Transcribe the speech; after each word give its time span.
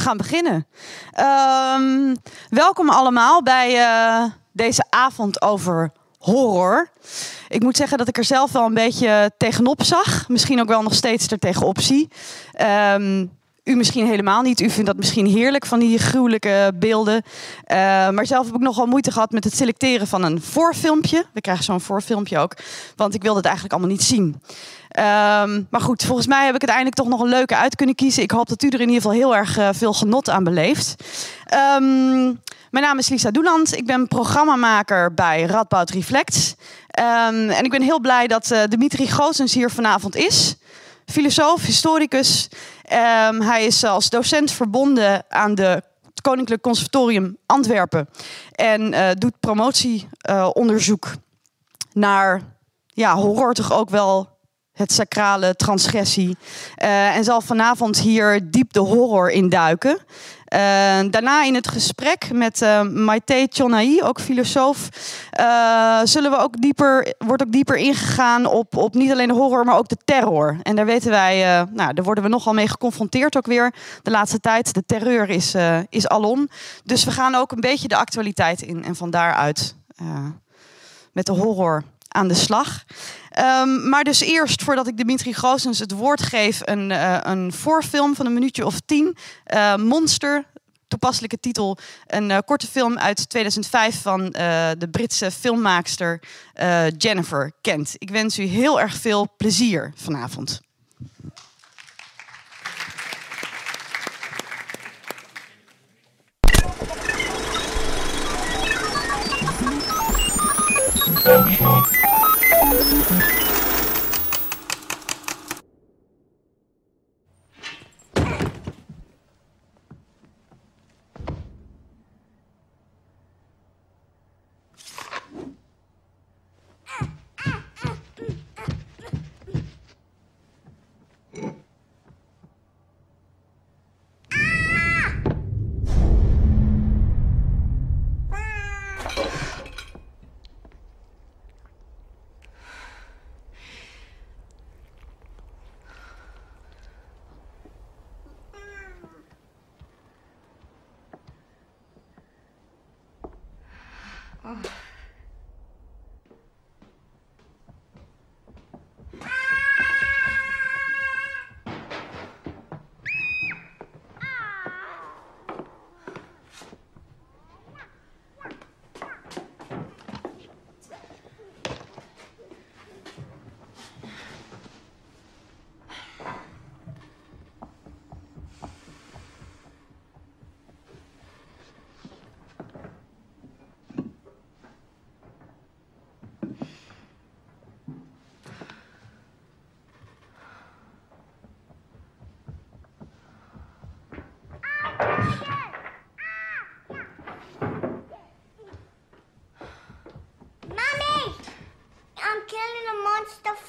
gaan 0.00 0.16
beginnen. 0.16 0.66
Ehm, 1.12 2.14
welkom 2.48 2.90
allemaal 2.90 3.42
bij 3.42 3.78
eh, 3.78 4.24
deze 4.52 4.84
avond 4.90 5.42
over 5.42 5.92
horror. 6.18 6.90
Ik 7.48 7.62
moet 7.62 7.76
zeggen 7.76 7.98
dat 7.98 8.08
ik 8.08 8.16
er 8.16 8.24
zelf 8.24 8.52
wel 8.52 8.64
een 8.64 8.74
beetje 8.74 9.30
tegenop 9.36 9.82
zag. 9.82 10.28
Misschien 10.28 10.60
ook 10.60 10.68
wel 10.68 10.82
nog 10.82 10.94
steeds 10.94 11.30
er 11.30 11.38
tegenop 11.38 11.80
zie. 11.80 12.08
Ehm, 12.52 13.26
u 13.64 13.74
misschien 13.76 14.06
helemaal 14.06 14.42
niet. 14.42 14.60
U 14.60 14.70
vindt 14.70 14.86
dat 14.86 14.96
misschien 14.96 15.26
heerlijk 15.26 15.66
van 15.66 15.78
die 15.78 15.98
gruwelijke 15.98 16.72
beelden. 16.74 17.14
Uh, 17.14 17.76
maar 18.10 18.26
zelf 18.26 18.46
heb 18.46 18.54
ik 18.54 18.60
nogal 18.60 18.86
moeite 18.86 19.12
gehad 19.12 19.30
met 19.30 19.44
het 19.44 19.56
selecteren 19.56 20.06
van 20.06 20.24
een 20.24 20.42
voorfilmpje. 20.42 21.24
We 21.32 21.40
krijgen 21.40 21.64
zo'n 21.64 21.80
voorfilmpje 21.80 22.38
ook. 22.38 22.56
Want 22.96 23.14
ik 23.14 23.22
wilde 23.22 23.36
het 23.36 23.46
eigenlijk 23.46 23.74
allemaal 23.74 23.92
niet 23.96 24.04
zien. 24.04 24.42
Um, 24.98 25.66
maar 25.70 25.80
goed, 25.80 26.04
volgens 26.04 26.26
mij 26.26 26.44
heb 26.44 26.54
ik 26.54 26.60
uiteindelijk 26.60 26.96
toch 26.96 27.08
nog 27.08 27.20
een 27.20 27.28
leuke 27.28 27.56
uit 27.56 27.76
kunnen 27.76 27.94
kiezen. 27.94 28.22
Ik 28.22 28.30
hoop 28.30 28.48
dat 28.48 28.62
u 28.62 28.66
er 28.66 28.80
in 28.80 28.88
ieder 28.88 28.94
geval 28.94 29.16
heel 29.16 29.36
erg 29.36 29.58
uh, 29.58 29.68
veel 29.72 29.92
genot 29.92 30.30
aan 30.30 30.44
beleeft. 30.44 30.94
Um, 31.76 32.40
mijn 32.70 32.84
naam 32.84 32.98
is 32.98 33.08
Lisa 33.08 33.30
Doeland. 33.30 33.76
Ik 33.76 33.86
ben 33.86 34.08
programmamaker 34.08 35.14
bij 35.14 35.42
Radboud 35.42 35.90
Reflects. 35.90 36.54
Um, 37.00 37.50
en 37.50 37.64
ik 37.64 37.70
ben 37.70 37.82
heel 37.82 38.00
blij 38.00 38.26
dat 38.26 38.50
uh, 38.50 38.58
Dimitri 38.68 39.08
Goossens 39.08 39.54
hier 39.54 39.70
vanavond 39.70 40.16
is. 40.16 40.56
Filosoof, 41.10 41.62
historicus. 41.62 42.48
Um, 42.92 43.40
hij 43.40 43.64
is 43.64 43.84
als 43.84 44.10
docent 44.10 44.52
verbonden 44.52 45.24
aan 45.28 45.54
de 45.54 45.82
Koninklijk 46.22 46.62
Conservatorium 46.62 47.36
Antwerpen. 47.46 48.08
En 48.52 48.92
uh, 48.92 49.08
doet 49.18 49.40
promotieonderzoek 49.40 51.06
uh, 51.06 51.12
naar 51.92 52.42
ja, 52.86 53.14
horror 53.14 53.54
toch 53.54 53.72
ook 53.72 53.90
wel 53.90 54.28
het 54.72 54.92
sacrale, 54.92 55.54
transgressie. 55.54 56.36
Uh, 56.82 57.16
en 57.16 57.24
zal 57.24 57.40
vanavond 57.40 57.98
hier 57.98 58.50
diep 58.50 58.72
de 58.72 58.80
horror 58.80 59.30
induiken. 59.30 59.98
Uh, 60.54 60.58
daarna 61.10 61.44
in 61.44 61.54
het 61.54 61.68
gesprek 61.68 62.32
met 62.32 62.62
uh, 62.62 62.82
Maite 62.82 63.46
Chonai, 63.50 64.02
ook 64.02 64.20
filosoof, 64.20 64.88
uh, 65.40 66.00
zullen 66.04 66.30
we 66.30 66.36
ook 66.36 66.60
dieper, 66.60 67.14
wordt 67.18 67.42
ook 67.42 67.52
dieper 67.52 67.76
ingegaan 67.76 68.46
op, 68.46 68.76
op 68.76 68.94
niet 68.94 69.10
alleen 69.10 69.28
de 69.28 69.34
horror, 69.34 69.64
maar 69.64 69.78
ook 69.78 69.88
de 69.88 69.96
terror. 70.04 70.58
En 70.62 70.76
daar 70.76 70.86
weten 70.86 71.10
wij, 71.10 71.64
nou, 71.72 71.94
daar 71.94 72.04
worden 72.04 72.24
we 72.24 72.30
nogal 72.30 72.52
mee 72.52 72.68
geconfronteerd 72.68 73.36
ook 73.36 73.46
weer 73.46 73.74
de 74.02 74.10
laatste 74.10 74.40
tijd. 74.40 74.74
De 74.74 74.84
terreur 74.86 75.28
is, 75.28 75.54
is 75.88 76.08
alom. 76.08 76.48
Dus 76.84 77.04
we 77.04 77.10
gaan 77.10 77.34
ook 77.34 77.52
een 77.52 77.60
beetje 77.60 77.88
de 77.88 77.96
actualiteit 77.96 78.62
in 78.62 78.84
en 78.84 78.96
van 78.96 79.10
daaruit 79.10 79.74
met 81.12 81.26
de 81.26 81.32
horror 81.32 81.82
aan 82.08 82.28
de 82.28 82.34
slag. 82.34 82.84
Um, 83.38 83.88
maar 83.88 84.04
dus 84.04 84.20
eerst, 84.20 84.62
voordat 84.62 84.86
ik 84.86 84.96
Dimitri 84.96 85.34
Goossens 85.34 85.78
het 85.78 85.92
woord 85.92 86.22
geef, 86.22 86.60
een, 86.64 86.90
uh, 86.90 87.18
een 87.22 87.52
voorfilm 87.52 88.14
van 88.14 88.26
een 88.26 88.32
minuutje 88.32 88.66
of 88.66 88.80
tien. 88.86 89.16
Uh, 89.54 89.76
Monster, 89.76 90.44
toepasselijke 90.88 91.40
titel. 91.40 91.78
Een 92.06 92.30
uh, 92.30 92.38
korte 92.44 92.66
film 92.66 92.98
uit 92.98 93.28
2005 93.28 94.02
van 94.02 94.30
de 94.30 94.88
Britse 94.90 95.30
filmmaakster 95.30 96.22
Jennifer 96.96 97.52
Kent. 97.60 97.94
Ik 97.98 98.10
wens 98.10 98.38
u 98.38 98.42
heel 98.42 98.80
erg 98.80 98.94
veel 98.94 99.28
plezier 99.36 99.92
vanavond. 99.96 100.60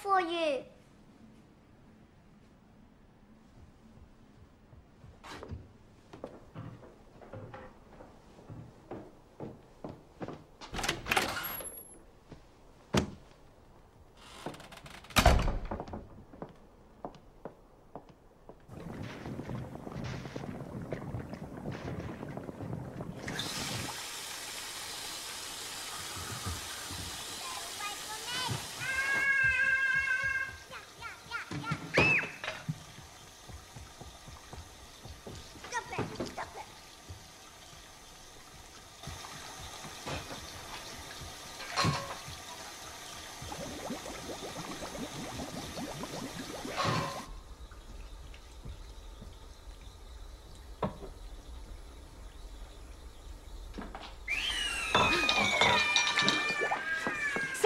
For 0.01 0.19
you. 0.19 0.63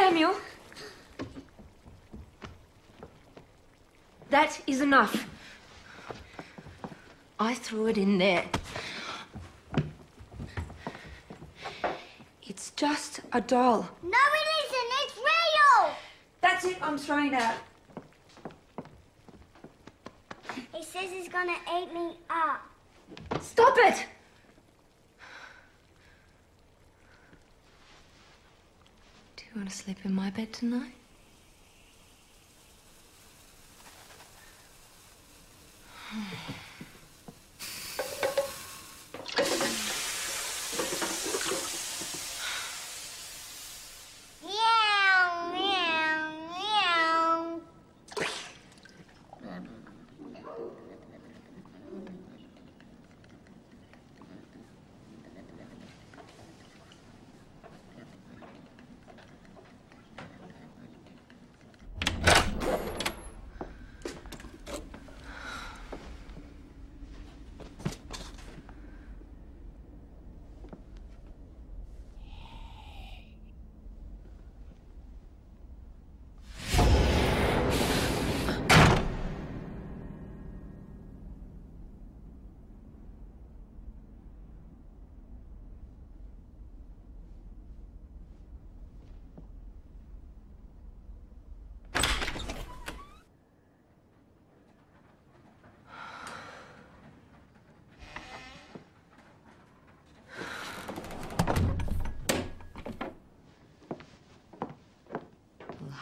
Samuel. 0.05 0.35
That 4.29 4.61
is 4.67 4.79
enough. 4.81 5.27
I 7.39 7.55
threw 7.55 7.87
it 7.87 7.97
in 7.97 8.19
there. 8.19 8.45
It's 12.43 12.69
just 12.75 13.21
a 13.33 13.41
doll. 13.41 13.89
No, 14.03 14.23
it 14.39 14.47
isn't. 14.61 14.89
It's 15.01 15.17
real. 15.17 15.95
That's 16.39 16.65
it. 16.65 16.77
I'm 16.83 16.99
throwing 16.99 17.33
it 17.33 17.41
out. 17.41 17.55
He 20.71 20.83
says 20.83 21.09
he's 21.09 21.29
gonna 21.29 21.57
eat 21.79 21.91
me 21.91 22.11
up. 22.29 22.61
Stop 23.41 23.75
it! 23.79 24.05
Do 29.35 29.43
you 29.45 29.51
want 29.55 29.69
to 29.69 29.73
sleep 29.85 30.03
in 30.03 30.15
my 30.15 30.31
bed 30.31 30.51
tonight? 30.51 31.04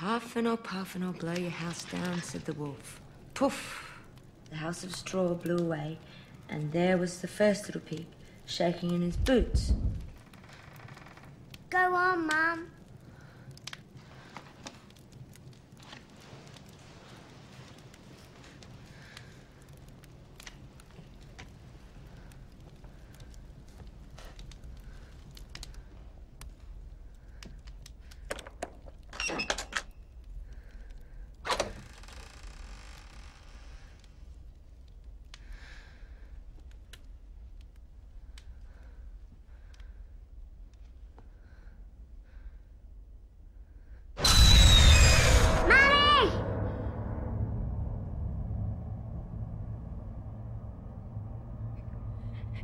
Huff 0.04 0.36
and 0.36 0.50
I'll 0.50 0.58
puff 0.58 0.96
and 0.96 1.04
I'll 1.06 1.14
blow 1.14 1.32
your 1.32 1.50
house 1.50 1.86
down, 1.86 2.22
said 2.22 2.44
the 2.44 2.52
wolf. 2.52 3.00
Poof! 3.34 3.90
The 4.50 4.58
house 4.58 4.84
of 4.84 4.94
straw 4.94 5.34
blew 5.34 5.58
away, 5.58 5.98
and 6.50 6.74
there 6.74 6.98
was 6.98 7.22
the 7.22 7.28
first 7.30 7.68
little 7.68 7.80
pig, 7.80 8.06
shaking 8.46 8.92
in 8.92 9.02
his 9.02 9.16
boots. 9.16 9.72
Go 11.70 11.96
on, 11.96 12.28
Mum. 12.28 12.68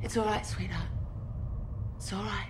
It's 0.10 0.18
all 0.18 0.26
right, 0.26 0.44
sweetheart. 0.44 0.88
It's 1.98 2.12
all 2.14 2.24
right. 2.24 2.50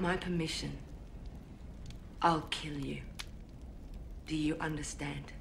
Without 0.00 0.12
my 0.12 0.16
permission, 0.16 0.78
I'll 2.22 2.46
kill 2.50 2.78
you. 2.78 3.02
Do 4.26 4.36
you 4.36 4.56
understand? 4.60 5.32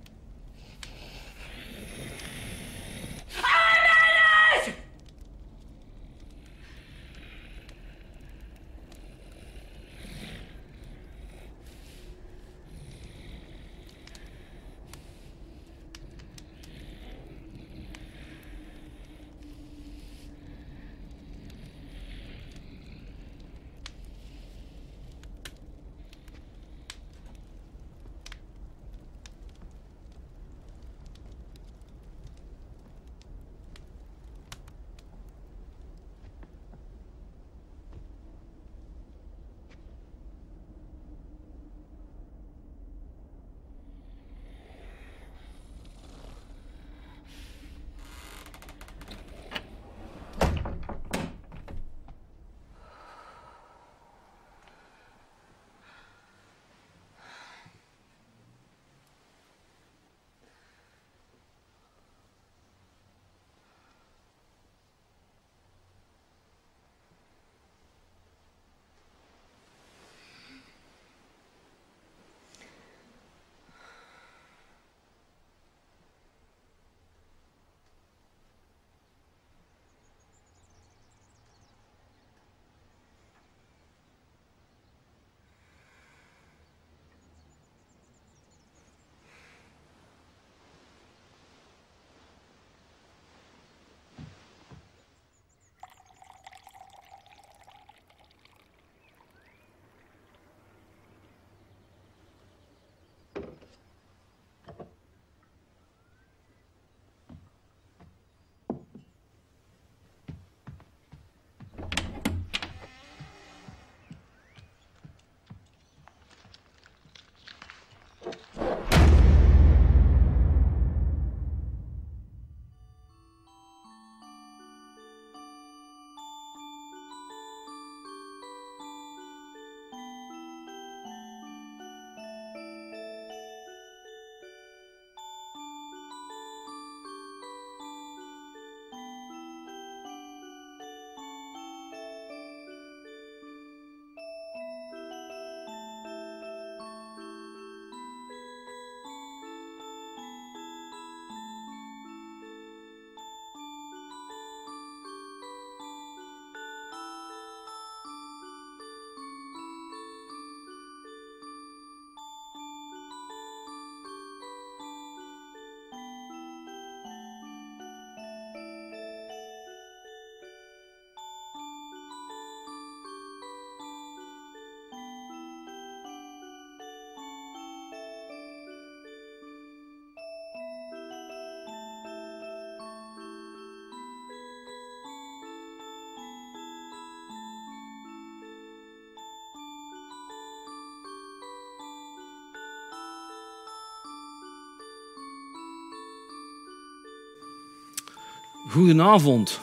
Goedenavond. 198.70 199.60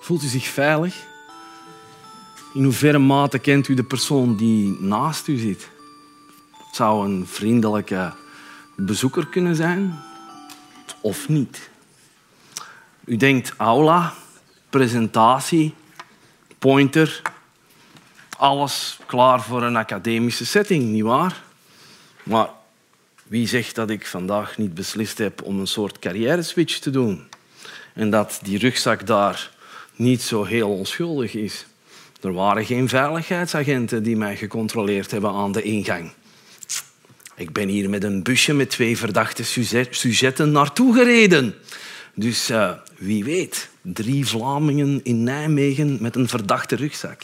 Voelt 0.00 0.22
u 0.22 0.26
zich 0.26 0.46
veilig? 0.46 1.06
In 2.54 2.64
hoeverre 2.64 2.98
mate 2.98 3.38
kent 3.38 3.68
u 3.68 3.74
de 3.74 3.84
persoon 3.84 4.36
die 4.36 4.80
naast 4.80 5.28
u 5.28 5.36
zit? 5.36 5.70
Het 6.66 6.76
zou 6.76 7.06
een 7.06 7.26
vriendelijke 7.26 8.12
bezoeker 8.76 9.26
kunnen 9.26 9.56
zijn, 9.56 9.98
of 11.00 11.28
niet. 11.28 11.70
U 13.04 13.16
denkt 13.16 13.54
aula, 13.56 14.14
presentatie, 14.70 15.74
pointer, 16.58 17.22
alles 18.36 18.98
klaar 19.06 19.42
voor 19.42 19.62
een 19.62 19.76
academische 19.76 20.46
setting, 20.46 20.84
nietwaar? 20.84 21.42
Maar 22.22 22.48
wie 23.22 23.48
zegt 23.48 23.74
dat 23.74 23.90
ik 23.90 24.06
vandaag 24.06 24.58
niet 24.58 24.74
beslist 24.74 25.18
heb 25.18 25.42
om 25.42 25.60
een 25.60 25.66
soort 25.66 25.98
carrière-switch 25.98 26.78
te 26.78 26.90
doen? 26.90 27.34
En 27.96 28.10
dat 28.10 28.38
die 28.42 28.58
rugzak 28.58 29.06
daar 29.06 29.50
niet 29.94 30.22
zo 30.22 30.44
heel 30.44 30.70
onschuldig 30.70 31.34
is. 31.34 31.66
Er 32.20 32.32
waren 32.32 32.64
geen 32.64 32.88
veiligheidsagenten 32.88 34.02
die 34.02 34.16
mij 34.16 34.36
gecontroleerd 34.36 35.10
hebben 35.10 35.30
aan 35.30 35.52
de 35.52 35.62
ingang. 35.62 36.12
Ik 37.34 37.52
ben 37.52 37.68
hier 37.68 37.90
met 37.90 38.04
een 38.04 38.22
busje 38.22 38.54
met 38.54 38.70
twee 38.70 38.96
verdachte 38.96 39.44
sujetten 39.90 40.52
naartoe 40.52 40.94
gereden. 40.94 41.54
Dus 42.14 42.50
uh, 42.50 42.72
wie 42.98 43.24
weet, 43.24 43.68
drie 43.82 44.26
Vlamingen 44.26 45.00
in 45.02 45.22
Nijmegen 45.22 45.98
met 46.00 46.16
een 46.16 46.28
verdachte 46.28 46.76
rugzak. 46.76 47.22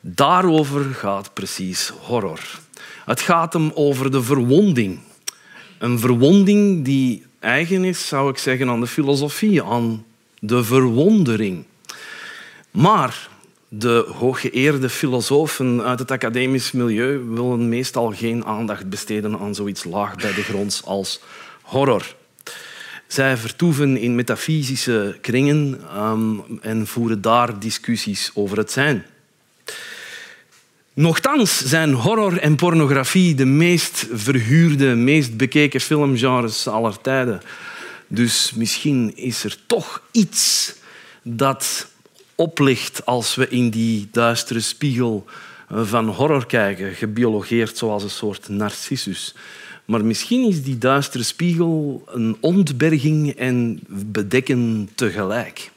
Daarover 0.00 0.94
gaat 0.94 1.34
precies 1.34 1.88
horror. 1.88 2.40
Het 3.04 3.20
gaat 3.20 3.52
hem 3.52 3.70
over 3.74 4.10
de 4.10 4.22
verwonding. 4.22 5.00
Een 5.78 5.98
verwonding 5.98 6.84
die 6.84 7.26
eigen 7.42 7.84
is, 7.84 8.08
zou 8.08 8.30
ik 8.30 8.38
zeggen, 8.38 8.68
aan 8.68 8.80
de 8.80 8.86
filosofie, 8.86 9.62
aan 9.62 10.04
de 10.38 10.64
verwondering. 10.64 11.64
Maar 12.70 13.28
de 13.68 14.12
hooggeëerde 14.18 14.88
filosofen 14.88 15.82
uit 15.82 15.98
het 15.98 16.10
academisch 16.10 16.72
milieu 16.72 17.18
willen 17.18 17.68
meestal 17.68 18.12
geen 18.12 18.44
aandacht 18.44 18.88
besteden 18.88 19.38
aan 19.38 19.54
zoiets 19.54 19.84
laag 19.84 20.16
bij 20.16 20.34
de 20.34 20.42
grond 20.42 20.82
als 20.84 21.20
horror. 21.62 22.14
Zij 23.06 23.36
vertoeven 23.36 23.96
in 23.96 24.14
metafysische 24.14 25.18
kringen 25.20 25.80
um, 25.96 26.42
en 26.60 26.86
voeren 26.86 27.20
daar 27.20 27.58
discussies 27.58 28.30
over 28.34 28.56
het 28.56 28.72
zijn. 28.72 29.04
Nochtans 30.94 31.58
zijn 31.58 31.92
horror 31.92 32.38
en 32.38 32.56
pornografie 32.56 33.34
de 33.34 33.44
meest 33.44 34.06
verhuurde, 34.12 34.94
meest 34.94 35.36
bekeken 35.36 35.80
filmgenres 35.80 36.68
aller 36.68 37.00
tijden. 37.00 37.42
Dus 38.06 38.52
misschien 38.54 39.16
is 39.16 39.44
er 39.44 39.56
toch 39.66 40.02
iets 40.10 40.74
dat 41.22 41.88
oplicht 42.34 43.06
als 43.06 43.34
we 43.34 43.48
in 43.48 43.70
die 43.70 44.08
duistere 44.10 44.60
spiegel 44.60 45.24
eh, 45.68 45.80
van 45.84 46.08
horror 46.08 46.46
kijken, 46.46 46.94
gebiologeerd 46.94 47.76
zoals 47.76 48.02
een 48.02 48.10
soort 48.10 48.48
narcissus. 48.48 49.34
Maar 49.84 50.04
misschien 50.04 50.48
is 50.48 50.62
die 50.62 50.78
duistere 50.78 51.24
spiegel 51.24 52.04
een 52.06 52.36
ontberging 52.40 53.30
en 53.30 53.80
bedekken 53.88 54.88
tegelijk. 54.94 55.70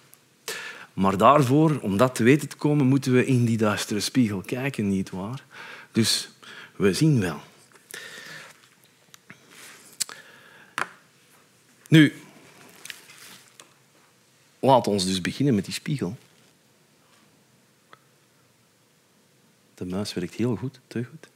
Maar 0.96 1.18
daarvoor, 1.18 1.80
om 1.82 1.98
dat 1.98 2.16
te 2.16 2.24
weten 2.24 2.48
te 2.48 2.56
komen, 2.56 2.86
moeten 2.86 3.14
we 3.14 3.26
in 3.26 3.46
die 3.46 3.58
duistere 3.58 4.00
spiegel 4.00 4.42
kijken, 4.42 4.90
niet 4.90 5.10
waar? 5.10 5.44
Dus 5.92 6.30
we 6.76 6.94
zien 6.94 7.20
wel. 7.20 7.40
Nu, 11.88 12.14
laat 14.60 14.88
ons 14.88 15.06
dus 15.06 15.22
beginnen 15.22 15.56
met 15.56 15.66
die 15.66 15.74
spiegel. 15.74 16.18
De 19.74 19.86
muis 19.86 20.14
werkt 20.14 20.34
heel 20.34 20.56
goed, 20.56 20.80
te 20.88 21.04
goed. 21.04 21.28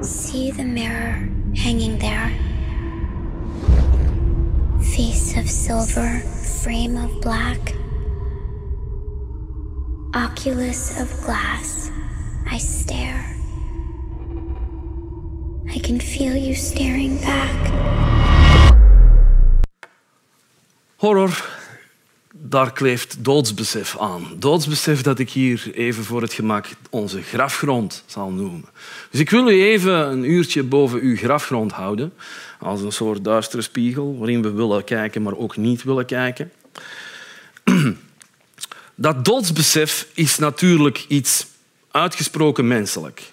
See 0.00 0.52
the 0.52 0.64
mirror 0.64 1.28
hanging 1.52 1.98
there. 1.98 2.47
Face 4.96 5.36
of 5.36 5.48
silver, 5.48 6.20
frame 6.62 6.96
of 6.96 7.20
black. 7.20 7.74
Oculus 10.14 11.00
of 11.00 11.08
glass. 11.24 11.90
I 12.50 12.58
stare. 12.58 13.36
I 15.74 15.78
can 15.78 16.00
feel 16.00 16.36
you 16.36 16.54
staring 16.54 17.20
back. 17.20 17.72
Horror 20.96 21.58
daar 22.40 22.72
kleeft 22.72 23.24
doodsbesef 23.24 23.98
aan. 23.98 24.26
Doodsbesef 24.36 25.02
dat 25.02 25.18
ik 25.18 25.30
hier 25.30 25.70
even 25.72 26.04
voor 26.04 26.22
het 26.22 26.32
gemak 26.32 26.66
onze 26.90 27.22
grafgrond 27.22 28.04
zal 28.06 28.30
noemen. 28.30 28.64
Dus 29.10 29.20
ik 29.20 29.30
wil 29.30 29.50
u 29.50 29.62
even 29.62 30.10
een 30.10 30.30
uurtje 30.30 30.62
boven 30.62 31.00
uw 31.00 31.16
grafgrond 31.16 31.72
houden, 31.72 32.12
als 32.58 32.80
een 32.80 32.92
soort 32.92 33.24
duistere 33.24 33.62
spiegel 33.62 34.16
waarin 34.18 34.42
we 34.42 34.50
willen 34.50 34.84
kijken, 34.84 35.22
maar 35.22 35.36
ook 35.36 35.56
niet 35.56 35.82
willen 35.82 36.06
kijken. 36.06 36.52
Dat 38.94 39.24
doodsbesef 39.24 40.06
is 40.14 40.38
natuurlijk 40.38 41.04
iets 41.08 41.46
uitgesproken 41.90 42.66
menselijk. 42.66 43.28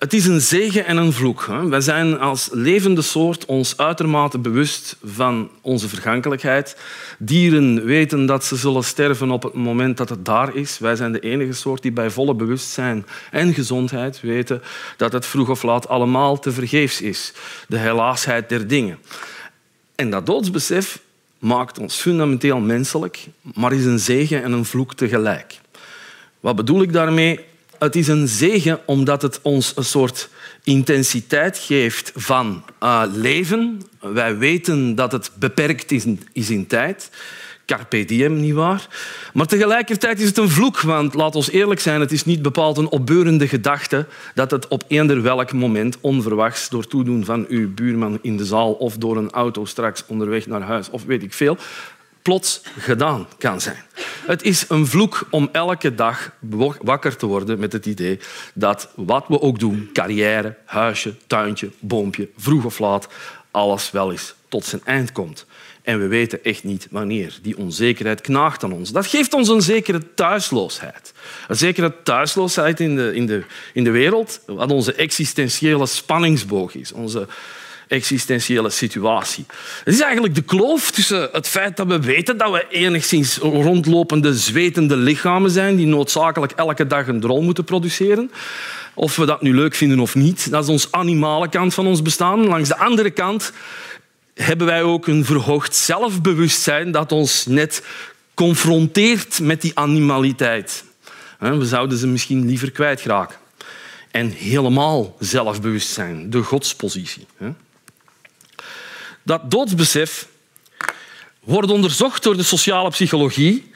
Het 0.00 0.12
is 0.12 0.26
een 0.26 0.40
zegen 0.40 0.86
en 0.86 0.96
een 0.96 1.12
vloek. 1.12 1.44
Wij 1.44 1.80
zijn 1.80 2.18
als 2.18 2.48
levende 2.52 3.02
soort 3.02 3.44
ons 3.44 3.76
uitermate 3.76 4.38
bewust 4.38 4.96
van 5.04 5.50
onze 5.60 5.88
vergankelijkheid. 5.88 6.76
Dieren 7.18 7.84
weten 7.84 8.26
dat 8.26 8.44
ze 8.44 8.56
zullen 8.56 8.84
sterven 8.84 9.30
op 9.30 9.42
het 9.42 9.54
moment 9.54 9.96
dat 9.96 10.08
het 10.08 10.24
daar 10.24 10.56
is. 10.56 10.78
Wij 10.78 10.96
zijn 10.96 11.12
de 11.12 11.20
enige 11.20 11.52
soort 11.52 11.82
die 11.82 11.92
bij 11.92 12.10
volle 12.10 12.34
bewustzijn 12.34 13.06
en 13.30 13.54
gezondheid 13.54 14.20
weten 14.20 14.62
dat 14.96 15.12
het 15.12 15.26
vroeg 15.26 15.48
of 15.48 15.62
laat 15.62 15.88
allemaal 15.88 16.38
te 16.38 16.52
vergeefs 16.52 17.00
is. 17.00 17.32
De 17.68 17.78
helaasheid 17.78 18.48
der 18.48 18.66
dingen. 18.66 18.98
En 19.94 20.10
dat 20.10 20.26
doodsbesef 20.26 21.00
maakt 21.38 21.78
ons 21.78 21.96
fundamenteel 21.96 22.58
menselijk, 22.58 23.26
maar 23.54 23.72
is 23.72 23.84
een 23.84 23.98
zegen 23.98 24.42
en 24.42 24.52
een 24.52 24.64
vloek 24.64 24.94
tegelijk. 24.94 25.60
Wat 26.40 26.56
bedoel 26.56 26.82
ik 26.82 26.92
daarmee? 26.92 27.48
Het 27.80 27.96
is 27.96 28.08
een 28.08 28.28
zegen 28.28 28.80
omdat 28.86 29.22
het 29.22 29.38
ons 29.42 29.72
een 29.76 29.84
soort 29.84 30.28
intensiteit 30.64 31.58
geeft 31.58 32.12
van 32.14 32.64
uh, 32.82 33.02
leven. 33.12 33.82
Wij 34.00 34.36
weten 34.36 34.94
dat 34.94 35.12
het 35.12 35.30
beperkt 35.34 35.90
is 35.90 36.04
in, 36.04 36.20
is 36.32 36.50
in 36.50 36.66
tijd. 36.66 37.10
Carpe 37.66 38.04
diem, 38.04 38.40
nietwaar? 38.40 38.88
Maar 39.32 39.46
tegelijkertijd 39.46 40.20
is 40.20 40.26
het 40.26 40.38
een 40.38 40.48
vloek, 40.48 40.80
want 40.80 41.14
laat 41.14 41.34
ons 41.34 41.50
eerlijk 41.50 41.80
zijn, 41.80 42.00
het 42.00 42.12
is 42.12 42.24
niet 42.24 42.42
bepaald 42.42 42.78
een 42.78 42.88
opbeurende 42.88 43.48
gedachte 43.48 44.06
dat 44.34 44.50
het 44.50 44.68
op 44.68 44.84
eender 44.88 45.22
welk 45.22 45.52
moment 45.52 45.96
onverwachts 46.00 46.68
door 46.68 46.86
toedoen 46.86 47.24
van 47.24 47.46
uw 47.48 47.74
buurman 47.74 48.18
in 48.22 48.36
de 48.36 48.44
zaal 48.44 48.72
of 48.72 48.96
door 48.96 49.16
een 49.16 49.30
auto 49.30 49.64
straks 49.64 50.04
onderweg 50.06 50.46
naar 50.46 50.62
huis 50.62 50.90
of 50.90 51.04
weet 51.04 51.22
ik 51.22 51.32
veel, 51.32 51.56
plots 52.22 52.60
gedaan 52.78 53.26
kan 53.38 53.60
zijn. 53.60 53.84
Het 54.26 54.42
is 54.42 54.64
een 54.68 54.86
vloek 54.86 55.26
om 55.30 55.48
elke 55.52 55.94
dag 55.94 56.32
wakker 56.82 57.16
te 57.16 57.26
worden 57.26 57.58
met 57.58 57.72
het 57.72 57.86
idee 57.86 58.18
dat 58.54 58.88
wat 58.94 59.24
we 59.28 59.40
ook 59.40 59.58
doen, 59.58 59.90
carrière, 59.92 60.56
huisje, 60.64 61.14
tuintje, 61.26 61.70
boompje, 61.78 62.28
vroeg 62.36 62.64
of 62.64 62.78
laat, 62.78 63.08
alles 63.50 63.90
wel 63.90 64.10
eens 64.10 64.34
tot 64.48 64.64
zijn 64.64 64.82
eind 64.84 65.12
komt. 65.12 65.46
En 65.82 66.00
we 66.00 66.06
weten 66.06 66.44
echt 66.44 66.64
niet 66.64 66.86
wanneer. 66.90 67.38
Die 67.42 67.58
onzekerheid 67.58 68.20
knaagt 68.20 68.64
aan 68.64 68.72
ons. 68.72 68.92
Dat 68.92 69.06
geeft 69.06 69.34
ons 69.34 69.48
een 69.48 69.62
zekere 69.62 70.14
thuisloosheid. 70.14 71.12
Een 71.48 71.56
zekere 71.56 72.02
thuisloosheid 72.02 72.80
in 72.80 72.96
de, 72.96 73.14
in 73.14 73.26
de, 73.26 73.42
in 73.72 73.84
de 73.84 73.90
wereld, 73.90 74.40
wat 74.46 74.72
onze 74.72 74.94
existentiële 74.94 75.86
spanningsboog 75.86 76.74
is. 76.74 76.92
Onze 76.92 77.26
existentiële 77.90 78.70
situatie. 78.70 79.44
Het 79.84 79.94
is 79.94 80.00
eigenlijk 80.00 80.34
de 80.34 80.42
kloof 80.42 80.90
tussen 80.90 81.28
het 81.32 81.48
feit 81.48 81.76
dat 81.76 81.86
we 81.86 82.00
weten 82.00 82.36
dat 82.36 82.52
we 82.52 82.66
enigszins 82.70 83.36
rondlopende, 83.36 84.34
zwetende 84.34 84.96
lichamen 84.96 85.50
zijn 85.50 85.76
die 85.76 85.86
noodzakelijk 85.86 86.52
elke 86.52 86.86
dag 86.86 87.06
een 87.06 87.20
drol 87.20 87.42
moeten 87.42 87.64
produceren. 87.64 88.30
Of 88.94 89.16
we 89.16 89.26
dat 89.26 89.42
nu 89.42 89.54
leuk 89.54 89.74
vinden 89.74 90.00
of 90.00 90.14
niet. 90.14 90.50
Dat 90.50 90.62
is 90.62 90.68
ons 90.68 90.92
animale 90.92 91.48
kant 91.48 91.74
van 91.74 91.86
ons 91.86 92.02
bestaan. 92.02 92.46
Langs 92.46 92.68
de 92.68 92.76
andere 92.76 93.10
kant 93.10 93.52
hebben 94.34 94.66
wij 94.66 94.82
ook 94.82 95.06
een 95.06 95.24
verhoogd 95.24 95.74
zelfbewustzijn 95.74 96.90
dat 96.90 97.12
ons 97.12 97.46
net 97.46 97.84
confronteert 98.34 99.40
met 99.40 99.62
die 99.62 99.72
animaliteit. 99.74 100.84
We 101.38 101.66
zouden 101.66 101.98
ze 101.98 102.06
misschien 102.06 102.46
liever 102.46 102.70
kwijtraken. 102.70 103.36
En 104.10 104.30
helemaal 104.30 105.16
zelfbewustzijn, 105.18 106.30
de 106.30 106.42
godspositie. 106.42 107.26
Dat 109.22 109.50
doodsbesef 109.50 110.28
wordt 111.40 111.70
onderzocht 111.70 112.22
door 112.22 112.36
de 112.36 112.42
sociale 112.42 112.90
psychologie. 112.90 113.70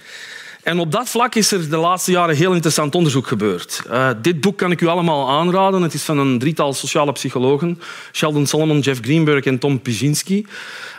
En 0.63 0.79
op 0.79 0.93
dat 0.93 1.09
vlak 1.09 1.35
is 1.35 1.53
er 1.53 1.71
de 1.71 1.77
laatste 1.77 2.11
jaren 2.11 2.37
heel 2.37 2.53
interessant 2.53 2.95
onderzoek 2.95 3.27
gebeurd. 3.27 3.83
Uh, 3.91 4.11
dit 4.23 4.41
boek 4.41 4.59
kan 4.59 4.71
ik 4.71 4.81
u 4.81 4.87
allemaal 4.87 5.31
aanraden. 5.31 5.83
Het 5.83 5.95
is 5.95 6.03
van 6.03 6.19
een 6.19 6.39
drietal 6.39 6.73
sociale 6.73 7.13
psychologen. 7.13 7.81
Sheldon 8.13 8.47
Solomon, 8.47 8.81
Jeff 8.81 9.01
Greenberg 9.01 9.45
en 9.45 9.59
Tom 9.59 9.81
Pijinski. 9.81 10.47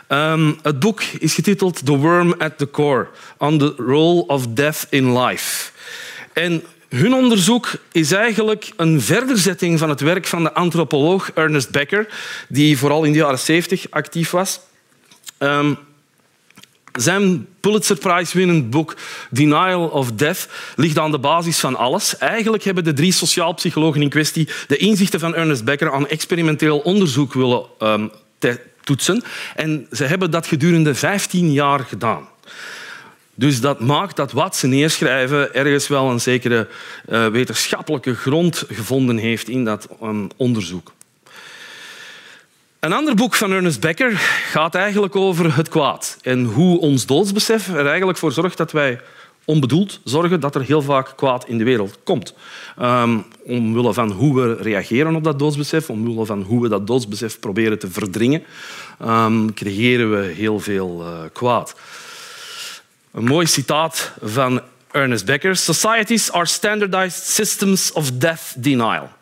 Um, 0.08 0.58
het 0.62 0.78
boek 0.78 1.02
is 1.02 1.34
getiteld 1.34 1.86
The 1.86 1.96
Worm 1.96 2.34
at 2.38 2.58
the 2.58 2.70
Core. 2.70 3.08
On 3.38 3.58
the 3.58 3.74
Role 3.76 4.26
of 4.26 4.46
Death 4.46 4.86
in 4.90 5.18
Life. 5.18 5.70
En 6.32 6.62
hun 6.88 7.14
onderzoek 7.14 7.72
is 7.92 8.12
eigenlijk 8.12 8.72
een 8.76 9.00
verderzetting 9.00 9.78
van 9.78 9.88
het 9.88 10.00
werk 10.00 10.26
van 10.26 10.42
de 10.42 10.52
antropoloog 10.52 11.30
Ernest 11.30 11.70
Becker, 11.70 12.08
die 12.48 12.78
vooral 12.78 13.04
in 13.04 13.12
de 13.12 13.18
jaren 13.18 13.38
70 13.38 13.90
actief 13.90 14.30
was. 14.30 14.60
Um, 15.38 15.78
zijn 16.92 17.46
Pulitzer 17.60 17.96
Prize-winnend 17.96 18.70
boek 18.70 18.96
Denial 19.30 19.88
of 19.88 20.12
Death 20.12 20.48
ligt 20.76 20.98
aan 20.98 21.10
de 21.10 21.18
basis 21.18 21.58
van 21.58 21.76
alles. 21.76 22.18
Eigenlijk 22.18 22.64
hebben 22.64 22.84
de 22.84 22.92
drie 22.92 23.12
sociaal 23.12 23.54
psychologen 23.54 24.02
in 24.02 24.08
kwestie 24.08 24.48
de 24.66 24.76
inzichten 24.76 25.20
van 25.20 25.34
Ernest 25.34 25.64
Becker 25.64 25.92
aan 25.92 26.08
experimenteel 26.08 26.78
onderzoek 26.78 27.32
willen 27.32 27.64
um, 27.80 28.10
toetsen. 28.82 29.22
En 29.54 29.86
ze 29.92 30.04
hebben 30.04 30.30
dat 30.30 30.46
gedurende 30.46 30.94
15 30.94 31.52
jaar 31.52 31.80
gedaan. 31.80 32.28
Dus 33.38 33.60
dat 33.60 33.80
maakt 33.80 34.16
dat 34.16 34.32
wat 34.32 34.56
ze 34.56 34.66
neerschrijven 34.66 35.54
ergens 35.54 35.88
wel 35.88 36.10
een 36.10 36.20
zekere 36.20 36.68
uh, 37.08 37.26
wetenschappelijke 37.26 38.14
grond 38.14 38.64
gevonden 38.68 39.16
heeft 39.16 39.48
in 39.48 39.64
dat 39.64 39.88
um, 40.02 40.28
onderzoek. 40.36 40.92
Een 42.80 42.92
ander 42.92 43.14
boek 43.14 43.34
van 43.34 43.52
Ernest 43.52 43.80
Becker 43.80 44.12
gaat 44.50 44.74
eigenlijk 44.74 45.16
over 45.16 45.56
het 45.56 45.68
kwaad 45.68 46.18
en 46.22 46.44
hoe 46.44 46.80
ons 46.80 47.06
doodsbesef 47.06 47.68
er 47.68 47.86
eigenlijk 47.86 48.18
voor 48.18 48.32
zorgt 48.32 48.56
dat 48.56 48.72
wij 48.72 49.00
onbedoeld 49.44 50.00
zorgen 50.04 50.40
dat 50.40 50.54
er 50.54 50.62
heel 50.62 50.82
vaak 50.82 51.12
kwaad 51.16 51.48
in 51.48 51.58
de 51.58 51.64
wereld 51.64 51.98
komt. 52.04 52.34
Um, 52.82 53.24
omwille 53.44 53.92
van 53.92 54.10
hoe 54.10 54.40
we 54.40 54.54
reageren 54.54 55.14
op 55.14 55.24
dat 55.24 55.38
doodsbesef, 55.38 55.90
omwille 55.90 56.26
van 56.26 56.42
hoe 56.42 56.62
we 56.62 56.68
dat 56.68 56.86
doodsbesef 56.86 57.40
proberen 57.40 57.78
te 57.78 57.90
verdringen, 57.90 58.42
um, 59.02 59.54
creëren 59.54 60.10
we 60.10 60.26
heel 60.26 60.60
veel 60.60 61.00
uh, 61.00 61.18
kwaad. 61.32 61.74
Een 63.16 63.24
mooi 63.24 63.46
citaat 63.46 64.12
van 64.22 64.60
Ernest 64.90 65.24
Becker. 65.24 65.56
Societies 65.56 66.32
are 66.32 66.46
standardized 66.46 67.26
systems 67.26 67.92
of 67.92 68.10
death 68.10 68.54
denial. 68.56 69.15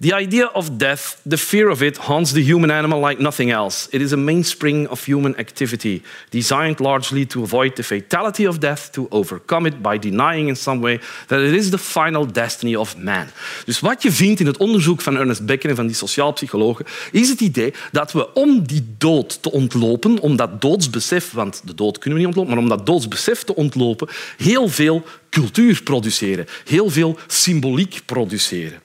The 0.00 0.12
idea 0.12 0.46
of 0.46 0.76
death, 0.76 1.20
the 1.24 1.36
fear 1.36 1.68
of 1.68 1.80
it, 1.80 1.96
haunts 1.96 2.32
the 2.32 2.42
human 2.42 2.70
animal 2.70 3.00
like 3.00 3.22
nothing 3.22 3.50
else. 3.50 3.88
It 3.92 4.00
is 4.00 4.12
a 4.12 4.16
mainspring 4.16 4.88
of 4.88 5.04
human 5.04 5.36
activity, 5.36 6.02
designed 6.30 6.80
largely 6.80 7.26
to 7.26 7.42
avoid 7.42 7.76
the 7.76 7.82
fatality 7.82 8.44
of 8.46 8.58
death, 8.58 8.90
to 8.92 9.06
overcome 9.10 9.66
it 9.66 9.82
by 9.82 9.98
denying 9.98 10.48
in 10.48 10.56
some 10.56 10.80
way 10.80 11.00
that 11.28 11.40
it 11.40 11.54
is 11.54 11.70
the 11.70 11.78
final 11.78 12.32
destiny 12.32 12.74
of 12.74 12.96
man. 12.96 13.26
Dus 13.64 13.80
wat 13.80 14.02
je 14.02 14.12
vindt 14.12 14.40
in 14.40 14.46
het 14.46 14.56
onderzoek 14.56 15.00
van 15.00 15.16
Ernest 15.16 15.46
Becker 15.46 15.70
en 15.70 15.76
van 15.76 15.86
die 15.86 15.96
sociaal 15.96 16.32
psychologen, 16.32 16.84
is 17.12 17.28
het 17.28 17.40
idee 17.40 17.72
dat 17.92 18.12
we 18.12 18.32
om 18.32 18.66
die 18.66 18.94
dood 18.98 19.42
te 19.42 19.50
ontlopen, 19.50 20.18
om 20.18 20.36
dat 20.36 20.60
doodsbesef, 20.60 21.30
want 21.30 21.62
de 21.64 21.74
dood 21.74 21.98
kunnen 21.98 22.18
we 22.18 22.26
niet 22.26 22.36
ontlopen, 22.36 22.54
maar 22.54 22.62
om 22.62 22.76
dat 22.76 22.86
doodsbesef 22.86 23.42
te 23.42 23.54
ontlopen, 23.54 24.08
heel 24.36 24.68
veel 24.68 25.04
cultuur 25.30 25.82
produceren, 25.82 26.46
heel 26.64 26.90
veel 26.90 27.18
symboliek 27.26 28.00
produceren. 28.04 28.82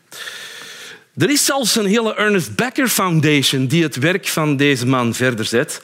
Er 1.19 1.29
is 1.29 1.45
zelfs 1.45 1.75
een 1.75 1.85
hele 1.85 2.15
Ernest 2.15 2.55
Becker 2.55 2.87
Foundation 2.87 3.67
die 3.67 3.83
het 3.83 3.95
werk 3.95 4.27
van 4.27 4.57
deze 4.57 4.87
man 4.87 5.13
verder 5.13 5.45
zet. 5.45 5.81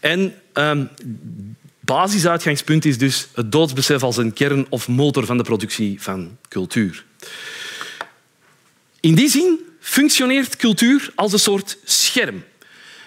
En 0.00 0.34
um, 0.54 0.88
basisuitgangspunt 1.80 2.84
is 2.84 2.98
dus 2.98 3.28
het 3.34 3.52
doodsbesef 3.52 4.02
als 4.02 4.16
een 4.16 4.32
kern 4.32 4.66
of 4.68 4.88
motor 4.88 5.26
van 5.26 5.36
de 5.36 5.42
productie 5.42 6.02
van 6.02 6.36
cultuur. 6.48 7.04
In 9.00 9.14
die 9.14 9.28
zin 9.28 9.58
functioneert 9.80 10.56
cultuur 10.56 11.12
als 11.14 11.32
een 11.32 11.38
soort 11.38 11.78
scherm. 11.84 12.44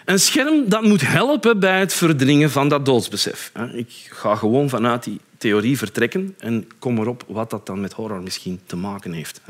Een 0.05 0.19
scherm 0.19 0.69
dat 0.69 0.83
moet 0.83 1.01
helpen 1.01 1.59
bij 1.59 1.79
het 1.79 1.93
verdringen 1.93 2.51
van 2.51 2.69
dat 2.69 2.85
doodsbesef. 2.85 3.51
Ik 3.73 4.09
ga 4.09 4.35
gewoon 4.35 4.69
vanuit 4.69 5.03
die 5.03 5.19
theorie 5.37 5.77
vertrekken 5.77 6.35
en 6.39 6.67
kom 6.79 6.99
erop 6.99 7.23
wat 7.27 7.49
dat 7.49 7.65
dan 7.65 7.81
met 7.81 7.93
horror 7.93 8.21
misschien 8.21 8.59
te 8.65 8.75
maken 8.75 9.11
heeft 9.11 9.41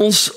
ons 0.00 0.32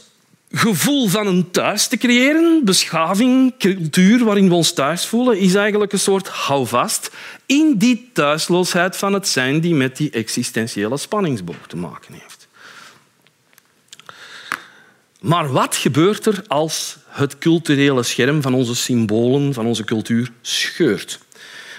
gevoel 0.51 1.07
van 1.07 1.27
een 1.27 1.51
thuis 1.51 1.87
te 1.87 1.97
creëren, 1.97 2.65
beschaving, 2.65 3.57
cultuur 3.57 4.23
waarin 4.25 4.47
we 4.47 4.53
ons 4.53 4.73
thuis 4.73 5.05
voelen, 5.05 5.39
is 5.39 5.55
eigenlijk 5.55 5.91
een 5.91 5.99
soort 5.99 6.27
houvast 6.27 7.11
in 7.45 7.77
die 7.77 8.09
thuisloosheid 8.13 8.97
van 8.97 9.13
het 9.13 9.27
zijn 9.27 9.59
die 9.59 9.75
met 9.75 9.97
die 9.97 10.09
existentiële 10.09 10.97
spanningsboog 10.97 11.67
te 11.67 11.77
maken 11.77 12.13
heeft. 12.13 12.47
Maar 15.19 15.51
wat 15.51 15.75
gebeurt 15.75 16.25
er 16.25 16.43
als 16.47 16.97
het 17.07 17.37
culturele 17.37 18.03
scherm 18.03 18.41
van 18.41 18.53
onze 18.53 18.75
symbolen, 18.75 19.53
van 19.53 19.65
onze 19.65 19.83
cultuur, 19.83 20.31
scheurt? 20.41 21.19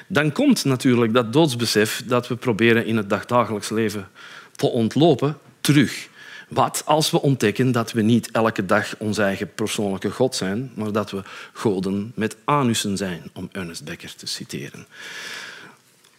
Dan 0.06 0.32
komt 0.32 0.64
natuurlijk 0.64 1.12
dat 1.12 1.32
doodsbesef 1.32 2.02
dat 2.06 2.28
we 2.28 2.36
proberen 2.36 2.86
in 2.86 2.96
het 2.96 3.10
dagdagelijks 3.10 3.68
leven 3.68 4.08
te 4.56 4.66
ontlopen 4.66 5.38
terug. 5.60 6.08
Wat 6.54 6.82
als 6.84 7.10
we 7.10 7.20
ontdekken 7.20 7.72
dat 7.72 7.92
we 7.92 8.02
niet 8.02 8.30
elke 8.30 8.66
dag 8.66 8.94
onze 8.98 9.22
eigen 9.22 9.54
persoonlijke 9.54 10.10
God 10.10 10.34
zijn, 10.34 10.72
maar 10.74 10.92
dat 10.92 11.10
we 11.10 11.22
goden 11.52 12.12
met 12.14 12.36
anussen 12.44 12.96
zijn, 12.96 13.30
om 13.32 13.48
Ernest 13.52 13.84
Becker 13.84 14.14
te 14.16 14.26
citeren. 14.26 14.86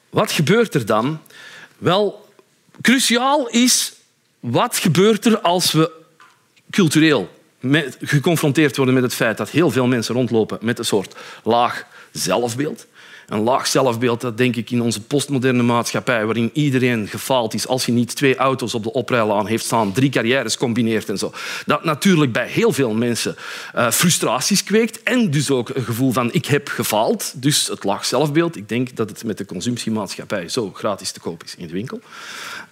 Wat 0.10 0.32
gebeurt 0.32 0.74
er 0.74 0.86
dan? 0.86 1.20
Wel, 1.78 2.30
cruciaal 2.82 3.48
is 3.48 3.94
wat 4.40 4.78
gebeurt 4.78 5.26
er 5.26 5.40
als 5.40 5.72
we 5.72 5.92
cultureel 6.70 7.30
geconfronteerd 8.02 8.76
worden 8.78 8.94
met 8.94 9.04
het 9.04 9.14
feit 9.14 9.38
dat 9.38 9.50
heel 9.50 9.72
veel 9.72 9.88
mensen 9.88 10.16
rondlopen 10.16 10.58
met 10.62 10.80
een 10.80 10.86
soort 10.86 11.16
laag 11.44 11.86
zelfbeeld. 12.12 12.88
Een 13.28 13.40
laag 13.40 13.68
zelfbeeld, 13.68 14.22
dat 14.22 14.38
denk 14.38 14.56
ik 14.56 14.72
in 14.72 14.82
onze 14.82 15.02
postmoderne 15.02 15.64
maatschappij, 15.64 16.26
waarin 16.26 16.50
iedereen 16.54 17.08
gefaald 17.08 17.54
is 17.54 17.68
als 17.68 17.86
je 17.86 17.92
niet 17.92 18.16
twee 18.16 18.36
auto's 18.36 18.74
op 18.74 18.84
de 18.84 18.94
oprijlaan 18.94 19.48
heeft 19.48 19.66
staan, 19.66 19.92
drie 19.92 20.10
carrières 20.10 20.58
combineert 20.58 21.10
en 21.10 21.18
zo. 21.18 21.34
Dat 21.66 21.84
natuurlijk 21.84 22.32
bij 22.32 22.48
heel 22.48 22.72
veel 22.72 22.94
mensen 22.94 23.36
uh, 23.76 23.92
frustraties 23.92 24.64
kweekt 24.64 25.04
en 25.04 25.32
dus 25.32 25.52
ook 25.52 25.70
een 25.70 25.84
gevoel 25.84 26.12
van 26.12 26.34
ik 26.34 26.46
heb 26.46 26.68
gefaald. 26.68 27.34
Dus 27.36 27.68
het 27.68 27.84
laag 27.84 28.06
zelfbeeld. 28.06 28.56
Ik 28.56 28.70
denk 28.70 28.96
dat 28.96 29.10
het 29.10 29.24
met 29.24 29.38
de 29.38 29.46
consumptiemaatschappij 29.46 30.50
zo 30.50 30.72
gratis 30.74 31.12
te 31.12 31.20
koop 31.20 31.44
is 31.44 31.56
in 31.56 31.68
de 31.68 31.74
winkel. 31.74 32.00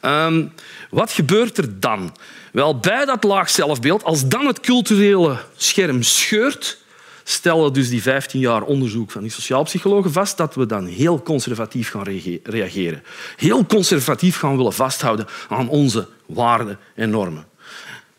Um, 0.02 0.54
wat 0.90 1.12
gebeurt 1.12 1.58
er 1.58 1.80
dan? 1.80 2.16
Wel, 2.52 2.80
bij 2.80 3.06
dat 3.06 3.24
laag 3.24 3.50
zelfbeeld, 3.50 4.04
als 4.04 4.28
dan 4.28 4.46
het 4.46 4.60
culturele 4.60 5.38
scherm 5.56 6.04
scheurt, 6.04 6.78
stellen 7.24 7.74
dus 7.74 7.90
die 7.90 8.02
15 8.02 8.40
jaar 8.40 8.62
onderzoek 8.62 9.12
van 9.12 9.22
die 9.22 9.32
sociaalpsychologen 9.32 10.12
vast 10.12 10.38
dat 10.38 10.56
we 10.56 10.66
dan 10.66 10.86
heel 10.86 11.22
conservatief 11.22 11.90
gaan 11.90 12.04
reageren. 12.44 13.04
Heel 13.38 13.66
conservatief 13.66 14.38
gaan 14.38 14.58
willen 14.58 14.74
vasthouden 14.74 15.28
aan 15.50 15.70
onze 15.70 16.08
waarden 16.26 16.80
en 16.96 17.10
normen. 17.10 17.46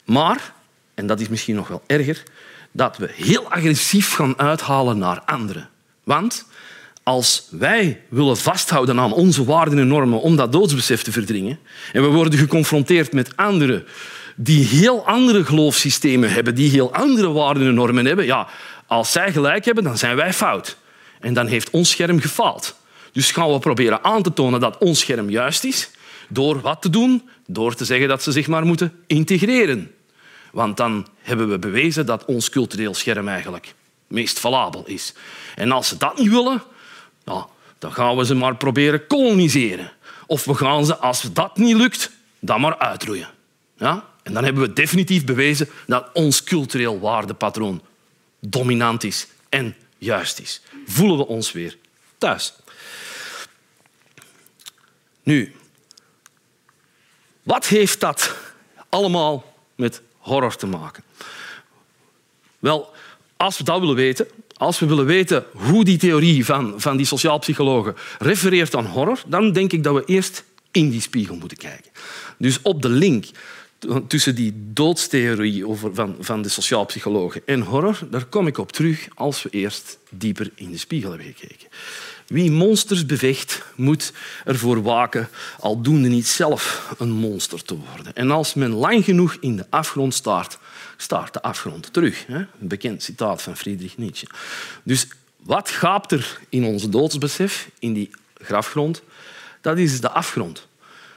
Maar, 0.05 0.53
en 0.95 1.07
dat 1.07 1.21
is 1.21 1.29
misschien 1.29 1.55
nog 1.55 1.69
wel 1.69 1.83
erger, 1.87 2.23
dat 2.73 2.97
we 2.97 3.11
heel 3.13 3.51
agressief 3.51 4.15
gaan 4.15 4.39
uithalen 4.39 4.99
naar 4.99 5.21
anderen. 5.21 5.69
Want 6.05 6.47
als 7.03 7.47
wij 7.51 8.01
willen 8.09 8.37
vasthouden 8.37 9.01
aan 9.01 9.13
onze 9.13 9.45
waarden 9.45 9.79
en 9.79 9.87
normen 9.87 10.21
om 10.21 10.37
dat 10.37 10.53
doodsbesef 10.53 11.03
te 11.03 11.13
verdringen 11.13 11.59
en 11.93 12.03
we 12.03 12.09
worden 12.09 12.39
geconfronteerd 12.39 13.13
met 13.13 13.37
anderen 13.37 13.87
die 14.37 14.65
heel 14.65 15.07
andere 15.07 15.45
geloofssystemen 15.45 16.33
hebben, 16.33 16.55
die 16.55 16.71
heel 16.71 16.95
andere 16.95 17.33
waarden 17.33 17.67
en 17.67 17.75
normen 17.75 18.07
hebben, 18.07 18.25
ja, 18.25 18.49
als 18.87 19.13
zij 19.13 19.33
gelijk 19.33 19.65
hebben, 19.65 19.85
dan 19.85 19.99
zijn 19.99 20.17
wij 20.17 20.33
fout. 20.33 20.77
En 21.21 21.35
dan 21.35 21.47
heeft 21.47 21.71
ons 21.71 21.91
scherm 21.91 22.21
gefaald. 22.21 22.77
Dus 23.13 23.31
gaan 23.31 23.53
we 23.53 23.59
proberen 23.59 24.05
aan 24.05 24.23
te 24.23 24.33
tonen 24.33 24.61
dat 24.61 24.79
ons 24.79 25.01
scherm 25.01 25.31
juist 25.31 25.65
is. 25.65 25.91
Door 26.29 26.61
wat 26.61 26.83
te 26.83 26.91
doen? 26.91 27.29
Door 27.47 27.75
te 27.75 27.85
zeggen 27.85 28.09
dat 28.09 28.23
ze 28.23 28.33
zich 28.33 28.47
maar 28.47 28.65
moeten 28.67 28.93
integreren. 29.07 29.95
Want 30.53 30.77
dan 30.77 31.07
hebben 31.23 31.49
we 31.49 31.59
bewezen 31.59 32.07
dat 32.07 32.25
ons 32.25 32.51
cultureel 32.51 32.95
scherm 32.95 33.29
eigenlijk 33.29 33.75
meest 34.07 34.41
valabel 34.41 34.87
is. 34.87 35.15
En 35.55 35.73
als 35.73 35.89
ze 35.89 35.97
dat 35.97 36.19
niet 36.19 36.31
willen, 36.31 36.63
nou, 37.25 37.45
dan 37.79 37.93
gaan 37.93 38.17
we 38.17 38.25
ze 38.25 38.35
maar 38.35 38.57
proberen 38.57 39.07
koloniseren. 39.07 39.93
Of 40.27 40.45
we 40.45 40.55
gaan 40.55 40.87
ze, 40.87 40.97
als 40.97 41.23
dat 41.33 41.57
niet 41.57 41.77
lukt, 41.77 42.11
dan 42.39 42.61
maar 42.61 42.79
uitroeien. 42.79 43.29
Ja? 43.77 44.05
En 44.23 44.33
dan 44.33 44.45
hebben 44.45 44.63
we 44.63 44.73
definitief 44.73 45.25
bewezen 45.25 45.69
dat 45.87 46.11
ons 46.13 46.45
cultureel 46.45 47.01
waardepatroon 47.01 47.83
dominant 48.49 49.05
is 49.05 49.27
en 49.49 49.77
juist 49.99 50.41
is. 50.41 50.61
Voelen 50.87 51.17
we 51.17 51.27
ons 51.27 51.53
weer 51.53 51.79
thuis. 52.19 52.55
Nu, 55.23 55.55
wat 57.43 57.67
heeft 57.67 58.01
dat 58.01 58.37
allemaal 58.89 59.55
met 59.75 60.03
horror 60.19 60.57
te 60.57 60.67
maken? 60.67 61.03
Wel, 62.59 62.93
als 63.37 63.59
we 63.59 63.65
dat 63.65 63.81
willen 63.81 63.95
weten, 63.95 64.27
als 64.57 64.79
we 64.79 64.87
willen 64.87 65.07
weten 65.07 65.45
hoe 65.53 65.85
die 65.85 65.99
theorie 65.99 66.45
van, 66.45 66.81
van 66.81 66.97
die 66.97 67.07
sociaal 67.07 67.39
psychologen 67.39 67.97
refereert 68.19 68.75
aan 68.75 68.87
horror, 68.87 69.23
dan 69.27 69.53
denk 69.53 69.73
ik 69.73 69.83
dat 69.83 69.95
we 69.95 70.05
eerst 70.05 70.45
in 70.71 70.91
die 70.91 71.01
spiegel 71.01 71.37
moeten 71.37 71.59
kijken. 71.59 71.91
Dus 72.39 72.63
op 72.63 72.83
de 72.83 72.89
link 72.89 73.27
tussen 74.07 74.35
die 74.35 74.53
doodstheorie 74.57 75.67
over, 75.69 75.95
van, 75.95 76.17
van 76.21 76.43
de 76.43 76.49
sociaal 76.49 76.85
psychologen 76.85 77.43
en 77.47 77.61
horror, 77.61 77.99
daar 78.11 78.25
kom 78.25 78.47
ik 78.47 78.59
op 78.59 78.73
terug 78.73 79.09
als 79.15 79.43
we 79.43 79.49
eerst 79.51 79.99
dieper 80.11 80.51
in 80.55 80.71
de 80.71 80.79
spiegel 80.79 81.11
hebben 81.11 81.35
gekeken. 81.37 81.69
Wie 82.27 82.51
monsters 82.51 83.07
bevecht, 83.07 83.63
moet 83.77 84.13
ervoor 84.45 84.83
waken 84.83 85.29
aldoende 85.61 86.09
niet 86.09 86.27
zelf 86.27 86.95
een 86.99 87.11
monster 87.11 87.63
te 87.63 87.77
worden. 87.77 88.15
En 88.15 88.31
als 88.31 88.55
men 88.55 88.71
lang 88.71 89.05
genoeg 89.05 89.37
in 89.41 89.57
de 89.57 89.67
afgrond 89.71 90.15
staart, 90.15 90.59
staart 90.97 91.33
de 91.33 91.43
afgrond 91.43 91.93
terug. 91.93 92.27
Een 92.29 92.49
bekend 92.59 93.03
citaat 93.03 93.43
van 93.43 93.57
Friedrich 93.57 93.97
Nietzsche. 93.97 94.27
Dus 94.83 95.09
wat 95.37 95.71
gaapt 95.71 96.13
er 96.13 96.41
in 96.49 96.65
ons 96.65 96.91
doodsbesef, 96.91 97.71
in 97.79 97.93
die 97.93 98.11
grafgrond? 98.35 99.03
Dat 99.61 99.79
is 99.79 100.01
de 100.01 100.11
afgrond. 100.11 100.67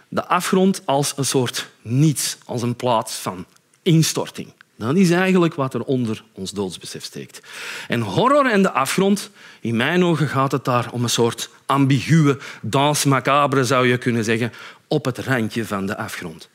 De 0.09 0.25
afgrond 0.27 0.81
als 0.85 1.13
een 1.15 1.25
soort 1.25 1.67
niets, 1.81 2.37
als 2.45 2.61
een 2.61 2.75
plaats 2.75 3.15
van 3.15 3.45
instorting. 3.81 4.53
Dat 4.77 4.95
is 4.95 5.09
eigenlijk 5.09 5.53
wat 5.53 5.73
er 5.73 5.83
onder 5.83 6.23
ons 6.33 6.51
doodsbesef 6.51 7.03
steekt. 7.03 7.41
En 7.87 8.01
horror 8.01 8.51
en 8.51 8.61
de 8.61 8.71
afgrond, 8.71 9.29
in 9.61 9.75
mijn 9.75 10.03
ogen 10.03 10.27
gaat 10.27 10.51
het 10.51 10.65
daar 10.65 10.91
om 10.91 11.03
een 11.03 11.09
soort 11.09 11.49
ambiguë 11.65 12.37
dans 12.61 13.03
macabre, 13.03 13.63
zou 13.63 13.87
je 13.87 13.97
kunnen 13.97 14.23
zeggen, 14.23 14.53
op 14.87 15.05
het 15.05 15.17
randje 15.17 15.65
van 15.65 15.85
de 15.85 15.97
afgrond. 15.97 16.49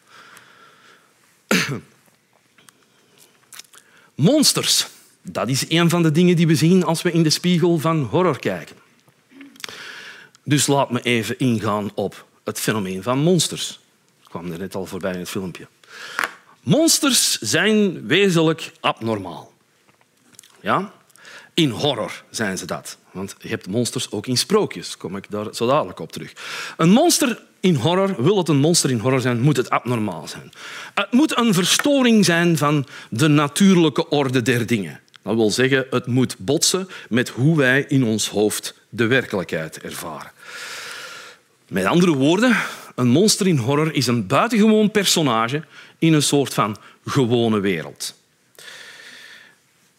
Monsters, 4.15 4.87
dat 5.23 5.49
is 5.49 5.65
een 5.69 5.91
van 5.91 6.03
de 6.03 6.11
dingen 6.11 6.37
die 6.37 6.47
we 6.47 6.55
zien 6.55 6.85
als 6.85 7.03
we 7.03 7.13
in 7.13 7.23
de 7.23 7.31
spiegel 7.31 7.79
van 7.79 8.03
horror 8.03 8.39
kijken. 8.39 8.77
Dus 10.45 10.67
laat 10.67 10.91
me 10.91 11.03
even 11.03 11.39
ingaan 11.39 11.91
op 11.95 12.27
het 12.45 12.61
fenomeen 12.61 13.03
van 13.03 13.19
monsters. 13.19 13.81
Dat 14.21 14.29
kwam 14.29 14.53
er 14.53 14.59
net 14.59 14.75
al 14.75 14.87
voorbij 14.87 15.13
in 15.13 15.19
het 15.19 15.29
filmpje. 15.29 15.67
Monsters 16.61 17.39
zijn 17.39 18.07
wezenlijk 18.07 18.73
abnormaal. 18.81 19.53
Ja? 20.61 20.93
In 21.55 21.71
horror 21.71 22.25
zijn 22.31 22.59
ze 22.59 22.67
dat. 22.67 22.99
Want 23.11 23.35
je 23.39 23.49
hebt 23.49 23.67
monsters 23.67 24.11
ook 24.11 24.27
in 24.27 24.37
sprookjes. 24.37 24.97
kom 24.97 25.17
ik 25.17 25.31
daar 25.31 25.47
zo 25.55 25.67
dadelijk 25.67 25.99
op 25.99 26.13
terug. 26.13 26.33
Een 26.77 26.91
monster 26.91 27.43
in 27.61 27.75
horror, 27.75 28.23
wil 28.23 28.39
het 28.39 28.49
een 28.49 28.57
monster 28.57 28.91
in 28.91 28.99
horror 28.99 29.21
zijn, 29.21 29.41
moet 29.41 29.57
het 29.57 29.71
abnormaal 29.71 30.29
zijn. 30.29 30.53
Het 30.95 31.13
moet 31.13 31.39
een 31.39 31.55
verstoring 31.55 32.25
zijn 32.25 32.59
van 32.59 32.87
de 33.11 33.29
natuurlijke 33.29 34.09
orde 34.09 34.43
der 34.43 34.67
dingen. 34.67 35.01
Dat 35.23 35.35
wil 35.35 35.51
zeggen, 35.51 35.87
het 35.91 36.07
moet 36.07 36.37
botsen 36.39 36.89
met 37.09 37.29
hoe 37.29 37.57
wij 37.57 37.85
in 37.89 38.05
ons 38.05 38.29
hoofd 38.29 38.75
de 38.89 39.07
werkelijkheid 39.07 39.81
ervaren. 39.81 40.31
Met 41.73 41.85
andere 41.85 42.13
woorden, 42.13 42.57
een 42.95 43.09
monster 43.09 43.47
in 43.47 43.57
horror 43.57 43.95
is 43.95 44.07
een 44.07 44.27
buitengewoon 44.27 44.91
personage 44.91 45.65
in 45.99 46.13
een 46.13 46.23
soort 46.23 46.55
van 46.55 46.77
gewone 47.05 47.61
wereld. 47.61 48.15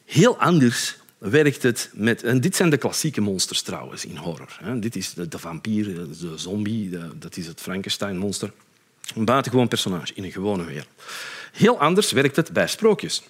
Heel 0.06 0.40
anders 0.40 0.96
werkt 1.18 1.64
het 1.64 1.90
met... 1.94 2.24
En 2.24 2.42
dit 2.42 2.56
zijn 2.56 2.70
de 2.70 2.78
klassieke 2.78 3.22
monsters 3.22 3.62
trouwens 3.62 4.06
in 4.06 4.18
horror. 4.18 4.58
Dit 4.76 4.96
is 4.96 5.14
de, 5.14 5.40
vampier, 5.40 5.86
de 6.20 6.38
zombie, 6.38 6.90
dat 7.16 7.38
is 7.38 7.48
het 7.48 7.62
Frankenstein-monster. 7.62 8.52
Een 9.16 9.26
buitengewoon 9.26 9.68
personage 9.68 10.14
in 10.14 10.24
een 10.24 10.32
gewone 10.32 10.64
wereld. 10.64 10.90
Heel 11.52 11.80
anders 11.80 12.12
werkt 12.12 12.36
het 12.36 12.52
bij 12.52 12.68
sprookjes. 12.68 13.22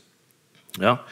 Ja. 0.72 1.04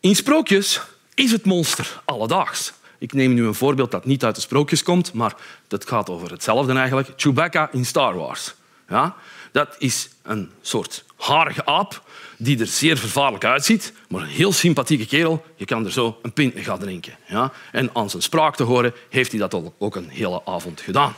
In 0.00 0.16
sprookjes 0.16 0.80
is 1.14 1.30
het 1.30 1.44
monster 1.44 2.02
alledaags. 2.04 2.72
Ik 3.04 3.12
neem 3.12 3.34
nu 3.34 3.46
een 3.46 3.54
voorbeeld 3.54 3.90
dat 3.90 4.04
niet 4.04 4.24
uit 4.24 4.34
de 4.34 4.40
sprookjes 4.40 4.82
komt, 4.82 5.12
maar 5.12 5.34
dat 5.68 5.88
gaat 5.88 6.10
over 6.10 6.30
hetzelfde 6.30 6.72
eigenlijk. 6.72 7.12
Chewbacca 7.16 7.68
in 7.72 7.84
Star 7.84 8.16
Wars. 8.16 8.54
Ja? 8.88 9.16
Dat 9.52 9.76
is 9.78 10.08
een 10.22 10.50
soort 10.60 11.04
harige 11.16 11.66
aap 11.66 12.02
die 12.36 12.58
er 12.58 12.66
zeer 12.66 12.98
vervaarlijk 12.98 13.44
uitziet, 13.44 13.92
maar 14.08 14.22
een 14.22 14.28
heel 14.28 14.52
sympathieke 14.52 15.06
kerel. 15.06 15.44
Je 15.56 15.64
kan 15.64 15.84
er 15.84 15.92
zo 15.92 16.18
een 16.22 16.32
pint 16.32 16.54
gaan 16.56 16.78
drinken. 16.78 17.16
Ja? 17.26 17.52
En 17.72 17.90
aan 17.92 18.10
zijn 18.10 18.22
spraak 18.22 18.56
te 18.56 18.62
horen 18.62 18.94
heeft 19.08 19.30
hij 19.30 19.40
dat 19.40 19.72
ook 19.78 19.96
een 19.96 20.08
hele 20.08 20.42
avond 20.44 20.80
gedaan. 20.80 21.14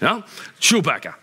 Ja? 0.00 0.24
Chewbacca. 0.58 1.18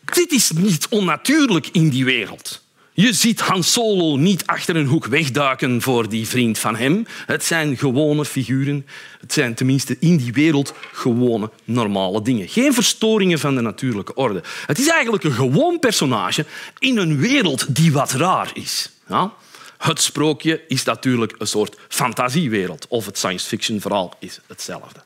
Dit 0.00 0.32
is 0.32 0.50
niet 0.50 0.86
onnatuurlijk 0.88 1.66
in 1.66 1.88
die 1.88 2.04
wereld. 2.04 2.63
Je 2.96 3.12
ziet 3.12 3.40
Han 3.40 3.62
Solo 3.62 4.16
niet 4.16 4.46
achter 4.46 4.76
een 4.76 4.86
hoek 4.86 5.06
wegduiken 5.06 5.82
voor 5.82 6.08
die 6.08 6.28
vriend 6.28 6.58
van 6.58 6.76
hem. 6.76 7.06
Het 7.26 7.44
zijn 7.44 7.76
gewone 7.76 8.24
figuren. 8.24 8.86
Het 9.20 9.32
zijn 9.32 9.54
tenminste 9.54 9.96
in 10.00 10.16
die 10.16 10.32
wereld 10.32 10.74
gewone, 10.92 11.50
normale 11.64 12.22
dingen. 12.22 12.48
Geen 12.48 12.74
verstoringen 12.74 13.38
van 13.38 13.54
de 13.54 13.60
natuurlijke 13.60 14.14
orde. 14.14 14.42
Het 14.66 14.78
is 14.78 14.88
eigenlijk 14.88 15.24
een 15.24 15.32
gewoon 15.32 15.78
personage 15.78 16.46
in 16.78 16.98
een 16.98 17.18
wereld 17.18 17.74
die 17.76 17.92
wat 17.92 18.12
raar 18.12 18.50
is. 18.52 18.90
Ja? 19.08 19.32
Het 19.78 20.00
sprookje 20.00 20.60
is 20.68 20.84
natuurlijk 20.84 21.34
een 21.38 21.46
soort 21.46 21.76
fantasiewereld. 21.88 22.86
Of 22.88 23.06
het 23.06 23.18
science 23.18 23.46
fiction 23.46 23.80
verhaal 23.80 24.16
is 24.18 24.40
hetzelfde. 24.46 25.02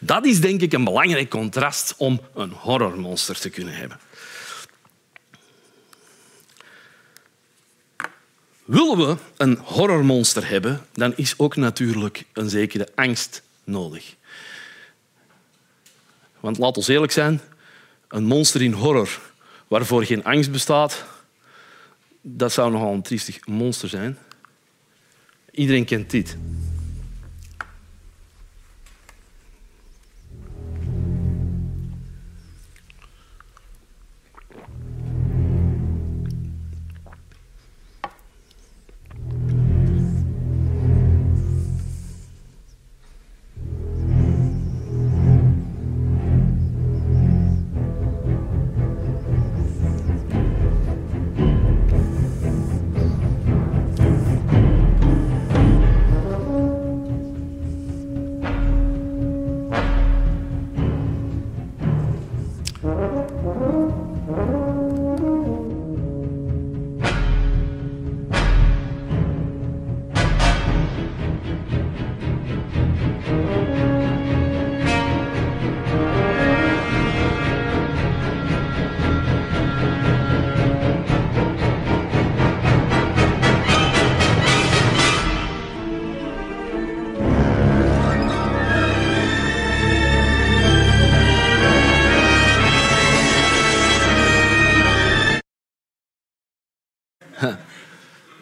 Dat 0.00 0.24
is 0.24 0.40
denk 0.40 0.60
ik 0.60 0.72
een 0.72 0.84
belangrijk 0.84 1.30
contrast 1.30 1.94
om 1.96 2.20
een 2.34 2.50
horrormonster 2.50 3.38
te 3.38 3.50
kunnen 3.50 3.74
hebben. 3.74 3.98
Willen 8.66 8.96
we 8.96 9.16
een 9.36 9.58
horrormonster 9.62 10.48
hebben, 10.48 10.80
dan 10.92 11.16
is 11.16 11.34
ook 11.36 11.56
natuurlijk 11.56 12.24
een 12.32 12.50
zekere 12.50 12.88
angst 12.94 13.42
nodig. 13.64 14.14
Want 16.40 16.58
laat 16.58 16.76
ons 16.76 16.88
eerlijk 16.88 17.12
zijn, 17.12 17.40
een 18.08 18.24
monster 18.24 18.62
in 18.62 18.72
horror 18.72 19.20
waarvoor 19.68 20.04
geen 20.04 20.24
angst 20.24 20.50
bestaat, 20.50 21.04
dat 22.20 22.52
zou 22.52 22.70
nogal 22.72 22.92
een 22.92 23.02
triestig 23.02 23.46
monster 23.46 23.88
zijn. 23.88 24.18
Iedereen 25.50 25.84
kent 25.84 26.10
dit. 26.10 26.36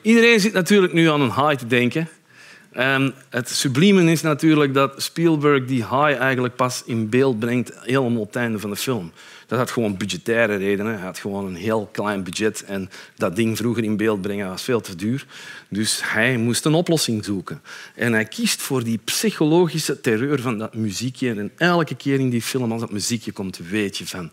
Iedereen 0.04 0.40
zit 0.40 0.52
natuurlijk 0.52 0.92
nu 0.92 1.08
aan 1.08 1.20
een 1.20 1.34
high 1.34 1.54
te 1.54 1.66
denken. 1.66 2.08
En 2.70 3.14
het 3.30 3.48
sublieme 3.48 4.10
is 4.10 4.22
natuurlijk 4.22 4.74
dat 4.74 5.02
Spielberg 5.02 5.64
die 5.64 5.82
high 5.82 6.20
eigenlijk 6.20 6.56
pas 6.56 6.82
in 6.86 7.08
beeld 7.08 7.38
brengt 7.38 7.72
helemaal 7.80 8.20
op 8.20 8.26
het 8.26 8.36
einde 8.36 8.58
van 8.58 8.70
de 8.70 8.76
film. 8.76 9.12
Dat 9.46 9.58
had 9.58 9.70
gewoon 9.70 9.96
budgettaire 9.96 10.56
redenen. 10.56 10.94
Hij 10.94 11.04
had 11.04 11.18
gewoon 11.18 11.46
een 11.46 11.54
heel 11.54 11.88
klein 11.92 12.22
budget 12.22 12.64
en 12.64 12.90
dat 13.16 13.36
ding 13.36 13.56
vroeger 13.56 13.84
in 13.84 13.96
beeld 13.96 14.20
brengen 14.20 14.48
was 14.48 14.62
veel 14.62 14.80
te 14.80 14.96
duur. 14.96 15.26
Dus 15.68 16.00
hij 16.04 16.36
moest 16.36 16.64
een 16.64 16.74
oplossing 16.74 17.24
zoeken. 17.24 17.62
En 17.94 18.12
hij 18.12 18.24
kiest 18.24 18.62
voor 18.62 18.84
die 18.84 19.00
psychologische 19.04 20.00
terreur 20.00 20.40
van 20.40 20.58
dat 20.58 20.74
muziekje. 20.74 21.34
En 21.34 21.52
elke 21.56 21.94
keer 21.94 22.20
in 22.20 22.30
die 22.30 22.42
film, 22.42 22.72
als 22.72 22.80
dat 22.80 22.92
muziekje 22.92 23.32
komt, 23.32 23.58
weet 23.70 23.98
je 23.98 24.06
van... 24.06 24.30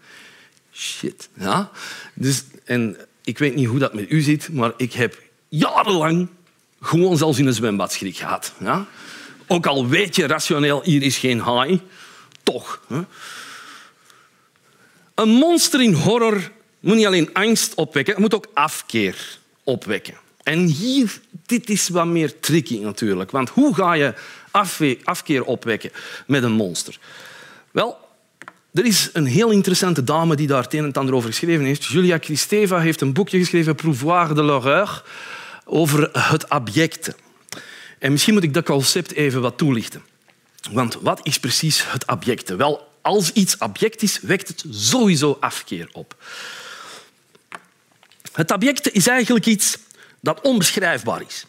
Shit. 0.73 1.29
Ja? 1.34 1.71
Dus, 2.13 2.43
en 2.63 2.97
ik 3.23 3.38
weet 3.38 3.55
niet 3.55 3.67
hoe 3.67 3.79
dat 3.79 3.93
met 3.93 4.12
u 4.12 4.21
zit, 4.21 4.53
maar 4.53 4.73
ik 4.77 4.93
heb 4.93 5.17
jarenlang 5.52 6.28
gewoon 6.82 7.18
zelfs 7.18 7.40
in 7.40 7.48
een 7.48 7.54
zwembad 7.54 7.92
schrik 7.92 8.18
gehad. 8.18 8.54
Ja? 8.60 8.86
Ook 9.48 9.66
al 9.66 9.88
weet 9.88 10.16
je 10.16 10.28
rationeel, 10.28 10.82
hier 10.84 11.02
is 11.02 11.18
geen 11.18 11.40
haai, 11.40 11.82
toch. 12.44 12.82
Hè? 12.88 13.02
Een 15.16 15.30
monster 15.30 15.82
in 15.82 15.94
horror 15.94 16.52
moet 16.80 16.96
niet 16.96 17.06
alleen 17.06 17.34
angst 17.34 17.76
opwekken, 17.76 18.14
het 18.14 18.22
moet 18.22 18.34
ook 18.36 18.48
afkeer 18.54 19.40
opwekken. 19.64 20.14
En 20.44 20.66
hier, 20.66 21.20
dit 21.46 21.70
is 21.70 21.90
wat 21.90 22.06
meer 22.06 22.40
tricky 22.40 22.80
natuurlijk. 22.80 23.32
Want 23.32 23.50
hoe 23.50 23.76
ga 23.76 23.94
je 23.94 24.14
afkeer 25.04 25.44
opwekken 25.44 25.92
met 26.28 26.44
een 26.44 26.52
monster? 26.52 27.00
Wel, 27.72 27.98
er 28.74 28.86
is 28.86 29.10
een 29.14 29.26
heel 29.26 29.50
interessante 29.50 30.04
dame 30.04 30.36
die 30.36 30.48
daar 30.48 30.64
het 30.64 30.74
een 30.74 30.84
en 30.84 30.94
ander 30.94 31.16
over 31.16 31.30
geschreven 31.30 31.66
heeft. 31.66 31.86
Julia 31.86 32.18
Kristeva 32.18 32.80
heeft 32.80 33.02
een 33.02 33.14
boekje 33.14 33.38
geschreven, 33.38 33.76
Prouvoir 33.76 34.36
de 34.36 34.44
l'horreur, 34.44 35.04
over 35.71 36.10
het 36.29 36.49
abjecte. 36.49 37.15
En 37.99 38.12
misschien 38.12 38.34
moet 38.34 38.43
ik 38.43 38.53
dat 38.53 38.65
concept 38.65 39.12
even 39.12 39.41
wat 39.41 39.57
toelichten. 39.57 40.01
Want 40.71 40.97
wat 41.01 41.19
is 41.23 41.39
precies 41.39 41.91
het 41.91 42.07
abjecte? 42.07 42.55
Wel, 42.55 42.91
als 43.01 43.31
iets 43.31 43.60
abject 43.60 44.01
is, 44.01 44.19
wekt 44.21 44.47
het 44.47 44.63
sowieso 44.69 45.38
afkeer 45.39 45.89
op. 45.91 46.15
Het 48.31 48.51
abjecte 48.51 48.91
is 48.91 49.07
eigenlijk 49.07 49.45
iets 49.45 49.77
dat 50.19 50.41
onbeschrijfbaar 50.41 51.21
is, 51.27 51.45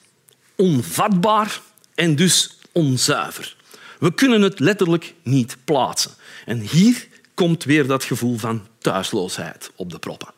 onvatbaar 0.56 1.60
en 1.94 2.16
dus 2.16 2.58
onzuiver. 2.72 3.56
We 3.98 4.14
kunnen 4.14 4.42
het 4.42 4.58
letterlijk 4.58 5.14
niet 5.22 5.56
plaatsen. 5.64 6.10
En 6.44 6.60
hier 6.60 7.08
komt 7.34 7.64
weer 7.64 7.86
dat 7.86 8.04
gevoel 8.04 8.38
van 8.38 8.66
thuisloosheid 8.78 9.70
op 9.76 9.90
de 9.90 9.98
proppen. 9.98 10.28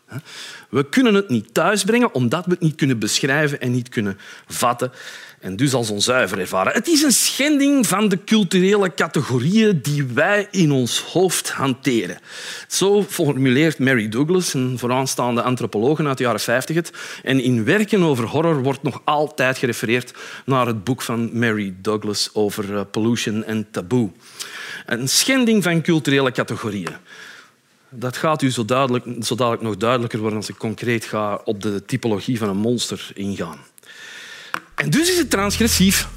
We 0.69 0.89
kunnen 0.89 1.15
het 1.15 1.29
niet 1.29 1.55
thuisbrengen 1.55 2.15
omdat 2.15 2.45
we 2.45 2.51
het 2.51 2.61
niet 2.61 2.75
kunnen 2.75 2.99
beschrijven 2.99 3.61
en 3.61 3.71
niet 3.71 3.89
kunnen 3.89 4.19
vatten 4.47 4.93
en 5.45 5.57
dus 5.57 5.75
als 5.75 5.91
onzuiver 5.91 6.39
ervaren. 6.39 6.73
Het 6.73 6.89
is 6.89 7.03
een 7.03 7.13
schending 7.13 7.87
van 7.87 8.09
de 8.09 8.25
culturele 8.25 8.95
categorieën 8.95 9.81
die 9.83 10.05
wij 10.05 10.49
in 10.51 10.73
ons 10.73 11.01
hoofd 11.01 11.51
hanteren. 11.51 12.19
Zo 12.69 13.03
formuleert 13.03 13.79
Mary 13.79 14.09
Douglas, 14.09 14.55
een 14.55 14.79
vooraanstaande 14.79 15.43
antropoloog 15.43 16.01
uit 16.01 16.19
de 16.19 16.25
jaren 16.25 16.41
50 16.41 16.77
het. 16.77 16.91
En 17.23 17.41
in 17.41 17.65
werken 17.65 18.03
over 18.03 18.25
horror 18.25 18.63
wordt 18.63 18.83
nog 18.83 19.03
altijd 19.05 19.59
gerefereerd 19.59 20.15
naar 20.45 20.67
het 20.67 20.85
boek 20.85 21.03
van 21.03 21.39
Mary 21.39 21.75
Douglas 21.81 22.31
over 22.33 22.77
eh, 22.77 22.81
pollution 22.91 23.45
en 23.45 23.67
taboe. 23.71 24.11
Een 24.87 25.09
schending 25.09 25.63
van 25.63 25.83
culturele 25.83 26.33
categorieën. 26.33 26.97
Dat 27.97 28.17
gaat 28.17 28.43
u 28.43 28.51
zo, 28.51 28.65
duidelijk, 28.65 29.25
zo 29.25 29.35
dadelijk 29.35 29.63
nog 29.63 29.77
duidelijker 29.77 30.19
worden 30.19 30.39
als 30.39 30.49
ik 30.49 30.57
concreet 30.57 31.05
ga 31.05 31.41
op 31.45 31.63
de 31.63 31.85
typologie 31.85 32.39
van 32.39 32.49
een 32.49 32.57
monster 32.57 33.11
ingaan. 33.15 33.59
En 34.75 34.91
dus 34.91 35.11
is 35.11 35.19
het 35.19 35.31
transgressief. 35.31 36.09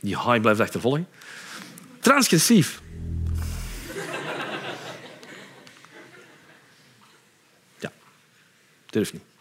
Die 0.00 0.16
haai 0.16 0.40
blijft 0.40 0.60
achtervolgen. 0.60 1.08
Transgressief. 2.00 2.80
Ja, 7.78 7.92
durf 8.90 9.12
niet. 9.12 9.31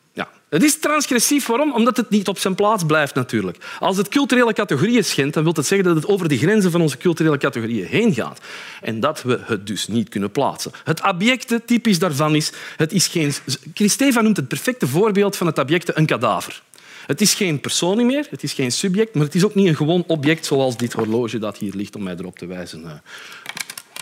Het 0.51 0.63
is 0.63 0.79
transgressief. 0.79 1.45
Waarom? 1.45 1.73
Omdat 1.73 1.97
het 1.97 2.09
niet 2.09 2.27
op 2.27 2.39
zijn 2.39 2.55
plaats 2.55 2.83
blijft 2.85 3.15
natuurlijk. 3.15 3.57
Als 3.79 3.97
het 3.97 4.07
culturele 4.07 4.53
categorieën 4.53 5.03
schendt, 5.03 5.33
dan 5.33 5.43
wil 5.43 5.53
dat 5.53 5.65
zeggen 5.65 5.87
dat 5.87 5.95
het 5.95 6.07
over 6.07 6.27
de 6.27 6.37
grenzen 6.37 6.71
van 6.71 6.81
onze 6.81 6.97
culturele 6.97 7.37
categorieën 7.37 7.85
heen 7.85 8.13
gaat. 8.13 8.39
En 8.81 8.99
dat 8.99 9.21
we 9.21 9.39
het 9.43 9.67
dus 9.67 9.87
niet 9.87 10.09
kunnen 10.09 10.31
plaatsen. 10.31 10.71
Het 10.83 11.01
abjecte 11.01 11.61
typisch 11.65 11.99
daarvan 11.99 12.35
is... 12.35 12.51
Het 12.77 12.91
is 12.91 13.07
geen... 13.07 13.33
Christeva 13.73 14.21
noemt 14.21 14.37
het 14.37 14.47
perfecte 14.47 14.87
voorbeeld 14.87 15.37
van 15.37 15.47
het 15.47 15.59
abjecte 15.59 15.91
een 15.95 16.05
kadaver. 16.05 16.61
Het 17.05 17.21
is 17.21 17.33
geen 17.33 17.59
persoon 17.59 18.05
meer, 18.05 18.27
het 18.29 18.43
is 18.43 18.53
geen 18.53 18.71
subject, 18.71 19.15
maar 19.15 19.25
het 19.25 19.35
is 19.35 19.45
ook 19.45 19.55
niet 19.55 19.67
een 19.67 19.75
gewoon 19.75 20.03
object 20.07 20.45
zoals 20.45 20.77
dit 20.77 20.93
horloge 20.93 21.37
dat 21.37 21.57
hier 21.57 21.73
ligt 21.75 21.95
om 21.95 22.03
mij 22.03 22.15
erop 22.17 22.37
te 22.37 22.45
wijzen 22.45 22.85
eh, 22.85 22.91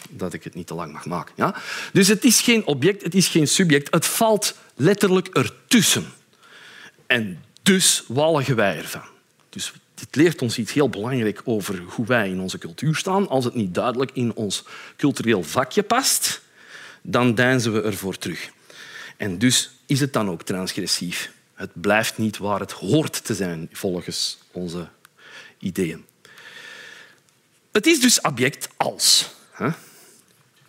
dat 0.10 0.34
ik 0.34 0.44
het 0.44 0.56
niet 0.56 0.68
te 0.68 0.74
lang 0.74 0.94
mag 0.94 1.06
maken. 1.06 1.34
Ja? 1.38 1.56
Dus 1.94 2.08
het 2.08 2.26
is 2.26 2.42
geen 2.42 2.66
object, 2.66 3.04
het 3.04 3.16
is 3.16 3.28
geen 3.28 3.48
subject. 3.48 3.94
Het 3.94 4.06
valt 4.06 4.56
letterlijk 4.76 5.28
ertussen. 5.28 6.18
En 7.10 7.44
dus 7.64 8.04
walgen 8.08 8.56
wij 8.56 8.78
ervan. 8.78 9.02
Dus 9.50 9.74
dit 9.94 10.16
leert 10.16 10.42
ons 10.42 10.58
iets 10.58 10.74
heel 10.74 10.90
belangrijks 10.90 11.42
over 11.44 11.82
hoe 11.88 12.06
wij 12.06 12.30
in 12.30 12.40
onze 12.40 12.58
cultuur 12.58 12.96
staan. 12.96 13.30
Als 13.30 13.46
het 13.46 13.54
niet 13.54 13.74
duidelijk 13.74 14.12
in 14.14 14.34
ons 14.36 14.64
cultureel 14.98 15.44
vakje 15.44 15.84
past, 15.84 16.42
dan 17.02 17.36
deinzen 17.36 17.74
we 17.74 17.82
ervoor 17.82 18.18
terug. 18.18 18.50
En 19.18 19.38
dus 19.38 19.70
is 19.86 20.00
het 20.00 20.14
dan 20.14 20.30
ook 20.30 20.44
transgressief. 20.44 21.32
Het 21.54 21.72
blijft 21.74 22.18
niet 22.18 22.38
waar 22.38 22.60
het 22.60 22.72
hoort 22.72 23.26
te 23.26 23.36
zijn, 23.36 23.70
volgens 23.72 24.38
onze 24.52 24.88
ideeën. 25.60 26.06
Het 27.72 27.86
is 27.86 28.02
dus 28.02 28.22
abject 28.22 28.70
als 28.78 29.30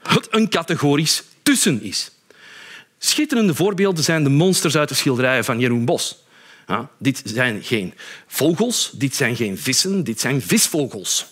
het 0.03 0.29
een 0.31 0.48
categorisch 0.48 1.22
tussen 1.42 1.83
is. 1.83 2.11
Schitterende 2.98 3.55
voorbeelden 3.55 4.05
zijn 4.05 4.22
de 4.22 4.31
monsters 4.31 4.76
uit 4.76 4.88
de 4.88 4.94
schilderijen 4.94 5.44
van 5.44 5.59
Jeroen 5.59 5.85
Bos. 5.85 6.29
Dit 6.98 7.22
zijn 7.24 7.62
geen 7.62 7.94
vogels, 8.26 8.90
dit 8.94 9.14
zijn 9.14 9.37
geen 9.37 9.59
vissen, 9.59 10.04
dit 10.04 10.20
zijn 10.20 10.42
visvogels. 10.42 11.26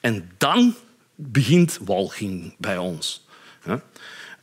En 0.00 0.30
dan 0.36 0.74
begint 1.14 1.78
walging 1.80 2.54
bij 2.58 2.78
ons. 2.78 3.24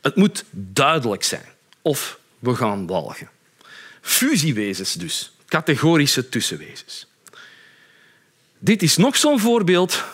Het 0.00 0.16
moet 0.16 0.44
duidelijk 0.50 1.22
zijn 1.22 1.46
of 1.82 2.18
we 2.38 2.54
gaan 2.54 2.86
walgen. 2.86 3.28
Fusiewezens 4.00 4.92
dus, 4.94 5.32
categorische 5.48 6.28
tussenwezens. 6.28 7.06
Dit 8.58 8.82
is 8.82 8.96
nog 8.96 9.16
zo'n 9.16 9.40
voorbeeld 9.40 10.04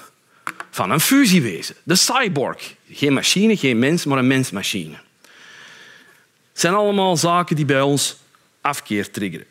van 0.71 0.91
een 0.91 1.01
fusiewezen, 1.01 1.75
de 1.83 1.95
cyborg. 1.95 2.75
Geen 2.91 3.13
machine, 3.13 3.57
geen 3.57 3.79
mens, 3.79 4.05
maar 4.05 4.19
een 4.19 4.27
mensmachine. 4.27 4.99
Het 6.51 6.61
zijn 6.61 6.75
allemaal 6.75 7.17
zaken 7.17 7.57
die 7.57 7.65
bij 7.65 7.81
ons 7.81 8.17
afkeer 8.61 9.11
triggeren. 9.11 9.47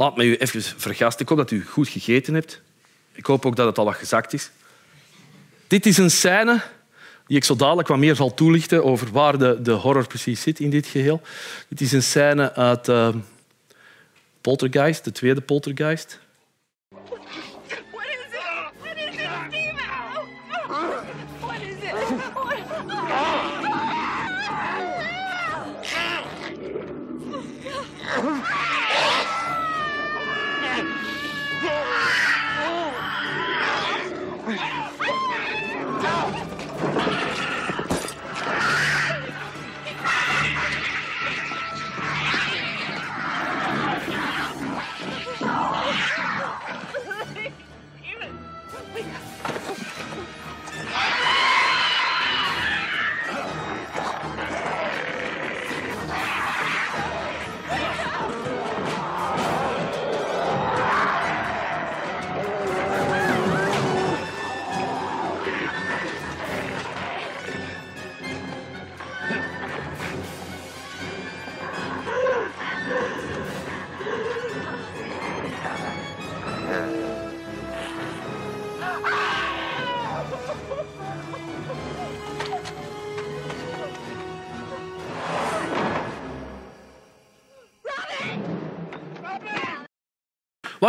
Laat 0.00 0.16
me 0.16 0.24
u 0.24 0.36
even 0.36 0.62
vergasten. 0.62 1.22
Ik 1.22 1.28
hoop 1.28 1.38
dat 1.38 1.50
u 1.50 1.64
goed 1.66 1.88
gegeten 1.88 2.34
hebt. 2.34 2.60
Ik 3.12 3.26
hoop 3.26 3.46
ook 3.46 3.56
dat 3.56 3.66
het 3.66 3.78
al 3.78 3.84
wat 3.84 3.94
gezakt 3.94 4.32
is. 4.32 4.50
Dit 5.66 5.86
is 5.86 5.98
een 5.98 6.10
scène 6.10 6.62
die 7.26 7.36
ik 7.36 7.44
zo 7.44 7.56
dadelijk 7.56 7.88
wat 7.88 7.98
meer 7.98 8.14
zal 8.14 8.34
toelichten 8.34 8.84
over 8.84 9.10
waar 9.10 9.38
de, 9.38 9.62
de 9.62 9.72
horror 9.72 10.06
precies 10.06 10.40
zit 10.40 10.60
in 10.60 10.70
dit 10.70 10.86
geheel. 10.86 11.20
Dit 11.68 11.80
is 11.80 11.92
een 11.92 12.02
scène 12.02 12.54
uit 12.54 12.88
uh, 12.88 13.14
Poltergeist, 14.40 15.04
de 15.04 15.12
tweede 15.12 15.40
Poltergeist. 15.40 16.18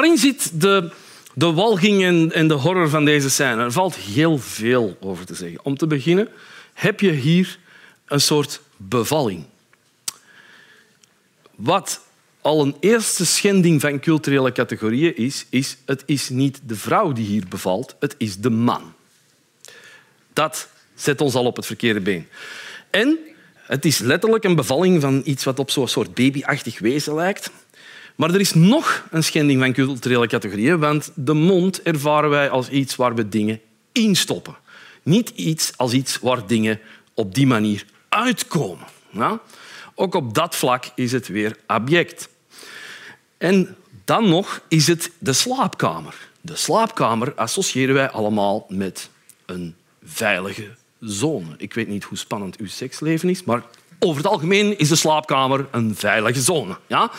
Waarin 0.01 0.19
zit 0.19 0.61
de, 0.61 0.91
de 1.33 1.51
walging 1.51 2.03
en, 2.03 2.31
en 2.31 2.47
de 2.47 2.53
horror 2.53 2.89
van 2.89 3.05
deze 3.05 3.29
scène? 3.29 3.63
Er 3.63 3.71
valt 3.71 3.95
heel 3.95 4.37
veel 4.37 4.97
over 4.99 5.25
te 5.25 5.35
zeggen. 5.35 5.59
Om 5.63 5.77
te 5.77 5.87
beginnen 5.87 6.29
heb 6.73 6.99
je 6.99 7.11
hier 7.11 7.59
een 8.05 8.21
soort 8.21 8.61
bevalling. 8.77 9.45
Wat 11.55 12.01
al 12.41 12.61
een 12.61 12.75
eerste 12.79 13.25
schending 13.25 13.81
van 13.81 13.99
culturele 13.99 14.51
categorieën 14.51 15.15
is, 15.15 15.45
is 15.49 15.77
het 15.85 16.03
is 16.05 16.29
niet 16.29 16.59
de 16.63 16.75
vrouw 16.75 17.11
die 17.11 17.25
hier 17.25 17.47
bevalt, 17.49 17.95
het 17.99 18.15
is 18.17 18.37
de 18.37 18.49
man. 18.49 18.93
Dat 20.33 20.67
zet 20.95 21.21
ons 21.21 21.33
al 21.33 21.45
op 21.45 21.55
het 21.55 21.65
verkeerde 21.65 22.01
been. 22.01 22.27
En 22.89 23.17
het 23.55 23.85
is 23.85 23.99
letterlijk 23.99 24.43
een 24.43 24.55
bevalling 24.55 25.01
van 25.01 25.21
iets 25.25 25.43
wat 25.43 25.59
op 25.59 25.71
zo'n 25.71 25.87
soort 25.87 26.13
babyachtig 26.13 26.79
wezen 26.79 27.15
lijkt. 27.15 27.51
Maar 28.21 28.33
er 28.33 28.39
is 28.39 28.53
nog 28.53 29.07
een 29.11 29.23
schending 29.23 29.59
van 29.59 29.73
culturele 29.73 30.27
categorieën, 30.27 30.79
want 30.79 31.11
de 31.15 31.33
mond 31.33 31.81
ervaren 31.81 32.29
wij 32.29 32.49
als 32.49 32.69
iets 32.69 32.95
waar 32.95 33.15
we 33.15 33.29
dingen 33.29 33.59
instoppen. 33.91 34.55
Niet 35.03 35.29
iets 35.29 35.73
als 35.77 35.93
iets 35.93 36.19
waar 36.19 36.47
dingen 36.47 36.79
op 37.13 37.35
die 37.35 37.47
manier 37.47 37.85
uitkomen. 38.09 38.87
Ook 39.95 40.15
op 40.15 40.33
dat 40.33 40.55
vlak 40.55 40.85
is 40.95 41.11
het 41.11 41.27
weer 41.27 41.57
abject. 41.65 42.29
En 43.37 43.75
dan 44.05 44.29
nog 44.29 44.61
is 44.67 44.87
het 44.87 45.11
de 45.17 45.33
slaapkamer. 45.33 46.15
De 46.41 46.55
slaapkamer 46.55 47.33
associëren 47.33 47.95
wij 47.95 48.09
allemaal 48.09 48.65
met 48.69 49.09
een 49.45 49.75
veilige 50.03 50.67
zone. 50.99 51.53
Ik 51.57 51.73
weet 51.73 51.87
niet 51.87 52.03
hoe 52.03 52.17
spannend 52.17 52.57
uw 52.57 52.67
seksleven 52.67 53.29
is, 53.29 53.43
maar 53.43 53.63
over 53.99 54.17
het 54.17 54.31
algemeen 54.31 54.77
is 54.77 54.89
de 54.89 54.95
slaapkamer 54.95 55.67
een 55.71 55.95
veilige 55.95 56.41
zone. 56.41 56.77
Ja? 56.87 57.11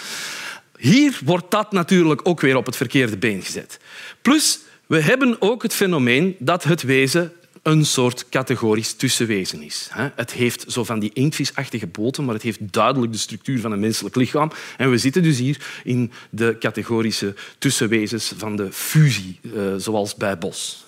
Hier 0.83 1.21
wordt 1.25 1.51
dat 1.51 1.73
natuurlijk 1.73 2.21
ook 2.23 2.41
weer 2.41 2.57
op 2.57 2.67
het 2.67 2.77
verkeerde 2.77 3.17
been 3.17 3.43
gezet. 3.43 3.79
Plus, 4.23 4.59
we 4.87 5.01
hebben 5.01 5.37
ook 5.39 5.63
het 5.63 5.75
fenomeen 5.75 6.37
dat 6.39 6.65
het 6.65 6.83
wezen 6.83 7.33
een 7.63 7.87
soort 7.87 8.29
categorisch 8.29 8.93
tussenwezen 8.93 9.63
is. 9.63 9.89
Het 9.93 10.33
heeft 10.33 10.65
zo 10.69 10.85
van 10.85 10.99
die 10.99 11.11
inktvisachtige 11.13 11.87
boten, 11.87 12.25
maar 12.25 12.35
het 12.35 12.43
heeft 12.43 12.73
duidelijk 12.73 13.13
de 13.13 13.19
structuur 13.19 13.61
van 13.61 13.73
een 13.73 13.81
menselijk 13.81 14.17
lichaam. 14.17 14.51
En 14.77 14.91
we 14.91 14.99
zitten 14.99 15.23
dus 15.23 15.39
hier 15.39 15.67
in 15.85 16.13
de 16.31 16.57
categorische 16.59 17.35
tussenwezens 17.59 18.33
van 18.37 18.57
de 18.57 18.73
fusie, 18.73 19.41
eh, 19.43 19.63
zoals 19.77 20.15
bij 20.15 20.39
Bos. 20.39 20.85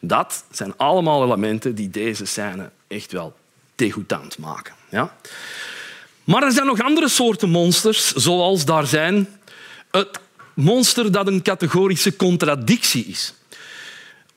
Dat 0.00 0.44
zijn 0.50 0.76
allemaal 0.76 1.24
elementen 1.24 1.74
die 1.74 1.90
deze 1.90 2.24
scène 2.24 2.70
echt 2.86 3.12
wel 3.12 3.36
degoutant 3.74 4.38
maken. 4.38 4.74
Ja? 4.88 5.16
Maar 6.24 6.42
er 6.42 6.52
zijn 6.52 6.66
nog 6.66 6.82
andere 6.82 7.08
soorten 7.08 7.50
monsters, 7.50 8.12
zoals 8.12 8.64
daar 8.64 8.86
zijn 8.86 9.28
het 9.90 10.20
monster 10.54 11.12
dat 11.12 11.26
een 11.26 11.42
categorische 11.42 12.16
contradictie 12.16 13.04
is. 13.04 13.34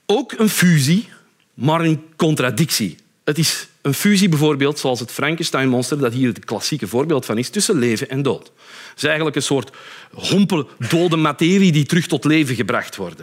Ook 0.06 0.32
een 0.32 0.48
fusie, 0.48 1.08
maar 1.54 1.80
een 1.80 2.04
contradictie. 2.16 2.96
Het 3.24 3.38
is 3.38 3.68
een 3.82 3.94
fusie 3.94 4.28
bijvoorbeeld, 4.28 4.78
zoals 4.78 5.00
het 5.00 5.12
Frankenstein-monster, 5.12 5.98
dat 5.98 6.12
hier 6.12 6.28
het 6.28 6.44
klassieke 6.44 6.88
voorbeeld 6.88 7.26
van 7.26 7.38
is, 7.38 7.50
tussen 7.50 7.78
leven 7.78 8.08
en 8.08 8.22
dood. 8.22 8.52
Het 8.88 8.96
is 8.96 9.04
eigenlijk 9.04 9.36
een 9.36 9.42
soort 9.42 9.70
hompel 10.12 10.70
dode 10.88 11.16
materie 11.16 11.72
die 11.72 11.86
terug 11.86 12.06
tot 12.06 12.24
leven 12.24 12.54
gebracht 12.54 12.96
wordt. 12.96 13.22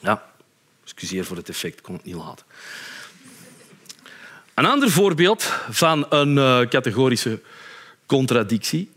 Ja, 0.00 0.30
excuseer 0.82 1.24
voor 1.24 1.36
het 1.36 1.48
effect, 1.48 1.80
kon 1.80 1.94
het 1.94 2.04
niet 2.04 2.14
laten. 2.14 2.46
Een 4.54 4.66
ander 4.66 4.90
voorbeeld 4.90 5.52
van 5.70 6.06
een 6.08 6.36
uh, 6.36 6.60
categorische 6.60 7.40
contradictie 8.06 8.90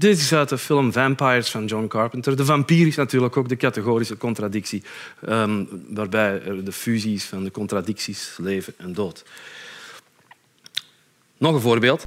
Dit 0.00 0.18
is 0.18 0.32
uit 0.32 0.48
de 0.48 0.58
film 0.58 0.92
Vampires 0.92 1.50
van 1.50 1.64
John 1.66 1.86
Carpenter. 1.86 2.36
De 2.36 2.44
vampier 2.44 2.86
is 2.86 2.96
natuurlijk 2.96 3.36
ook 3.36 3.48
de 3.48 3.56
categorische 3.56 4.16
contradictie, 4.16 4.82
um, 5.28 5.68
waarbij 5.88 6.42
er 6.42 6.64
de 6.64 6.72
fusies 6.72 7.24
van 7.24 7.44
de 7.44 7.50
contradicties 7.50 8.36
leven 8.38 8.74
en 8.76 8.92
dood. 8.92 9.24
Nog 11.36 11.54
een 11.54 11.60
voorbeeld. 11.60 12.04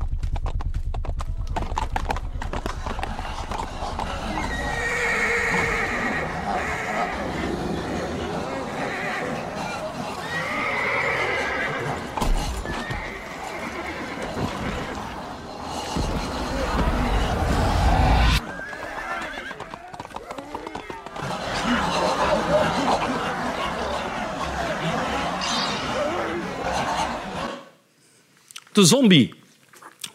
De 28.84 28.90
zombie. 28.90 29.34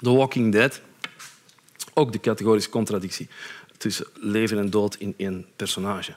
The 0.02 0.12
Walking 0.12 0.52
Dead. 0.52 0.80
Ook 1.94 2.12
de 2.12 2.20
categorische 2.20 2.70
contradictie 2.70 3.28
tussen 3.76 4.06
leven 4.14 4.58
en 4.58 4.70
dood 4.70 4.94
in 4.94 5.14
één 5.16 5.46
personage. 5.56 6.14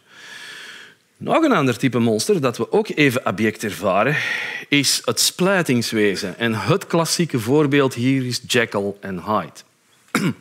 Nog 1.18 1.44
een 1.44 1.52
ander 1.52 1.78
type 1.78 2.00
monster 2.00 2.42
dat 2.42 2.58
we 2.58 2.72
ook 2.72 2.88
even 2.88 3.24
abject 3.24 3.64
ervaren, 3.64 4.16
is 4.70 5.02
het 5.06 5.20
splijtingswezen. 5.20 6.38
En 6.38 6.54
het 6.54 6.88
klassieke 6.88 7.40
voorbeeld 7.40 7.94
hier 7.94 8.26
is 8.26 8.42
Jekyll 8.48 8.94
en 9.00 9.24
Hyde. 9.24 9.60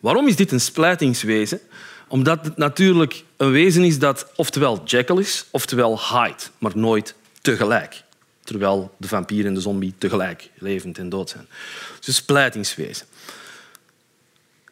Waarom 0.00 0.28
is 0.28 0.36
dit 0.36 0.52
een 0.52 0.60
splijtingswezen? 0.60 1.60
Omdat 2.08 2.44
het 2.44 2.56
natuurlijk 2.56 3.24
een 3.36 3.50
wezen 3.50 3.84
is 3.84 3.98
dat 3.98 4.32
oftewel 4.36 4.82
Jekyll 4.84 5.18
is, 5.18 5.46
oftewel 5.50 6.00
Hyde, 6.00 6.42
maar 6.58 6.72
nooit 6.74 7.14
tegelijk 7.40 8.06
terwijl 8.48 8.94
de 8.96 9.08
vampier 9.08 9.46
en 9.46 9.54
de 9.54 9.60
zombie 9.60 9.94
tegelijk 9.98 10.50
levend 10.58 10.98
en 10.98 11.08
dood 11.08 11.30
zijn. 11.30 11.46
Dus 12.00 12.14
splijtingswezen. 12.14 13.06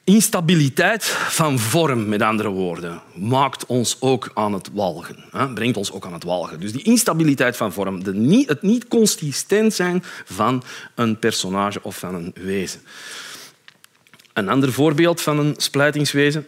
Instabiliteit 0.05 1.05
van 1.05 1.59
vorm, 1.59 2.09
met 2.09 2.23
andere 2.23 2.49
woorden, 2.49 3.03
maakt 3.15 3.67
ons 3.67 3.97
ook 4.01 4.31
aan 4.35 4.53
het 4.53 4.71
walgen. 4.73 5.25
Hè? 5.31 5.53
Brengt 5.53 5.77
ons 5.77 5.93
ook 5.93 6.07
aan 6.07 6.13
het 6.13 6.25
walgen. 6.25 6.61
Dus 6.61 6.73
die 6.73 6.83
instabiliteit 6.83 7.57
van 7.57 7.73
vorm, 7.73 8.05
de 8.05 8.15
niet, 8.15 8.49
het 8.49 8.63
niet 8.63 8.89
consistent 8.89 9.75
zijn 9.75 10.03
van 10.25 10.63
een 10.95 11.19
personage 11.19 11.83
of 11.83 11.99
van 11.99 12.15
een 12.15 12.35
wezen. 12.35 12.81
Een 14.33 14.49
ander 14.49 14.73
voorbeeld 14.73 15.21
van 15.21 15.39
een 15.39 15.55
splijtingswezen 15.57 16.47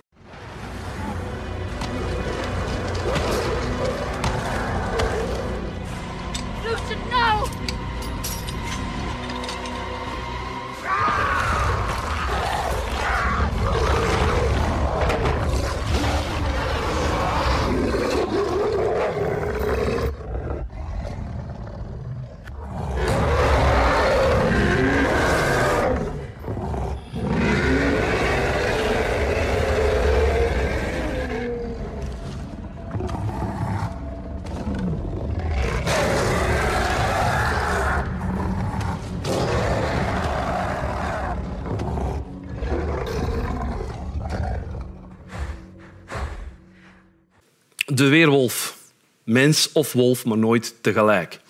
de 47.94 48.08
weerwolf. 48.08 48.76
Mens 49.24 49.72
of 49.72 49.92
wolf, 49.92 50.24
maar 50.24 50.38
nooit 50.38 50.74
tegelijk. 50.80 51.40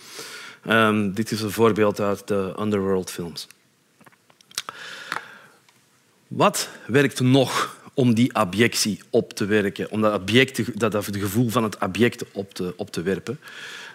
Ehm, 0.64 1.10
dit 1.12 1.30
is 1.30 1.40
een 1.40 1.50
voorbeeld 1.50 2.00
uit 2.00 2.28
de 2.28 2.54
Underworld 2.60 3.10
films. 3.10 3.46
Wat 6.28 6.68
werkt 6.86 7.20
nog 7.20 7.76
om 7.94 8.14
die 8.14 8.34
abjectie 8.34 9.00
op 9.10 9.32
te 9.32 9.44
werken, 9.44 9.90
om 9.90 10.00
dat, 10.00 10.20
object, 10.20 10.78
dat, 10.80 10.92
dat 10.92 11.08
gevoel 11.10 11.48
van 11.48 11.62
het 11.62 11.78
object 11.78 12.24
op 12.32 12.54
te, 12.54 12.74
op 12.76 12.90
te 12.90 13.02
werpen? 13.02 13.40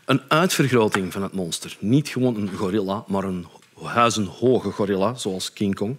Een 0.05 0.21
uitvergroting 0.27 1.11
van 1.11 1.23
het 1.23 1.33
monster. 1.33 1.77
Niet 1.79 2.07
gewoon 2.07 2.35
een 2.35 2.55
gorilla, 2.55 3.03
maar 3.07 3.23
een 3.23 3.47
huizenhoge 3.83 4.71
gorilla, 4.71 5.13
zoals 5.15 5.53
King 5.53 5.75
Kong. 5.75 5.95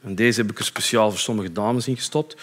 En 0.00 0.14
deze 0.14 0.40
heb 0.40 0.50
ik 0.50 0.58
er 0.58 0.64
speciaal 0.64 1.10
voor 1.10 1.18
sommige 1.18 1.52
dames 1.52 1.88
in 1.88 1.96
gestopt. 1.96 2.36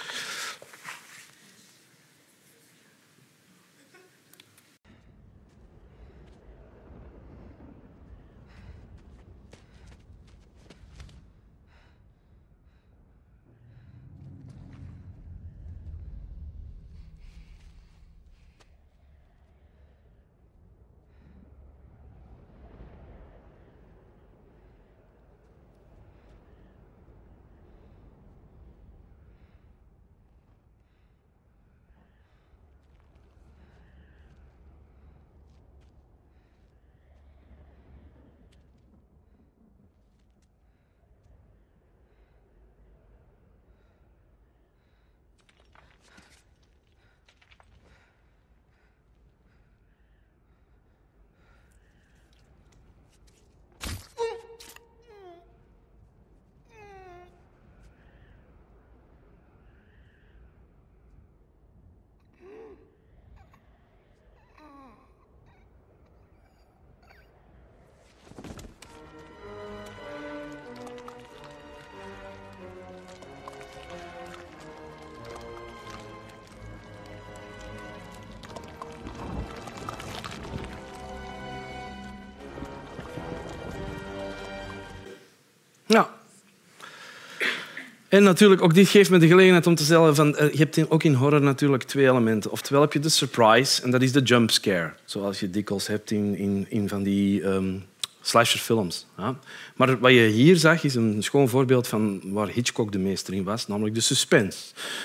En 88.14 88.24
natuurlijk, 88.24 88.62
ook 88.62 88.74
dit 88.74 88.88
geeft 88.88 89.10
me 89.10 89.18
de 89.18 89.28
gelegenheid 89.28 89.68
om 89.68 89.76
te 89.76 89.84
zeggen... 89.84 90.16
Van, 90.16 90.38
eh, 90.38 90.52
je 90.52 90.58
hebt 90.58 90.90
ook 90.90 91.04
in 91.04 91.14
horror 91.14 91.42
natuurlijk 91.42 91.84
twee 91.84 92.08
elementen. 92.08 92.52
Oftewel 92.52 92.82
heb 92.82 92.94
je 92.94 93.00
de 93.00 93.10
surprise 93.10 93.82
en 93.82 93.92
dat 93.92 94.02
is 94.02 94.12
de 94.12 94.22
jump 94.22 94.52
scare. 94.52 94.94
Zoals 95.06 95.40
je 95.40 95.50
dikwijls 95.50 95.88
hebt 95.88 96.12
in, 96.12 96.36
in, 96.38 96.66
in 96.70 96.90
van 96.90 97.04
die 97.04 97.44
um, 97.44 97.84
slasherfilms. 98.22 99.06
Ja. 99.18 99.40
Maar 99.76 100.00
wat 100.00 100.12
je 100.12 100.26
hier 100.26 100.56
zag, 100.56 100.84
is 100.84 100.96
een 100.96 101.24
schoon 101.24 101.50
voorbeeld 101.50 101.88
van 101.88 102.22
waar 102.24 102.48
Hitchcock 102.48 102.92
de 102.92 103.00
meester 103.00 103.34
in 103.34 103.44
was, 103.44 103.68
namelijk 103.68 103.96
de 103.96 104.02
suspense. 104.02 104.60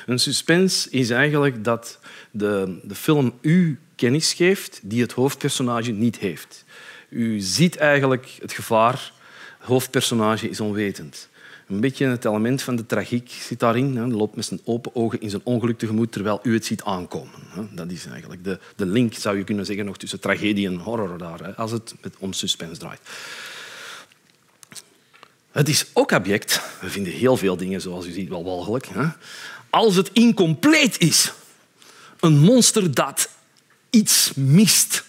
Een 0.07 0.19
suspense 0.19 0.91
is 0.91 1.11
eigenlijk 1.11 1.65
dat 1.65 1.99
de, 2.31 2.79
de 2.83 2.95
film 2.95 3.33
u 3.41 3.79
kennis 3.97 4.33
geeft 4.33 4.81
die 4.83 5.03
het 5.03 5.13
hoofdpersonage 5.13 5.91
niet 5.91 6.19
heeft. 6.19 6.65
U 7.09 7.41
ziet 7.41 7.77
eigenlijk 7.77 8.37
het 8.41 8.53
gevaar 8.53 9.13
hoofdpersonage 9.59 10.49
is 10.49 10.61
onwetend. 10.61 11.29
Een 11.69 11.81
beetje 11.81 12.07
het 12.07 12.25
element 12.25 12.63
van 12.63 12.77
de 12.77 12.87
tragiek 12.87 13.31
zit 13.31 13.61
daarin. 13.61 13.97
Hij 13.97 14.07
loopt 14.07 14.37
met 14.37 14.45
zijn 14.45 14.61
open 14.65 14.95
ogen 14.95 15.21
in 15.21 15.31
zijn 15.31 15.43
ongeluk 15.45 15.79
tegemoet 15.79 16.13
terwijl 16.13 16.41
u 16.43 16.55
het 16.55 16.65
ziet 16.65 16.83
aankomen. 16.83 17.33
Dat 17.71 17.91
is 17.91 18.07
eigenlijk 18.07 18.45
de, 18.45 18.59
de 18.77 18.87
link, 18.87 19.15
zou 19.15 19.37
je 19.37 19.45
kunnen 19.45 19.67
zeggen, 19.67 19.85
nog 19.85 19.97
tussen 19.97 20.21
tragedie 20.21 20.67
en 20.67 20.77
horror 20.77 21.19
daar, 21.19 21.55
als 21.55 21.71
het 21.71 21.95
om 22.19 22.33
suspense 22.33 22.81
draait. 22.81 23.01
Het 25.51 25.69
is 25.69 25.87
ook 25.93 26.11
object. 26.11 26.61
We 26.81 26.91
vinden 26.91 27.13
heel 27.13 27.37
veel 27.37 27.57
dingen, 27.57 27.81
zoals 27.81 28.07
u 28.07 28.13
ziet, 28.13 28.29
wel 28.29 28.45
walgelijk. 28.45 28.89
Als 29.71 29.95
het 29.95 30.11
incompleet 30.13 30.99
is. 30.99 31.33
Een 32.21 32.39
monster 32.39 32.95
dat 32.95 33.29
iets 33.91 34.33
mist. 34.35 35.05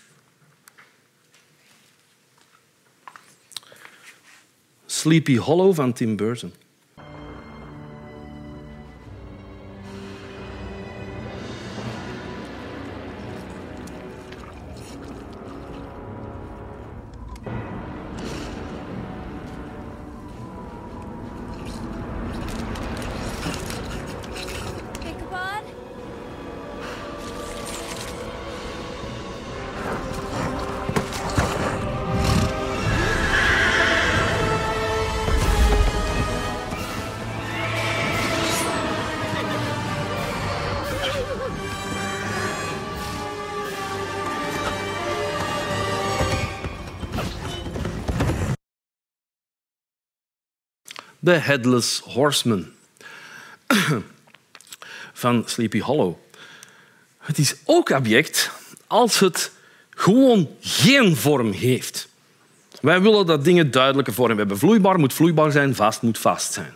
Sleepy 5.00 5.38
Hollow 5.38 5.74
van 5.74 5.94
Tim 5.94 6.16
Burton. 6.18 6.52
The 51.30 51.36
Headless 51.36 52.00
Horseman 52.00 52.72
van 55.14 55.44
Sleepy 55.46 55.80
Hollow. 55.80 56.16
Het 57.18 57.38
is 57.38 57.56
ook 57.66 57.90
object 57.90 58.52
als 58.88 59.20
het 59.20 59.52
gewoon 59.90 60.50
geen 60.60 61.16
vorm 61.16 61.52
heeft. 61.52 62.08
Wij 62.82 63.02
willen 63.02 63.26
dat 63.26 63.44
dingen 63.44 63.72
duidelijke 63.72 64.12
vorm 64.12 64.38
hebben. 64.38 64.58
Vloeibaar 64.58 65.00
moet 65.00 65.14
vloeibaar 65.14 65.52
zijn, 65.52 65.76
vast 65.76 66.02
moet 66.02 66.18
vast 66.18 66.54
zijn. 66.54 66.74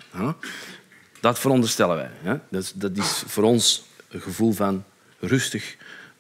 Dat 1.20 1.40
veronderstellen 1.40 1.96
wij. 1.96 2.40
Dat 2.76 2.98
is 2.98 3.24
voor 3.28 3.44
ons 3.44 3.84
een 4.10 4.22
gevoel 4.22 4.52
van 4.52 4.84
rustig, 5.20 5.76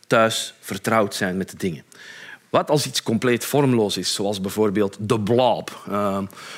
thuis, 0.07 0.53
vertrouwd 0.59 1.15
zijn 1.15 1.37
met 1.37 1.49
de 1.49 1.57
dingen. 1.57 1.83
Wat 2.53 2.69
als 2.69 2.85
iets 2.85 3.03
compleet 3.03 3.45
vormloos 3.45 3.97
is, 3.97 4.13
zoals 4.13 4.41
bijvoorbeeld 4.41 4.97
The 5.07 5.19
Blob, 5.19 5.71
uh, 5.89 6.17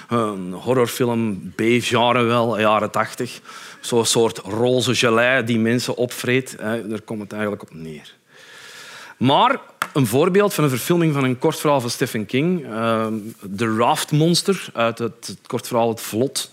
een 0.09 0.53
horrorfilm 0.53 1.53
B-genre 1.55 2.23
wel, 2.23 2.59
jaren 2.59 2.91
tachtig. 2.91 3.41
Zo'n 3.79 4.05
soort 4.05 4.37
roze 4.37 4.95
gelei 4.95 5.43
die 5.43 5.59
mensen 5.59 5.95
opvreet. 5.95 6.55
Daar 6.59 7.01
komt 7.01 7.21
het 7.21 7.31
eigenlijk 7.31 7.61
op 7.61 7.73
neer. 7.73 8.15
Maar 9.17 9.59
een 9.93 10.07
voorbeeld 10.07 10.53
van 10.53 10.63
een 10.63 10.69
verfilming 10.69 11.13
van 11.13 11.23
een 11.23 11.39
kort 11.39 11.59
verhaal 11.59 11.81
van 11.81 11.89
Stephen 11.89 12.25
King. 12.25 12.65
Uh, 12.65 13.07
The 13.55 13.75
Raft 13.77 14.11
Monster 14.11 14.69
uit 14.73 14.97
het, 14.97 15.27
het 15.27 15.47
kort 15.47 15.67
verhaal 15.67 15.89
Het 15.89 16.01
Vlot. 16.01 16.51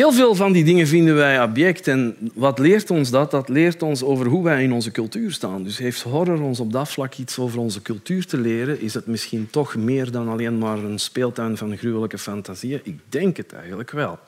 Heel 0.00 0.12
veel 0.12 0.34
van 0.34 0.52
die 0.52 0.64
dingen 0.64 0.86
vinden 0.86 1.14
wij 1.14 1.40
abject. 1.40 1.88
En 1.88 2.16
wat 2.34 2.58
leert 2.58 2.90
ons 2.90 3.10
dat? 3.10 3.30
Dat 3.30 3.48
leert 3.48 3.82
ons 3.82 4.02
over 4.02 4.26
hoe 4.26 4.44
wij 4.44 4.62
in 4.62 4.72
onze 4.72 4.90
cultuur 4.90 5.32
staan. 5.32 5.62
Dus 5.62 5.78
heeft 5.78 6.02
horror 6.02 6.42
ons 6.42 6.60
op 6.60 6.72
dat 6.72 6.90
vlak 6.90 7.14
iets 7.14 7.38
over 7.38 7.58
onze 7.58 7.82
cultuur 7.82 8.26
te 8.26 8.38
leren? 8.38 8.80
Is 8.80 8.94
het 8.94 9.06
misschien 9.06 9.48
toch 9.50 9.76
meer 9.76 10.10
dan 10.10 10.28
alleen 10.28 10.58
maar 10.58 10.78
een 10.78 10.98
speeltuin 10.98 11.56
van 11.56 11.76
gruwelijke 11.76 12.18
fantasieën? 12.18 12.80
Ik 12.82 12.98
denk 13.08 13.36
het 13.36 13.52
eigenlijk 13.52 13.90
wel. 13.90 14.18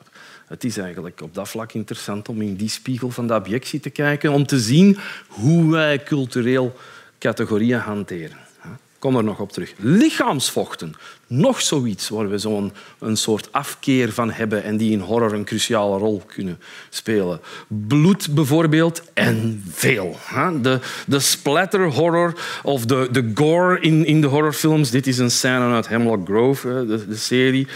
Het 0.47 0.63
is 0.63 0.77
eigenlijk 0.77 1.21
op 1.21 1.33
dat 1.33 1.49
vlak 1.49 1.73
interessant 1.73 2.29
om 2.29 2.41
in 2.41 2.55
die 2.55 2.69
spiegel 2.69 3.09
van 3.09 3.27
de 3.27 3.35
objectie 3.35 3.79
te 3.79 3.89
kijken, 3.89 4.31
om 4.31 4.45
te 4.45 4.59
zien 4.59 4.97
hoe 5.27 5.71
wij 5.71 6.03
cultureel 6.03 6.75
categorieën 7.19 7.79
hanteren. 7.79 8.37
Kom 8.99 9.17
er 9.17 9.23
nog 9.23 9.39
op 9.39 9.51
terug. 9.51 9.73
Lichaamsvochten. 9.77 10.95
Nog 11.35 11.61
zoiets 11.61 12.09
waar 12.09 12.29
we 12.29 12.37
zo'n 12.37 12.71
een 12.99 13.17
soort 13.17 13.51
afkeer 13.51 14.11
van 14.11 14.31
hebben 14.31 14.63
en 14.63 14.77
die 14.77 14.91
in 14.91 14.99
horror 14.99 15.33
een 15.33 15.43
cruciale 15.43 15.97
rol 15.97 16.21
kunnen 16.27 16.59
spelen. 16.89 17.39
Bloed 17.67 18.35
bijvoorbeeld 18.35 19.01
en 19.13 19.63
veel. 19.69 20.17
De, 20.61 20.79
de 21.07 21.19
splatter 21.19 21.91
horror 21.91 22.33
of 22.63 22.85
de, 22.85 23.07
de 23.11 23.31
gore 23.33 23.79
in, 23.79 24.05
in 24.05 24.21
de 24.21 24.27
horrorfilms. 24.27 24.89
Dit 24.89 25.07
is 25.07 25.17
een 25.17 25.31
scène 25.31 25.73
uit 25.73 25.87
Hemlock 25.87 26.27
Grove, 26.27 26.85
de, 26.87 27.07
de 27.07 27.15
serie. 27.15 27.67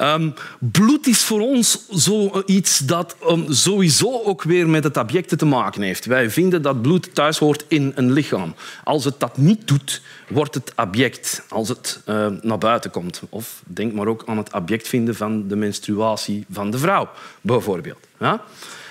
Um, 0.00 0.34
bloed 0.58 1.06
is 1.06 1.24
voor 1.24 1.40
ons 1.40 1.86
zoiets 1.90 2.78
dat 2.78 3.16
um, 3.28 3.52
sowieso 3.52 4.22
ook 4.22 4.42
weer 4.42 4.68
met 4.68 4.84
het 4.84 4.96
object 4.96 5.38
te 5.38 5.46
maken 5.46 5.82
heeft. 5.82 6.04
Wij 6.04 6.30
vinden 6.30 6.62
dat 6.62 6.82
bloed 6.82 7.14
thuis 7.14 7.38
hoort 7.38 7.64
in 7.68 7.92
een 7.94 8.12
lichaam. 8.12 8.54
Als 8.84 9.04
het 9.04 9.20
dat 9.20 9.36
niet 9.36 9.68
doet, 9.68 10.02
wordt 10.28 10.54
het 10.54 10.72
object 10.76 11.42
als 11.48 11.68
het 11.68 12.00
uh, 12.06 12.26
naar 12.40 12.58
buiten 12.58 12.90
komt. 12.90 12.94
Of 13.28 13.62
denk 13.66 13.92
maar 13.92 14.06
ook 14.06 14.22
aan 14.26 14.36
het 14.36 14.52
object 14.52 14.88
vinden 14.88 15.14
van 15.14 15.48
de 15.48 15.56
menstruatie 15.56 16.44
van 16.50 16.70
de 16.70 16.78
vrouw, 16.78 17.08
bijvoorbeeld. 17.40 18.06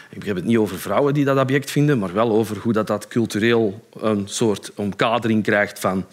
Ik 0.10 0.24
heb 0.24 0.36
het 0.36 0.46
niet 0.46 0.58
over 0.58 0.80
vrouwen 0.80 1.14
die 1.14 1.26
dat 1.26 1.38
object 1.38 1.72
vinden, 1.72 2.00
maar 2.00 2.14
wel 2.14 2.32
over 2.32 2.58
hoe 2.58 2.74
dat, 2.74 2.88
dat 2.88 3.08
cultureel 3.08 3.88
een 4.00 4.28
soort 4.28 4.72
omkadering 4.76 5.44
krijgt 5.44 5.80
van 5.80 6.06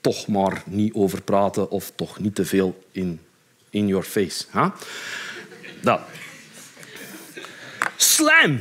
toch 0.00 0.26
maar 0.26 0.62
niet 0.66 0.94
over 0.94 1.22
praten 1.22 1.70
of 1.70 1.92
toch 1.94 2.18
niet 2.18 2.34
te 2.34 2.44
veel 2.44 2.84
in, 2.92 3.20
in 3.70 3.86
your 3.86 4.04
face. 4.04 4.44
Ja? 4.52 4.74
Dat. 5.82 6.00
Slijm. 7.96 8.60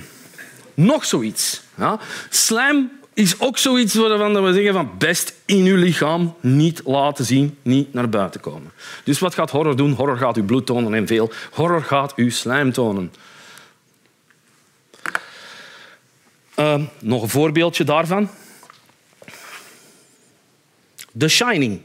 Nog 0.74 1.06
zoiets. 1.06 1.62
Ja? 1.78 2.00
Slijm 2.30 2.92
is 3.20 3.40
ook 3.40 3.58
zoiets 3.58 3.96
waarvan 3.96 4.44
we 4.44 4.54
zeggen 4.54 4.74
van 4.74 4.92
best 4.98 5.34
in 5.46 5.66
uw 5.66 5.76
lichaam 5.76 6.36
niet 6.42 6.82
laten 6.86 7.26
zien, 7.26 7.58
niet 7.62 7.94
naar 7.94 8.10
buiten 8.10 8.42
komen. 8.42 8.72
Dus 9.04 9.20
wat 9.20 9.34
gaat 9.34 9.52
horror 9.52 9.76
doen? 9.76 9.92
Horror 9.92 10.18
gaat 10.18 10.38
uw 10.38 10.46
bloed 10.46 10.66
tonen 10.66 10.94
en 10.94 11.08
veel. 11.08 11.32
Horror 11.52 11.84
gaat 11.84 12.16
uw 12.16 12.30
slijm 12.30 12.72
tonen. 12.72 13.14
Uh, 16.56 16.82
nog 17.00 17.22
een 17.22 17.30
voorbeeldje 17.30 17.84
daarvan. 17.84 18.30
The 21.18 21.28
Shining. 21.28 21.82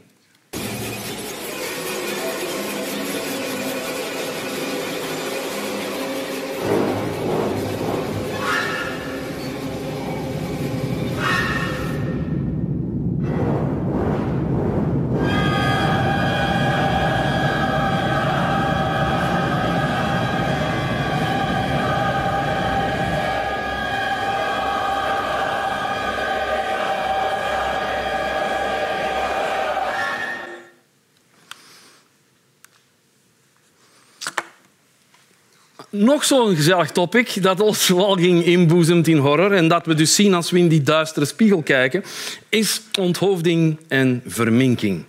Zo'n 36.25 36.55
gezellig 36.55 36.91
topic 36.91 37.41
dat 37.41 37.59
ons 37.59 37.87
wel 38.01 38.15
ging 38.15 38.43
inboezemt 38.43 39.07
in 39.07 39.17
horror 39.17 39.51
en 39.51 39.67
dat 39.67 39.85
we 39.85 39.93
dus 39.93 40.15
zien 40.15 40.33
als 40.33 40.51
we 40.51 40.59
in 40.59 40.67
die 40.67 40.83
duistere 40.83 41.25
spiegel 41.25 41.61
kijken, 41.61 42.03
is 42.49 42.81
onthoofding 42.99 43.79
en 43.87 44.21
verminking. 44.25 45.03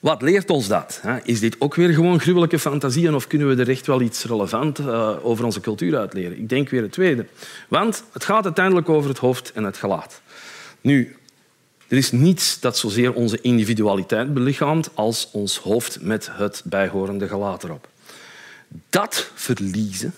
Wat 0.00 0.22
leert 0.22 0.50
ons 0.50 0.68
dat? 0.68 1.00
Is 1.24 1.40
dit 1.40 1.56
ook 1.58 1.74
weer 1.74 1.92
gewoon 1.92 2.20
gruwelijke 2.20 2.58
fantasieën 2.58 3.14
of 3.14 3.26
kunnen 3.26 3.48
we 3.48 3.62
er 3.62 3.68
echt 3.68 3.86
wel 3.86 4.00
iets 4.00 4.24
relevant 4.24 4.78
eh, 4.78 5.12
over 5.22 5.44
onze 5.44 5.60
cultuur 5.60 5.98
uitleren? 5.98 6.38
Ik 6.38 6.48
denk 6.48 6.68
weer 6.68 6.82
het 6.82 6.92
tweede. 6.92 7.26
Want 7.68 8.04
het 8.12 8.24
gaat 8.24 8.44
uiteindelijk 8.44 8.88
over 8.88 9.08
het 9.08 9.18
hoofd 9.18 9.52
en 9.52 9.64
het 9.64 9.76
gelaat. 9.76 10.20
Nu, 10.80 11.16
er 11.88 11.96
is 11.96 12.12
niets 12.12 12.60
dat 12.60 12.78
zozeer 12.78 13.12
onze 13.12 13.40
individualiteit 13.40 14.34
belichaamt 14.34 14.90
als 14.94 15.28
ons 15.32 15.58
hoofd 15.58 15.98
met 16.00 16.28
het 16.32 16.62
bijhorende 16.64 17.28
gelaat 17.28 17.64
erop. 17.64 17.88
Dat 18.90 19.30
verliezen 19.34 20.14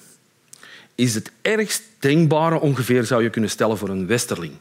is 0.95 1.15
het 1.15 1.31
ergst 1.43 1.83
denkbare 1.99 2.61
ongeveer, 2.61 3.05
zou 3.05 3.23
je 3.23 3.31
kunnen 3.31 3.51
stellen, 3.51 3.79
voor 3.79 3.89
een 3.89 4.07
westerling. 4.07 4.53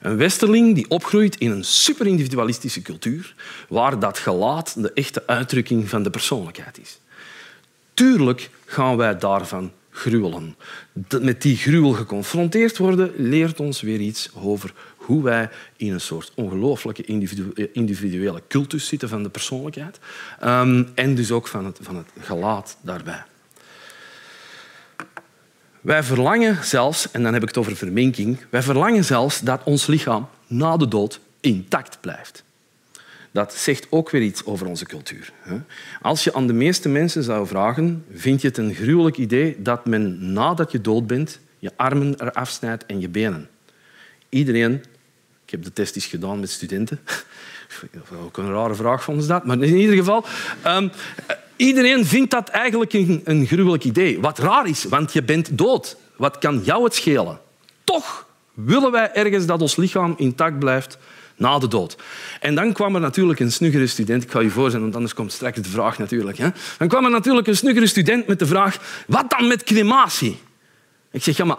Een 0.00 0.16
westerling 0.16 0.74
die 0.74 0.90
opgroeit 0.90 1.36
in 1.36 1.50
een 1.50 1.64
superindividualistische 1.64 2.82
cultuur, 2.82 3.34
waar 3.68 3.98
dat 3.98 4.18
gelaat 4.18 4.82
de 4.82 4.92
echte 4.92 5.26
uitdrukking 5.26 5.88
van 5.88 6.02
de 6.02 6.10
persoonlijkheid 6.10 6.78
is. 6.78 6.98
Tuurlijk 7.94 8.50
gaan 8.64 8.96
wij 8.96 9.18
daarvan 9.18 9.72
gruwelen. 9.90 10.56
Met 11.20 11.42
die 11.42 11.56
gruwel 11.56 11.92
geconfronteerd 11.92 12.78
worden 12.78 13.12
leert 13.16 13.60
ons 13.60 13.80
weer 13.80 14.00
iets 14.00 14.30
over 14.34 14.72
hoe 15.08 15.22
wij 15.22 15.48
in 15.76 15.92
een 15.92 16.00
soort 16.00 16.32
ongelooflijke 16.34 17.04
individuele 17.72 18.42
cultus 18.48 18.86
zitten 18.86 19.08
van 19.08 19.22
de 19.22 19.28
persoonlijkheid. 19.28 19.98
Um, 20.44 20.88
en 20.94 21.14
dus 21.14 21.30
ook 21.30 21.46
van 21.46 21.64
het, 21.64 21.78
van 21.82 21.96
het 21.96 22.06
gelaat 22.20 22.76
daarbij. 22.80 23.22
Wij 25.80 26.02
verlangen 26.02 26.64
zelfs, 26.64 27.10
en 27.10 27.22
dan 27.22 27.32
heb 27.32 27.42
ik 27.42 27.48
het 27.48 27.58
over 27.58 27.76
verminking, 27.76 28.38
wij 28.50 28.62
verlangen 28.62 29.04
zelfs 29.04 29.40
dat 29.40 29.60
ons 29.64 29.86
lichaam 29.86 30.28
na 30.46 30.76
de 30.76 30.88
dood 30.88 31.20
intact 31.40 32.00
blijft. 32.00 32.44
Dat 33.30 33.54
zegt 33.54 33.86
ook 33.90 34.10
weer 34.10 34.22
iets 34.22 34.44
over 34.44 34.66
onze 34.66 34.84
cultuur. 34.84 35.32
Als 36.02 36.24
je 36.24 36.34
aan 36.34 36.46
de 36.46 36.52
meeste 36.52 36.88
mensen 36.88 37.22
zou 37.22 37.46
vragen, 37.46 38.04
vind 38.12 38.40
je 38.40 38.48
het 38.48 38.58
een 38.58 38.74
gruwelijk 38.74 39.16
idee 39.16 39.62
dat 39.62 39.86
men 39.86 40.32
nadat 40.32 40.72
je 40.72 40.80
dood 40.80 41.06
bent 41.06 41.40
je 41.58 41.70
armen 41.76 42.22
eraf 42.22 42.48
snijdt 42.48 42.86
en 42.86 43.00
je 43.00 43.08
benen? 43.08 43.48
Iedereen 44.28 44.84
ik 45.48 45.54
heb 45.54 45.64
de 45.64 45.72
test 45.72 46.04
gedaan 46.04 46.40
met 46.40 46.50
studenten. 46.50 47.00
Ook 48.24 48.36
een 48.36 48.52
rare 48.52 48.74
vraag 48.74 49.02
vonden 49.02 49.22
ze 49.22 49.28
dat. 49.28 49.44
Maar 49.44 49.62
in 49.62 49.76
ieder 49.76 49.96
geval, 49.96 50.24
um, 50.66 50.90
iedereen 51.56 52.06
vindt 52.06 52.30
dat 52.30 52.48
eigenlijk 52.48 52.92
een, 52.92 53.20
een 53.24 53.46
gruwelijk 53.46 53.84
idee. 53.84 54.20
Wat 54.20 54.38
raar 54.38 54.68
is, 54.68 54.84
want 54.84 55.12
je 55.12 55.22
bent 55.22 55.58
dood. 55.58 55.96
Wat 56.16 56.38
kan 56.38 56.60
jou 56.64 56.84
het 56.84 56.94
schelen? 56.94 57.40
Toch 57.84 58.26
willen 58.54 58.90
wij 58.90 59.12
ergens 59.12 59.46
dat 59.46 59.60
ons 59.60 59.76
lichaam 59.76 60.14
intact 60.16 60.58
blijft 60.58 60.98
na 61.36 61.58
de 61.58 61.68
dood. 61.68 61.96
En 62.40 62.54
dan 62.54 62.72
kwam 62.72 62.94
er 62.94 63.00
natuurlijk 63.00 63.40
een 63.40 63.52
snuggere 63.52 63.86
student. 63.86 64.22
Ik 64.22 64.30
ga 64.30 64.40
je 64.40 64.50
voorzien, 64.50 64.80
want 64.80 64.94
anders 64.94 65.14
komt 65.14 65.32
straks 65.32 65.60
de 65.60 65.68
vraag 65.68 65.98
natuurlijk. 65.98 66.38
Hè. 66.38 66.48
Dan 66.78 66.88
kwam 66.88 67.04
er 67.04 67.10
natuurlijk 67.10 67.46
een 67.46 67.56
snuggere 67.56 67.86
student 67.86 68.26
met 68.26 68.38
de 68.38 68.46
vraag... 68.46 69.04
Wat 69.06 69.30
dan 69.30 69.48
met 69.48 69.62
crematie? 69.62 70.38
Ik 71.10 71.22
zeg, 71.22 71.36
ja, 71.36 71.44
maar 71.44 71.58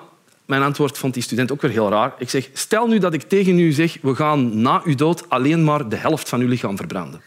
mijn 0.50 0.62
antwoord 0.62 0.98
vond 0.98 1.14
die 1.14 1.24
student 1.24 1.52
ook 1.52 1.62
weer 1.62 1.72
heel 1.72 1.90
raar. 1.90 2.14
Ik 2.18 2.30
zeg, 2.30 2.50
stel 2.54 2.88
nu 2.88 2.98
dat 2.98 3.14
ik 3.14 3.22
tegen 3.22 3.60
u 3.60 3.72
zeg, 3.72 3.98
we 4.02 4.16
gaan 4.16 4.62
na 4.62 4.82
uw 4.86 4.96
dood 4.96 5.30
alleen 5.30 5.64
maar 5.64 5.90
de 5.90 5.96
helft 5.96 6.30
van 6.30 6.42
uw 6.42 6.48
lichaam 6.48 6.78
verbranden. 6.78 7.22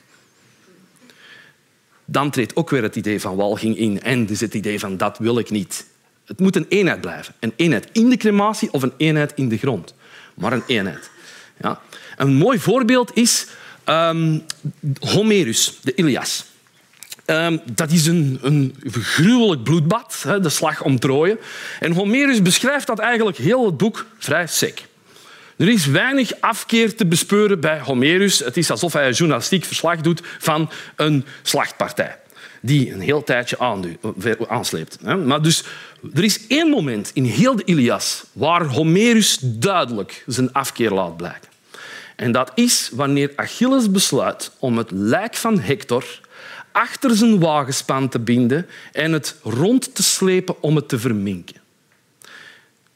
Dan 2.05 2.31
treedt 2.31 2.57
ook 2.57 2.71
weer 2.71 2.83
het 2.83 2.97
idee 2.97 3.21
van 3.21 3.37
walging 3.37 3.77
in 3.77 4.03
en 4.03 4.27
dus 4.27 4.41
het 4.41 4.55
idee 4.55 4.79
van 4.79 4.97
dat 4.97 5.19
wil 5.19 5.39
ik 5.39 5.51
niet. 5.51 5.87
Het 6.25 6.41
moet 6.41 6.57
een 6.57 6.67
eenheid 6.69 7.01
blijven. 7.01 7.35
Een 7.41 7.53
eenheid 7.57 7.89
in 7.93 8.09
de 8.09 8.17
crematie 8.17 8.73
of 8.73 8.83
een 8.83 8.93
eenheid 8.97 9.33
in 9.35 9.49
de 9.49 9.59
grond. 9.59 9.95
Maar 10.35 10.53
een 10.53 10.65
eenheid. 10.67 11.11
Ja. 11.61 11.81
Een 12.17 12.35
mooi 12.35 12.59
voorbeeld 12.59 13.17
is 13.17 13.47
um, 13.87 14.43
Homerus, 15.01 15.79
de 15.83 15.95
Ilias. 15.95 16.45
Um, 17.27 17.61
dat 17.75 17.91
is 17.91 18.07
een, 18.07 18.39
een 18.43 18.75
gruwelijk 18.91 19.63
bloedbad, 19.63 20.25
de 20.41 20.49
slag 20.49 20.83
om 20.83 20.99
Troje. 20.99 21.39
En 21.81 21.93
Homerus 21.93 22.43
beschrijft 22.43 22.87
dat 22.87 22.99
eigenlijk 22.99 23.37
heel 23.37 23.67
het 23.67 23.77
boek 23.77 24.07
vrij 24.19 24.47
sec. 24.47 24.83
Er 25.57 25.69
is 25.69 25.87
weinig 25.87 26.33
afkeer 26.41 26.97
te 26.97 27.07
bespeuren 27.07 27.61
bij 27.61 27.81
Homerus. 27.81 28.39
Het 28.39 28.57
is 28.57 28.71
alsof 28.71 28.93
hij 28.93 29.07
een 29.07 29.13
journalistiek 29.13 29.65
verslag 29.65 30.01
doet 30.01 30.21
van 30.39 30.71
een 30.97 31.25
slachtpartij 31.43 32.17
die 32.63 32.93
een 32.93 33.01
heel 33.01 33.25
tijdje 33.25 33.59
aansleept. 34.49 35.03
Maar 35.03 35.43
dus, 35.43 35.65
er 36.15 36.25
is 36.25 36.47
één 36.47 36.69
moment 36.69 37.11
in 37.15 37.25
heel 37.25 37.57
de 37.57 37.65
Ilias 37.65 38.25
waar 38.33 38.65
Homerus 38.65 39.39
duidelijk 39.43 40.25
zijn 40.27 40.53
afkeer 40.53 40.91
laat 40.91 41.17
blijken. 41.17 41.51
En 42.17 42.33
dat 42.33 42.53
is 42.55 42.91
wanneer 42.93 43.33
Achilles 43.37 43.91
besluit 43.91 44.51
om 44.59 44.79
het 44.79 44.91
lijk 44.91 45.35
van 45.35 45.61
Hector 45.61 46.05
achter 46.73 47.17
zijn 47.17 47.41
wagenspan 47.41 48.09
te 48.09 48.19
binden 48.19 48.67
en 48.93 49.13
het 49.13 49.37
rond 49.43 49.95
te 49.95 50.03
slepen 50.03 50.63
om 50.63 50.77
het 50.77 50.89
te 50.89 50.99
verminken. 50.99 51.61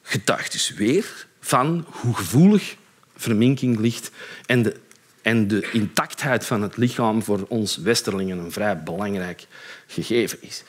Getuigt 0.02 0.52
dus 0.52 0.74
weer 0.74 1.26
van 1.40 1.86
hoe 1.88 2.14
gevoelig 2.14 2.76
verminking 3.16 3.78
ligt 3.78 4.10
en 4.46 4.62
de, 4.62 4.76
en 5.22 5.48
de 5.48 5.70
intactheid 5.72 6.46
van 6.46 6.62
het 6.62 6.76
lichaam 6.76 7.22
voor 7.22 7.44
ons 7.48 7.76
Westerlingen 7.76 8.38
een 8.38 8.52
vrij 8.52 8.82
belangrijk 8.82 9.46
gegeven 9.86 10.38
is. 10.40 10.62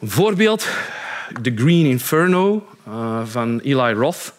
Een 0.00 0.10
voorbeeld, 0.10 0.66
The 1.42 1.52
Green 1.54 1.86
Inferno 1.86 2.68
uh, 2.88 3.26
van 3.26 3.60
Eli 3.60 3.92
Roth. 3.92 4.32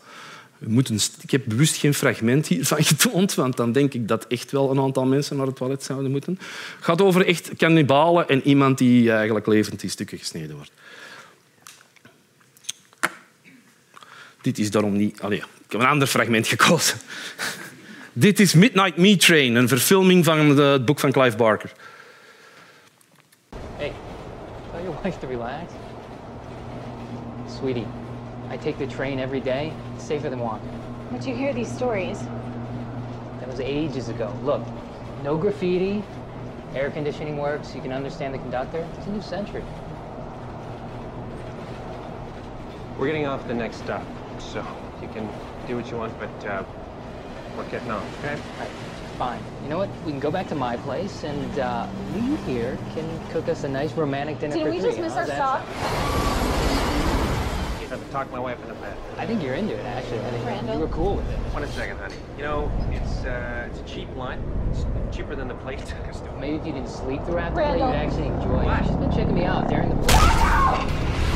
Moeten, 0.59 0.99
ik 1.21 1.31
heb 1.31 1.43
bewust 1.45 1.75
geen 1.75 1.93
fragment 1.93 2.47
hiervan 2.47 2.83
getoond, 2.93 3.33
want 3.33 3.57
dan 3.57 3.71
denk 3.71 3.93
ik 3.93 4.07
dat 4.07 4.27
echt 4.27 4.51
wel 4.51 4.71
een 4.71 4.79
aantal 4.79 5.05
mensen 5.05 5.37
naar 5.37 5.45
het 5.45 5.55
toilet 5.55 5.83
zouden 5.83 6.11
moeten. 6.11 6.37
Het 6.75 6.85
gaat 6.85 7.01
over 7.01 7.25
echt 7.25 7.51
kannibalen 7.57 8.27
en 8.27 8.47
iemand 8.47 8.77
die 8.77 9.11
eigenlijk 9.11 9.47
levend 9.47 9.83
in 9.83 9.89
stukken 9.89 10.17
gesneden 10.17 10.55
wordt. 10.55 10.71
Dit 14.41 14.59
is 14.59 14.71
daarom 14.71 14.97
niet... 14.97 15.21
Allee, 15.21 15.37
ik 15.37 15.71
heb 15.71 15.81
een 15.81 15.87
ander 15.87 16.07
fragment 16.07 16.47
gekozen. 16.47 16.97
Dit 18.13 18.39
is 18.39 18.53
Midnight 18.53 18.97
Meat 18.97 19.19
Train, 19.19 19.55
een 19.55 19.67
verfilming 19.67 20.25
van 20.25 20.57
het 20.57 20.85
boek 20.85 20.99
van 20.99 21.11
Clive 21.11 21.37
Barker. 21.37 21.71
Hey, 23.75 23.91
tell 24.71 24.83
your 24.83 24.97
wife 25.03 25.19
to 25.19 25.27
relax. 25.27 25.71
Sweetie, 27.57 27.85
I 28.49 28.57
take 28.57 28.77
the 28.77 28.87
train 28.87 29.19
every 29.19 29.39
day. 29.39 29.73
It's 29.95 30.03
safer 30.03 30.29
than 30.29 30.39
walking. 30.39 30.69
But 31.11 31.25
you 31.25 31.35
hear 31.35 31.53
these 31.53 31.71
stories. 31.71 32.19
That 33.39 33.47
was 33.47 33.59
ages 33.59 34.09
ago. 34.09 34.33
Look, 34.43 34.61
no 35.23 35.37
graffiti, 35.37 36.03
air 36.73 36.89
conditioning 36.91 37.37
works, 37.37 37.75
you 37.75 37.81
can 37.81 37.91
understand 37.91 38.33
the 38.33 38.39
conductor. 38.39 38.87
It's 38.97 39.07
a 39.07 39.11
new 39.11 39.21
century. 39.21 39.63
We're 42.97 43.07
getting 43.07 43.27
off 43.27 43.47
the 43.47 43.53
next 43.53 43.77
stop, 43.77 44.05
so 44.39 44.65
you 45.01 45.07
can 45.09 45.29
do 45.67 45.75
what 45.75 45.89
you 45.91 45.97
want, 45.97 46.17
but 46.19 46.45
uh, 46.47 46.63
we're 47.55 47.69
getting 47.69 47.91
off, 47.91 48.03
okay? 48.19 48.33
All 48.33 48.59
right, 48.59 48.69
fine. 49.17 49.39
You 49.63 49.69
know 49.69 49.77
what? 49.77 49.89
We 50.03 50.11
can 50.11 50.19
go 50.19 50.31
back 50.31 50.47
to 50.47 50.55
my 50.55 50.77
place, 50.77 51.23
and 51.23 51.59
uh, 51.59 51.87
Lee 52.15 52.35
here 52.37 52.77
can 52.95 53.27
cook 53.29 53.49
us 53.49 53.63
a 53.65 53.69
nice 53.69 53.93
romantic 53.93 54.39
dinner 54.39 54.55
Did 54.55 54.63
for 54.63 54.71
we 54.71 54.79
three. 54.79 54.89
just 54.89 54.99
miss 54.99 55.13
How's 55.13 55.29
our 55.29 55.35
stop? 55.35 56.96
Sound? 57.88 57.99
You 57.99 58.03
have 58.03 58.07
to 58.07 58.11
talk 58.13 58.31
my 58.31 58.39
wife 58.39 58.61
into 58.61 58.73
bed. 58.75 58.97
I 59.17 59.25
think 59.25 59.41
you're 59.43 59.53
into 59.55 59.73
it, 59.75 59.85
actually. 59.85 60.19
I 60.19 60.29
think 60.31 60.45
Randall? 60.45 60.75
you 60.75 60.81
were 60.81 60.88
cool 60.88 61.15
with 61.15 61.29
it. 61.29 61.38
One 61.53 61.67
second, 61.69 61.97
honey. 61.97 62.15
You 62.38 62.43
know, 62.43 62.71
it's 62.91 63.25
uh, 63.25 63.67
it's 63.69 63.79
a 63.79 63.83
cheap 63.83 64.13
line. 64.15 64.41
It's 64.71 64.85
cheaper 65.15 65.35
than 65.35 65.47
the 65.47 65.55
place 65.55 65.81
took 65.88 66.07
us 66.07 66.19
to. 66.21 66.31
Maybe 66.39 66.57
if 66.57 66.65
you 66.65 66.73
didn't 66.73 66.89
sleep 66.89 67.23
throughout 67.25 67.53
the 67.55 67.61
day, 67.61 67.73
you'd 67.73 67.81
actually 67.83 68.27
enjoy 68.27 68.63
What? 68.65 68.81
it. 68.81 68.88
She's 68.88 68.95
been 68.97 69.11
checking 69.11 69.35
me 69.35 69.45
out 69.45 69.67
during 69.67 69.89
the. 69.89 71.17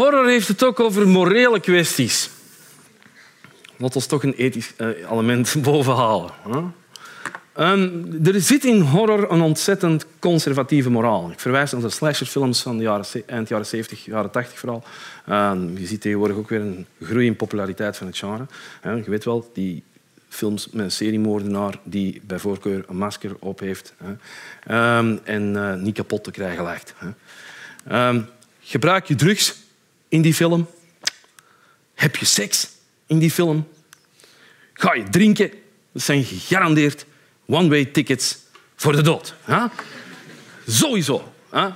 Horror 0.00 0.28
heeft 0.28 0.48
het 0.48 0.64
ook 0.64 0.80
over 0.80 1.08
morele 1.08 1.60
kwesties. 1.60 2.30
Laat 3.76 3.94
ons 3.94 4.06
toch 4.06 4.22
een 4.22 4.34
ethisch 4.34 4.72
eh, 4.76 5.10
element 5.10 5.54
bovenhalen. 5.62 6.30
Ehm, 7.52 8.24
er 8.24 8.40
zit 8.40 8.64
in 8.64 8.80
horror 8.80 9.30
een 9.30 9.40
ontzettend 9.40 10.06
conservatieve 10.18 10.90
moraal. 10.90 11.30
Ik 11.30 11.40
verwijs 11.40 11.72
naar 11.72 11.80
de 11.80 11.90
slasherfilms 11.90 12.62
van 12.62 12.76
de 12.76 12.82
jaren, 12.82 13.04
eind 13.26 13.48
jaren 13.48 13.66
70, 13.66 14.04
jaren 14.04 14.30
80 14.30 14.58
vooral. 14.58 14.82
Ehm, 15.26 15.78
je 15.78 15.86
ziet 15.86 16.00
tegenwoordig 16.00 16.36
ook 16.36 16.48
weer 16.48 16.60
een 16.60 16.86
groei 17.02 17.26
in 17.26 17.36
populariteit 17.36 17.96
van 17.96 18.06
het 18.06 18.18
genre. 18.18 18.46
Je 18.82 19.10
weet 19.10 19.24
wel, 19.24 19.50
die 19.52 19.82
films 20.28 20.68
met 20.70 20.84
een 20.84 20.90
seriemoordenaar 20.90 21.78
die 21.82 22.20
bij 22.24 22.38
voorkeur 22.38 22.84
een 22.88 22.96
masker 22.96 23.36
op 23.38 23.58
heeft 23.58 23.94
ehm, 24.66 25.16
en 25.24 25.56
eh, 25.56 25.74
niet 25.74 25.94
kapot 25.94 26.24
te 26.24 26.30
krijgen 26.30 26.64
lijkt. 26.64 26.94
Gebruik 28.60 29.06
je 29.06 29.14
drugs 29.14 29.68
in 30.10 30.22
die 30.22 30.34
film? 30.34 30.66
Heb 31.94 32.16
je 32.16 32.24
seks 32.24 32.68
in 33.06 33.18
die 33.18 33.30
film? 33.30 33.68
Ga 34.72 34.94
je 34.94 35.08
drinken? 35.10 35.50
Dat 35.92 36.02
zijn 36.02 36.24
gegarandeerd 36.24 37.06
one-way 37.46 37.84
tickets 37.84 38.38
voor 38.76 38.92
de 38.92 39.02
dood. 39.02 39.34
Hè? 39.42 39.66
Sowieso. 40.66 41.32
Hè? 41.50 41.68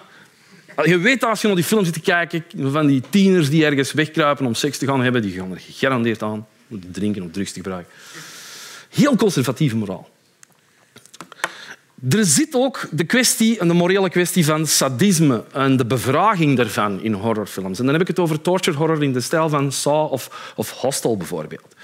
Je 0.82 0.98
weet 0.98 1.24
als 1.24 1.40
je 1.40 1.46
naar 1.46 1.56
die 1.56 1.64
film 1.64 1.84
zit 1.84 1.94
te 1.94 2.00
kijken, 2.00 2.44
van 2.56 2.86
die 2.86 3.02
tieners 3.10 3.50
die 3.50 3.64
ergens 3.64 3.92
wegkruipen 3.92 4.46
om 4.46 4.54
seks 4.54 4.78
te 4.78 4.86
gaan 4.86 5.02
hebben, 5.02 5.22
die 5.22 5.32
gaan 5.32 5.50
er 5.50 5.60
gegarandeerd 5.60 6.22
aan 6.22 6.46
om 6.68 6.80
te 6.80 6.90
drinken 6.90 7.22
of 7.22 7.30
drugs 7.30 7.52
te 7.52 7.60
gebruiken. 7.60 7.92
Heel 8.90 9.16
conservatieve 9.16 9.76
moraal. 9.76 10.10
Er 12.10 12.24
zit 12.24 12.54
ook 12.54 12.88
de 12.90 13.04
kwestie, 13.04 13.66
de 13.66 13.72
morele 13.72 14.10
kwestie 14.10 14.44
van 14.44 14.66
sadisme 14.66 15.44
en 15.52 15.76
de 15.76 15.86
bevraging 15.86 16.56
daarvan 16.56 17.02
in 17.02 17.12
horrorfilms. 17.12 17.78
En 17.78 17.84
dan 17.84 17.92
heb 17.94 18.02
ik 18.02 18.08
het 18.08 18.18
over 18.18 18.40
torture 18.40 18.76
horror 18.76 19.02
in 19.02 19.12
de 19.12 19.20
stijl 19.20 19.48
van 19.48 19.72
Saw 19.72 20.12
of, 20.12 20.52
of 20.56 20.70
Hostel 20.70 21.16
bijvoorbeeld. 21.16 21.74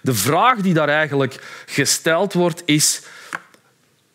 De 0.00 0.14
vraag 0.14 0.60
die 0.60 0.74
daar 0.74 0.88
eigenlijk 0.88 1.64
gesteld 1.66 2.32
wordt 2.32 2.62
is 2.64 3.02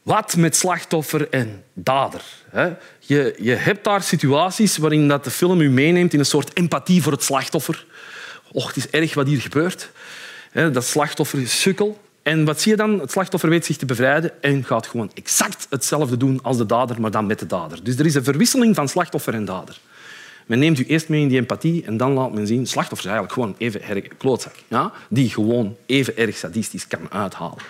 wat 0.02 0.36
met 0.36 0.56
slachtoffer 0.56 1.30
en 1.30 1.64
dader. 1.74 2.22
Je, 3.00 3.36
je 3.40 3.54
hebt 3.54 3.84
daar 3.84 4.04
situaties 4.04 4.78
waarin 4.78 5.08
dat 5.08 5.24
de 5.24 5.32
film 5.32 5.62
u 5.62 5.70
meeneemt 5.70 6.14
in 6.14 6.20
een 6.20 6.26
soort 6.26 6.58
empathie 6.58 7.02
voor 7.02 7.12
het 7.12 7.24
slachtoffer. 7.24 7.86
Och, 8.52 8.68
het 8.68 8.76
is 8.76 8.90
erg 8.90 9.14
wat 9.14 9.28
hier 9.28 9.42
gebeurt. 9.42 9.90
Dat 10.54 10.86
slachtoffer 10.86 11.42
is 11.42 11.62
sukkel. 11.62 12.06
En 12.28 12.46
wat 12.46 12.62
zie 12.62 12.72
je 12.72 12.78
dan? 12.78 13.00
Het 13.00 13.12
slachtoffer 13.12 13.50
weet 13.50 13.66
zich 13.66 13.78
te 13.78 13.86
bevrijden 13.86 14.42
en 14.42 14.64
gaat 14.64 14.88
gewoon 14.88 15.12
exact 15.14 15.68
hetzelfde 15.70 16.18
doen 16.18 16.40
als 16.44 16.58
de 16.58 16.66
dader, 16.66 17.02
maar 17.02 17.12
dan 17.12 17.26
met 17.26 17.40
de 17.40 17.46
dader. 17.46 17.84
Dus 17.84 17.98
er 17.98 18.06
is 18.06 18.16
een 18.16 18.24
verwisseling 18.24 18.76
van 18.76 18.88
slachtoffer 18.88 19.34
en 19.34 19.46
dader. 19.46 19.80
Men 20.46 20.60
neemt 20.60 20.80
u 20.80 20.86
eerst 20.86 21.10
mee 21.10 21.22
in 21.22 21.28
die 21.28 21.38
empathie 21.38 21.84
en 21.86 21.98
dan 21.98 22.12
laat 22.12 22.34
men 22.34 22.48
zien 22.48 22.68
slachtoffers 22.68 23.10
eigenlijk 23.10 23.34
gewoon 23.34 23.56
even 23.58 23.82
erg 23.82 24.08
klootzak. 24.18 24.56
Ja? 24.68 24.92
Die 25.10 25.30
gewoon 25.30 25.76
even 25.86 26.18
erg 26.18 26.38
sadistisch 26.38 26.88
kan 26.88 27.12
uithalen. 27.12 27.64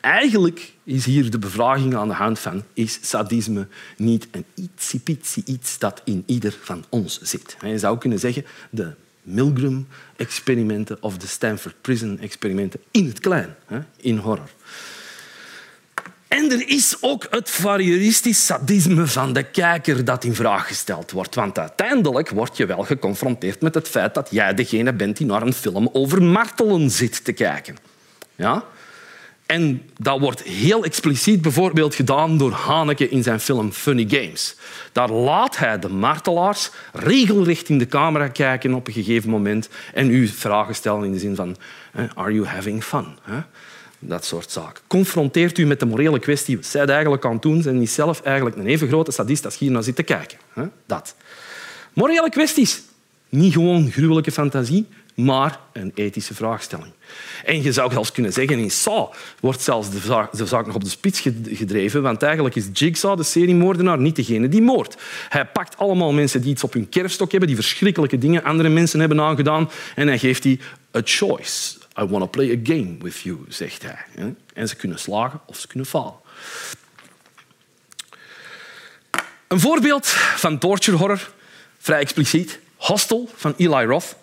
Eigenlijk 0.00 0.72
is 0.84 1.04
hier 1.04 1.30
de 1.30 1.38
bevraging 1.38 1.96
aan 1.96 2.08
de 2.08 2.14
hand 2.14 2.38
van 2.38 2.62
is 2.74 2.98
sadisme 3.02 3.66
niet 3.96 4.28
een 4.30 4.44
ietsiepietsie 4.54 5.42
iets 5.46 5.78
dat 5.78 6.02
in 6.04 6.22
ieder 6.26 6.56
van 6.62 6.84
ons 6.88 7.20
zit. 7.22 7.56
Je 7.60 7.78
zou 7.78 7.98
kunnen 7.98 8.18
zeggen 8.18 8.44
de 8.70 8.94
Milgram-experimenten 9.26 10.96
of 11.00 11.16
de 11.16 11.26
Stanford 11.26 11.74
Prison-experimenten 11.80 12.80
in 12.90 13.06
het 13.06 13.20
klein, 13.20 13.54
in 13.96 14.16
horror. 14.16 14.48
En 16.28 16.50
er 16.50 16.68
is 16.68 16.96
ook 17.00 17.26
het 17.30 17.50
voyeuristisch 17.50 18.46
sadisme 18.46 19.06
van 19.06 19.32
de 19.32 19.42
kijker 19.42 20.04
dat 20.04 20.24
in 20.24 20.34
vraag 20.34 20.66
gesteld 20.66 21.10
wordt. 21.10 21.34
Want 21.34 21.58
uiteindelijk 21.58 22.30
word 22.30 22.56
je 22.56 22.66
wel 22.66 22.82
geconfronteerd 22.82 23.60
met 23.60 23.74
het 23.74 23.88
feit 23.88 24.14
dat 24.14 24.28
jij 24.30 24.54
degene 24.54 24.92
bent 24.92 25.16
die 25.16 25.26
naar 25.26 25.42
een 25.42 25.52
film 25.52 25.88
over 25.92 26.22
martelen 26.22 26.90
zit 26.90 27.24
te 27.24 27.32
kijken. 27.32 27.76
Ja? 28.34 28.64
En 29.46 29.82
dat 29.98 30.20
wordt 30.20 30.42
heel 30.42 30.84
expliciet 30.84 31.42
bijvoorbeeld 31.42 31.94
gedaan 31.94 32.38
door 32.38 32.52
Haneke 32.52 33.08
in 33.08 33.22
zijn 33.22 33.40
film 33.40 33.72
Funny 33.72 34.06
Games. 34.08 34.56
Daar 34.92 35.10
laat 35.10 35.56
hij 35.56 35.78
de 35.78 35.88
martelaars 35.88 36.70
regelrecht 36.92 37.68
in 37.68 37.78
de 37.78 37.86
camera 37.86 38.28
kijken 38.28 38.74
op 38.74 38.86
een 38.86 38.92
gegeven 38.92 39.30
moment 39.30 39.68
en 39.94 40.10
u 40.10 40.28
vragen 40.28 40.74
stellen 40.74 41.04
in 41.04 41.12
de 41.12 41.18
zin 41.18 41.36
van 41.36 41.56
are 42.14 42.32
you 42.32 42.46
having 42.46 42.84
fun? 42.84 43.06
Dat 43.98 44.24
soort 44.24 44.50
zaken. 44.50 44.82
Confronteert 44.86 45.58
u 45.58 45.66
met 45.66 45.80
de 45.80 45.86
morele 45.86 46.18
kwestie 46.18 46.56
wat 46.56 46.66
zij 46.66 46.86
eigenlijk 46.86 47.24
aan 47.24 47.32
het 47.32 47.42
doen 47.42 47.62
zijn, 47.62 47.78
niet 47.78 47.90
zelf 47.90 48.22
eigenlijk 48.22 48.56
een 48.56 48.66
even 48.66 48.88
grote 48.88 49.10
sadist 49.10 49.44
als 49.44 49.58
hier 49.58 49.70
naar 49.70 49.82
zit 49.82 49.96
te 49.96 50.02
kijken. 50.02 50.38
Dat. 50.86 51.14
Morele 51.92 52.30
kwesties. 52.30 52.82
Niet 53.28 53.52
gewoon 53.52 53.90
gruwelijke 53.90 54.32
fantasie, 54.32 54.86
maar 55.14 55.60
een 55.72 55.92
ethische 55.94 56.34
vraagstelling. 56.34 56.92
En 57.44 57.62
je 57.62 57.72
zou 57.72 57.92
zelfs 57.92 58.12
kunnen 58.12 58.32
zeggen, 58.32 58.58
in 58.58 58.70
Saw 58.70 59.12
wordt 59.40 59.60
zelfs 59.60 59.90
de 59.90 60.46
zaak, 60.46 60.66
nog 60.66 60.74
op 60.74 60.84
de 60.84 60.90
spits 60.90 61.20
gedreven, 61.44 62.02
want 62.02 62.22
eigenlijk 62.22 62.54
is 62.54 62.68
Jigsaw, 62.72 63.16
de 63.16 63.22
seriemoordenaar, 63.22 63.98
niet 63.98 64.16
degene 64.16 64.48
die 64.48 64.62
moordt. 64.62 64.96
Hij 65.28 65.46
pakt 65.46 65.78
allemaal 65.78 66.12
mensen 66.12 66.40
die 66.40 66.50
iets 66.50 66.64
op 66.64 66.72
hun 66.72 66.88
kerfstok 66.88 67.30
hebben, 67.30 67.48
die 67.48 67.58
verschrikkelijke 67.58 68.18
dingen 68.18 68.44
andere 68.44 68.68
mensen 68.68 69.00
hebben 69.00 69.20
aangedaan, 69.20 69.70
en 69.94 70.06
hij 70.06 70.18
geeft 70.18 70.42
die 70.42 70.60
a 70.96 71.00
choice. 71.04 71.74
I 72.00 72.04
want 72.04 72.22
to 72.22 72.26
play 72.26 72.50
a 72.50 72.58
game 72.62 72.96
with 73.00 73.20
you, 73.20 73.38
zegt 73.48 73.82
hij. 73.82 74.34
En 74.54 74.68
ze 74.68 74.76
kunnen 74.76 74.98
slagen 74.98 75.40
of 75.46 75.58
ze 75.58 75.66
kunnen 75.66 75.86
falen. 75.86 76.14
Een 79.48 79.60
voorbeeld 79.60 80.06
van 80.36 80.58
torture 80.58 80.96
horror, 80.96 81.30
vrij 81.78 82.00
expliciet, 82.00 82.58
Hostel 82.76 83.30
van 83.34 83.54
Eli 83.56 83.84
Roth. 83.84 84.16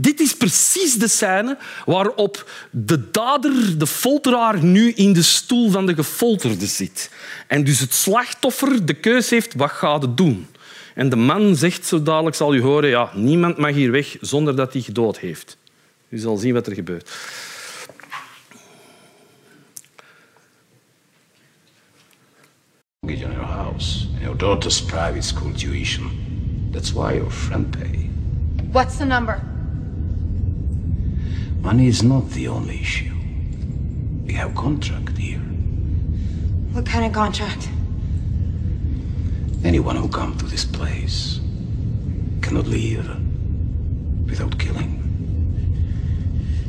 Dit 0.00 0.20
is 0.20 0.36
precies 0.36 0.94
de 0.94 1.08
scène 1.08 1.58
waarop 1.84 2.50
de 2.70 3.10
dader, 3.10 3.78
de 3.78 3.86
folteraar, 3.86 4.64
nu 4.64 4.92
in 4.92 5.12
de 5.12 5.22
stoel 5.22 5.70
van 5.70 5.86
de 5.86 5.94
gefolterde 5.94 6.66
zit. 6.66 7.10
En 7.46 7.64
dus 7.64 7.80
het 7.80 7.94
slachtoffer 7.94 8.86
de 8.86 8.94
keus 8.94 9.30
heeft 9.30 9.54
wat 9.54 9.70
gaat 9.70 10.02
het 10.02 10.16
doen. 10.16 10.46
En 10.94 11.08
de 11.08 11.16
man 11.16 11.56
zegt 11.56 11.86
zo 11.86 12.02
dadelijk, 12.02 12.36
zal 12.36 12.54
u 12.54 12.62
horen, 12.62 12.88
ja, 12.88 13.10
niemand 13.14 13.56
mag 13.56 13.70
hier 13.70 13.90
weg 13.90 14.16
zonder 14.20 14.56
dat 14.56 14.72
hij 14.72 14.82
gedood 14.82 15.18
heeft. 15.18 15.56
U 16.08 16.18
zal 16.18 16.36
zien 16.36 16.54
wat 16.54 16.66
er 16.66 16.74
gebeurt. 16.74 17.10
in 23.02 23.18
your 23.18 23.30
house 23.42 24.06
and 24.12 24.20
your 24.20 24.34
daughter's 24.34 24.80
private 24.80 25.22
school 25.22 25.52
tuition. 25.52 26.70
That's 26.72 26.92
why 26.92 27.14
your 27.14 27.30
friend 27.30 27.72
pay. 27.72 28.10
What's 28.70 28.98
the 28.98 29.06
number? 29.06 29.57
Money 31.60 31.86
is 31.88 32.02
not 32.02 32.28
the 32.30 32.48
only 32.48 32.80
issue. 32.80 33.14
We 34.24 34.32
have 34.34 34.54
contract 34.54 35.16
here. 35.18 35.38
What 36.72 36.86
kind 36.86 37.04
of 37.04 37.12
contract? 37.12 37.68
Anyone 39.64 39.96
who 39.96 40.08
comes 40.08 40.40
to 40.40 40.46
this 40.46 40.64
place 40.64 41.40
cannot 42.40 42.66
leave 42.66 43.06
without 44.28 44.58
killing. 44.58 45.02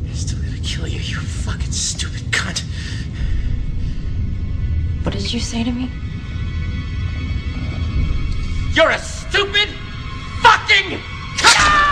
I'm 0.08 0.14
still 0.16 0.40
gonna 0.40 0.58
kill 0.58 0.88
you, 0.88 1.00
you 1.00 1.20
fucking 1.20 1.72
stupid 1.72 2.24
cunt. 2.32 2.64
What 5.04 5.14
did 5.14 5.32
you 5.32 5.40
say 5.40 5.64
to 5.64 5.72
me? 5.72 5.90
You're 8.74 8.90
a 8.90 9.00
stupid 9.00 9.70
fucking 10.42 11.00
Let 11.44 11.89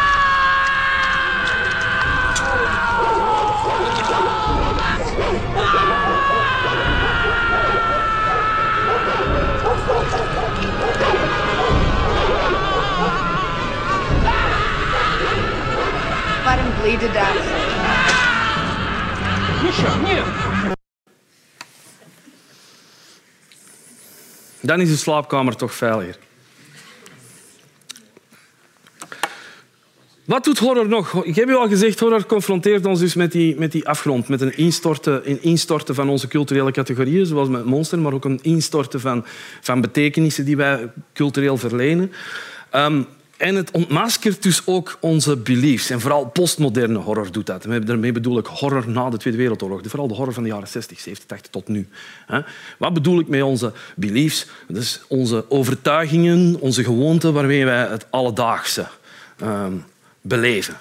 him 16.60 16.82
bleed 16.82 17.00
to 17.00 17.08
death. 17.08 17.66
Dan 24.62 24.82
is 24.82 24.90
de 24.90 24.98
slaapkamer 24.98 25.56
toch 25.56 25.74
veiliger. 25.74 26.27
Wat 30.28 30.44
doet 30.44 30.60
horror 30.60 30.88
nog? 30.88 31.26
Ik 31.26 31.36
heb 31.36 31.50
u 31.50 31.56
al 31.56 31.68
gezegd, 31.68 32.00
horror 32.00 32.26
confronteert 32.26 32.86
ons 32.86 33.00
dus 33.00 33.14
met 33.14 33.32
die, 33.32 33.56
met 33.56 33.72
die 33.72 33.88
afgrond, 33.88 34.28
met 34.28 34.42
een 34.42 34.58
instorten, 34.58 35.30
een 35.30 35.42
instorten 35.42 35.96
van 35.96 36.10
onze 36.10 36.28
culturele 36.28 36.72
categorieën, 36.72 37.26
zoals 37.26 37.50
met 37.50 37.66
monster, 37.66 38.00
maar 38.00 38.14
ook 38.14 38.26
een 38.26 38.40
instorten 38.42 39.00
van, 39.00 39.26
van 39.62 39.82
betekenissen 39.82 40.46
die 40.46 40.58
wij 40.58 40.92
cultureel 41.14 41.58
verlenen. 41.58 42.12
Um, 42.76 43.06
en 43.38 43.56
het 43.56 43.72
ontmaskert 43.72 44.44
dus 44.44 44.62
ook 44.66 44.98
onze 45.00 45.38
beliefs. 45.38 45.90
En 45.90 46.00
vooral 46.00 46.26
postmoderne 46.26 46.98
horror 46.98 47.32
doet 47.32 47.46
dat. 47.46 47.64
Daarmee 47.86 48.12
bedoel 48.12 48.38
ik 48.38 48.46
horror 48.46 48.90
na 48.90 49.10
de 49.10 49.18
Tweede 49.18 49.40
Wereldoorlog. 49.40 49.82
Vooral 49.86 50.08
de 50.08 50.14
horror 50.14 50.34
van 50.34 50.44
de 50.44 50.50
jaren 50.50 50.68
60, 50.68 51.00
70, 51.00 51.28
80 51.28 51.52
tot 51.52 51.68
nu. 51.68 51.88
Wat 52.78 52.94
bedoel 52.94 53.20
ik 53.20 53.28
met 53.28 53.42
onze 53.42 53.74
beliefs? 53.96 54.48
Dus 54.68 55.02
onze 55.08 55.46
overtuigingen, 55.50 56.58
onze 56.60 56.84
gewoonten 56.84 57.34
waarmee 57.34 57.66
wij 57.66 57.88
het 57.88 58.06
alledaagse 58.10 58.88
ehm, 59.38 59.74
beleven. 60.28 60.78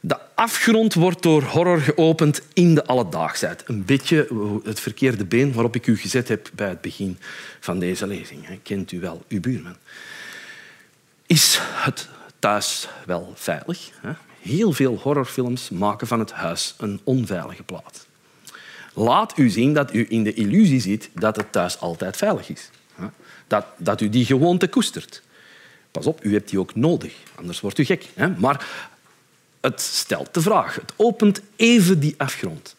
De 0.00 0.18
afgrond 0.34 0.94
wordt 0.94 1.22
door 1.22 1.42
horror 1.42 1.80
geopend 1.80 2.42
in 2.52 2.74
de 2.74 2.86
alledaagsheid. 2.86 3.62
Een 3.66 3.84
beetje 3.84 4.28
het 4.64 4.80
verkeerde 4.80 5.24
been 5.24 5.52
waarop 5.52 5.74
ik 5.74 5.86
u 5.86 5.96
gezet 5.96 6.28
heb 6.28 6.50
bij 6.52 6.68
het 6.68 6.80
begin 6.80 7.18
van 7.60 7.78
deze 7.78 8.06
lezing. 8.06 8.58
Kent 8.62 8.92
u 8.92 9.00
wel 9.00 9.24
uw 9.28 9.40
buurman? 9.40 9.76
Is 11.26 11.58
het 11.62 12.08
thuis 12.38 12.88
wel 13.06 13.32
veilig? 13.34 13.90
Heel 14.40 14.72
veel 14.72 14.96
horrorfilms 14.96 15.70
maken 15.70 16.06
van 16.06 16.18
het 16.18 16.32
huis 16.32 16.74
een 16.78 17.00
onveilige 17.04 17.62
plaats. 17.62 18.06
Laat 18.94 19.38
u 19.38 19.48
zien 19.48 19.74
dat 19.74 19.94
u 19.94 20.06
in 20.08 20.22
de 20.22 20.34
illusie 20.34 20.80
zit 20.80 21.10
dat 21.14 21.36
het 21.36 21.52
thuis 21.52 21.80
altijd 21.80 22.16
veilig 22.16 22.48
is. 22.48 22.70
Dat, 23.46 23.66
dat 23.76 24.00
u 24.00 24.08
die 24.08 24.24
gewoonte 24.24 24.68
koestert. 24.68 25.22
Pas 25.90 26.06
op, 26.06 26.24
u 26.24 26.32
hebt 26.32 26.48
die 26.48 26.58
ook 26.58 26.74
nodig, 26.74 27.14
anders 27.34 27.60
wordt 27.60 27.78
u 27.78 27.84
gek. 27.84 28.06
Maar 28.38 28.66
het 29.60 29.80
stelt 29.80 30.34
de 30.34 30.40
vraag. 30.40 30.74
Het 30.74 30.92
opent 30.96 31.40
even 31.56 32.00
die 32.00 32.14
afgrond. 32.16 32.76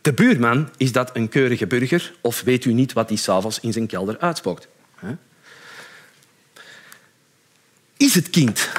De 0.00 0.12
buurman, 0.12 0.68
is 0.76 0.92
dat 0.92 1.16
een 1.16 1.28
keurige 1.28 1.66
burger 1.66 2.14
of 2.20 2.42
weet 2.42 2.64
u 2.64 2.72
niet 2.72 2.92
wat 2.92 3.08
hij 3.08 3.18
s'avonds 3.18 3.60
in 3.60 3.72
zijn 3.72 3.86
kelder 3.86 4.18
uitspookt? 4.18 4.68
Is 7.96 8.14
het 8.14 8.30
kind 8.30 8.70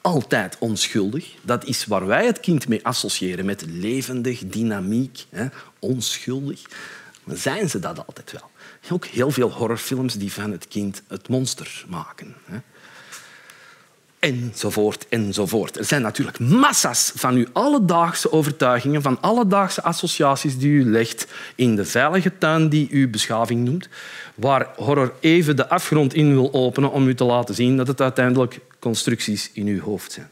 altijd 0.00 0.56
onschuldig? 0.58 1.34
Dat 1.42 1.64
is 1.64 1.86
waar 1.86 2.06
wij 2.06 2.26
het 2.26 2.40
kind 2.40 2.68
mee 2.68 2.84
associëren, 2.84 3.44
met 3.44 3.64
levendig, 3.68 4.42
dynamiek, 4.46 5.24
hè? 5.30 5.46
onschuldig. 5.78 6.62
Maar 7.24 7.36
zijn 7.36 7.68
ze 7.68 7.78
dat 7.78 8.06
altijd 8.06 8.32
wel? 8.32 8.50
Ook 8.90 9.06
heel 9.06 9.30
veel 9.30 9.50
horrorfilms 9.50 10.14
die 10.14 10.32
van 10.32 10.50
het 10.50 10.68
kind 10.68 11.02
het 11.08 11.28
monster 11.28 11.84
maken. 11.88 12.34
Hè? 12.44 12.58
Enzovoort, 14.22 15.06
enzovoort. 15.08 15.78
Er 15.78 15.84
zijn 15.84 16.02
natuurlijk 16.02 16.38
massa's 16.38 17.12
van 17.14 17.34
uw 17.34 17.46
alledaagse 17.52 18.32
overtuigingen, 18.32 19.02
van 19.02 19.20
alledaagse 19.20 19.82
associaties 19.82 20.58
die 20.58 20.70
u 20.70 20.90
legt 20.90 21.26
in 21.54 21.76
de 21.76 21.84
veilige 21.84 22.38
tuin 22.38 22.68
die 22.68 22.88
u 22.90 23.08
beschaving 23.08 23.64
noemt, 23.64 23.88
waar 24.34 24.68
horror 24.76 25.14
even 25.20 25.56
de 25.56 25.68
afgrond 25.68 26.14
in 26.14 26.34
wil 26.34 26.52
openen 26.52 26.90
om 26.90 27.08
u 27.08 27.14
te 27.14 27.24
laten 27.24 27.54
zien 27.54 27.76
dat 27.76 27.86
het 27.86 28.00
uiteindelijk 28.00 28.60
constructies 28.78 29.50
in 29.52 29.66
uw 29.66 29.80
hoofd 29.80 30.12
zijn. 30.12 30.30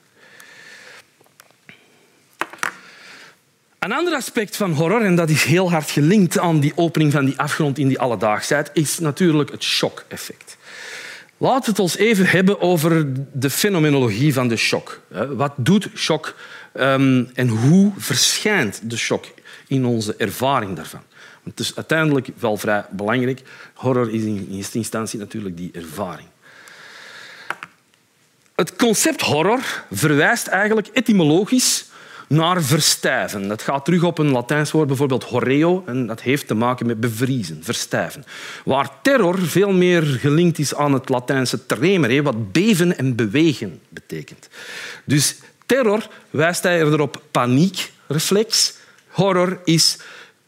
Een 3.79 3.93
ander 3.93 4.15
aspect 4.15 4.57
van 4.57 4.73
horror, 4.73 5.05
en 5.05 5.15
dat 5.15 5.31
is 5.31 5.45
heel 5.45 5.71
hard 5.71 5.91
gelinkt 5.91 6.39
aan 6.39 6.61
die 6.61 6.73
opening 6.75 7.13
van 7.13 7.25
die 7.25 7.39
afgrond 7.39 7.79
in 7.79 7.89
die 7.89 7.99
alledaagsheid, 7.99 8.71
is 8.73 8.99
natuurlijk 8.99 9.51
het 9.51 9.63
shock-effect. 9.63 10.57
Laten 11.43 11.65
we 11.65 11.71
het 11.71 11.79
ons 11.79 11.97
even 11.97 12.27
hebben 12.27 12.61
over 12.61 13.07
de 13.33 13.51
fenomenologie 13.51 14.33
van 14.33 14.49
de 14.49 14.57
shock. 14.57 15.01
Wat 15.29 15.53
doet 15.57 15.89
shock 15.97 16.35
ehm, 16.73 17.25
en 17.35 17.49
hoe 17.49 17.93
verschijnt 17.97 18.81
de 18.91 18.97
shock 18.97 19.25
in 19.67 19.85
onze 19.85 20.15
ervaring 20.17 20.77
daarvan? 20.77 21.03
Want 21.43 21.59
het 21.59 21.61
is 21.61 21.77
uiteindelijk 21.77 22.29
wel 22.39 22.57
vrij 22.57 22.85
belangrijk. 22.91 23.43
Horror 23.75 24.15
is 24.15 24.23
in 24.23 24.49
eerste 24.51 24.79
instantie 24.79 25.19
natuurlijk 25.19 25.57
die 25.57 25.71
ervaring. 25.73 26.29
Het 28.55 28.77
concept 28.77 29.21
horror 29.21 29.85
verwijst 29.91 30.47
eigenlijk 30.47 30.89
etymologisch 30.93 31.85
naar 32.31 32.63
verstijven. 32.63 33.49
Dat 33.49 33.63
gaat 33.63 33.85
terug 33.85 34.03
op 34.03 34.19
een 34.19 34.31
Latijns 34.31 34.71
woord, 34.71 34.87
bijvoorbeeld 34.87 35.25
horreo, 35.25 35.83
en 35.87 36.07
dat 36.07 36.21
heeft 36.23 36.47
te 36.47 36.55
maken 36.55 36.87
met 36.87 37.01
bevriezen, 37.01 37.65
verstijven. 37.65 38.25
Waar 38.65 38.91
terror 39.03 39.39
veel 39.39 39.73
meer 39.73 40.03
gelinkt 40.03 40.59
is 40.59 40.75
aan 40.75 40.93
het 40.93 41.09
Latijnse 41.09 41.67
tremere, 41.67 42.23
wat 42.23 42.53
beven 42.53 42.99
en 42.99 43.15
bewegen 43.15 43.81
betekent. 43.89 44.49
Dus 45.05 45.37
terror 45.67 46.09
wijst 46.31 46.63
hij 46.63 46.79
eerder 46.79 47.01
op 47.01 47.23
paniekreflex. 47.31 48.75
Horror 49.09 49.61
is, 49.65 49.99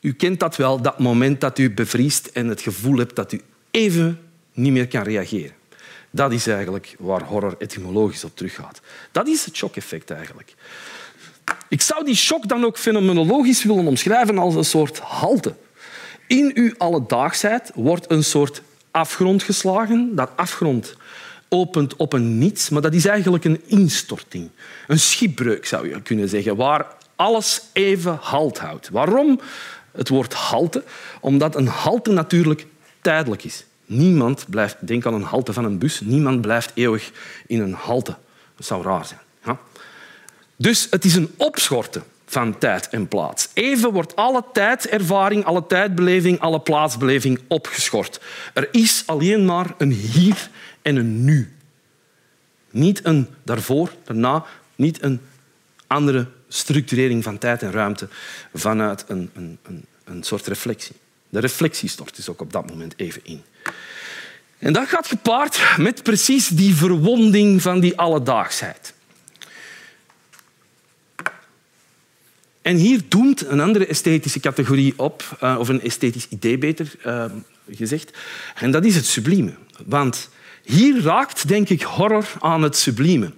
u 0.00 0.12
kent 0.12 0.40
dat 0.40 0.56
wel, 0.56 0.82
dat 0.82 0.98
moment 0.98 1.40
dat 1.40 1.58
u 1.58 1.70
bevriest 1.70 2.26
en 2.26 2.48
het 2.48 2.60
gevoel 2.60 2.96
hebt 2.96 3.16
dat 3.16 3.32
u 3.32 3.40
even 3.70 4.20
niet 4.52 4.72
meer 4.72 4.88
kan 4.88 5.02
reageren. 5.02 5.54
Dat 6.10 6.32
is 6.32 6.46
eigenlijk 6.46 6.94
waar 6.98 7.22
horror 7.22 7.54
etymologisch 7.58 8.24
op 8.24 8.36
teruggaat. 8.36 8.80
Dat 9.12 9.28
is 9.28 9.44
het 9.44 9.56
shock-effect 9.56 10.10
eigenlijk. 10.10 10.54
Ik 11.72 11.80
zou 11.80 12.04
die 12.04 12.14
shock 12.14 12.48
dan 12.48 12.64
ook 12.64 12.78
fenomenologisch 12.78 13.64
willen 13.64 13.86
omschrijven 13.86 14.38
als 14.38 14.54
een 14.54 14.64
soort 14.64 14.98
halte. 14.98 15.54
In 16.26 16.50
uw 16.54 16.74
alledaagsheid 16.78 17.70
wordt 17.74 18.10
een 18.10 18.24
soort 18.24 18.62
afgrond 18.90 19.42
geslagen. 19.42 20.14
Dat 20.14 20.30
afgrond 20.36 20.96
opent 21.48 21.96
op 21.96 22.12
een 22.12 22.38
niets, 22.38 22.68
maar 22.68 22.82
dat 22.82 22.94
is 22.94 23.06
eigenlijk 23.06 23.44
een 23.44 23.62
instorting. 23.66 24.50
Een 24.86 24.98
schipbreuk 24.98 25.66
zou 25.66 25.88
je 25.88 26.02
kunnen 26.02 26.28
zeggen, 26.28 26.56
waar 26.56 26.86
alles 27.16 27.62
even 27.72 28.18
halt 28.20 28.58
houdt. 28.58 28.88
Waarom 28.88 29.40
het 29.92 30.08
woord 30.08 30.34
halte? 30.34 30.84
Omdat 31.20 31.56
een 31.56 31.68
halte 31.68 32.10
natuurlijk 32.10 32.66
tijdelijk 33.00 33.44
is. 33.44 33.64
Niemand 33.86 34.46
blijft, 34.48 34.76
denk 34.86 35.06
aan 35.06 35.14
een 35.14 35.22
halte 35.22 35.52
van 35.52 35.64
een 35.64 35.78
bus, 35.78 36.00
niemand 36.00 36.40
blijft 36.40 36.70
eeuwig 36.74 37.10
in 37.46 37.60
een 37.60 37.74
halte. 37.74 38.16
Dat 38.56 38.66
zou 38.66 38.82
raar 38.82 39.04
zijn. 39.04 39.20
Dus 40.62 40.86
het 40.90 41.04
is 41.04 41.14
een 41.14 41.34
opschorten 41.36 42.02
van 42.26 42.58
tijd 42.58 42.88
en 42.88 43.08
plaats. 43.08 43.48
Even 43.52 43.92
wordt 43.92 44.16
alle 44.16 44.44
tijdservaring, 44.52 45.44
alle 45.44 45.66
tijdbeleving, 45.66 46.40
alle 46.40 46.60
plaatsbeleving 46.60 47.40
opgeschort. 47.48 48.20
Er 48.54 48.68
is 48.72 49.02
alleen 49.06 49.44
maar 49.44 49.74
een 49.78 49.90
hier 49.90 50.50
en 50.82 50.96
een 50.96 51.24
nu. 51.24 51.52
Niet 52.70 53.04
een 53.04 53.28
daarvoor, 53.42 53.92
daarna, 54.04 54.44
niet 54.76 55.02
een 55.02 55.20
andere 55.86 56.26
structurering 56.48 57.22
van 57.22 57.38
tijd 57.38 57.62
en 57.62 57.72
ruimte 57.72 58.08
vanuit 58.54 59.04
een, 59.08 59.30
een, 59.34 59.58
een, 59.62 59.84
een 60.04 60.22
soort 60.22 60.46
reflectie. 60.46 60.96
De 61.28 61.40
reflectie 61.40 61.88
stort 61.88 62.16
dus 62.16 62.28
ook 62.28 62.40
op 62.40 62.52
dat 62.52 62.68
moment 62.68 62.94
even 62.96 63.20
in. 63.24 63.42
En 64.58 64.72
dat 64.72 64.88
gaat 64.88 65.06
gepaard 65.06 65.60
met 65.76 66.02
precies 66.02 66.48
die 66.48 66.74
verwonding 66.74 67.62
van 67.62 67.80
die 67.80 67.98
alledaagsheid. 67.98 68.94
En 72.62 72.76
hier 72.76 73.00
doemt 73.08 73.46
een 73.46 73.60
andere 73.60 73.86
esthetische 73.86 74.40
categorie 74.40 74.94
op, 74.96 75.36
eh, 75.40 75.56
of 75.58 75.68
een 75.68 75.82
esthetisch 75.82 76.26
idee 76.28 76.58
beter 76.58 76.94
uh, 77.06 77.24
gezegd, 77.70 78.18
en 78.54 78.70
dat 78.70 78.84
is 78.84 78.94
het 78.94 79.06
sublieme. 79.06 79.54
Want 79.84 80.28
hier 80.64 81.02
raakt, 81.02 81.48
denk 81.48 81.68
ik, 81.68 81.82
horror 81.82 82.26
aan 82.40 82.62
het 82.62 82.76
sublieme. 82.76 83.32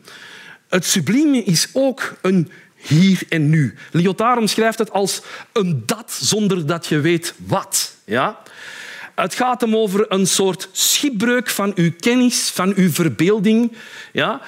Het 0.69 0.85
sublieme 0.85 1.43
is 1.43 1.69
ook 1.73 2.15
een 2.23 2.51
hier 2.77 3.23
en 3.29 3.49
nu. 3.49 3.75
Lyotard 3.91 4.39
omschrijft 4.39 4.79
het 4.79 4.91
als 4.91 5.23
een 5.53 5.83
dat 5.87 6.13
zonder 6.13 6.67
dat 6.67 6.87
je 6.87 7.01
weet 7.01 7.35
wat. 7.47 7.97
Ja? 8.05 8.39
Het 9.15 9.35
gaat 9.35 9.61
hem 9.61 9.77
over 9.77 10.13
een 10.13 10.27
soort 10.27 10.69
schipbreuk 10.73 11.51
van 11.51 11.73
uw 11.75 11.91
kennis, 12.01 12.51
van 12.51 12.73
uw 12.77 12.91
verbeelding. 12.91 13.73
Ja? 14.13 14.41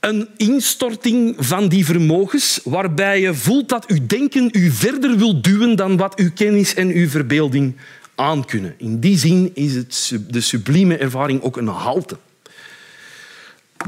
Een 0.00 0.28
instorting 0.36 1.36
van 1.38 1.68
die 1.68 1.84
vermogens 1.84 2.60
waarbij 2.64 3.20
je 3.20 3.34
voelt 3.34 3.68
dat 3.68 3.86
uw 3.86 4.06
denken 4.06 4.48
u 4.52 4.70
verder 4.70 5.16
wil 5.16 5.40
duwen 5.40 5.76
dan 5.76 5.96
wat 5.96 6.16
uw 6.16 6.30
kennis 6.34 6.74
en 6.74 6.88
uw 6.88 7.08
verbeelding 7.08 7.76
aankunnen. 8.14 8.74
In 8.76 9.00
die 9.00 9.18
zin 9.18 9.50
is 9.54 9.74
het, 9.74 10.18
de 10.28 10.40
sublieme 10.40 10.96
ervaring 10.96 11.42
ook 11.42 11.56
een 11.56 11.66
halte. 11.66 12.16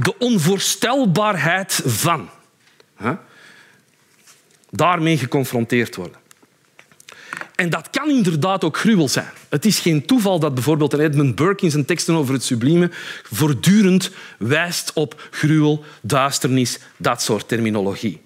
De 0.03 0.19
onvoorstelbaarheid 0.19 1.83
van. 1.85 2.29
Daarmee 4.71 5.19
geconfronteerd 5.19 5.97
worden. 5.97 6.17
En 7.55 7.71
dat 7.71 7.91
kan 7.91 8.11
inderdaad 8.11 8.65
ook 8.65 8.77
gruwel 8.77 9.09
zijn. 9.09 9.31
Het 9.49 9.65
is 9.65 9.79
geen 9.79 10.07
toeval 10.07 10.39
dat 10.39 10.55
bijvoorbeeld 10.55 10.93
Edmund 10.93 11.35
Burke 11.35 11.65
in 11.65 11.71
zijn 11.71 11.85
teksten 11.85 12.15
over 12.15 12.35
het 12.35 12.45
sublieme 12.45 12.91
voortdurend 13.23 14.11
wijst 14.39 14.93
op 14.95 15.29
gruwel, 15.31 15.85
duisternis, 16.03 16.79
dat 16.97 17.23
soort 17.23 17.49
terminologie. 17.49 18.21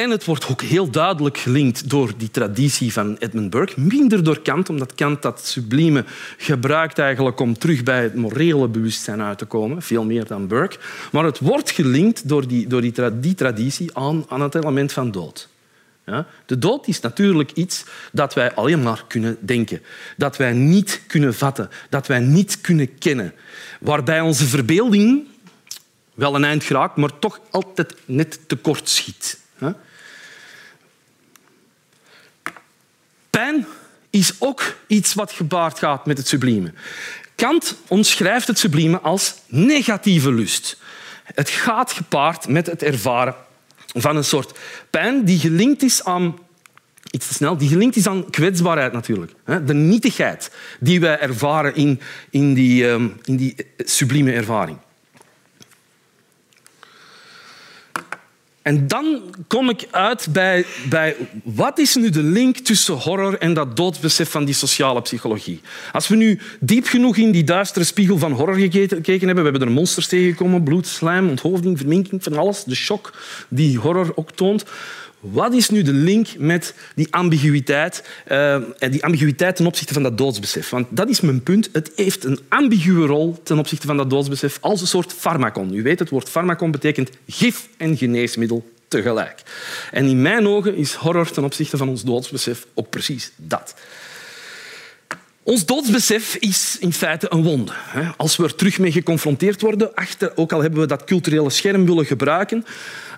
En 0.00 0.10
het 0.10 0.24
wordt 0.24 0.48
ook 0.48 0.62
heel 0.62 0.90
duidelijk 0.90 1.38
gelinkt 1.38 1.90
door 1.90 2.12
die 2.16 2.30
traditie 2.30 2.92
van 2.92 3.16
Edmund 3.18 3.50
Burke. 3.50 3.80
Minder 3.80 4.24
door 4.24 4.40
Kant, 4.40 4.68
omdat 4.68 4.94
Kant 4.94 5.22
dat 5.22 5.46
sublieme 5.46 6.04
gebruikt 6.36 6.98
eigenlijk 6.98 7.40
om 7.40 7.58
terug 7.58 7.82
bij 7.82 8.02
het 8.02 8.14
morele 8.14 8.68
bewustzijn 8.68 9.22
uit 9.22 9.38
te 9.38 9.44
komen. 9.44 9.82
Veel 9.82 10.04
meer 10.04 10.26
dan 10.26 10.46
Burke. 10.46 10.78
Maar 11.12 11.24
het 11.24 11.38
wordt 11.38 11.70
gelinkt 11.70 12.28
door 12.28 12.48
die, 12.48 12.66
door 12.66 12.80
die, 13.20 13.34
traditie 13.34 13.96
aan, 13.96 14.24
aan 14.28 14.40
het 14.40 14.54
element 14.54 14.92
van 14.92 15.10
dood. 15.10 15.48
Ja? 16.06 16.26
De 16.46 16.58
dood 16.58 16.86
is 16.88 17.00
natuurlijk 17.00 17.52
iets 17.52 17.84
dat 18.12 18.34
wij 18.34 18.54
alleen 18.54 18.82
maar 18.82 19.04
kunnen 19.08 19.36
denken. 19.40 19.82
Dat 20.16 20.36
wij 20.36 20.52
niet 20.52 21.02
kunnen 21.06 21.34
vatten. 21.34 21.70
Dat 21.88 22.06
wij 22.06 22.20
niet 22.20 22.60
kunnen 22.60 22.98
kennen. 22.98 23.32
Waarbij 23.80 24.20
onze 24.20 24.44
verbeelding 24.46 25.26
wel 26.14 26.34
een 26.34 26.44
eind 26.44 26.64
geraakt, 26.64 26.96
maar 26.96 27.18
toch 27.18 27.40
altijd 27.50 27.94
net 28.04 28.38
tekort 28.46 28.88
schiet. 28.88 29.38
Pijn 33.40 33.66
is 34.10 34.32
ook 34.38 34.76
iets 34.86 35.14
wat 35.14 35.32
gebaard 35.32 35.78
gaat 35.78 36.06
met 36.06 36.18
het 36.18 36.28
sublieme. 36.28 36.72
Kant 37.34 37.76
omschrijft 37.88 38.46
het 38.46 38.58
sublieme 38.58 39.00
als 39.00 39.34
negatieve 39.46 40.32
lust. 40.32 40.76
Het 41.24 41.50
gaat 41.50 41.92
gepaard 41.92 42.48
met 42.48 42.66
het 42.66 42.82
ervaren 42.82 43.34
van 43.86 44.16
een 44.16 44.24
soort 44.24 44.58
pijn 44.90 45.24
die 45.24 45.38
gelinkt 45.38 45.82
is 45.82 46.04
aan 46.04 46.38
iets 47.10 47.26
te 47.26 47.34
snel, 47.34 47.56
die 47.56 47.68
gelinkt 47.68 47.96
is 47.96 48.06
aan 48.06 48.30
kwetsbaarheid 48.30 48.92
natuurlijk. 48.92 49.32
De 49.66 49.74
nietigheid 49.74 50.50
die 50.80 51.00
wij 51.00 51.18
ervaren 51.18 51.74
in, 51.74 52.00
in, 52.30 52.54
die, 52.54 52.88
ehm, 52.88 53.08
in 53.24 53.36
die 53.36 53.56
sublieme 53.78 54.32
ervaring. 54.32 54.78
En 58.62 58.86
dan 58.86 59.34
kom 59.46 59.68
ik 59.68 59.86
uit 59.90 60.28
bij, 60.32 60.64
bij 60.88 61.16
wat 61.44 61.78
is 61.78 61.94
nu 61.94 62.10
de 62.10 62.22
link 62.22 62.56
tussen 62.56 62.94
horror 62.94 63.38
en 63.38 63.54
dat 63.54 63.76
doodsbesef 63.76 64.30
van 64.30 64.44
die 64.44 64.54
sociale 64.54 65.02
psychologie. 65.02 65.60
Als 65.92 66.08
we 66.08 66.16
nu 66.16 66.40
diep 66.60 66.86
genoeg 66.86 67.16
in 67.16 67.30
die 67.30 67.44
duistere 67.44 67.84
spiegel 67.84 68.18
van 68.18 68.32
horror 68.32 68.54
gekeken 68.54 69.26
hebben, 69.26 69.44
we 69.44 69.50
hebben 69.50 69.60
er 69.60 69.70
monsters 69.70 70.06
tegengekomen, 70.06 70.62
bloed, 70.62 70.86
slijm, 70.86 71.28
onthoofding, 71.28 71.78
verminking, 71.78 72.22
van 72.22 72.36
alles, 72.36 72.64
de 72.64 72.74
shock 72.74 73.12
die 73.48 73.78
horror 73.78 74.12
ook 74.14 74.30
toont. 74.30 74.64
Wat 75.20 75.54
is 75.54 75.70
nu 75.70 75.82
de 75.82 75.92
link 75.92 76.28
met 76.38 76.74
die 76.94 77.06
ambiguïteit, 77.10 78.04
uh, 78.28 78.56
die 78.90 79.04
ambiguïteit 79.04 79.56
ten 79.56 79.66
opzichte 79.66 79.92
van 79.92 80.02
dat 80.02 80.18
doodsbesef? 80.18 80.70
Want 80.70 80.86
dat 80.90 81.08
is 81.08 81.20
mijn 81.20 81.42
punt. 81.42 81.68
Het 81.72 81.92
heeft 81.96 82.24
een 82.24 82.40
ambiguë 82.48 83.06
rol 83.06 83.40
ten 83.42 83.58
opzichte 83.58 83.86
van 83.86 83.96
dat 83.96 84.10
doodsbesef 84.10 84.58
als 84.60 84.80
een 84.80 84.86
soort 84.86 85.12
farmacon. 85.12 85.74
U 85.74 85.82
weet, 85.82 85.98
het 85.98 86.10
woord 86.10 86.28
farmacon 86.28 86.70
betekent 86.70 87.10
gif 87.28 87.68
en 87.76 87.96
geneesmiddel 87.96 88.70
tegelijk. 88.88 89.42
En 89.90 90.06
in 90.06 90.22
mijn 90.22 90.46
ogen 90.46 90.74
is 90.76 90.92
horror 90.92 91.30
ten 91.30 91.44
opzichte 91.44 91.76
van 91.76 91.88
ons 91.88 92.04
doodsbesef 92.04 92.66
ook 92.74 92.90
precies 92.90 93.32
dat. 93.36 93.74
Ons 95.42 95.66
doodsbesef 95.66 96.34
is 96.34 96.76
in 96.80 96.92
feite 96.92 97.26
een 97.32 97.42
wonde. 97.42 97.72
Als 98.16 98.36
we 98.36 98.44
er 98.44 98.54
terug 98.54 98.78
mee 98.78 98.92
geconfronteerd 98.92 99.60
worden, 99.60 99.94
achter, 99.94 100.32
ook 100.34 100.52
al 100.52 100.62
hebben 100.62 100.80
we 100.80 100.86
dat 100.86 101.04
culturele 101.04 101.50
scherm 101.50 101.86
willen 101.86 102.06
gebruiken, 102.06 102.64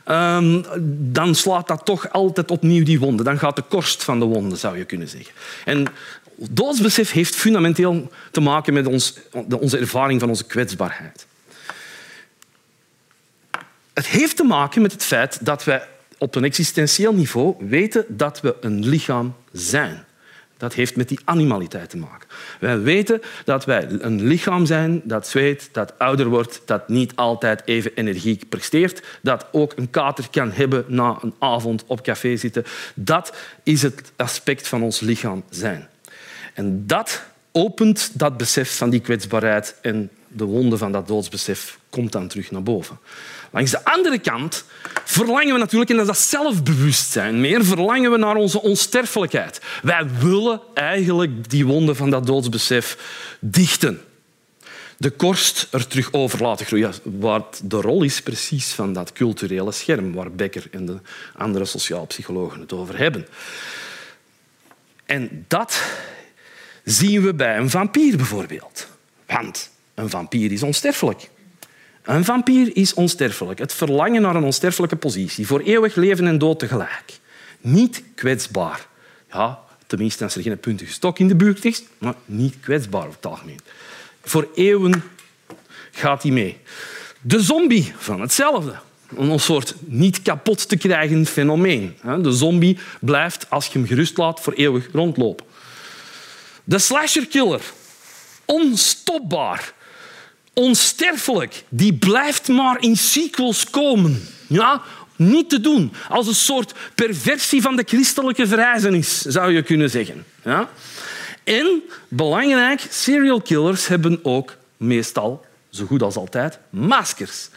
Ehm, 0.04 0.62
dan 1.12 1.34
slaat 1.34 1.68
dat 1.68 1.84
toch 1.84 2.10
altijd 2.10 2.50
opnieuw 2.50 2.84
die 2.84 2.98
wonde. 2.98 3.22
Dan 3.22 3.38
gaat 3.38 3.56
de 3.56 3.64
korst 3.68 4.04
van 4.04 4.18
de 4.18 4.24
wonde, 4.24 4.56
zou 4.56 4.78
je 4.78 4.84
kunnen 4.84 5.08
zeggen. 5.08 5.34
En 5.64 5.86
doodsbesef 6.36 7.10
heeft 7.10 7.34
fundamenteel 7.34 8.10
te 8.30 8.40
maken 8.40 8.72
met 8.72 8.86
ons, 8.86 9.14
onze 9.60 9.78
ervaring 9.78 10.20
van 10.20 10.28
onze 10.28 10.44
kwetsbaarheid. 10.44 11.26
Het 13.92 14.06
heeft 14.06 14.36
te 14.36 14.44
maken 14.44 14.82
met 14.82 14.92
het 14.92 15.04
feit 15.04 15.46
dat 15.46 15.64
wij 15.64 15.82
op 16.18 16.34
een 16.34 16.44
existentieel 16.44 17.14
niveau 17.14 17.54
weten 17.58 18.04
dat 18.08 18.40
we 18.40 18.56
een 18.60 18.88
lichaam 18.88 19.34
zijn. 19.52 20.04
Dat 20.62 20.74
heeft 20.74 20.96
met 20.96 21.08
die 21.08 21.18
animaliteit 21.24 21.90
te 21.90 21.96
maken. 21.96 22.28
Wij 22.60 22.80
weten 22.80 23.20
dat 23.44 23.64
wij 23.64 23.86
een 23.90 24.22
lichaam 24.22 24.66
zijn 24.66 25.00
dat 25.04 25.28
zweet, 25.28 25.68
dat 25.72 25.98
ouder 25.98 26.26
wordt, 26.26 26.62
dat 26.64 26.88
niet 26.88 27.16
altijd 27.16 27.62
even 27.64 27.94
energiek 27.94 28.48
presteert, 28.48 29.02
dat 29.22 29.46
ook 29.52 29.72
een 29.76 29.90
kater 29.90 30.24
kan 30.30 30.50
hebben 30.50 30.84
na 30.88 31.18
een 31.20 31.34
avond 31.38 31.84
op 31.86 32.02
café 32.02 32.36
zitten. 32.36 32.64
Dat 32.94 33.36
is 33.62 33.82
het 33.82 34.12
aspect 34.16 34.68
van 34.68 34.82
ons 34.82 35.00
lichaam 35.00 35.42
zijn. 35.50 35.88
En 36.54 36.86
dat 36.86 37.22
opent 37.52 38.10
dat 38.14 38.36
besef 38.36 38.76
van 38.76 38.90
die 38.90 39.00
kwetsbaarheid 39.00 39.74
en 39.80 40.10
de 40.32 40.44
wonde 40.44 40.78
van 40.78 40.92
dat 40.92 41.08
doodsbesef 41.08 41.78
komt 41.90 42.12
dan 42.12 42.28
terug 42.28 42.50
naar 42.50 42.62
boven. 42.62 42.98
Langs 43.50 43.70
de 43.70 43.84
andere 43.84 44.18
kant 44.18 44.64
verlangen 45.04 45.52
we 45.52 45.58
natuurlijk, 45.58 45.90
en 45.90 45.96
dat 45.96 46.08
is 46.08 46.28
zelfbewustzijn 46.28 47.40
meer, 47.40 47.64
verlangen 47.64 48.10
we 48.10 48.16
naar 48.16 48.36
onze 48.36 48.62
onsterfelijkheid. 48.62 49.60
Wij 49.82 50.06
willen 50.20 50.60
eigenlijk 50.74 51.50
die 51.50 51.66
wonden 51.66 51.96
van 51.96 52.10
dat 52.10 52.26
doodsbesef 52.26 52.98
dichten. 53.40 54.00
De 54.96 55.10
korst 55.10 55.68
er 55.70 55.86
terug 55.86 56.12
over 56.12 56.42
laten 56.42 56.66
groeien. 56.66 56.92
Wat 57.02 57.60
de 57.64 57.80
rol 57.80 58.02
is 58.02 58.22
precies 58.22 58.72
van 58.72 58.92
dat 58.92 59.12
culturele 59.12 59.72
scherm 59.72 60.12
waar 60.12 60.32
Becker 60.32 60.64
en 60.70 60.86
de 60.86 60.98
andere 61.36 61.64
sociaal 61.64 62.06
psychologen 62.06 62.60
het 62.60 62.72
over 62.72 62.98
hebben. 62.98 63.26
En 65.04 65.44
dat 65.48 65.82
zien 66.84 67.22
we 67.22 67.34
bij 67.34 67.56
een 67.56 67.70
vampier 67.70 68.16
bijvoorbeeld. 68.16 68.86
Want 69.26 69.70
een 69.94 70.10
vampier 70.10 70.52
is 70.52 70.62
onsterfelijk. 70.62 71.30
Een 72.02 72.24
vampier 72.24 72.76
is 72.76 72.94
onsterfelijk. 72.94 73.58
Het 73.58 73.72
verlangen 73.72 74.22
naar 74.22 74.36
een 74.36 74.44
onsterfelijke 74.44 74.96
positie. 74.96 75.46
Voor 75.46 75.60
eeuwig 75.60 75.94
leven 75.94 76.26
en 76.26 76.38
dood 76.38 76.58
tegelijk. 76.58 77.18
Niet 77.60 78.02
kwetsbaar. 78.14 78.86
Ja, 79.32 79.58
tenminste 79.86 80.24
als 80.24 80.36
er 80.36 80.42
geen 80.42 80.58
puntige 80.58 80.92
stok 80.92 81.18
in 81.18 81.28
de 81.28 81.34
buurt 81.34 81.64
is, 81.64 81.82
maar 81.98 82.14
niet 82.24 82.54
kwetsbaar 82.60 83.06
op 83.06 83.14
het 83.14 83.26
algemeen. 83.26 83.60
Voor 84.22 84.48
eeuwen 84.54 85.02
gaat 85.90 86.22
hij 86.22 86.32
mee. 86.32 86.58
De 87.20 87.40
zombie 87.40 87.92
van 87.96 88.20
hetzelfde. 88.20 88.74
Een 89.16 89.40
soort 89.40 89.74
niet 89.80 90.22
kapot 90.22 90.68
te 90.68 90.76
krijgen 90.76 91.26
fenomeen. 91.26 91.96
De 92.22 92.32
zombie 92.32 92.78
blijft, 93.00 93.50
als 93.50 93.66
je 93.66 93.78
hem 93.78 93.86
gerust 93.86 94.16
laat, 94.16 94.40
voor 94.40 94.52
eeuwig 94.52 94.88
rondlopen. 94.92 95.46
De 96.64 96.78
slasherkiller. 96.78 97.60
Onstopbaar 98.44 99.72
onsterfelijk. 100.54 101.64
Die 101.68 101.92
blijft 101.92 102.48
maar 102.48 102.82
in 102.82 102.96
sequels 102.96 103.70
komen. 103.70 104.28
Ja? 104.46 104.82
Niet 105.16 105.50
te 105.50 105.60
doen. 105.60 105.92
Als 106.08 106.26
een 106.26 106.34
soort 106.34 106.74
perversie 106.94 107.62
van 107.62 107.76
de 107.76 107.82
christelijke 107.86 108.46
verrijzenis, 108.46 109.20
zou 109.20 109.52
je 109.52 109.62
kunnen 109.62 109.90
zeggen. 109.90 110.24
Ja? 110.44 110.68
En, 111.44 111.82
belangrijk, 112.08 112.86
serial 112.90 113.40
killers 113.40 113.86
hebben 113.86 114.20
ook 114.22 114.56
meestal, 114.76 115.44
zo 115.70 115.86
goed 115.86 116.02
als 116.02 116.16
altijd, 116.16 116.58
maskers. 116.70 117.48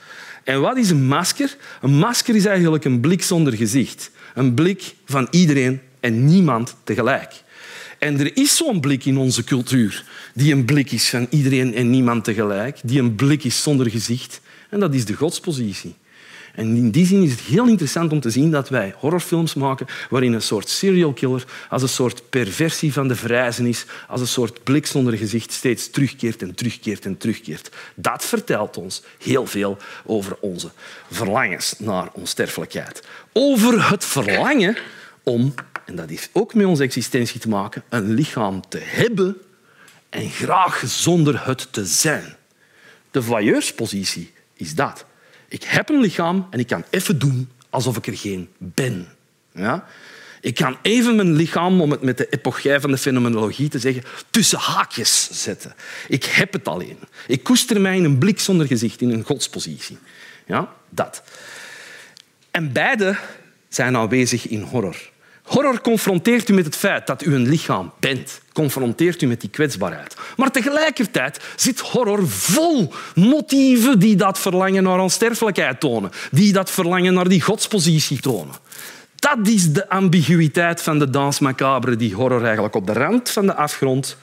En 0.43 0.61
wat 0.61 0.77
is 0.77 0.89
een 0.89 1.07
masker? 1.07 1.55
Een 1.81 1.97
masker 1.97 2.35
is 2.35 2.45
eigenlijk 2.45 2.85
een 2.85 2.99
blik 2.99 3.23
zonder 3.23 3.53
gezicht. 3.53 4.11
Een 4.33 4.53
blik 4.53 4.95
van 5.05 5.27
iedereen 5.31 5.81
en 5.99 6.25
niemand 6.25 6.75
tegelijk. 6.83 7.43
En 7.99 8.19
er 8.19 8.37
is 8.37 8.55
zo'n 8.55 8.79
blik 8.79 9.05
in 9.05 9.17
onze 9.17 9.43
cultuur, 9.43 10.03
die 10.33 10.53
een 10.53 10.65
blik 10.65 10.91
is 10.91 11.09
van 11.09 11.27
iedereen 11.29 11.75
en 11.75 11.89
niemand 11.89 12.23
tegelijk, 12.23 12.79
die 12.83 12.99
een 12.99 13.15
blik 13.15 13.43
is 13.43 13.63
zonder 13.63 13.89
gezicht. 13.89 14.41
En 14.69 14.79
dat 14.79 14.93
is 14.93 15.05
de 15.05 15.13
godspositie. 15.13 15.95
En 16.55 16.75
in 16.75 16.91
die 16.91 17.05
zin 17.05 17.23
is 17.23 17.31
het 17.31 17.39
heel 17.39 17.67
interessant 17.67 18.11
om 18.11 18.19
te 18.19 18.29
zien 18.29 18.51
dat 18.51 18.69
wij 18.69 18.93
horrorfilms 18.97 19.53
maken 19.53 19.85
waarin 20.09 20.33
een 20.33 20.41
soort 20.41 20.69
serial 20.69 21.13
killer 21.13 21.45
als 21.69 21.81
een 21.81 21.89
soort 21.89 22.29
perversie 22.29 22.93
van 22.93 23.07
de 23.07 23.15
verrijzenis, 23.15 23.85
als 24.07 24.21
een 24.21 24.27
soort 24.27 24.63
blik 24.63 24.85
zonder 24.85 25.17
gezicht 25.17 25.51
steeds 25.51 25.89
terugkeert 25.89 26.41
en 26.41 26.55
terugkeert 26.55 27.05
en 27.05 27.17
terugkeert. 27.17 27.69
Dat 27.95 28.25
vertelt 28.25 28.77
ons 28.77 29.01
heel 29.23 29.45
veel 29.45 29.77
over 30.05 30.37
onze 30.39 30.69
verlangens 31.11 31.75
naar 31.77 32.09
onsterfelijkheid. 32.13 33.03
Over 33.33 33.89
het 33.89 34.05
verlangen 34.05 34.77
om 35.23 35.53
en 35.85 35.95
dat 35.95 36.09
heeft 36.09 36.29
ook 36.31 36.53
met 36.53 36.65
onze 36.65 36.83
existentie 36.83 37.39
te 37.39 37.49
maken, 37.49 37.83
een 37.89 38.13
lichaam 38.13 38.67
te 38.69 38.77
hebben 38.77 39.37
en 40.09 40.29
graag 40.29 40.83
zonder 40.85 41.45
het 41.45 41.67
te 41.71 41.85
zijn. 41.85 42.35
De 43.11 43.21
voyeurspositie 43.21 44.33
is 44.53 44.75
dat. 44.75 45.05
Ik 45.47 45.63
heb 45.63 45.89
een 45.89 46.01
lichaam 46.01 46.47
en 46.49 46.59
ik 46.59 46.67
kan 46.67 46.83
even 46.89 47.19
doen 47.19 47.49
alsof 47.69 47.97
ik 47.97 48.07
er 48.07 48.17
geen 48.17 48.49
ben. 48.57 49.07
Ja? 49.51 49.87
Ik 50.41 50.55
kan 50.55 50.77
even 50.81 51.15
mijn 51.15 51.33
lichaam, 51.33 51.81
om 51.81 51.91
het 51.91 52.01
met 52.01 52.17
de 52.17 52.29
epochei 52.29 52.79
van 52.79 52.91
de 52.91 52.97
fenomenologie 52.97 53.69
te 53.69 53.79
zeggen, 53.79 54.03
tussen 54.29 54.59
haakjes 54.59 55.43
zetten. 55.43 55.75
Ik 56.07 56.23
heb 56.23 56.53
het 56.53 56.67
alleen. 56.67 56.99
Ik 57.27 57.43
koester 57.43 57.81
mij 57.81 57.97
in 57.97 58.03
een 58.03 58.17
blik 58.17 58.39
zonder 58.39 58.67
gezicht, 58.67 59.01
in 59.01 59.09
een 59.09 59.23
godspositie. 59.23 59.97
Ja, 60.45 60.73
dat. 60.89 61.23
En 62.51 62.71
beide 62.71 63.17
zijn 63.69 63.95
aanwezig 63.95 64.47
in 64.47 64.61
horror. 64.61 65.13
Horror 65.45 65.81
confronteert 65.81 66.49
u 66.49 66.53
met 66.53 66.65
het 66.65 66.75
feit 66.75 67.07
dat 67.07 67.25
u 67.25 67.35
een 67.35 67.47
lichaam 67.47 67.91
bent. 67.99 68.41
Confronteert 68.53 69.21
u 69.21 69.27
met 69.27 69.41
die 69.41 69.49
kwetsbaarheid. 69.49 70.15
Maar 70.37 70.51
tegelijkertijd 70.51 71.43
zit 71.55 71.79
horror 71.79 72.27
vol 72.27 72.93
motieven 73.15 73.99
die 73.99 74.15
dat 74.15 74.39
verlangen 74.39 74.83
naar 74.83 74.99
onsterfelijkheid 74.99 75.79
tonen. 75.79 76.11
Die 76.31 76.53
dat 76.53 76.71
verlangen 76.71 77.13
naar 77.13 77.27
die 77.27 77.41
godspositie 77.41 78.19
tonen. 78.19 78.55
Dat 79.15 79.47
is 79.47 79.71
de 79.71 79.89
ambiguïteit 79.89 80.81
van 80.81 80.99
de 80.99 81.09
dans 81.09 81.39
macabre 81.39 81.95
die 81.95 82.13
horror 82.13 82.43
eigenlijk 82.43 82.75
op 82.75 82.85
de 82.85 82.93
rand 82.93 83.29
van 83.29 83.45
de 83.45 83.55
afgrond 83.55 84.17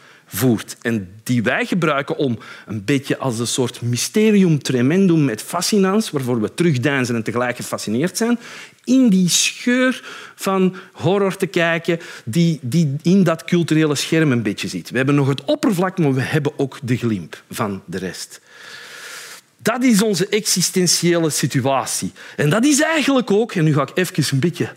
En 0.83 1.09
die 1.23 1.43
wij 1.43 1.67
gebruiken 1.67 2.17
om 2.17 2.39
een 2.67 2.85
beetje 2.85 3.19
als 3.19 3.39
een 3.39 3.47
soort 3.47 3.83
mysterium 3.83 4.63
tremendum 4.63 5.25
met 5.25 5.43
fascinans, 5.43 6.11
waarvoor 6.11 6.41
we 6.41 6.55
terugdeinzen 6.55 7.15
en 7.15 7.23
tegelijk 7.23 7.57
gefascineerd 7.57 8.17
zijn, 8.17 8.39
in 8.85 9.09
die 9.09 9.29
scheur 9.29 10.05
van 10.35 10.77
horror 10.93 11.37
te 11.37 11.47
kijken 11.47 11.99
die, 12.25 12.59
die 12.63 12.97
in 13.03 13.25
dat 13.25 13.45
culturele 13.45 13.95
scherm 13.95 14.33
een 14.33 14.43
beetje 14.43 14.69
zit. 14.69 14.91
We 14.91 14.97
hebben 14.97 15.15
nog 15.15 15.29
het 15.29 15.45
oppervlak, 15.45 15.99
maar 15.99 16.15
we 16.15 16.21
hebben 16.21 16.53
ook 16.57 16.79
de 16.83 16.97
glimp 16.97 17.43
van 17.51 17.83
de 17.85 17.99
rest. 17.99 18.41
Dat 19.57 19.85
is 19.85 20.03
onze 20.03 20.29
existentiële 20.29 21.31
situatie. 21.31 22.13
En 22.37 22.51
dat 22.51 22.65
is 22.65 22.81
eigenlijk 22.81 23.31
ook, 23.31 23.53
en 23.53 23.65
nu 23.65 23.75
ga 23.75 23.83
ik 23.83 23.91
even 23.95 24.25
een 24.31 24.41
beetje 24.41 24.73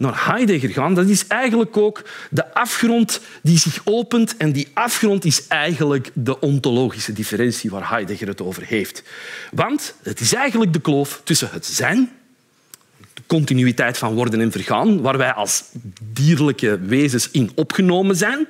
naar 0.00 0.26
Heidegger 0.26 0.70
gaan, 0.70 0.94
dat 0.94 1.08
is 1.08 1.26
eigenlijk 1.26 1.76
ook 1.76 2.02
de 2.30 2.54
afgrond 2.54 3.20
die 3.42 3.58
zich 3.58 3.80
opent. 3.84 4.36
En 4.36 4.52
die 4.52 4.68
afgrond 4.74 5.24
is 5.24 5.46
eigenlijk 5.46 6.10
de 6.14 6.40
ontologische 6.40 7.12
differentie 7.12 7.70
waar 7.70 7.90
Heidegger 7.90 8.28
het 8.28 8.42
over 8.42 8.64
heeft. 8.66 9.02
Want 9.52 9.94
het 10.02 10.20
is 10.20 10.34
eigenlijk 10.34 10.72
de 10.72 10.80
kloof 10.80 11.20
tussen 11.24 11.48
het 11.52 11.66
zijn 11.66 12.10
continuïteit 13.26 13.98
van 13.98 14.14
worden 14.14 14.40
en 14.40 14.52
vergaan, 14.52 15.00
waar 15.00 15.18
wij 15.18 15.32
als 15.32 15.64
dierlijke 16.02 16.78
wezens 16.78 17.30
in 17.30 17.50
opgenomen 17.54 18.16
zijn, 18.16 18.46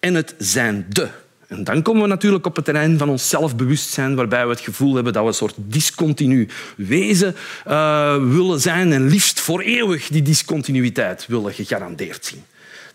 en 0.00 0.14
het 0.14 0.34
zijn 0.38 0.86
de. 0.88 1.08
En 1.46 1.64
dan 1.64 1.82
komen 1.82 2.02
we 2.02 2.08
natuurlijk 2.08 2.46
op 2.46 2.56
het 2.56 2.64
terrein 2.64 2.98
van 2.98 3.08
ons 3.08 3.28
zelfbewustzijn, 3.28 4.14
waarbij 4.14 4.44
we 4.44 4.50
het 4.50 4.60
gevoel 4.60 4.94
hebben 4.94 5.12
dat 5.12 5.22
we 5.22 5.28
een 5.28 5.34
soort 5.34 5.54
discontinu 5.58 6.48
wezen 6.76 7.34
uh, 7.66 8.16
willen 8.16 8.60
zijn 8.60 8.92
en 8.92 9.08
liefst 9.08 9.40
voor 9.40 9.60
eeuwig 9.60 10.08
die 10.08 10.22
discontinuïteit 10.22 11.26
willen 11.26 11.54
gegarandeerd 11.54 12.24
zien. 12.24 12.44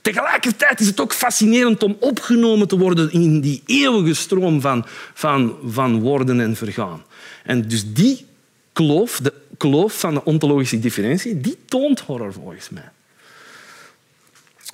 Tegelijkertijd 0.02 0.80
is 0.80 0.88
het 0.88 1.02
ook 1.02 1.14
fascinerend 1.14 1.84
om 1.84 1.98
opgenomen 2.00 2.68
te 2.68 2.78
worden 2.78 3.12
in 3.12 3.42
die 3.42 3.64
eeuwige 3.66 4.14
stroom 4.14 4.62
van, 4.62 4.86
van, 5.14 5.56
van 5.66 6.00
worden 6.00 6.40
en 6.40 6.56
vergaan. 6.56 7.04
En 7.44 7.68
dus 7.68 7.94
die 7.94 8.26
kloof, 8.74 9.20
de 9.20 9.34
kloof 9.58 10.00
van 10.00 10.14
de 10.14 10.24
ontologische 10.24 10.80
differentie, 10.80 11.42
die 11.42 11.58
toont 11.66 12.00
horror 12.00 12.34
volgens 12.34 12.70
mij. 12.70 12.90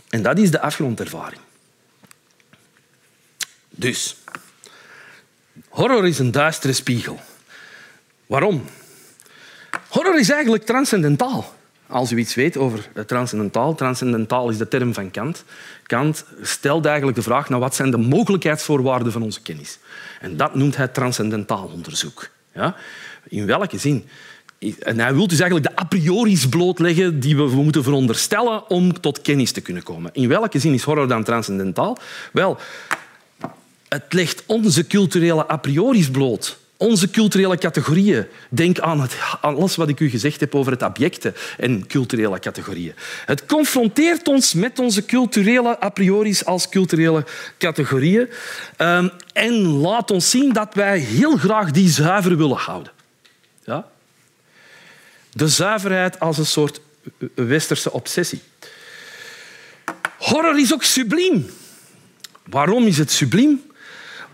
En 0.10 0.22
dat 0.22 0.38
is 0.38 0.52
de 0.52 0.62
afgrondervaring. 0.62 1.42
Dus, 3.80 4.16
horror 5.70 6.08
is 6.08 6.20
een 6.20 6.32
duistere 6.32 6.74
spiegel. 6.74 7.20
Waarom? 8.26 8.66
Horror 9.88 10.20
is 10.20 10.30
eigenlijk 10.30 10.66
transcendentaal. 10.66 11.54
Als 11.88 12.12
u 12.12 12.18
iets 12.18 12.36
weet 12.36 12.58
over 12.58 12.90
transcendentaal. 13.06 13.76
Transcendentaal 13.76 14.50
is 14.50 14.58
de 14.58 14.68
term 14.68 14.94
van 14.94 15.12
Kant. 15.12 15.44
Kant 15.84 16.26
stelt 16.42 16.86
eigenlijk 16.86 17.18
de 17.18 17.24
vraag 17.24 17.50
naar 17.50 17.60
wat 17.60 17.76
zijn 17.76 17.92
de 17.92 17.98
mogelijkheidsvoorwaarden 17.98 19.12
van 19.12 19.22
onze 19.22 19.42
kennis. 19.42 19.80
En 20.22 20.38
dat 20.38 20.56
noemt 20.56 20.78
hij 20.78 20.88
transcendentaal 20.88 21.70
onderzoek. 21.74 22.30
Ja? 22.54 22.76
In 23.28 23.46
welke 23.46 23.78
zin? 23.78 24.06
Hij 24.80 25.14
wil 25.14 25.28
dus 25.28 25.40
eigenlijk 25.40 25.76
de 25.76 25.82
a 25.82 25.86
priori's 25.86 26.50
blootleggen 26.50 27.20
die 27.20 27.36
we 27.36 27.44
moeten 27.44 27.84
veronderstellen 27.84 28.70
om 28.70 29.00
tot 29.00 29.22
kennis 29.22 29.52
te 29.52 29.62
kunnen 29.62 29.84
komen. 29.84 30.14
In 30.14 30.28
welke 30.28 30.60
zin 30.60 30.74
is 30.74 30.84
horror 30.84 31.08
dan 31.08 31.24
transcendentaal? 31.24 31.98
Wel, 32.32 32.58
het 33.90 34.14
legt 34.14 34.44
onze 34.46 34.88
culturele 34.88 35.52
a 35.52 35.58
priori's 35.58 36.12
bloot 36.12 36.58
onze 36.78 37.10
culturele 37.10 37.58
categorieën. 37.58 38.28
Denk 38.50 38.80
aan, 38.80 39.02
het, 39.02 39.18
alles 39.42 39.76
wat 39.76 39.90
ik 39.90 40.00
u 40.00 40.10
gezegd 40.10 40.40
heb 40.40 40.56
over 40.56 40.72
het 40.72 40.84
objecten 40.84 41.36
en 41.58 41.88
culturele 41.88 42.40
categorieën. 42.40 42.94
Het 43.26 43.46
confronteert 43.46 44.28
ons 44.28 44.54
met 44.54 44.80
onze 44.80 45.06
culturele 45.06 45.84
a 45.84 45.90
priori's 45.90 46.46
als 46.46 46.70
culturele 46.70 47.26
categorieën 47.58 48.30
ehm, 48.78 49.10
en 49.34 49.54
laat 49.66 50.12
ons 50.12 50.30
zien 50.30 50.54
dat 50.54 50.74
wij 50.74 51.00
heel 51.00 51.38
graag 51.38 51.72
die 51.72 51.90
zuiver 51.90 52.38
willen 52.38 52.58
houden. 52.58 52.92
Ja? 53.66 53.88
De 55.32 55.48
zuiverheid 55.48 56.20
als 56.20 56.38
een 56.38 56.46
soort 56.46 56.82
westerse 57.36 57.92
obsessie. 57.92 58.42
Horror 60.18 60.60
is 60.60 60.74
ook 60.74 60.84
subliem. 60.84 61.50
Waarom 62.44 62.86
is 62.86 62.98
het 62.98 63.12
subliem? 63.12 63.67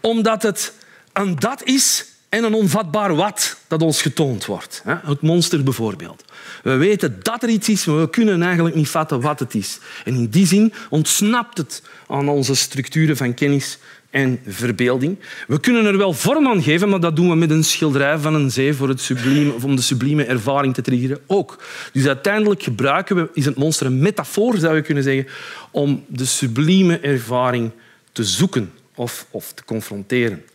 Omdat 0.05 0.43
het 0.43 0.73
een 1.13 1.35
dat 1.39 1.63
is 1.63 2.05
en 2.29 2.43
een 2.43 2.53
onvatbaar 2.53 3.15
wat 3.15 3.57
dat 3.67 3.81
ons 3.81 4.01
getoond 4.01 4.45
wordt. 4.45 4.83
Het 4.85 5.21
monster 5.21 5.63
bijvoorbeeld. 5.63 6.23
We 6.63 6.75
weten 6.75 7.19
dat 7.21 7.43
er 7.43 7.49
iets 7.49 7.69
is, 7.69 7.85
maar 7.85 7.99
we 7.99 8.09
kunnen 8.09 8.41
eigenlijk 8.41 8.75
niet 8.75 8.89
vatten 8.89 9.21
wat 9.21 9.39
het 9.39 9.55
is. 9.55 9.79
En 10.05 10.15
in 10.15 10.27
die 10.27 10.47
zin 10.47 10.73
ontsnapt 10.89 11.57
het 11.57 11.81
aan 12.07 12.29
onze 12.29 12.55
structuren 12.55 13.17
van 13.17 13.33
kennis 13.33 13.77
en 14.09 14.39
verbeelding. 14.47 15.19
We 15.47 15.59
kunnen 15.59 15.85
er 15.85 15.97
wel 15.97 16.13
vorm 16.13 16.47
aan 16.47 16.63
geven, 16.63 16.89
maar 16.89 16.99
dat 16.99 17.15
doen 17.15 17.29
we 17.29 17.35
met 17.35 17.49
een 17.49 17.63
schilderij 17.63 18.17
van 18.17 18.33
een 18.33 18.51
zee 18.51 18.73
voor 18.73 18.89
het 18.89 19.01
sublieme, 19.01 19.53
om 19.63 19.75
de 19.75 19.81
sublieme 19.81 20.23
ervaring 20.23 20.73
te 20.73 20.81
triggeren 20.81 21.19
ook. 21.27 21.63
Dus 21.93 22.07
uiteindelijk 22.07 22.63
gebruiken 22.63 23.15
we, 23.15 23.29
is 23.33 23.45
het 23.45 23.55
monster 23.55 23.85
een 23.85 23.99
metafoor, 23.99 24.57
zou 24.57 24.75
je 24.75 24.81
kunnen 24.81 25.03
zeggen, 25.03 25.27
om 25.71 26.05
de 26.07 26.25
sublieme 26.25 26.99
ervaring 26.99 27.71
te 28.11 28.23
zoeken 28.23 28.71
of, 28.95 29.25
of 29.29 29.53
te 29.53 29.63
confronteren. 29.63 30.45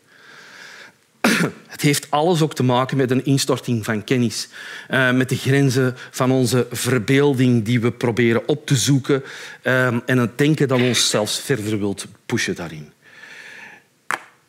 Het 1.67 1.81
heeft 1.81 2.11
alles 2.11 2.43
ook 2.43 2.55
te 2.55 2.63
maken 2.63 2.97
met 2.97 3.11
een 3.11 3.25
instorting 3.25 3.85
van 3.85 4.05
kennis, 4.05 4.49
uh, 4.91 5.13
met 5.13 5.29
de 5.29 5.37
grenzen 5.37 5.97
van 6.11 6.31
onze 6.31 6.67
verbeelding 6.71 7.65
die 7.65 7.81
we 7.81 7.93
proberen 7.93 8.49
op 8.49 8.67
te 8.67 8.77
zoeken 8.77 9.23
uh, 9.63 9.87
en 9.87 10.19
het 10.19 10.39
denken 10.39 10.69
dat 10.69 10.81
ons 10.81 11.11
zelfs 11.11 11.41
verder 11.41 11.79
wilt 11.79 12.07
pushen 12.27 12.55
daarin. 12.55 12.93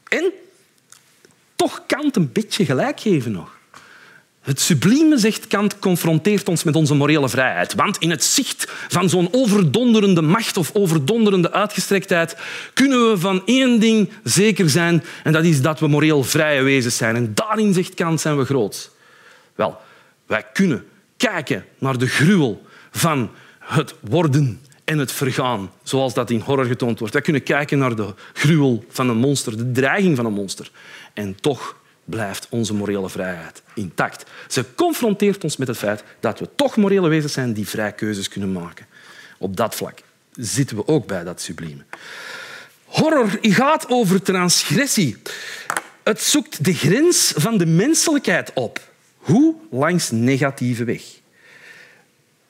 En 0.08 0.32
toch 1.56 1.84
Kant 1.88 2.16
een 2.16 2.32
beetje 2.32 2.66
gelijk 2.66 3.00
geven 3.00 3.32
nog. 3.32 3.59
Het 4.42 4.60
sublieme, 4.60 5.18
zegt 5.18 5.48
Kant, 5.48 5.80
confronteert 5.80 6.50
ons 6.50 6.64
met 6.64 6.76
onze 6.76 6.96
morele 6.96 7.30
vrijheid. 7.30 7.74
Want 7.74 7.98
in 7.98 8.10
het 8.10 8.24
zicht 8.24 8.72
van 8.88 9.10
zo'n 9.10 9.28
overdonderende 9.32 10.22
macht 10.22 10.58
of 10.58 10.72
overdonderende 10.74 11.52
uitgestrektheid 11.52 12.38
kunnen 12.74 13.10
we 13.10 13.18
van 13.18 13.42
één 13.46 13.80
ding 13.80 14.10
zeker 14.24 14.70
zijn 14.70 15.04
en 15.24 15.34
dat 15.34 15.44
is 15.44 15.62
dat 15.62 15.80
we 15.80 15.88
moreel 15.88 16.24
vrije 16.24 16.62
wezens 16.62 16.98
zijn. 16.98 17.16
En 17.16 17.32
daarin, 17.34 17.74
zegt 17.74 17.94
Kant, 17.94 18.22
zijn 18.22 18.38
we 18.38 18.46
groot. 18.46 18.92
Wel, 19.56 19.78
wij 20.26 20.46
kunnen 20.54 20.86
kijken 21.18 21.66
naar 21.78 21.98
de 21.98 22.08
gruwel 22.08 22.66
van 22.92 23.32
het 23.60 23.96
worden 24.00 24.62
en 24.84 24.98
het 24.98 25.12
vergaan, 25.12 25.72
zoals 25.84 26.14
dat 26.14 26.30
in 26.30 26.40
horror 26.40 26.66
getoond 26.66 27.00
wordt. 27.00 27.14
Wij 27.14 27.24
kunnen 27.24 27.44
kijken 27.44 27.78
naar 27.78 27.96
de 27.96 28.14
gruwel 28.34 28.84
van 28.90 29.10
een 29.10 29.18
monster, 29.18 29.58
de 29.58 29.72
dreiging 29.72 30.16
van 30.16 30.26
een 30.26 30.34
monster. 30.34 30.72
En 31.14 31.36
toch 31.42 31.79
blijft 32.10 32.48
onze 32.50 32.74
morele 32.74 33.10
vrijheid 33.10 33.62
intact. 33.74 34.30
Ze 34.48 34.66
confronteert 34.76 35.44
ons 35.44 35.58
met 35.58 35.68
het 35.68 35.78
feit 35.78 36.04
dat 36.20 36.40
we 36.40 36.50
toch 36.56 36.76
morele 36.76 37.08
wezens 37.08 37.34
zijn 37.34 37.54
die 37.54 37.68
vrij 37.68 37.92
keuzes 37.92 38.28
kunnen 38.28 38.52
maken. 38.52 38.86
Op 39.38 39.56
dat 39.58 39.76
vlak 39.76 40.02
zitten 40.32 40.76
we 40.76 40.88
ook 40.88 41.08
bij 41.08 41.24
dat 41.24 41.42
sublieme. 41.42 41.84
Horror 42.86 43.38
gaat 43.42 43.90
over 43.90 44.22
transgressie. 44.22 45.18
Het 46.04 46.22
zoekt 46.22 46.64
de 46.64 46.74
grens 46.74 47.34
van 47.36 47.58
de 47.58 47.66
menselijkheid 47.66 48.52
op. 48.54 48.80
Hoe? 49.18 49.56
Langs 49.72 50.12
negatieve 50.12 50.84
weg. 50.84 51.04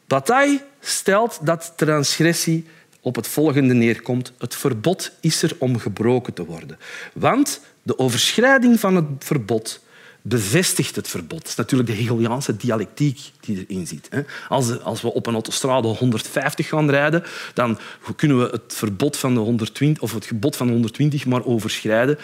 Bataille 0.08 0.62
stelt 0.80 1.40
dat 1.42 1.74
transgressie 1.76 2.66
op 3.02 3.16
het 3.16 3.28
volgende 3.28 3.74
neerkomt. 3.74 4.32
Het 4.38 4.56
verbod 4.56 5.12
is 5.22 5.42
er 5.42 5.56
om 5.60 5.80
gebroken 5.80 6.34
te 6.34 6.46
worden. 6.46 6.80
Want 7.14 7.62
de 7.90 8.00
overschrijding 8.00 8.80
van 8.80 8.96
het 8.96 9.06
verbod 9.20 9.80
bevestigt 10.22 10.96
het 10.96 11.08
verbod. 11.08 11.40
Dat 11.40 11.48
is 11.48 11.56
natuurlijk 11.56 11.90
de 11.90 11.96
Hegeliaanse 11.96 12.58
dialectiek 12.58 13.20
die 13.40 13.66
erin 13.68 13.88
zit. 13.88 14.10
Als, 14.50 15.02
we 15.02 15.14
op 15.14 15.26
een 15.26 15.34
autostrade 15.34 15.88
150 15.88 16.68
gaan 16.68 16.90
rijden, 16.90 17.24
dan 17.54 17.80
kunnen 18.16 18.40
we 18.40 18.50
het 18.52 18.74
verbod 18.76 19.18
van 19.18 19.34
de 19.34 19.40
120 19.40 20.04
of 20.04 20.14
het 20.14 20.26
gebod 20.26 20.56
van 20.56 20.70
120 20.70 21.26
maar 21.26 21.46
overschrijden 21.46 22.18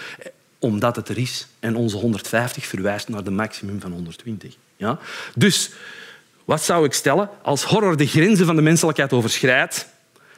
omdat 0.59 0.95
het 0.95 1.09
er 1.09 1.17
is. 1.17 1.47
En 1.59 1.75
onze 1.75 1.97
150 1.97 2.65
verwijst 2.65 3.09
naar 3.09 3.23
de 3.23 3.31
maximum 3.31 3.81
van 3.81 3.91
120. 3.91 4.55
Ja? 4.75 4.99
Dus 5.35 5.71
wat 6.45 6.63
zou 6.63 6.85
ik 6.85 6.93
stellen? 6.93 7.29
Als 7.41 7.63
horror 7.63 7.97
de 7.97 8.07
grenzen 8.07 8.45
van 8.45 8.55
de 8.55 8.61
menselijkheid 8.61 9.13
overschrijdt, 9.13 9.87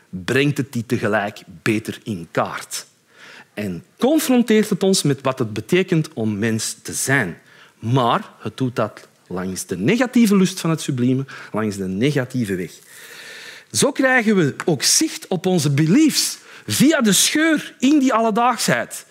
brengt 0.10 0.58
het 0.58 0.74
die 0.74 0.86
tegelijk 0.86 1.42
beter 1.62 2.00
in 2.04 2.28
kaart. 2.32 2.86
En 3.58 3.84
confronteert 4.00 4.70
het 4.70 4.84
ons 4.84 5.04
met 5.04 5.22
wat 5.22 5.40
het 5.40 5.54
betekent 5.54 6.14
om 6.14 6.40
mens 6.40 6.76
te 6.82 6.94
zijn. 6.94 7.38
Maar 7.80 8.30
het 8.40 8.58
doet 8.58 8.76
dat 8.76 9.08
langs 9.28 9.66
de 9.66 9.78
negatieve 9.78 10.36
lust 10.36 10.60
van 10.60 10.70
het 10.70 10.82
sublieme, 10.82 11.26
langs 11.52 11.78
de 11.78 11.88
negatieve 11.88 12.56
weg. 12.56 12.72
Zo 13.72 13.92
krijgen 13.92 14.36
we 14.36 14.56
ook 14.66 14.84
zicht 14.84 15.28
op 15.28 15.46
onze 15.46 15.72
beliefs 15.72 16.38
via 16.68 17.02
de 17.02 17.14
scheur 17.14 17.76
in 17.80 18.00
die 18.00 18.14
alledaagsheid 18.14 19.06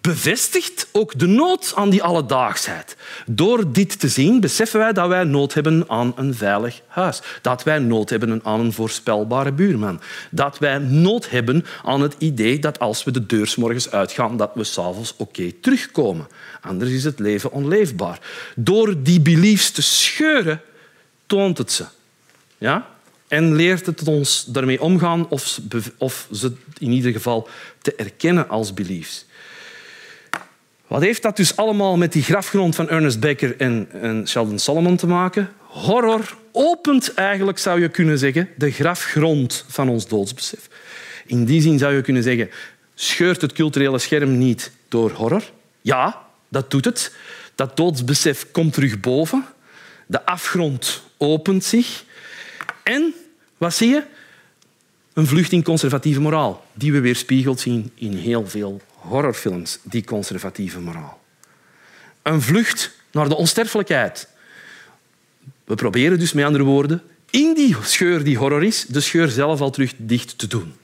bevestigt 0.00 0.88
ook 0.92 1.18
de 1.18 1.26
nood 1.26 1.72
aan 1.74 1.90
die 1.90 2.02
alledaagsheid. 2.02 2.96
Door 3.26 3.72
dit 3.72 4.00
te 4.00 4.08
zien 4.08 4.40
beseffen 4.40 4.80
wij 4.80 4.92
dat 4.92 5.08
wij 5.08 5.24
nood 5.24 5.54
hebben 5.54 5.84
aan 5.88 6.12
een 6.16 6.34
veilig 6.34 6.80
huis. 6.86 7.22
Dat 7.42 7.62
wij 7.62 7.78
nood 7.78 8.10
hebben 8.10 8.40
aan 8.44 8.60
een 8.60 8.72
voorspelbare 8.72 9.52
buurman. 9.52 10.00
Dat 10.30 10.58
wij 10.58 10.78
nood 10.78 11.30
hebben 11.30 11.64
aan 11.84 12.00
het 12.00 12.14
idee 12.18 12.58
dat 12.58 12.78
als 12.78 13.04
we 13.04 13.10
de 13.10 13.26
deur 13.26 13.54
morgens 13.56 13.90
uitgaan, 13.90 14.36
dat 14.36 14.50
we 14.54 14.64
s'avonds 14.64 15.14
oké 15.16 15.52
terugkomen. 15.52 16.28
Anders 16.60 16.90
is 16.90 17.04
het 17.04 17.18
leven 17.18 17.52
onleefbaar. 17.52 18.18
Door 18.56 19.02
die 19.02 19.20
beliefs 19.20 19.70
te 19.70 19.82
scheuren, 19.82 20.60
toont 21.26 21.58
het 21.58 21.72
ze. 21.72 21.84
Ja? 22.58 22.88
En 23.28 23.54
leert 23.54 23.86
het 23.86 24.08
ons 24.08 24.44
daarmee 24.44 24.80
omgaan 24.80 25.28
of, 25.28 25.60
of 25.98 26.28
ze 26.32 26.52
in 26.78 26.90
ieder 26.90 27.12
geval 27.12 27.48
te 27.82 27.94
erkennen 27.94 28.48
als 28.48 28.74
beliefs. 28.74 29.24
Wat 30.90 31.02
heeft 31.02 31.22
dat 31.22 31.36
dus 31.36 31.56
allemaal 31.56 31.96
met 31.96 32.12
die 32.12 32.22
grafgrond 32.22 32.74
van 32.74 32.88
Ernest 32.88 33.20
Becker 33.20 33.56
en, 33.56 33.88
en 33.92 34.28
Sheldon 34.28 34.58
Solomon 34.58 34.96
te 34.96 35.06
maken? 35.06 35.52
Horror 35.58 36.36
opent 36.52 37.14
eigenlijk, 37.14 37.58
zou 37.58 37.80
je 37.80 37.88
kunnen 37.88 38.18
zeggen, 38.18 38.48
de 38.56 38.70
grafgrond 38.70 39.64
van 39.68 39.88
ons 39.88 40.08
doodsbesef. 40.08 40.68
In 41.26 41.44
die 41.44 41.60
zin 41.60 41.78
zou 41.78 41.94
je 41.94 42.00
kunnen 42.00 42.22
zeggen, 42.22 42.50
scheurt 42.94 43.40
het 43.40 43.52
culturele 43.52 43.98
scherm 43.98 44.38
niet 44.38 44.72
door 44.88 45.10
horror? 45.10 45.42
Ja, 45.80 46.22
dat 46.48 46.70
doet 46.70 46.84
het. 46.84 47.14
Dat 47.54 47.76
doodsbesef 47.76 48.50
komt 48.50 48.72
terug 48.72 49.00
boven. 49.00 49.44
De 50.06 50.26
afgrond 50.26 51.02
opent 51.16 51.64
zich. 51.64 52.04
En, 52.82 53.14
wat 53.56 53.74
zie 53.74 53.88
je? 53.88 54.02
Een 55.12 55.26
vlucht 55.26 55.52
in 55.52 55.62
conservatieve 55.62 56.20
moraal, 56.20 56.66
die 56.72 56.92
we 56.92 57.00
weerspiegeld 57.00 57.60
zien 57.60 57.92
in 57.94 58.12
heel 58.12 58.46
veel 58.46 58.80
horrorfilms, 59.00 59.78
die 59.82 60.04
conservatieve 60.04 60.80
moraal. 60.80 61.20
Een 62.22 62.42
vlucht 62.42 62.90
naar 63.10 63.28
de 63.28 63.36
onsterfelijkheid. 63.36 64.28
We 65.64 65.74
proberen 65.74 66.18
dus 66.18 66.32
met 66.32 66.44
andere 66.44 66.64
woorden 66.64 67.02
in 67.30 67.54
die 67.54 67.76
scheur 67.82 68.24
die 68.24 68.38
horror 68.38 68.64
is, 68.64 68.86
de 68.86 69.00
scheur 69.00 69.28
zelf 69.28 69.60
al 69.60 69.70
terug 69.70 69.92
dicht 69.96 70.38
te 70.38 70.46
doen. 70.46 70.74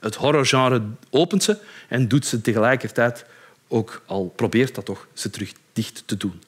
Het 0.00 0.14
horrorgenre 0.14 0.82
opent 1.10 1.42
ze 1.42 1.58
en 1.88 2.08
doet 2.08 2.26
ze 2.26 2.40
tegelijkertijd 2.40 3.24
ook 3.68 4.02
al 4.06 4.32
probeert 4.36 4.74
dat 4.74 4.84
toch 4.84 5.06
ze 5.12 5.30
terug 5.30 5.52
dicht 5.72 6.02
te 6.06 6.16
doen. 6.16 6.42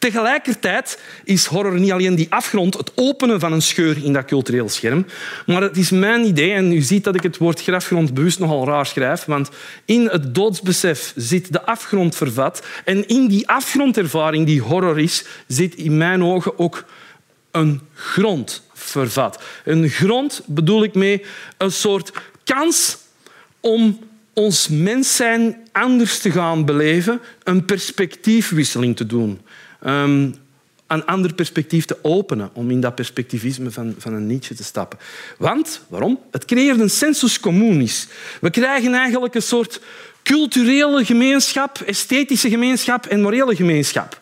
Tegelijkertijd 0.00 0.98
is 1.24 1.46
horror 1.46 1.80
niet 1.80 1.92
alleen 1.92 2.14
die 2.14 2.32
afgrond, 2.32 2.76
het 2.76 2.92
openen 2.94 3.40
van 3.40 3.52
een 3.52 3.62
scheur 3.62 4.04
in 4.04 4.12
dat 4.12 4.24
cultureel 4.24 4.68
scherm, 4.68 5.06
maar 5.46 5.62
het 5.62 5.76
is 5.76 5.90
mijn 5.90 6.24
idee, 6.24 6.52
en 6.52 6.72
u 6.72 6.80
ziet 6.80 7.04
dat 7.04 7.14
ik 7.14 7.22
het 7.22 7.36
woord 7.36 7.62
grafgrond 7.62 8.14
bewust 8.14 8.38
nogal 8.38 8.66
raar 8.66 8.86
schrijf, 8.86 9.24
want 9.24 9.48
in 9.84 10.06
het 10.06 10.34
doodsbesef 10.34 11.12
zit 11.16 11.52
de 11.52 11.62
afgrond 11.62 12.16
vervat 12.16 12.66
en 12.84 13.08
in 13.08 13.28
die 13.28 13.48
afgrondervaring 13.48 14.46
die 14.46 14.62
horror 14.62 14.98
is, 14.98 15.24
zit 15.46 15.74
in 15.74 15.96
mijn 15.96 16.24
ogen 16.24 16.58
ook 16.58 16.84
een 17.50 17.80
grond 17.94 18.62
vervat. 18.72 19.42
Een 19.64 19.88
grond 19.88 20.42
bedoel 20.46 20.82
ik 20.82 20.94
mee 20.94 21.24
een 21.56 21.72
soort 21.72 22.12
kans 22.44 22.98
om 23.60 23.98
ons 24.32 24.68
mens 24.68 25.16
zijn 25.16 25.56
anders 25.72 26.18
te 26.18 26.30
gaan 26.30 26.64
beleven, 26.64 27.20
een 27.42 27.64
perspectiefwisseling 27.64 28.96
te 28.96 29.06
doen. 29.06 29.40
Um, 29.86 30.34
een 30.86 31.06
ander 31.06 31.34
perspectief 31.34 31.84
te 31.84 31.98
openen, 32.02 32.50
om 32.52 32.70
in 32.70 32.80
dat 32.80 32.94
perspectivisme 32.94 33.70
van, 33.70 33.94
van 33.98 34.12
een 34.12 34.26
Nietzsche 34.26 34.54
te 34.54 34.64
stappen. 34.64 34.98
Want, 35.38 35.80
waarom? 35.88 36.20
Het 36.30 36.44
creëert 36.44 36.80
een 36.80 36.90
sensus 36.90 37.40
communis. 37.40 38.08
We 38.40 38.50
krijgen 38.50 38.94
eigenlijk 38.94 39.34
een 39.34 39.42
soort 39.42 39.80
culturele 40.22 41.04
gemeenschap, 41.04 41.78
esthetische 41.86 42.48
gemeenschap 42.48 43.06
en 43.06 43.20
morele 43.20 43.56
gemeenschap. 43.56 44.20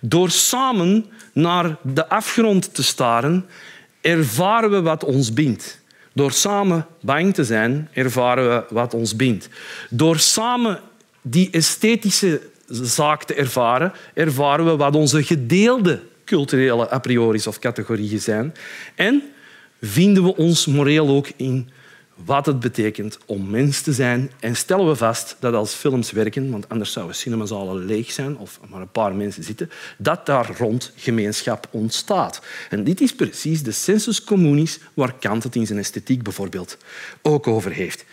Door 0.00 0.30
samen 0.30 1.06
naar 1.32 1.76
de 1.82 2.08
afgrond 2.08 2.74
te 2.74 2.82
staren, 2.82 3.46
ervaren 4.00 4.70
we 4.70 4.80
wat 4.80 5.04
ons 5.04 5.32
bindt. 5.32 5.80
Door 6.12 6.32
samen 6.32 6.86
bang 7.00 7.34
te 7.34 7.44
zijn, 7.44 7.88
ervaren 7.92 8.48
we 8.48 8.74
wat 8.74 8.94
ons 8.94 9.16
bindt. 9.16 9.48
Door 9.90 10.18
samen 10.18 10.80
die 11.22 11.50
esthetische 11.50 12.40
zaak 12.70 13.24
te 13.24 13.34
ervaren, 13.34 13.92
ervaren 14.14 14.64
we 14.64 14.76
wat 14.76 14.94
onze 14.96 15.22
gedeelde 15.22 16.00
culturele 16.24 16.92
a 16.92 16.98
priori's 16.98 17.46
of 17.46 17.58
categorieën 17.58 18.20
zijn. 18.20 18.54
En 18.94 19.22
vinden 19.80 20.22
we 20.22 20.36
ons 20.36 20.66
moreel 20.66 21.08
ook 21.08 21.28
in 21.36 21.70
wat 22.24 22.46
het 22.46 22.60
betekent 22.60 23.18
om 23.26 23.50
mens 23.50 23.80
te 23.80 23.92
zijn. 23.92 24.30
En 24.40 24.56
stellen 24.56 24.86
we 24.86 24.96
vast 24.96 25.36
dat 25.40 25.54
als 25.54 25.74
films 25.74 26.10
werken, 26.10 26.50
want 26.50 26.68
anders 26.68 26.92
zouden 26.92 27.16
cinemazalen 27.16 27.84
leeg 27.84 28.10
zijn 28.10 28.36
of 28.36 28.60
maar 28.68 28.80
een 28.80 28.90
paar 28.90 29.14
mensen 29.14 29.42
zitten, 29.42 29.70
dat 29.98 30.26
daar 30.26 30.50
rond 30.58 30.92
gemeenschap 30.96 31.68
ontstaat. 31.70 32.42
En 32.70 32.84
dit 32.84 33.00
is 33.00 33.14
precies 33.14 33.62
de 33.62 33.70
sensus 33.70 34.24
communis 34.24 34.78
waar 34.94 35.14
Kant 35.14 35.42
het 35.42 35.56
in 35.56 35.66
zijn 35.66 35.78
esthetiek 35.78 36.22
bijvoorbeeld 36.22 36.76
ook 37.22 37.46
over 37.46 37.70
heeft. 37.70 38.04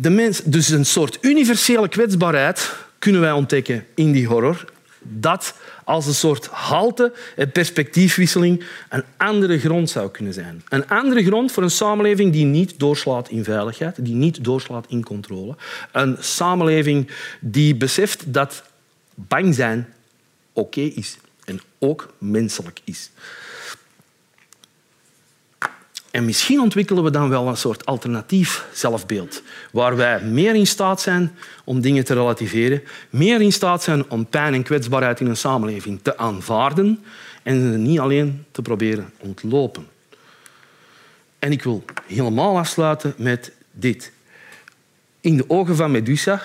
De 0.00 0.10
mens, 0.10 0.40
dus 0.44 0.68
een 0.68 0.86
soort 0.86 1.18
universele 1.20 1.88
kwetsbaarheid 1.88 2.76
kunnen 2.98 3.20
wij 3.20 3.32
ontdekken 3.32 3.86
in 3.94 4.12
die 4.12 4.26
horror. 4.26 4.64
Dat 4.98 5.54
als 5.84 6.06
een 6.06 6.14
soort 6.14 6.46
halte 6.46 7.12
en 7.36 7.50
perspectiefwisseling 7.50 8.64
een 8.88 9.04
andere 9.16 9.58
grond 9.58 9.90
zou 9.90 10.10
kunnen 10.10 10.32
zijn. 10.32 10.62
Een 10.68 10.88
andere 10.88 11.24
grond 11.24 11.52
voor 11.52 11.62
een 11.62 11.70
samenleving 11.70 12.32
die 12.32 12.44
niet 12.44 12.78
doorslaat 12.78 13.28
in 13.28 13.44
veiligheid, 13.44 14.04
die 14.04 14.14
niet 14.14 14.44
doorslaat 14.44 14.86
in 14.88 15.04
controle. 15.04 15.56
Een 15.92 16.16
samenleving 16.20 17.10
die 17.40 17.76
beseft 17.76 18.32
dat 18.32 18.62
bang 19.14 19.54
zijn 19.54 19.88
oké 20.52 20.80
is 20.80 21.16
en 21.44 21.60
ook 21.78 22.14
menselijk 22.18 22.80
is. 22.84 23.10
En 26.10 26.24
misschien 26.24 26.60
ontwikkelen 26.60 27.04
we 27.04 27.10
dan 27.10 27.28
wel 27.28 27.48
een 27.48 27.56
soort 27.56 27.86
alternatief 27.86 28.66
zelfbeeld, 28.72 29.42
waar 29.72 29.96
wij 29.96 30.22
meer 30.22 30.54
in 30.54 30.66
staat 30.66 31.00
zijn 31.00 31.32
om 31.64 31.80
dingen 31.80 32.04
te 32.04 32.14
relativeren, 32.14 32.82
meer 33.10 33.40
in 33.40 33.52
staat 33.52 33.82
zijn 33.82 34.10
om 34.10 34.26
pijn 34.26 34.54
en 34.54 34.62
kwetsbaarheid 34.62 35.20
in 35.20 35.26
een 35.26 35.36
samenleving 35.36 36.00
te 36.02 36.16
aanvaarden 36.16 37.04
en 37.42 37.60
ze 37.60 37.78
niet 37.78 37.98
alleen 37.98 38.44
te 38.50 38.62
proberen 38.62 39.12
ontlopen. 39.18 39.86
En 41.38 41.52
ik 41.52 41.62
wil 41.62 41.84
helemaal 42.06 42.58
afsluiten 42.58 43.14
met 43.16 43.52
dit. 43.72 44.12
In 45.20 45.36
de 45.36 45.44
ogen 45.48 45.76
van 45.76 45.90
Medusa 45.90 46.42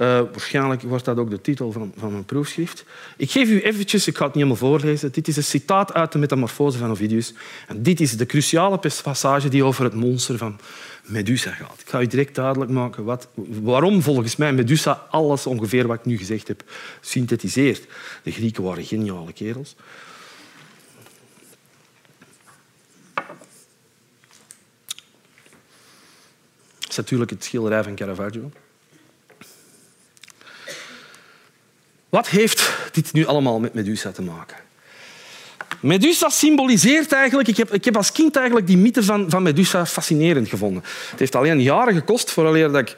uh, 0.00 0.06
waarschijnlijk 0.06 0.82
wordt 0.82 1.04
dat 1.04 1.18
ook 1.18 1.30
de 1.30 1.40
titel 1.40 1.72
van, 1.72 1.92
van 1.96 2.12
mijn 2.12 2.24
proefschrift. 2.24 2.84
Ik 3.16 3.30
geef 3.30 3.48
u 3.48 3.60
eventjes, 3.60 4.06
ik 4.06 4.16
ga 4.16 4.24
het 4.24 4.34
niet 4.34 4.44
helemaal 4.44 4.68
voorlezen. 4.68 5.12
Dit 5.12 5.28
is 5.28 5.36
een 5.36 5.42
citaat 5.42 5.92
uit 5.92 6.12
de 6.12 6.18
Metamorfose 6.18 6.78
van 6.78 6.90
Ovidius. 6.90 7.34
En 7.66 7.82
dit 7.82 8.00
is 8.00 8.16
de 8.16 8.26
cruciale 8.26 8.78
passage 9.02 9.48
die 9.48 9.64
over 9.64 9.84
het 9.84 9.94
monster 9.94 10.38
van 10.38 10.58
Medusa 11.04 11.50
gaat. 11.50 11.80
Ik 11.80 11.88
ga 11.88 12.00
u 12.00 12.06
direct 12.06 12.34
duidelijk 12.34 12.70
maken 12.70 13.04
wat, 13.04 13.28
waarom 13.62 14.02
volgens 14.02 14.36
mij 14.36 14.52
Medusa 14.52 15.06
alles 15.10 15.46
ongeveer 15.46 15.86
wat 15.86 15.98
ik 15.98 16.04
nu 16.04 16.18
gezegd 16.18 16.48
heb 16.48 16.62
synthetiseert. 17.00 17.86
De 18.22 18.30
Grieken 18.30 18.62
waren 18.62 18.84
geniale 18.84 19.32
kerels. 19.32 19.76
Dat 26.78 26.88
is 26.88 26.96
natuurlijk 26.96 27.30
het 27.30 27.44
schilderij 27.44 27.82
van 27.82 27.94
Caravaggio. 27.94 28.50
Wat 32.10 32.28
heeft 32.28 32.70
dit 32.92 33.12
nu 33.12 33.26
allemaal 33.26 33.60
met 33.60 33.74
Medusa 33.74 34.10
te 34.10 34.22
maken? 34.22 34.56
Medusa 35.80 36.28
symboliseert 36.28 37.12
eigenlijk... 37.12 37.48
Ik 37.48 37.56
heb, 37.56 37.72
ik 37.72 37.84
heb 37.84 37.96
als 37.96 38.12
kind 38.12 38.36
eigenlijk 38.36 38.66
die 38.66 38.76
mythe 38.76 39.02
van, 39.02 39.30
van 39.30 39.42
Medusa 39.42 39.86
fascinerend 39.86 40.48
gevonden. 40.48 40.82
Het 41.10 41.18
heeft 41.18 41.34
alleen 41.34 41.62
jaren 41.62 41.94
gekost 41.94 42.30
voordat 42.30 42.76
ik 42.76 42.96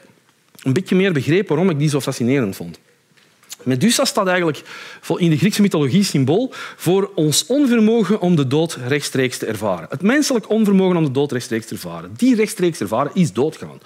een 0.63 0.73
beetje 0.73 0.95
meer 0.95 1.13
begreep 1.13 1.47
waarom 1.47 1.69
ik 1.69 1.79
die 1.79 1.89
zo 1.89 2.01
fascinerend 2.01 2.55
vond. 2.55 2.79
Medusa 3.65 4.05
staat 4.05 4.27
eigenlijk 4.27 4.61
in 5.17 5.29
de 5.29 5.37
Griekse 5.37 5.61
mythologie 5.61 6.03
symbool 6.03 6.53
voor 6.75 7.11
ons 7.15 7.45
onvermogen 7.45 8.19
om 8.19 8.35
de 8.35 8.47
dood 8.47 8.77
rechtstreeks 8.87 9.37
te 9.37 9.45
ervaren. 9.45 9.87
Het 9.89 10.01
menselijk 10.01 10.49
onvermogen 10.49 10.97
om 10.97 11.03
de 11.03 11.11
dood 11.11 11.31
rechtstreeks 11.31 11.65
te 11.65 11.73
ervaren. 11.73 12.11
Die 12.17 12.35
rechtstreeks 12.35 12.79
ervaren 12.79 13.11
is 13.13 13.33
doodgaan. 13.33 13.79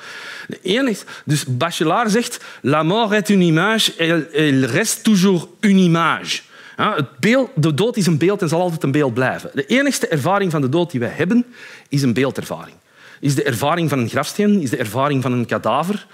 De 0.47 0.59
enige, 0.61 1.05
dus 1.25 1.45
Bachelard 1.45 2.11
zegt 2.11 2.43
La 2.61 2.83
mort 2.83 3.11
est 3.11 3.29
une 3.29 3.43
image, 3.43 3.93
elle 3.97 4.65
reste 4.65 5.01
toujours 5.01 5.47
une 5.59 5.79
image. 5.79 6.41
het 6.75 7.19
beeld, 7.19 7.49
de 7.55 7.73
dood 7.73 7.97
is 7.97 8.05
een 8.05 8.17
beeld 8.17 8.41
en 8.41 8.49
zal 8.49 8.61
altijd 8.61 8.83
een 8.83 8.91
beeld 8.91 9.13
blijven. 9.13 9.49
De 9.53 9.65
enige 9.65 10.07
ervaring 10.07 10.51
van 10.51 10.61
de 10.61 10.69
dood 10.69 10.91
die 10.91 10.99
wij 10.99 11.13
hebben, 11.15 11.45
is 11.89 12.01
een 12.01 12.13
beeldervaring. 12.13 12.75
Is 13.19 13.35
de 13.35 13.43
ervaring 13.43 13.89
van 13.89 13.99
een 13.99 14.09
grafsteen, 14.09 14.61
is 14.61 14.69
de 14.69 14.77
ervaring 14.77 15.21
van 15.21 15.31
een 15.31 15.45
kadaver. 15.45 16.07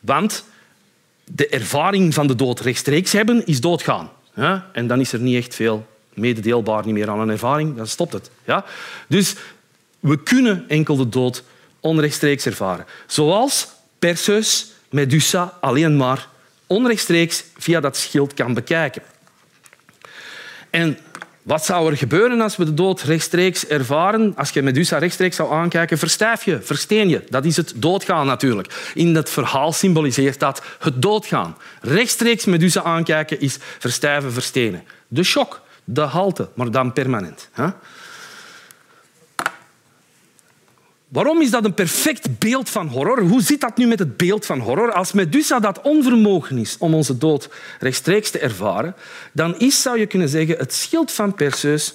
Want 0.00 0.44
de 1.24 1.48
ervaring 1.48 2.14
van 2.14 2.26
de 2.26 2.34
dood 2.34 2.60
rechtstreeks 2.60 3.12
hebben, 3.12 3.46
is 3.46 3.60
doodgaan. 3.60 4.10
Ja? 4.34 4.70
En 4.72 4.86
dan 4.86 5.00
is 5.00 5.12
er 5.12 5.20
niet 5.20 5.36
echt 5.36 5.54
veel 5.54 5.86
mededeelbaar 6.14 6.84
niet 6.84 6.94
meer 6.94 7.10
aan 7.10 7.20
een 7.20 7.30
ervaring. 7.30 7.76
Dan 7.76 7.86
stopt 7.86 8.12
het. 8.12 8.30
Ja? 8.44 8.64
Dus 9.08 9.34
we 10.00 10.22
kunnen 10.22 10.64
enkel 10.68 10.96
de 10.96 11.08
dood 11.08 11.42
onrechtstreeks 11.80 12.46
ervaren. 12.46 12.86
Zoals 13.06 13.68
Perseus 13.98 14.72
Medusa 14.90 15.58
alleen 15.60 15.96
maar 15.96 16.28
onrechtstreeks 16.66 17.44
via 17.56 17.80
dat 17.80 17.96
schild 17.96 18.34
kan 18.34 18.54
bekijken. 18.54 19.02
En 20.70 20.98
wat 21.44 21.64
zou 21.64 21.90
er 21.90 21.96
gebeuren 21.96 22.40
als 22.40 22.56
we 22.56 22.64
de 22.64 22.74
dood 22.74 23.02
rechtstreeks 23.02 23.66
ervaren? 23.66 24.32
Als 24.36 24.50
je 24.50 24.62
Medusa 24.62 24.98
rechtstreeks 24.98 25.36
zou 25.36 25.52
aankijken, 25.52 25.98
verstijf 25.98 26.44
je, 26.44 26.62
versteen 26.62 27.08
je. 27.08 27.24
Dat 27.28 27.44
is 27.44 27.56
het 27.56 27.72
doodgaan 27.76 28.26
natuurlijk. 28.26 28.90
In 28.94 29.14
het 29.14 29.30
verhaal 29.30 29.72
symboliseert 29.72 30.40
dat 30.40 30.62
het 30.78 31.02
doodgaan. 31.02 31.56
Rechtstreeks 31.80 32.44
Medusa 32.44 32.82
aankijken 32.82 33.40
is 33.40 33.58
verstijven, 33.78 34.32
verstenen. 34.32 34.84
De 35.08 35.22
shock, 35.22 35.60
de 35.84 36.00
halte, 36.00 36.48
maar 36.54 36.70
dan 36.70 36.92
permanent. 36.92 37.48
Waarom 41.14 41.40
is 41.40 41.50
dat 41.50 41.64
een 41.64 41.74
perfect 41.74 42.38
beeld 42.38 42.70
van 42.70 42.88
horror? 42.88 43.20
Hoe 43.20 43.42
zit 43.42 43.60
dat 43.60 43.76
nu 43.76 43.86
met 43.86 43.98
het 43.98 44.16
beeld 44.16 44.46
van 44.46 44.60
horror? 44.60 44.92
Als 44.92 45.12
Medusa 45.12 45.60
dat 45.60 45.80
onvermogen 45.80 46.58
is 46.58 46.76
om 46.78 46.94
onze 46.94 47.18
dood 47.18 47.48
rechtstreeks 47.80 48.30
te 48.30 48.38
ervaren, 48.38 48.94
dan 49.32 49.58
is, 49.58 49.82
zou 49.82 49.98
je 49.98 50.06
kunnen 50.06 50.28
zeggen, 50.28 50.56
het 50.58 50.72
schild 50.72 51.12
van 51.12 51.34
Perseus 51.34 51.94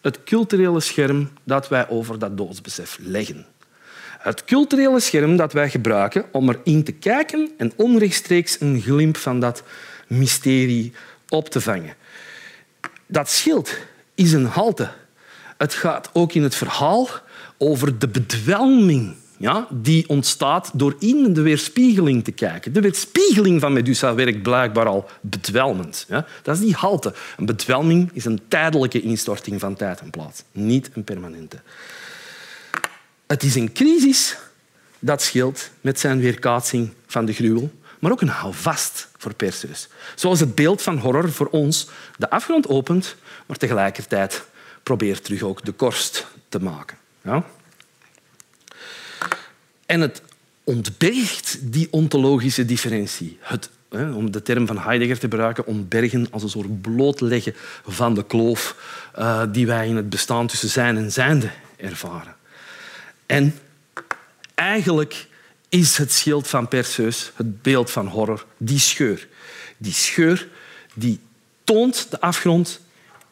het 0.00 0.24
culturele 0.24 0.80
scherm 0.80 1.30
dat 1.44 1.68
wij 1.68 1.88
over 1.88 2.18
dat 2.18 2.36
doodsbesef 2.36 2.98
leggen. 3.00 3.46
Het 4.18 4.44
culturele 4.44 5.00
scherm 5.00 5.36
dat 5.36 5.52
wij 5.52 5.70
gebruiken 5.70 6.24
om 6.32 6.48
erin 6.48 6.84
te 6.84 6.92
kijken 6.92 7.50
en 7.56 7.72
onrechtstreeks 7.76 8.60
een 8.60 8.80
glimp 8.80 9.16
van 9.16 9.40
dat 9.40 9.62
mysterie 10.06 10.92
op 11.28 11.48
te 11.48 11.60
vangen. 11.60 11.94
Dat 13.06 13.30
schild 13.30 13.76
is 14.14 14.32
een 14.32 14.46
halte. 14.46 14.90
Het 15.56 15.74
gaat 15.74 16.10
ook 16.12 16.32
in 16.32 16.42
het 16.42 16.54
verhaal 16.54 17.08
over 17.58 17.98
de 17.98 18.08
bedwelming 18.08 19.14
ja, 19.38 19.66
die 19.70 20.08
ontstaat 20.08 20.70
door 20.74 20.96
in 20.98 21.32
de 21.32 21.42
weerspiegeling 21.42 22.24
te 22.24 22.32
kijken. 22.32 22.72
De 22.72 22.80
weerspiegeling 22.80 23.60
van 23.60 23.72
Medusa 23.72 24.14
werkt 24.14 24.42
blijkbaar 24.42 24.86
al 24.86 25.08
bedwelmend. 25.20 26.04
Ja. 26.08 26.26
Dat 26.42 26.54
is 26.54 26.62
die 26.62 26.74
halte. 26.74 27.14
Een 27.36 27.46
bedwelming 27.46 28.10
is 28.12 28.24
een 28.24 28.40
tijdelijke 28.48 29.00
instorting 29.00 29.60
van 29.60 29.74
tijd 29.74 30.00
en 30.00 30.10
plaats, 30.10 30.42
niet 30.52 30.90
een 30.92 31.04
permanente. 31.04 31.56
Het 33.26 33.42
is 33.42 33.54
een 33.54 33.72
crisis 33.72 34.36
dat 34.98 35.22
scheelt 35.22 35.70
met 35.80 36.00
zijn 36.00 36.20
weerkaatsing 36.20 36.90
van 37.06 37.24
de 37.24 37.32
gruwel, 37.32 37.70
maar 37.98 38.12
ook 38.12 38.20
een 38.20 38.28
houvast 38.28 39.08
voor 39.16 39.34
Perseus. 39.34 39.88
Zoals 40.14 40.40
het 40.40 40.54
beeld 40.54 40.82
van 40.82 40.98
horror 40.98 41.32
voor 41.32 41.48
ons 41.50 41.88
de 42.16 42.30
afgrond 42.30 42.68
opent, 42.68 43.16
maar 43.46 43.56
tegelijkertijd 43.56 44.44
probeert 44.82 45.24
terug 45.24 45.42
ook 45.42 45.64
de 45.64 45.72
korst 45.72 46.26
te 46.48 46.58
maken. 46.58 46.96
Ja? 47.22 47.44
En 49.86 50.00
het 50.00 50.22
ontbergt 50.64 51.58
die 51.60 51.88
ontologische 51.90 52.64
differentie. 52.64 53.38
Het, 53.40 53.70
hè, 53.90 54.10
om 54.10 54.30
de 54.30 54.42
term 54.42 54.66
van 54.66 54.78
Heidegger 54.78 55.18
te 55.18 55.20
gebruiken, 55.20 55.66
ontbergen 55.66 56.26
als 56.30 56.42
een 56.42 56.48
soort 56.48 56.80
blootleggen 56.80 57.54
van 57.86 58.14
de 58.14 58.24
kloof 58.24 58.76
uh, 59.18 59.42
die 59.52 59.66
wij 59.66 59.88
in 59.88 59.96
het 59.96 60.10
bestaan 60.10 60.46
tussen 60.46 60.68
zijn 60.68 60.96
en 60.96 61.12
zijnde 61.12 61.50
ervaren. 61.76 62.36
En 63.26 63.54
eigenlijk 64.54 65.26
is 65.68 65.96
het 65.96 66.12
schild 66.12 66.48
van 66.48 66.68
Perseus, 66.68 67.32
het 67.34 67.62
beeld 67.62 67.90
van 67.90 68.06
horror, 68.06 68.46
die 68.56 68.78
scheur. 68.78 69.28
Die 69.76 69.92
scheur 69.92 70.48
die 70.94 71.20
toont 71.64 72.10
de 72.10 72.20
afgrond 72.20 72.80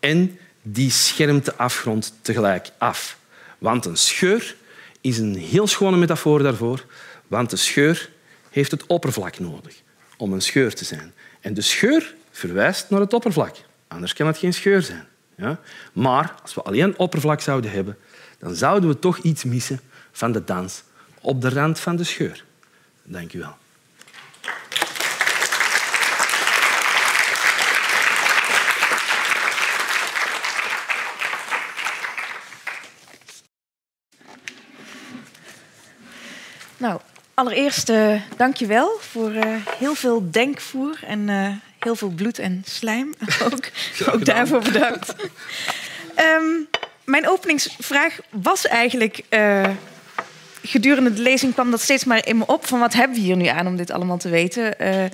en 0.00 0.38
die 0.62 0.90
schermt 0.90 1.44
de 1.44 1.56
afgrond 1.56 2.12
tegelijk 2.22 2.70
af. 2.78 3.18
Want 3.58 3.84
een 3.84 3.96
scheur 3.96 4.56
is 5.00 5.18
een 5.18 5.36
heel 5.36 5.66
schone 5.66 5.96
metafoor 5.96 6.42
daarvoor, 6.42 6.84
want 7.26 7.50
de 7.50 7.56
scheur 7.56 8.10
heeft 8.50 8.70
het 8.70 8.86
oppervlak 8.86 9.38
nodig 9.38 9.74
om 10.16 10.32
een 10.32 10.42
scheur 10.42 10.74
te 10.74 10.84
zijn. 10.84 11.14
En 11.40 11.54
de 11.54 11.60
scheur 11.60 12.14
verwijst 12.30 12.90
naar 12.90 13.00
het 13.00 13.12
oppervlak. 13.12 13.56
Anders 13.88 14.12
kan 14.12 14.26
het 14.26 14.38
geen 14.38 14.54
scheur 14.54 14.82
zijn. 14.82 15.06
Ja? 15.36 15.60
Maar 15.92 16.34
als 16.42 16.54
we 16.54 16.62
alleen 16.62 16.98
oppervlak 16.98 17.40
zouden 17.40 17.70
hebben, 17.70 17.96
dan 18.38 18.54
zouden 18.54 18.88
we 18.88 18.98
toch 18.98 19.18
iets 19.18 19.44
missen 19.44 19.80
van 20.12 20.32
de 20.32 20.44
dans 20.44 20.82
op 21.20 21.40
de 21.40 21.48
rand 21.48 21.80
van 21.80 21.96
de 21.96 22.04
scheur. 22.04 22.44
Dank 23.02 23.32
u 23.32 23.38
wel. 23.38 23.56
Nou, 36.76 37.00
allereerst 37.34 37.88
uh, 37.88 38.20
dank 38.36 38.56
je 38.56 38.66
wel 38.66 38.98
voor 39.00 39.30
uh, 39.30 39.56
heel 39.78 39.94
veel 39.94 40.30
denkvoer 40.30 40.98
en 41.06 41.28
uh, 41.28 41.48
heel 41.78 41.96
veel 41.96 42.08
bloed 42.08 42.38
en 42.38 42.62
slijm. 42.66 43.14
ook, 43.52 43.68
ook 44.12 44.24
daarvoor 44.24 44.62
bedankt. 44.62 45.14
um, 46.18 46.68
mijn 47.04 47.28
openingsvraag 47.28 48.18
was 48.30 48.66
eigenlijk 48.66 49.20
gedurende 50.66 51.12
de 51.12 51.22
lezing 51.22 51.52
kwam 51.52 51.70
dat 51.70 51.80
steeds 51.80 52.04
maar 52.04 52.26
in 52.26 52.38
me 52.38 52.46
op 52.46 52.66
van 52.66 52.78
wat 52.78 52.92
hebben 52.92 53.16
we 53.16 53.22
hier 53.22 53.36
nu 53.36 53.46
aan 53.46 53.66
om 53.66 53.76
dit 53.76 53.90
allemaal 53.90 54.18
te 54.18 54.28
weten? 54.28 54.74
Uh, 54.80 55.04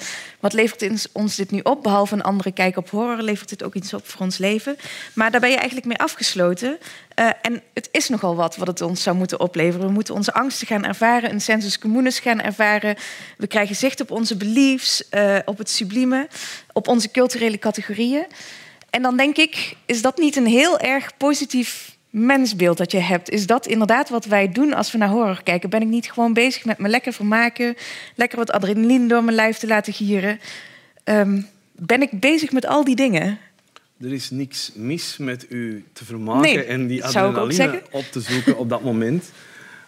wat 0.40 0.52
levert 0.52 1.08
ons 1.12 1.36
dit 1.36 1.50
nu 1.50 1.60
op? 1.62 1.82
Behalve 1.82 2.14
een 2.14 2.22
andere 2.22 2.52
kijk 2.52 2.76
op 2.76 2.90
horror 2.90 3.22
levert 3.22 3.48
dit 3.48 3.62
ook 3.62 3.74
iets 3.74 3.94
op 3.94 4.08
voor 4.08 4.20
ons 4.20 4.38
leven. 4.38 4.76
Maar 5.14 5.30
daar 5.30 5.40
ben 5.40 5.50
je 5.50 5.56
eigenlijk 5.56 5.86
mee 5.86 5.98
afgesloten. 5.98 6.78
Uh, 7.20 7.30
en 7.42 7.62
het 7.74 7.88
is 7.90 8.08
nogal 8.08 8.36
wat 8.36 8.56
wat 8.56 8.66
het 8.66 8.80
ons 8.80 9.02
zou 9.02 9.16
moeten 9.16 9.40
opleveren. 9.40 9.86
We 9.86 9.92
moeten 9.92 10.14
onze 10.14 10.32
angsten 10.32 10.66
gaan 10.66 10.84
ervaren, 10.84 11.30
een 11.30 11.40
sensus 11.40 11.78
communis 11.78 12.18
gaan 12.18 12.40
ervaren. 12.40 12.96
We 13.36 13.46
krijgen 13.46 13.76
zicht 13.76 14.00
op 14.00 14.10
onze 14.10 14.36
beliefs, 14.36 15.02
uh, 15.10 15.38
op 15.44 15.58
het 15.58 15.70
sublieme, 15.70 16.28
op 16.72 16.88
onze 16.88 17.10
culturele 17.10 17.58
categorieën. 17.58 18.26
En 18.90 19.02
dan 19.02 19.16
denk 19.16 19.36
ik, 19.36 19.76
is 19.86 20.02
dat 20.02 20.18
niet 20.18 20.36
een 20.36 20.46
heel 20.46 20.78
erg 20.78 21.16
positief 21.16 21.91
mensbeeld 22.12 22.78
dat 22.78 22.92
je 22.92 22.98
hebt. 22.98 23.30
Is 23.30 23.46
dat 23.46 23.66
inderdaad 23.66 24.08
wat 24.08 24.24
wij 24.24 24.48
doen 24.48 24.72
als 24.72 24.92
we 24.92 24.98
naar 24.98 25.08
horror 25.08 25.42
kijken? 25.42 25.70
Ben 25.70 25.82
ik 25.82 25.88
niet 25.88 26.12
gewoon 26.12 26.32
bezig 26.32 26.64
met 26.64 26.78
me 26.78 26.88
lekker 26.88 27.12
vermaken, 27.12 27.74
lekker 28.14 28.38
wat 28.38 28.50
adrenaline 28.50 29.06
door 29.06 29.24
mijn 29.24 29.36
lijf 29.36 29.58
te 29.58 29.66
laten 29.66 29.92
gieren? 29.92 30.40
Um, 31.04 31.46
ben 31.72 32.02
ik 32.02 32.20
bezig 32.20 32.52
met 32.52 32.66
al 32.66 32.84
die 32.84 32.96
dingen? 32.96 33.38
Er 34.00 34.12
is 34.12 34.30
niks 34.30 34.72
mis 34.74 35.16
met 35.16 35.46
u 35.48 35.84
te 35.92 36.04
vermaken 36.04 36.66
en 36.66 36.86
die 36.86 37.04
adrenaline 37.04 37.82
op 37.90 38.04
te 38.04 38.20
zoeken 38.20 38.58
op 38.58 38.68
dat 38.68 38.82
moment. 38.82 39.30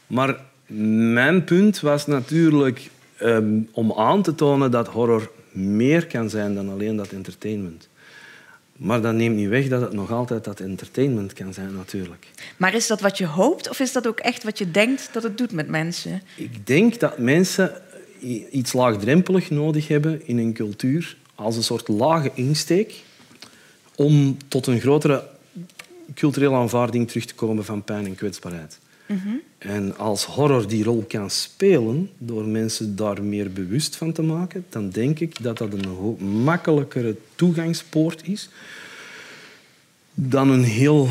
Maar 0.06 0.36
mijn 0.66 1.44
punt 1.44 1.80
was 1.80 2.06
natuurlijk 2.06 2.90
um, 3.22 3.68
om 3.72 3.92
aan 3.92 4.22
te 4.22 4.34
tonen 4.34 4.70
dat 4.70 4.88
horror 4.88 5.30
meer 5.50 6.06
kan 6.06 6.30
zijn 6.30 6.54
dan 6.54 6.70
alleen 6.70 6.96
dat 6.96 7.08
entertainment. 7.08 7.88
Maar 8.76 9.00
dat 9.00 9.14
neemt 9.14 9.36
niet 9.36 9.48
weg 9.48 9.68
dat 9.68 9.80
het 9.80 9.92
nog 9.92 10.12
altijd 10.12 10.44
dat 10.44 10.60
entertainment 10.60 11.32
kan 11.32 11.52
zijn, 11.52 11.74
natuurlijk. 11.74 12.26
Maar 12.56 12.74
is 12.74 12.86
dat 12.86 13.00
wat 13.00 13.18
je 13.18 13.26
hoopt 13.26 13.68
of 13.68 13.80
is 13.80 13.92
dat 13.92 14.06
ook 14.06 14.18
echt 14.18 14.44
wat 14.44 14.58
je 14.58 14.70
denkt 14.70 15.08
dat 15.12 15.22
het 15.22 15.38
doet 15.38 15.52
met 15.52 15.68
mensen? 15.68 16.22
Ik 16.36 16.66
denk 16.66 17.00
dat 17.00 17.18
mensen 17.18 17.72
iets 18.50 18.72
laagdrempelig 18.72 19.50
nodig 19.50 19.88
hebben 19.88 20.26
in 20.26 20.38
een 20.38 20.52
cultuur 20.52 21.16
als 21.34 21.56
een 21.56 21.62
soort 21.62 21.88
lage 21.88 22.30
insteek 22.34 23.02
om 23.94 24.36
tot 24.48 24.66
een 24.66 24.80
grotere 24.80 25.24
culturele 26.14 26.54
aanvaarding 26.54 27.08
terug 27.08 27.24
te 27.24 27.34
komen 27.34 27.64
van 27.64 27.84
pijn 27.84 28.06
en 28.06 28.14
kwetsbaarheid. 28.14 28.78
Mm 29.06 29.42
En 29.58 29.96
als 29.96 30.24
horror 30.24 30.68
die 30.68 30.84
rol 30.84 31.04
kan 31.08 31.30
spelen 31.30 32.10
door 32.18 32.44
mensen 32.44 32.96
daar 32.96 33.22
meer 33.22 33.52
bewust 33.52 33.96
van 33.96 34.12
te 34.12 34.22
maken, 34.22 34.64
dan 34.68 34.90
denk 34.90 35.18
ik 35.18 35.42
dat 35.42 35.58
dat 35.58 35.72
een 35.72 36.26
makkelijkere 36.42 37.16
toegangspoort 37.34 38.28
is 38.28 38.48
dan 40.14 40.50
een 40.50 40.64
heel 40.64 41.06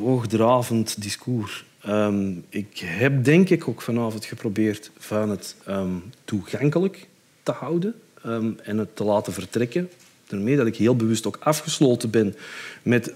hoogdravend 0.00 1.02
discours. 1.02 1.64
Um, 1.86 2.44
ik 2.48 2.78
heb 2.78 3.24
denk 3.24 3.48
ik 3.48 3.68
ook 3.68 3.82
vanavond 3.82 4.24
geprobeerd 4.24 4.90
van 4.98 5.30
het 5.30 5.56
um, 5.68 6.02
toegankelijk 6.24 7.06
te 7.42 7.52
houden 7.52 7.94
um, 8.26 8.58
en 8.62 8.78
het 8.78 8.96
te 8.96 9.04
laten 9.04 9.32
vertrekken 9.32 9.90
Daarmee 10.36 10.56
dat 10.56 10.66
ik 10.66 10.76
heel 10.76 10.96
bewust 10.96 11.26
ook 11.26 11.38
afgesloten 11.40 12.10
ben 12.10 12.34
met 12.82 13.12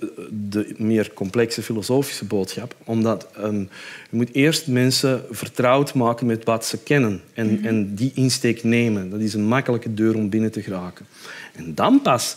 de 0.48 0.74
meer 0.76 1.12
complexe 1.12 1.62
filosofische 1.62 2.24
boodschap. 2.24 2.74
Omdat 2.84 3.28
um, 3.38 3.68
je 4.10 4.16
moet 4.16 4.32
eerst 4.34 4.66
mensen 4.66 5.24
vertrouwd 5.30 5.94
maken 5.94 6.26
met 6.26 6.44
wat 6.44 6.64
ze 6.64 6.78
kennen 6.78 7.20
en, 7.34 7.47
mm 7.47 7.56
-hmm. 7.56 7.64
en 7.64 7.94
die 7.94 8.10
insteek 8.14 8.64
nemen. 8.64 9.10
Dat 9.10 9.20
is 9.20 9.34
een 9.34 9.47
makkelijke 9.47 9.94
deur 9.94 10.14
om 10.14 10.28
binnen 10.28 10.51
te 10.51 10.62
geraken. 10.62 11.06
En 11.52 11.74
dan 11.74 12.02
pas 12.02 12.36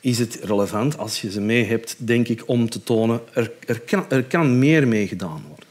is 0.00 0.18
het 0.18 0.38
relevant 0.42 0.98
als 0.98 1.20
je 1.20 1.30
ze 1.30 1.40
mee 1.40 1.64
hebt, 1.64 1.96
denk 1.98 2.28
ik, 2.28 2.42
om 2.46 2.70
te 2.70 2.82
tonen 2.82 3.20
er, 3.32 3.52
er, 3.66 3.80
kan, 3.80 4.04
er 4.08 4.24
kan 4.24 4.58
meer 4.58 4.88
mee 4.88 5.08
gedaan 5.08 5.42
worden. 5.48 5.68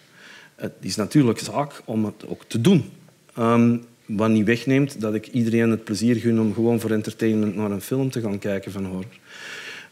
Het 0.55 0.73
is 0.79 0.95
natuurlijk 0.95 1.39
zaak 1.39 1.81
om 1.85 2.05
het 2.05 2.27
ook 2.27 2.43
te 2.47 2.61
doen. 2.61 2.91
Um, 3.39 3.83
wat 4.17 4.29
niet 4.29 4.45
wegneemt 4.45 5.01
dat 5.01 5.13
ik 5.13 5.27
iedereen 5.27 5.69
het 5.69 5.83
plezier 5.83 6.15
gun 6.15 6.39
om 6.39 6.53
gewoon 6.53 6.79
voor 6.79 6.91
entertainment 6.91 7.55
naar 7.55 7.71
een 7.71 7.81
film 7.81 8.09
te 8.09 8.21
gaan 8.21 8.39
kijken 8.39 8.71
van 8.71 8.85
horror. 8.85 9.05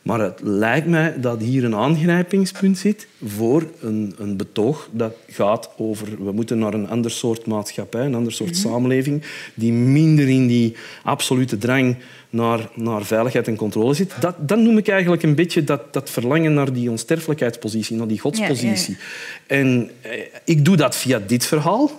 Maar 0.01 0.19
het 0.19 0.39
lijkt 0.43 0.87
mij 0.87 1.19
dat 1.19 1.41
hier 1.41 1.63
een 1.63 1.75
aangrijpingspunt 1.75 2.77
zit 2.77 3.07
voor 3.25 3.63
een, 3.81 4.13
een 4.17 4.37
betoog 4.37 4.89
dat 4.91 5.15
gaat 5.27 5.69
over 5.77 6.25
we 6.25 6.31
moeten 6.31 6.59
naar 6.59 6.73
een 6.73 6.89
ander 6.89 7.11
soort 7.11 7.45
maatschappij, 7.45 8.05
een 8.05 8.15
ander 8.15 8.33
soort 8.33 8.49
mm 8.49 8.61
-hmm. 8.61 8.71
samenleving, 8.71 9.23
die 9.53 9.71
minder 9.71 10.29
in 10.29 10.47
die 10.47 10.75
absolute 11.03 11.57
drang 11.57 11.95
naar, 12.29 12.69
naar 12.75 13.05
veiligheid 13.05 13.47
en 13.47 13.55
controle 13.55 13.93
zit. 13.93 14.13
Dat, 14.19 14.35
dat 14.49 14.59
noem 14.59 14.77
ik 14.77 14.87
eigenlijk 14.87 15.23
een 15.23 15.35
beetje 15.35 15.63
dat, 15.63 15.93
dat 15.93 16.09
verlangen 16.09 16.53
naar 16.53 16.73
die 16.73 16.89
onsterfelijkheidspositie, 16.89 17.97
naar 17.97 18.07
die 18.07 18.19
godspositie. 18.19 18.95
Ja, 18.97 19.03
ja, 19.47 19.55
ja. 19.55 19.61
En 19.61 19.89
eh, 20.01 20.11
ik 20.43 20.65
doe 20.65 20.75
dat 20.75 20.95
via 20.95 21.19
dit 21.27 21.45
verhaal. 21.45 21.91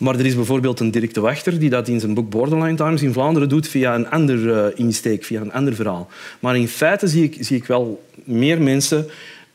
Maar 0.00 0.18
er 0.18 0.26
is 0.26 0.34
bijvoorbeeld 0.34 0.80
een 0.80 0.90
Dirk 0.90 1.14
de 1.14 1.20
Wachter 1.20 1.58
die 1.58 1.70
dat 1.70 1.88
in 1.88 2.00
zijn 2.00 2.14
boek 2.14 2.30
Borderline 2.30 2.74
Times 2.74 3.02
in 3.02 3.12
Vlaanderen 3.12 3.48
doet 3.48 3.68
via 3.68 3.94
een 3.94 4.10
ander 4.10 4.38
uh, 4.38 4.64
insteek, 4.74 5.24
via 5.24 5.40
een 5.40 5.52
ander 5.52 5.74
verhaal. 5.74 6.08
Maar 6.40 6.56
in 6.56 6.68
feite 6.68 7.08
zie 7.08 7.24
ik, 7.24 7.36
zie 7.40 7.56
ik 7.56 7.64
wel 7.64 8.02
meer 8.24 8.62
mensen 8.62 9.06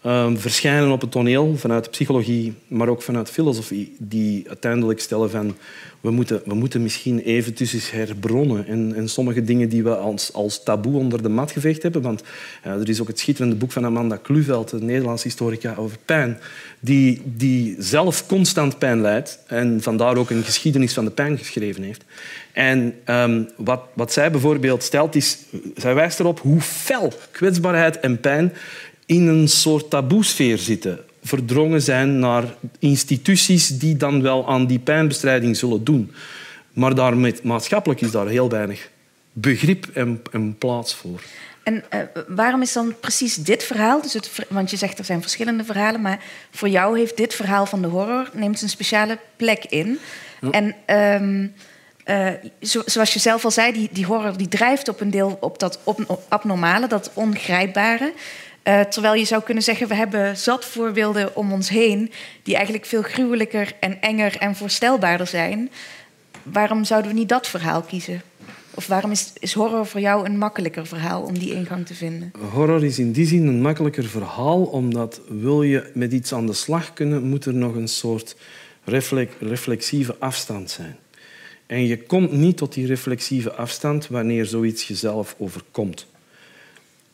um, 0.05 0.37
verschijnen 0.37 0.91
op 0.91 1.01
het 1.01 1.11
toneel 1.11 1.57
vanuit 1.57 1.91
psychologie, 1.91 2.53
maar 2.67 2.87
ook 2.87 3.01
vanuit 3.01 3.29
filosofie, 3.29 3.95
die 3.99 4.47
uiteindelijk 4.47 4.99
stellen 4.99 5.29
van 5.29 5.55
we 6.05 6.11
moeten, 6.11 6.41
we 6.45 6.53
moeten 6.53 6.81
misschien 6.81 7.19
even 7.19 7.53
tussen 7.53 7.99
herbronnen 7.99 8.67
en, 8.67 8.93
en 8.95 9.09
sommige 9.09 9.43
dingen 9.43 9.69
die 9.69 9.83
we 9.83 9.95
als, 9.95 10.33
als 10.33 10.63
taboe 10.63 10.97
onder 10.97 11.23
de 11.23 11.29
mat 11.29 11.51
geveegd 11.51 11.83
hebben. 11.83 12.01
Want 12.01 12.23
er 12.61 12.89
is 12.89 13.01
ook 13.01 13.07
het 13.07 13.19
schitterende 13.19 13.55
boek 13.55 13.71
van 13.71 13.85
Amanda 13.85 14.15
Kluveld, 14.15 14.71
een 14.71 14.85
Nederlandse 14.85 15.27
historica 15.27 15.75
over 15.77 15.97
pijn, 16.05 16.37
die, 16.79 17.21
die 17.23 17.75
zelf 17.79 18.27
constant 18.27 18.77
pijn 18.77 19.01
lijdt 19.01 19.39
en 19.47 19.81
vandaar 19.81 20.17
ook 20.17 20.29
een 20.29 20.43
geschiedenis 20.43 20.93
van 20.93 21.05
de 21.05 21.11
pijn 21.11 21.37
geschreven 21.37 21.83
heeft. 21.83 22.03
En 22.51 22.93
um, 23.05 23.49
wat, 23.55 23.81
wat 23.93 24.13
zij 24.13 24.31
bijvoorbeeld 24.31 24.83
stelt, 24.83 25.15
is, 25.15 25.37
zij 25.75 25.93
wijst 25.93 26.19
erop 26.19 26.39
hoe 26.39 26.61
fel 26.61 27.13
kwetsbaarheid 27.31 27.99
en 27.99 28.19
pijn 28.19 28.53
in 29.05 29.27
een 29.27 29.47
soort 29.47 29.89
taboesfeer 29.89 30.57
zitten. 30.57 30.99
Verdrongen 31.23 31.81
zijn 31.81 32.19
naar 32.19 32.43
instituties 32.79 33.67
die 33.67 33.97
dan 33.97 34.21
wel 34.21 34.47
aan 34.49 34.67
die 34.67 34.79
pijnbestrijding 34.79 35.57
zullen 35.57 35.83
doen. 35.83 36.11
Maar 36.73 36.95
daarmee, 36.95 37.35
maatschappelijk 37.43 38.01
is 38.01 38.11
daar 38.11 38.27
heel 38.27 38.49
weinig 38.49 38.89
begrip 39.33 39.87
en, 39.93 40.21
en 40.31 40.57
plaats 40.57 40.93
voor. 40.95 41.21
En 41.63 41.83
uh, 41.93 41.99
waarom 42.27 42.61
is 42.61 42.73
dan 42.73 42.95
precies 42.99 43.35
dit 43.35 43.63
verhaal? 43.63 44.01
Dus 44.01 44.13
het, 44.13 44.31
want 44.49 44.69
je 44.69 44.77
zegt 44.77 44.99
er 44.99 45.05
zijn 45.05 45.21
verschillende 45.21 45.63
verhalen, 45.63 46.01
maar 46.01 46.23
voor 46.51 46.69
jou 46.69 46.97
heeft 46.97 47.17
dit 47.17 47.33
verhaal 47.33 47.65
van 47.65 47.81
de 47.81 47.87
horror 47.87 48.29
neemt 48.33 48.61
een 48.61 48.69
speciale 48.69 49.17
plek 49.35 49.65
in. 49.65 49.99
Ja. 50.41 50.49
En 50.49 50.75
um, 51.21 51.53
uh, 52.05 52.29
zo, 52.61 52.81
zoals 52.85 53.13
je 53.13 53.19
zelf 53.19 53.45
al 53.45 53.51
zei, 53.51 53.73
die, 53.73 53.89
die 53.91 54.05
horror 54.05 54.37
die 54.37 54.47
drijft 54.47 54.87
op 54.87 55.01
een 55.01 55.09
deel 55.09 55.37
op 55.41 55.59
dat 55.59 55.79
op, 55.83 56.19
abnormale, 56.27 56.87
dat 56.87 57.11
ongrijpbare. 57.13 58.13
Uh, 58.67 58.81
terwijl 58.81 59.13
je 59.13 59.25
zou 59.25 59.43
kunnen 59.43 59.63
zeggen, 59.63 59.87
we 59.87 59.95
hebben 59.95 60.37
zat 60.37 60.65
voorbeelden 60.65 61.35
om 61.35 61.51
ons 61.51 61.69
heen 61.69 62.11
die 62.43 62.55
eigenlijk 62.55 62.85
veel 62.85 63.01
gruwelijker 63.01 63.73
en 63.79 64.01
enger 64.01 64.37
en 64.37 64.55
voorstelbaarder 64.55 65.27
zijn. 65.27 65.69
Waarom 66.43 66.83
zouden 66.83 67.11
we 67.11 67.17
niet 67.17 67.29
dat 67.29 67.47
verhaal 67.47 67.81
kiezen? 67.81 68.21
Of 68.73 68.87
waarom 68.87 69.11
is, 69.11 69.33
is 69.39 69.53
horror 69.53 69.85
voor 69.85 69.99
jou 69.99 70.25
een 70.25 70.37
makkelijker 70.37 70.87
verhaal 70.87 71.21
om 71.21 71.39
die 71.39 71.53
ingang 71.53 71.85
te 71.85 71.93
vinden? 71.93 72.31
Horror 72.51 72.83
is 72.83 72.99
in 72.99 73.11
die 73.11 73.25
zin 73.25 73.47
een 73.47 73.61
makkelijker 73.61 74.05
verhaal, 74.05 74.63
omdat 74.63 75.21
wil 75.27 75.63
je 75.63 75.91
met 75.93 76.11
iets 76.11 76.33
aan 76.33 76.45
de 76.45 76.53
slag 76.53 76.93
kunnen, 76.93 77.23
moet 77.23 77.45
er 77.45 77.53
nog 77.53 77.75
een 77.75 77.87
soort 77.87 78.35
reflexieve 79.39 80.15
afstand 80.19 80.71
zijn. 80.71 80.97
En 81.65 81.85
je 81.85 82.03
komt 82.03 82.31
niet 82.31 82.57
tot 82.57 82.73
die 82.73 82.85
reflexieve 82.85 83.51
afstand 83.51 84.07
wanneer 84.07 84.45
zoiets 84.45 84.87
jezelf 84.87 85.35
overkomt. 85.37 86.07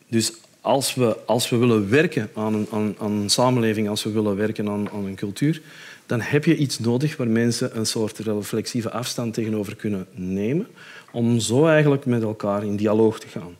Dus 0.08 0.32
als 0.62 0.94
we, 0.94 1.16
als 1.26 1.48
we 1.48 1.56
willen 1.56 1.90
werken 1.90 2.30
aan 2.34 2.54
een, 2.54 2.66
aan, 2.70 2.94
aan 2.98 3.12
een 3.12 3.30
samenleving, 3.30 3.88
als 3.88 4.02
we 4.02 4.10
willen 4.10 4.36
werken 4.36 4.68
aan, 4.68 4.90
aan 4.90 5.04
een 5.04 5.14
cultuur, 5.14 5.60
dan 6.06 6.20
heb 6.20 6.44
je 6.44 6.56
iets 6.56 6.78
nodig 6.78 7.16
waar 7.16 7.28
mensen 7.28 7.76
een 7.76 7.86
soort 7.86 8.18
reflexieve 8.18 8.90
afstand 8.90 9.34
tegenover 9.34 9.76
kunnen 9.76 10.06
nemen, 10.14 10.66
om 11.12 11.40
zo 11.40 11.66
eigenlijk 11.66 12.06
met 12.06 12.22
elkaar 12.22 12.64
in 12.64 12.76
dialoog 12.76 13.20
te 13.20 13.28
gaan. 13.28 13.56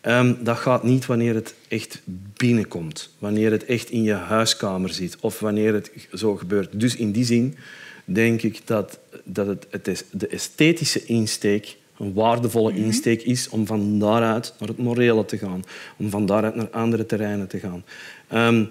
Ehm, 0.00 0.34
dat 0.40 0.56
gaat 0.56 0.82
niet 0.82 1.06
wanneer 1.06 1.34
het 1.34 1.54
echt 1.68 2.00
binnenkomt, 2.36 3.10
wanneer 3.18 3.50
het 3.50 3.64
echt 3.64 3.90
in 3.90 4.02
je 4.02 4.12
huiskamer 4.12 4.90
zit 4.90 5.16
of 5.20 5.40
wanneer 5.40 5.74
het 5.74 5.90
zo 6.12 6.36
gebeurt. 6.36 6.80
Dus 6.80 6.96
in 6.96 7.12
die 7.12 7.24
zin 7.24 7.56
denk 8.04 8.42
ik 8.42 8.60
dat, 8.64 8.98
dat 9.24 9.46
het, 9.46 9.66
het 9.70 9.88
is 9.88 10.04
de 10.10 10.26
esthetische 10.26 11.04
insteek 11.04 11.76
een 12.00 12.12
waardevolle 12.12 12.72
Mhm. 12.72 12.82
insteek 12.82 13.22
is 13.22 13.48
om 13.48 13.66
van 13.66 13.98
daaruit 13.98 14.54
naar 14.58 14.68
het 14.68 14.78
morele 14.78 15.24
te 15.24 15.38
gaan, 15.38 15.64
om 15.96 16.10
van 16.10 16.26
daaruit 16.26 16.54
naar 16.54 16.70
andere 16.70 17.06
terreinen 17.06 17.48
te 17.48 17.58
gaan. 17.58 17.84
Ehm, 18.28 18.64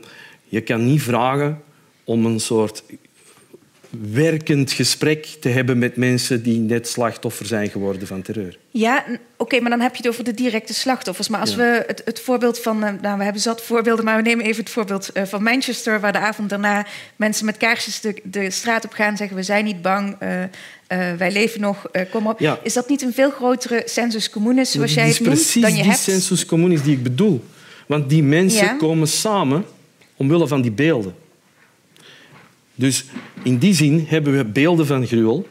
je 0.44 0.62
kan 0.62 0.86
niet 0.86 1.02
vragen 1.02 1.62
om 2.04 2.26
een 2.26 2.40
soort 2.40 2.84
werkend 4.12 4.72
gesprek 4.72 5.26
te 5.26 5.50
hebben 5.50 5.78
met 5.78 5.96
mensen 5.96 6.44
die 6.44 6.60
net 6.60 6.88
slachtoffer 6.88 7.46
zijn 7.46 7.70
geworden 7.70 8.08
van 8.08 8.22
terreur. 8.22 8.58
Ja, 8.70 9.06
oké, 9.38 9.60
maar 9.60 9.70
dan 9.70 9.80
heb 9.80 9.92
je 9.96 9.98
het 9.98 10.12
over 10.12 10.24
de 10.24 10.34
directe 10.34 10.74
slachtoffers. 10.74 11.28
Maar 11.30 11.40
als 11.40 11.50
Ja. 11.52 11.56
we 11.58 11.84
het, 11.88 12.02
het 12.06 12.20
voorbeeld 12.20 12.60
van... 12.60 12.84
eh, 12.84 12.94
nou, 13.02 13.18
we 13.18 13.24
hebben 13.24 13.42
zat 13.42 13.62
voorbeelden, 13.62 14.06
maar 14.06 14.16
we 14.16 14.22
nemen 14.22 14.46
even 14.46 14.64
het 14.64 14.72
voorbeeld 14.74 15.12
eh, 15.12 15.24
van 15.24 15.44
Manchester... 15.44 16.00
waar 16.00 16.12
de 16.12 16.18
avond 16.20 16.50
daarna 16.50 16.86
mensen 17.16 17.46
met 17.46 17.58
kaarsjes 17.58 18.00
de, 18.02 18.22
de 18.24 18.50
straat 18.52 18.86
op 18.86 18.92
gaan... 18.92 19.18
zeggen 19.18 19.36
we 19.38 19.44
zijn 19.44 19.66
niet 19.66 19.82
bang, 19.82 20.16
eh, 20.20 20.44
wij 21.18 21.32
leven 21.32 21.62
nog, 21.62 21.86
kom 22.12 22.28
op. 22.28 22.40
Ja. 22.40 22.60
Is 22.64 22.74
dat 22.74 22.90
niet 22.90 23.02
een 23.02 23.14
veel 23.14 23.32
grotere 23.32 23.82
sensus 23.86 24.30
communis, 24.30 24.72
zoals 24.72 24.94
jij 24.94 25.08
het 25.08 25.20
noemt, 25.20 25.34
precies 25.34 25.62
dan 25.62 25.72
je 25.72 25.78
die 25.78 25.86
hebt? 25.86 26.00
sensus 26.04 26.46
communis 26.46 26.84
die 26.84 26.96
ik 26.96 27.04
bedoel. 27.04 27.44
Want 27.88 28.10
die 28.10 28.24
mensen 28.24 28.66
Ja. 28.66 28.74
komen 28.74 29.08
samen 29.08 29.66
omwille 30.16 30.48
van 30.48 30.62
die 30.62 30.72
beelden. 30.72 31.14
Dus 32.80 33.06
in 33.44 33.58
die 33.58 33.74
zin 33.74 34.06
hebben 34.08 34.38
we 34.38 34.46
beelden 34.46 34.86
van 34.86 35.08
gruwel 35.08 35.48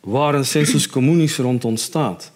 waar 0.00 0.34
een 0.34 0.44
sensus 0.44 0.88
communis 0.88 1.36
rond 1.36 1.64
ontstaat. 1.64 2.32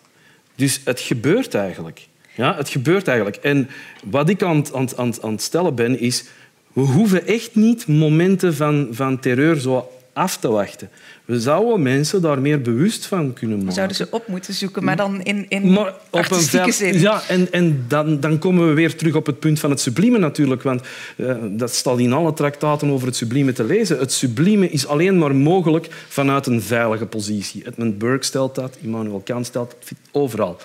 Dus 0.54 0.80
het 0.84 1.00
gebeurt 1.00 1.54
eigenlijk. 1.54 2.08
Ja, 2.34 2.56
het 2.56 2.68
gebeurt 2.68 3.08
eigenlijk. 3.08 3.36
En 3.36 3.68
wat 4.04 4.28
ik 4.28 4.42
aan, 4.42 4.74
aan, 4.74 4.88
aan, 4.96 5.22
aan 5.22 5.32
het 5.32 5.42
stellen 5.42 5.74
ben, 5.74 6.00
is... 6.00 6.24
We 6.72 6.82
hoeven 6.82 7.26
echt 7.26 7.54
niet 7.54 7.86
momenten 7.86 8.54
van, 8.54 8.88
van 8.90 9.20
terreur 9.20 9.56
zo 9.56 9.88
af 10.12 10.36
te 10.36 10.48
wachten. 10.48 10.90
We 11.26 11.40
zouden 11.40 11.82
mensen 11.82 12.22
daar 12.22 12.40
meer 12.40 12.62
bewust 12.62 13.06
van 13.06 13.32
kunnen 13.32 13.56
We 13.56 13.64
maken. 13.64 13.74
zouden 13.76 13.96
ze 13.96 14.06
op 14.10 14.26
moeten 14.26 14.54
zoeken, 14.54 14.84
maar 14.84 14.96
dan 14.96 15.22
in, 15.22 15.46
in 15.48 15.72
Maar 15.72 15.94
op 16.10 16.30
een 16.30 16.72
zin. 16.72 17.00
Ja, 17.00 17.22
en, 17.28 17.52
en 17.52 17.84
dan, 17.88 18.20
dan 18.20 18.38
komen 18.38 18.68
we 18.68 18.74
weer 18.74 18.96
terug 18.96 19.14
op 19.14 19.26
het 19.26 19.38
punt 19.38 19.60
van 19.60 19.70
het 19.70 19.80
sublieme 19.80 20.18
natuurlijk. 20.18 20.62
Want 20.62 20.80
eh, 21.16 21.36
dat 21.50 21.74
staat 21.74 21.98
in 21.98 22.12
alle 22.12 22.32
traktaten 22.32 22.90
over 22.90 23.06
het 23.06 23.16
sublieme 23.16 23.52
te 23.52 23.64
lezen. 23.64 23.98
Het 23.98 24.12
sublieme 24.12 24.70
is 24.70 24.86
alleen 24.86 25.18
maar 25.18 25.34
mogelijk 25.34 25.88
vanuit 26.08 26.46
een 26.46 26.62
veilige 26.62 27.06
positie. 27.06 27.66
Edmund 27.66 27.98
Burke 27.98 28.24
stelt 28.24 28.54
dat, 28.54 28.76
Immanuel 28.80 29.20
Kant 29.24 29.46
stelt 29.46 29.76
dat, 29.80 29.98
overal. 30.12 30.56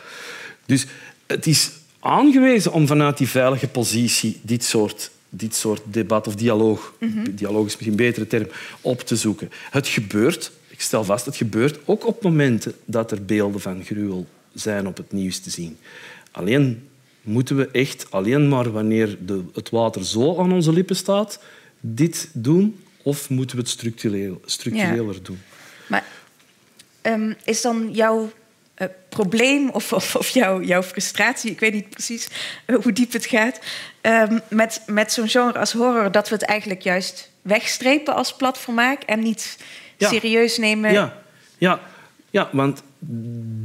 Dus 0.66 0.86
het 1.28 1.48
is 1.48 1.72
aangewezen 2.00 2.72
om 2.72 2.88
vanuit 2.88 3.18
die 3.18 3.28
veilige 3.28 3.68
positie 3.68 4.40
dit 4.42 4.64
soort, 4.64 5.12
dit 5.34 5.56
soort 5.56 5.82
debat 5.86 6.28
of 6.28 6.36
dialoog, 6.36 6.94
dialoog 7.32 7.66
is 7.66 7.72
misschien 7.72 7.90
een 7.90 8.06
betere 8.06 8.28
term, 8.28 8.48
op 8.82 9.02
te 9.02 9.16
zoeken. 9.16 9.52
Het 9.70 9.88
gebeurt, 9.88 10.52
ik 10.68 10.82
stel 10.82 11.04
vast, 11.04 11.26
het 11.26 11.36
gebeurt 11.36 11.80
ook 11.86 12.08
op 12.08 12.24
momenten 12.24 12.74
dat 12.86 13.12
er 13.12 13.26
beelden 13.26 13.62
van 13.62 13.84
gruwel 13.84 14.28
zijn 14.54 14.88
op 14.88 14.98
het 14.98 15.12
nieuws 15.12 15.40
te 15.40 15.50
zien. 15.50 15.78
Alleen 16.32 16.88
moeten 17.22 17.56
we 17.56 17.68
echt, 17.68 18.08
alleen 18.10 18.50
maar 18.50 18.72
wanneer 18.72 19.18
de, 19.26 19.44
het 19.54 19.70
water 19.70 20.06
zo 20.06 20.40
aan 20.40 20.52
onze 20.52 20.74
lippen 20.74 20.96
staat, 20.96 21.40
dit 21.80 22.30
doen, 22.34 22.80
of 23.04 23.30
moeten 23.30 23.56
we 23.56 23.62
het 23.62 23.72
structureel, 23.72 24.42
structureler 24.46 25.24
doen? 25.24 25.40
Maar 25.88 26.06
ehm, 27.02 27.34
is 27.44 27.62
dan 27.62 27.90
jouw 27.92 28.32
eh, 28.82 28.88
probleem 29.10 29.70
of, 29.70 29.94
of, 29.94 30.16
of 30.16 30.30
jouw, 30.30 30.62
jouw 30.62 30.84
frustratie, 30.84 31.52
ik 31.52 31.60
weet 31.60 31.74
niet 31.74 31.90
precies 31.90 32.28
eh, 32.66 32.76
hoe 32.76 32.92
diep 32.92 33.12
het 33.14 33.26
gaat, 33.26 33.60
ehm, 34.02 34.40
met, 34.50 34.82
met 34.86 35.12
zo'n 35.14 35.28
genre 35.30 35.60
als 35.60 35.72
horror, 35.74 36.12
dat 36.12 36.30
we 36.30 36.36
het 36.36 36.44
eigenlijk 36.44 36.82
juist 36.82 37.30
wegstrepen 37.42 38.16
als 38.16 38.34
platformaak 38.36 39.04
en 39.04 39.20
niet 39.20 39.58
Ja. 39.98 40.10
serieus 40.10 40.58
nemen? 40.58 40.92
Ja, 40.92 41.18
ja, 41.58 41.80
ja, 42.30 42.50
want 42.52 42.82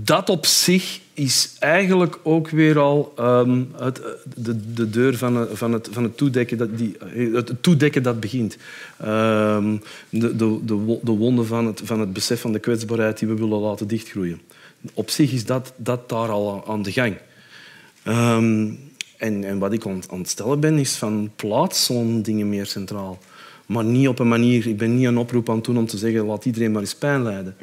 dat 0.04 0.30
op 0.30 0.46
zich 0.46 1.00
is 1.14 1.56
eigenlijk 1.58 2.18
ook 2.22 2.48
weer 2.50 2.78
al 2.78 3.12
ehm, 3.16 3.62
het, 3.76 4.00
de, 4.36 4.72
de 4.74 4.90
deur 4.90 5.16
van, 5.16 5.36
het- 5.36 5.50
van, 5.58 5.72
het, 5.72 5.88
van 5.90 6.02
het, 6.02 6.16
toedekken 6.16 6.58
dat 6.58 6.78
die, 6.78 6.96
het 7.32 7.62
toedekken 7.62 8.02
dat 8.02 8.20
begint. 8.20 8.56
Ehm, 9.00 9.76
de, 10.08 10.36
de, 10.36 10.60
de 11.02 11.10
wonden 11.12 11.46
van 11.46 11.66
het, 11.66 11.80
van 11.84 12.00
het 12.00 12.12
besef 12.12 12.40
van 12.40 12.52
de 12.52 12.58
kwetsbaarheid 12.58 13.18
die 13.18 13.28
we 13.28 13.34
willen 13.34 13.58
laten 13.58 13.86
dichtgroeien. 13.88 14.40
Op 14.94 15.10
zich 15.10 15.32
is 15.32 15.44
dat, 15.44 15.72
dat 15.76 16.08
daar 16.08 16.28
al 16.28 16.64
aan 16.66 16.82
de 16.82 16.92
gang. 16.92 17.16
Ehm, 18.02 18.70
en, 19.16 19.44
en 19.44 19.58
wat 19.58 19.72
ik 19.72 19.86
aan, 19.86 20.02
aan 20.10 20.18
het 20.18 20.28
stellen 20.28 20.60
ben, 20.60 20.78
is 20.78 20.96
van 20.96 21.30
plaats 21.36 21.84
zo'n 21.84 22.22
dingen 22.22 22.48
meer 22.48 22.66
centraal. 22.66 23.18
Maar 23.66 23.84
niet 23.84 24.08
op 24.08 24.18
een 24.18 24.28
manier... 24.28 24.66
Ik 24.66 24.76
ben 24.76 24.96
niet 24.96 25.06
een 25.06 25.18
oproep 25.18 25.48
aan 25.48 25.56
het 25.56 25.64
doen 25.64 25.78
om 25.78 25.86
te 25.86 25.98
zeggen 25.98 26.24
laat 26.24 26.44
iedereen 26.44 26.72
maar 26.72 26.80
eens 26.80 26.94
pijn 26.94 27.22
lijden. 27.22 27.56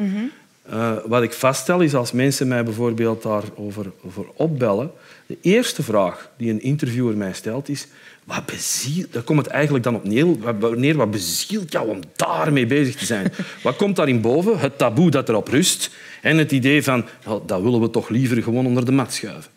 Eh, 0.64 0.92
wat 1.06 1.24
ik 1.24 1.34
vaststel 1.34 1.80
is 1.80 1.96
als 1.96 2.12
mensen 2.12 2.48
mij 2.48 2.64
bijvoorbeeld 2.64 3.24
daarover 3.24 3.92
over 4.06 4.26
opbellen, 4.34 4.92
de 5.26 5.38
eerste 5.42 5.84
vraag 5.84 6.32
die 6.38 6.52
een 6.52 6.62
interviewer 6.62 7.18
mij 7.18 7.34
stelt 7.34 7.70
is 7.70 7.88
wat 8.24 8.46
bezielt, 8.46 9.14
daar 9.14 9.24
komt 9.24 9.40
het 9.40 9.48
eigenlijk 9.48 9.84
dan 9.84 9.96
op 9.96 10.04
neer, 10.04 10.98
wat, 10.98 11.12
bezielt 11.12 11.72
jou 11.72 11.90
om 11.90 12.00
daarmee 12.16 12.66
bezig 12.66 12.96
te 12.96 13.06
zijn? 13.06 13.34
wat 13.64 13.76
komt 13.76 13.96
daarin 13.96 14.22
boven? 14.22 14.60
Het 14.60 14.78
taboe 14.78 15.12
dat 15.12 15.30
erop 15.30 15.48
rust 15.48 15.90
en 16.22 16.38
het 16.38 16.52
idee 16.52 16.84
van 16.84 17.06
"Ja, 17.26 17.40
dat 17.46 17.62
willen 17.62 17.82
we 17.82 17.90
toch 17.90 18.10
liever 18.10 18.44
gewoon 18.44 18.66
onder 18.66 18.86
de 18.86 18.92
mat 18.92 19.14
schuiven. 19.14 19.52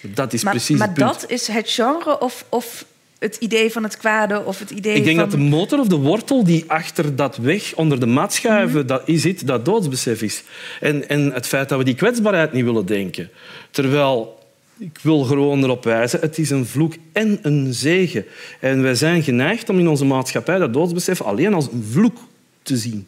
Dat 0.00 0.32
is 0.32 0.42
maar 0.42 0.52
precies 0.52 0.78
maar 0.78 0.88
het 0.88 0.96
punt. 0.96 1.20
dat 1.20 1.30
is 1.30 1.46
het 1.46 1.70
genre 1.70 2.20
of, 2.20 2.44
of 2.48 2.84
het 3.18 3.36
idee 3.36 3.72
van 3.72 3.82
het 3.82 3.96
kwade 3.96 4.44
of 4.44 4.58
het 4.58 4.70
idee 4.70 4.94
Ik 4.94 5.04
denk 5.04 5.18
van... 5.18 5.28
dat 5.30 5.38
de 5.38 5.44
motor 5.44 5.78
of 5.78 5.86
de 5.86 5.96
wortel 5.96 6.44
die 6.44 6.64
achter 6.66 7.16
dat 7.16 7.36
weg 7.36 7.74
onder 7.74 8.00
de 8.00 8.06
mat 8.06 8.32
schuiven, 8.32 8.86
dat 8.86 9.02
is 9.04 9.24
het, 9.24 9.46
dat 9.46 9.64
doodsbesef 9.64 10.22
is. 10.22 10.42
En, 10.80 11.08
en 11.08 11.32
het 11.32 11.46
feit 11.46 11.68
dat 11.68 11.78
we 11.78 11.84
die 11.84 11.94
kwetsbaarheid 11.94 12.52
niet 12.52 12.64
willen 12.64 12.86
denken. 12.86 13.30
Terwijl, 13.70 14.37
ik 14.78 14.98
wil 15.02 15.22
gewoon 15.22 15.62
erop 15.62 15.84
wijzen, 15.84 16.20
het 16.20 16.38
is 16.38 16.50
een 16.50 16.66
vloek 16.66 16.94
en 17.12 17.38
een 17.42 17.74
zegen. 17.74 18.24
En 18.60 18.82
wij 18.82 18.94
zijn 18.94 19.22
geneigd 19.22 19.68
om 19.68 19.78
in 19.78 19.88
onze 19.88 20.04
maatschappij 20.04 20.58
dat 20.58 20.72
doodsbesef 20.72 21.22
alleen 21.22 21.54
als 21.54 21.72
een 21.72 21.84
vloek 21.90 22.18
te 22.62 22.76
zien. 22.76 23.06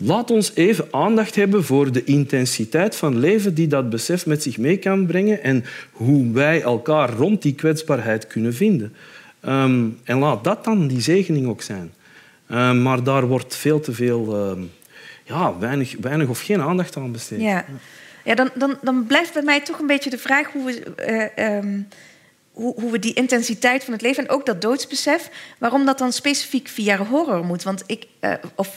Laat 0.00 0.30
ons 0.30 0.54
even 0.54 0.88
aandacht 0.90 1.34
hebben 1.34 1.64
voor 1.64 1.92
de 1.92 2.04
intensiteit 2.04 2.96
van 2.96 3.18
leven 3.18 3.54
die 3.54 3.66
dat 3.66 3.90
besef 3.90 4.26
met 4.26 4.42
zich 4.42 4.58
mee 4.58 4.76
kan 4.76 5.06
brengen 5.06 5.42
en 5.42 5.64
hoe 5.92 6.32
wij 6.32 6.62
elkaar 6.62 7.12
rond 7.12 7.42
die 7.42 7.54
kwetsbaarheid 7.54 8.26
kunnen 8.26 8.54
vinden. 8.54 8.94
Ehm, 9.40 9.86
en 10.04 10.18
laat 10.18 10.44
dat 10.44 10.64
dan 10.64 10.86
die 10.86 11.00
zegening 11.00 11.46
ook 11.46 11.62
zijn. 11.62 11.92
Ehm, 12.46 12.82
maar 12.82 13.02
daar 13.02 13.26
wordt 13.26 13.56
veel 13.56 13.80
te 13.80 13.92
veel, 13.92 14.34
ehm, 14.34 14.62
ja, 15.24 15.58
weinig, 15.58 15.96
weinig 16.00 16.28
of 16.28 16.40
geen 16.40 16.60
aandacht 16.60 16.96
aan 16.96 17.12
besteed. 17.12 17.40
Ja, 17.40 17.64
ja 18.28 18.34
dan, 18.34 18.50
dan, 18.54 18.78
dan 18.82 19.06
blijft 19.06 19.32
bij 19.32 19.42
mij 19.42 19.60
toch 19.60 19.78
een 19.78 19.86
beetje 19.86 20.10
de 20.10 20.18
vraag 20.18 20.52
hoe 20.52 20.64
we, 20.64 20.94
eh, 20.94 21.56
ehm, 21.56 21.80
hoe, 22.52 22.80
hoe 22.80 22.90
we 22.90 22.98
die 22.98 23.14
intensiteit 23.14 23.84
van 23.84 23.92
het 23.92 24.02
leven 24.02 24.24
en 24.24 24.30
ook 24.30 24.46
dat 24.46 24.62
doodsbesef, 24.62 25.30
waarom 25.58 25.84
dat 25.84 25.98
dan 25.98 26.12
specifiek 26.12 26.68
via 26.68 26.96
horror 26.96 27.44
moet. 27.44 27.62
Want 27.62 27.82
ik, 27.86 28.06
eh, 28.20 28.32
of 28.54 28.76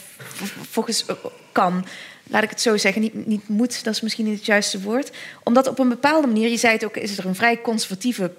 volgens 0.70 1.06
eh, 1.06 1.16
kan, 1.52 1.84
laat 2.24 2.42
ik 2.42 2.50
het 2.50 2.60
zo 2.60 2.76
zeggen, 2.76 3.02
niet, 3.02 3.26
niet 3.26 3.48
moet, 3.48 3.84
dat 3.84 3.94
is 3.94 4.00
misschien 4.00 4.24
niet 4.24 4.36
het 4.36 4.46
juiste 4.46 4.80
woord. 4.80 5.10
Omdat 5.42 5.66
op 5.66 5.78
een 5.78 5.88
bepaalde 5.88 6.26
manier, 6.26 6.48
je 6.48 6.56
zei 6.56 6.72
het 6.72 6.84
ook, 6.84 6.96
is 6.96 7.18
er 7.18 7.26
een 7.26 7.34
vrij 7.34 7.60
conservatieve, 7.60 8.30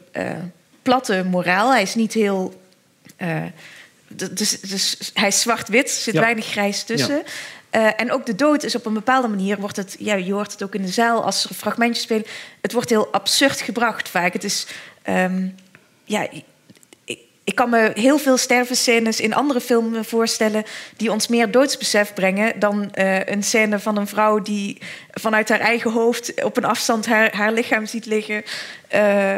platte 0.81 1.26
moraal. 1.30 1.72
Hij 1.72 1.81
is 1.81 1.95
niet 1.95 2.14
heel. 2.14 2.61
dus, 4.07 4.61
dus 4.61 5.11
hij 5.14 5.27
is 5.27 5.41
zwart-wit, 5.41 5.90
er 5.90 6.02
zit 6.02 6.14
Ja. 6.14 6.19
weinig 6.19 6.45
grijs 6.45 6.84
tussen. 6.84 7.23
Eh, 7.73 7.87
en 7.95 8.11
ook 8.11 8.25
de 8.25 8.35
dood 8.35 8.63
is 8.63 8.75
op 8.75 8.85
een 8.85 8.93
bepaalde 8.93 9.27
manier, 9.27 9.59
wordt 9.59 9.75
het, 9.75 9.95
ja, 9.99 10.15
je 10.15 10.33
hoort 10.33 10.51
het 10.51 10.63
ook 10.63 10.75
in 10.75 10.81
de 10.81 10.87
zaal 10.91 11.23
als 11.23 11.43
er 11.49 11.55
fragmentjes 11.55 12.03
spelen, 12.03 12.25
het 12.61 12.73
wordt 12.73 12.89
heel 12.89 13.11
absurd 13.11 13.61
gebracht 13.61 14.09
vaak. 14.09 14.33
Het 14.33 14.43
is, 14.43 14.67
ehm, 15.01 15.47
ja, 16.03 16.27
ik, 16.29 16.43
ik 17.43 17.55
kan 17.55 17.69
me 17.69 17.91
heel 17.93 18.17
veel 18.17 18.37
stervenscènes 18.37 19.19
in 19.19 19.33
andere 19.33 19.61
films 19.61 20.07
voorstellen 20.07 20.63
die 20.97 21.11
ons 21.11 21.27
meer 21.27 21.51
doodsbesef 21.51 22.13
brengen 22.13 22.59
dan 22.59 22.91
eh, 22.91 23.25
een 23.25 23.43
scène 23.43 23.79
van 23.79 23.97
een 23.97 24.07
vrouw 24.07 24.41
die 24.41 24.77
vanuit 25.11 25.49
haar 25.49 25.59
eigen 25.59 25.91
hoofd 25.91 26.43
op 26.43 26.57
een 26.57 26.65
afstand 26.65 27.05
haar, 27.05 27.35
haar 27.35 27.51
lichaam 27.51 27.85
ziet 27.85 28.05
liggen. 28.05 28.43
Eh, 28.87 29.37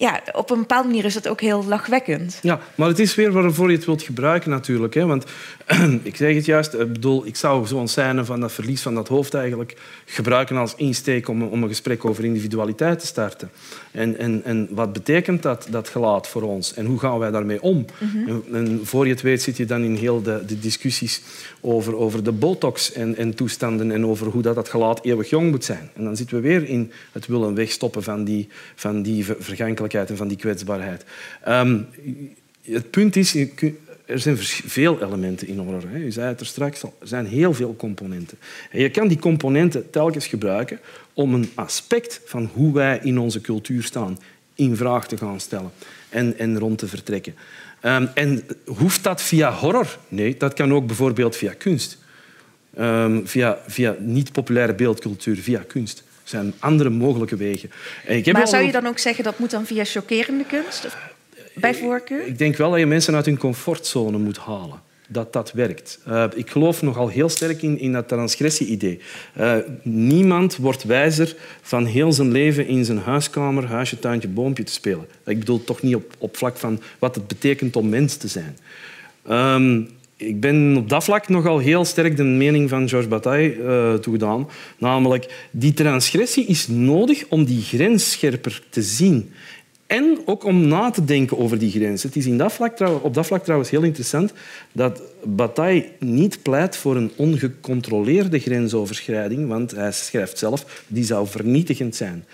ja, 0.00 0.22
op 0.32 0.50
een 0.50 0.58
bepaalde 0.58 0.88
manier 0.88 1.04
is 1.04 1.14
dat 1.14 1.28
ook 1.28 1.40
heel 1.40 1.64
lachwekkend. 1.64 2.38
Ja, 2.42 2.60
maar 2.74 2.88
het 2.88 2.98
is 2.98 3.14
weer 3.14 3.32
waarvoor 3.32 3.70
je 3.70 3.76
het 3.76 3.84
wilt 3.84 4.02
gebruiken 4.02 4.50
natuurlijk. 4.50 4.94
Hè? 4.94 5.06
Want 5.06 5.24
ik 6.02 6.16
zeg 6.16 6.34
het 6.34 6.44
juist, 6.44 6.74
ik, 6.74 6.92
bedoel, 6.92 7.26
ik 7.26 7.36
zou 7.36 7.66
zo'n 7.66 7.88
scène 7.88 8.24
van 8.24 8.40
dat 8.40 8.52
verlies 8.52 8.82
van 8.82 8.94
dat 8.94 9.08
hoofd 9.08 9.34
eigenlijk 9.34 9.76
gebruiken 10.04 10.56
als 10.56 10.74
insteek 10.76 11.28
om, 11.28 11.42
om 11.42 11.62
een 11.62 11.68
gesprek 11.68 12.04
over 12.04 12.24
individualiteit 12.24 12.98
te 12.98 13.06
starten. 13.06 13.50
En, 13.90 14.18
en, 14.18 14.44
en 14.44 14.68
wat 14.70 14.92
betekent 14.92 15.42
dat, 15.42 15.66
dat 15.70 15.88
gelaat 15.88 16.28
voor 16.28 16.42
ons? 16.42 16.74
En 16.74 16.86
hoe 16.86 16.98
gaan 16.98 17.18
wij 17.18 17.30
daarmee 17.30 17.62
om? 17.62 17.84
en, 18.26 18.42
en 18.52 18.80
voor 18.82 19.06
je 19.06 19.12
het 19.12 19.22
weet 19.22 19.42
zit 19.42 19.56
je 19.56 19.64
dan 19.64 19.82
in 19.82 19.94
heel 19.94 20.22
de, 20.22 20.42
de 20.46 20.58
discussies 20.58 21.22
over, 21.60 21.96
over 21.96 22.24
de 22.24 22.32
botox 22.32 22.92
en, 22.92 23.16
en 23.16 23.34
toestanden 23.34 23.90
en 23.90 24.06
over 24.06 24.26
hoe 24.26 24.42
dat, 24.42 24.54
dat 24.54 24.68
gelaat 24.68 25.04
eeuwig 25.04 25.30
jong 25.30 25.50
moet 25.50 25.64
zijn. 25.64 25.90
En 25.94 26.04
dan 26.04 26.16
zitten 26.16 26.36
we 26.36 26.42
weer 26.42 26.68
in 26.68 26.92
het 27.12 27.26
willen 27.26 27.54
wegstoppen 27.54 28.02
van 28.02 28.24
die, 28.24 28.48
van 28.74 29.02
die 29.02 29.24
ver- 29.24 29.36
en 29.92 30.16
van 30.16 30.28
die 30.28 30.36
kwetsbaarheid. 30.36 31.04
Ehm, 31.44 31.80
het 32.62 32.90
punt 32.90 33.16
is, 33.16 33.34
er 34.10 34.18
zijn 34.18 34.36
veel 34.66 35.02
elementen 35.02 35.48
in 35.48 35.58
horror. 35.58 35.90
Hè. 35.90 35.96
Je 35.96 36.10
zei 36.10 36.28
het 36.28 36.40
er 36.40 36.46
straks 36.46 36.84
al. 36.84 36.96
Er 37.00 37.08
zijn 37.08 37.26
heel 37.26 37.54
veel 37.54 37.76
componenten. 37.76 38.38
En 38.70 38.80
je 38.80 38.90
kan 38.90 39.08
die 39.08 39.18
componenten 39.18 39.90
telkens 39.90 40.26
gebruiken 40.26 40.80
om 41.12 41.34
een 41.34 41.50
aspect 41.54 42.20
van 42.24 42.50
hoe 42.52 42.72
wij 42.72 43.00
in 43.02 43.18
onze 43.18 43.40
cultuur 43.40 43.82
staan 43.82 44.18
in 44.54 44.76
vraag 44.76 45.08
te 45.08 45.16
gaan 45.16 45.40
stellen 45.40 45.70
en, 46.08 46.38
en 46.38 46.58
rond 46.58 46.78
te 46.78 46.86
vertrekken. 46.86 47.34
Ehm, 47.80 48.06
en 48.14 48.42
hoeft 48.64 49.04
dat 49.04 49.22
via 49.22 49.52
horror? 49.52 49.98
Nee, 50.08 50.36
dat 50.36 50.54
kan 50.54 50.74
ook 50.74 50.86
bijvoorbeeld 50.86 51.36
via 51.36 51.54
kunst. 51.58 51.98
Ehm, 52.74 53.24
via, 53.24 53.58
via 53.66 53.96
niet-populaire 53.98 54.74
beeldcultuur, 54.74 55.36
via 55.36 55.64
kunst. 55.66 56.02
Zijn 56.30 56.54
andere 56.58 56.90
mogelijke 56.90 57.36
wegen. 57.36 57.70
En 58.06 58.16
ik 58.16 58.24
heb 58.24 58.34
maar 58.34 58.48
zou 58.48 58.64
je 58.64 58.72
dan 58.72 58.86
ook 58.86 58.98
zeggen 58.98 59.24
dat 59.24 59.38
moet 59.38 59.50
dan 59.50 59.66
via 59.66 59.84
chockerende 59.84 60.44
kunst? 60.44 60.86
Bij 61.54 61.74
voorkeur? 61.74 62.26
Ik 62.26 62.38
denk 62.38 62.56
wel 62.56 62.70
dat 62.70 62.78
je 62.78 62.86
mensen 62.86 63.14
uit 63.14 63.26
hun 63.26 63.38
comfortzone 63.38 64.18
moet 64.18 64.38
halen. 64.38 64.80
Dat 65.08 65.32
dat 65.32 65.52
werkt. 65.52 65.98
Eh, 66.06 66.24
ik 66.34 66.50
geloof 66.50 66.82
nogal 66.82 67.08
heel 67.08 67.28
sterk 67.28 67.62
in, 67.62 67.78
in 67.78 67.92
dat 67.92 68.08
transgressie-idee. 68.08 69.00
Eh, 69.32 69.56
niemand 69.82 70.56
wordt 70.56 70.84
wijzer 70.84 71.36
van 71.62 71.84
heel 71.84 72.12
zijn 72.12 72.32
leven 72.32 72.66
in 72.66 72.84
zijn 72.84 72.98
huiskamer, 72.98 73.66
huisje, 73.66 73.98
tuintje, 73.98 74.28
boompje 74.28 74.64
te 74.64 74.72
spelen. 74.72 75.06
Ik 75.24 75.38
bedoel 75.38 75.64
toch 75.64 75.82
niet 75.82 75.94
op, 75.94 76.14
op 76.18 76.36
vlak 76.36 76.56
van 76.56 76.80
wat 76.98 77.14
het 77.14 77.26
betekent 77.26 77.76
om 77.76 77.88
mens 77.88 78.16
te 78.16 78.28
zijn. 78.28 78.58
Ehm, 79.26 79.82
ik 80.20 80.40
ben 80.40 80.76
op 80.76 80.88
dat 80.88 81.04
vlak 81.04 81.28
nogal 81.28 81.58
heel 81.58 81.84
sterk 81.84 82.16
de 82.16 82.24
mening 82.24 82.68
van 82.68 82.88
Georges 82.88 83.10
Bataille 83.10 83.62
eh, 83.62 83.94
toegedaan. 83.94 84.48
Namelijk, 84.78 85.46
die 85.50 85.72
transgressie 85.72 86.46
is 86.46 86.68
nodig 86.68 87.24
om 87.28 87.44
die 87.44 87.62
grens 87.62 88.10
scherper 88.10 88.62
te 88.70 88.82
zien. 88.82 89.32
En 89.86 90.18
ook 90.24 90.44
om 90.44 90.66
na 90.66 90.90
te 90.90 91.04
denken 91.04 91.38
over 91.38 91.58
die 91.58 91.70
grens. 91.70 92.02
Het 92.02 92.16
is 92.16 92.26
in 92.26 92.38
dat 92.38 92.52
vlak, 92.52 92.80
op 93.02 93.14
dat 93.14 93.26
vlak 93.26 93.42
trouwens 93.42 93.70
heel 93.70 93.82
interessant 93.82 94.32
dat 94.72 95.02
Bataille 95.24 95.88
niet 95.98 96.42
pleit 96.42 96.76
voor 96.76 96.96
een 96.96 97.10
ongecontroleerde 97.16 98.38
grensoverschrijding, 98.38 99.48
want 99.48 99.70
hij 99.70 99.92
schrijft 99.92 100.38
zelf, 100.38 100.84
die 100.86 101.04
zou 101.04 101.26
vernietigend 101.26 101.96
zijn. 101.96 102.24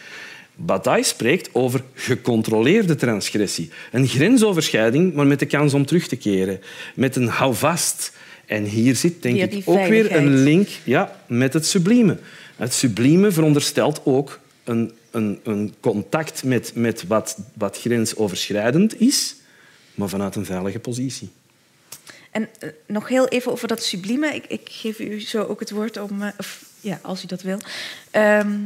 Bataille 0.57 1.05
spreekt 1.05 1.49
over 1.53 1.83
gecontroleerde 1.95 2.95
transgressie. 2.95 3.71
Een 3.93 4.09
grensoverschrijding, 4.09 5.15
maar 5.15 5.27
met 5.27 5.39
de 5.39 5.47
kans 5.47 5.75
om 5.75 5.87
terug 5.87 6.09
te 6.09 6.17
keren. 6.17 6.61
Met 6.95 7.17
een 7.17 7.29
houvast. 7.29 8.13
En 8.47 8.65
hier 8.65 8.97
zit 8.97 9.23
denk 9.23 9.53
ik 9.53 9.63
ook 9.69 9.87
weer 9.87 10.17
een 10.17 10.43
link 10.43 10.69
ja, 10.85 11.21
met 11.27 11.53
het 11.53 11.67
sublieme. 11.67 12.19
Het 12.57 12.75
sublieme 12.75 13.31
veronderstelt 13.31 14.01
ook 14.05 14.41
een, 14.65 14.93
een, 15.11 15.41
een 15.43 15.75
contact 15.81 16.45
met, 16.45 16.73
met 16.75 17.07
wat, 17.07 17.39
wat 17.55 17.79
grensoverschrijdend 17.79 19.01
is, 19.01 19.37
maar 19.95 20.09
vanuit 20.09 20.37
een 20.37 20.45
veilige 20.45 20.79
positie. 20.79 21.31
En 22.31 22.49
eh, 22.59 22.69
nog 22.87 23.09
heel 23.09 23.29
even 23.29 23.53
over 23.53 23.69
dat 23.69 23.83
sublieme. 23.83 24.35
Ik, 24.35 24.47
ik 24.47 24.69
geef 24.71 24.99
u 24.99 25.21
zo 25.21 25.43
ook 25.43 25.61
het 25.61 25.71
woord 25.71 25.97
om, 25.97 26.23
eh, 26.23 26.29
of, 26.39 26.65
ja, 26.81 26.99
als 27.03 27.25
u 27.25 27.27
dat 27.27 27.43
wil. 27.43 27.59
Ehm, 28.11 28.59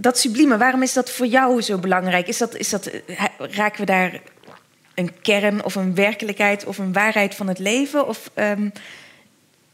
dat 0.00 0.18
sublieme, 0.18 0.56
waarom 0.56 0.82
is 0.82 0.92
dat 0.92 1.10
voor 1.10 1.26
jou 1.26 1.62
zo 1.62 1.78
belangrijk? 1.78 2.28
Is 2.28 2.38
dat, 2.38 2.56
is 2.56 2.68
dat, 2.68 2.86
eh, 2.86 3.24
raken 3.36 3.80
we 3.80 3.86
daar 3.86 4.20
een 4.94 5.10
kern 5.22 5.64
of 5.64 5.74
een 5.74 5.94
werkelijkheid 5.94 6.64
of 6.64 6.78
een 6.78 6.92
waarheid 6.92 7.34
van 7.34 7.48
het 7.48 7.58
leven? 7.58 8.06
Of 8.08 8.30
ehm, 8.34 8.68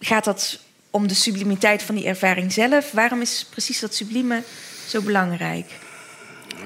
gaat 0.01 0.25
dat 0.25 0.61
om 0.91 1.09
de 1.09 1.15
sublimiteit 1.15 1.83
van 1.83 1.95
die 1.95 2.07
ervaring 2.07 2.53
zelf? 2.53 2.93
Waarom 2.93 3.21
is 3.21 3.47
precies 3.51 3.81
dat 3.81 3.95
sublieme 3.95 4.43
zo 4.87 5.03
belangrijk? 5.03 5.67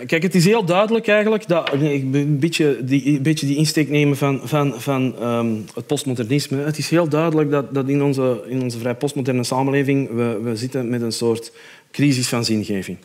Kijk, 0.07 0.23
het 0.23 0.35
is 0.35 0.45
heel 0.45 0.65
duidelijk 0.65 1.09
eigenlijk 1.09 1.49
dat 1.49 1.73
een 1.73 2.39
beetje 2.39 2.85
die, 2.85 3.17
een 3.17 3.23
beetje 3.23 3.47
die 3.47 3.57
insteek 3.57 3.89
nemen 3.89 4.17
van, 4.17 4.41
van, 4.45 4.81
van 4.81 5.17
ehm, 5.19 5.57
het 5.75 5.87
postmodernisme. 5.87 6.63
Het 6.63 6.79
is 6.79 6.91
heel 6.91 7.09
duidelijk 7.09 7.51
dat, 7.51 7.75
dat 7.75 7.89
in, 7.89 8.03
onze, 8.03 8.45
in 8.47 8.63
onze 8.63 8.79
vrij 8.79 8.95
postmoderne 8.95 9.45
samenleving 9.45 10.09
we, 10.11 10.41
we 10.43 10.57
zitten 10.57 10.89
met 10.89 11.03
een 11.03 11.13
soort 11.13 11.53
crisis 11.91 12.29
van 12.29 12.45
zingeving. 12.45 12.99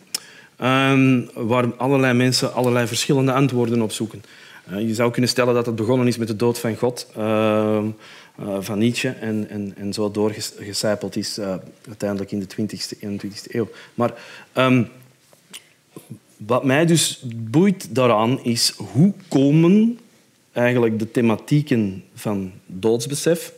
Waar 1.34 1.74
allerlei 1.78 2.14
mensen 2.14 2.54
allerlei 2.54 2.88
verschillende 2.88 3.32
antwoorden 3.32 3.82
op 3.82 3.92
zoeken. 3.92 4.24
Eh, 4.70 4.88
je 4.88 4.94
zou 4.94 5.12
kunnen 5.12 5.30
stellen 5.30 5.54
dat 5.54 5.66
het 5.66 5.76
begonnen 5.76 6.08
is 6.08 6.18
met 6.18 6.28
de 6.28 6.36
dood 6.36 6.60
van 6.60 6.76
God, 6.76 7.08
ehm, 7.16 7.88
eh, 8.36 8.58
van 8.60 8.78
Nietzsche, 8.78 9.10
en, 9.10 9.50
en, 9.50 9.74
en 9.78 9.94
zo 9.94 10.12
doorgecijpeld 10.12 11.16
is 11.16 11.38
eh, 11.38 11.56
uiteindelijk 11.88 12.32
in 12.32 12.40
de 12.40 12.48
20e, 12.48 12.98
21e 13.00 13.56
eeuw. 13.56 13.70
Maar 13.94 14.14
ehm, 14.54 14.84
wat 16.38 16.64
mij 16.64 16.86
dus 16.86 17.24
boeit 17.36 17.96
daaraan 17.96 18.44
is 18.44 18.74
hoe 18.78 19.14
komen 19.28 20.00
eigenlijk 20.52 21.00
de 21.00 21.12
thematieken 21.12 22.04
van 22.16 22.52
doodsbesef, 22.66 23.54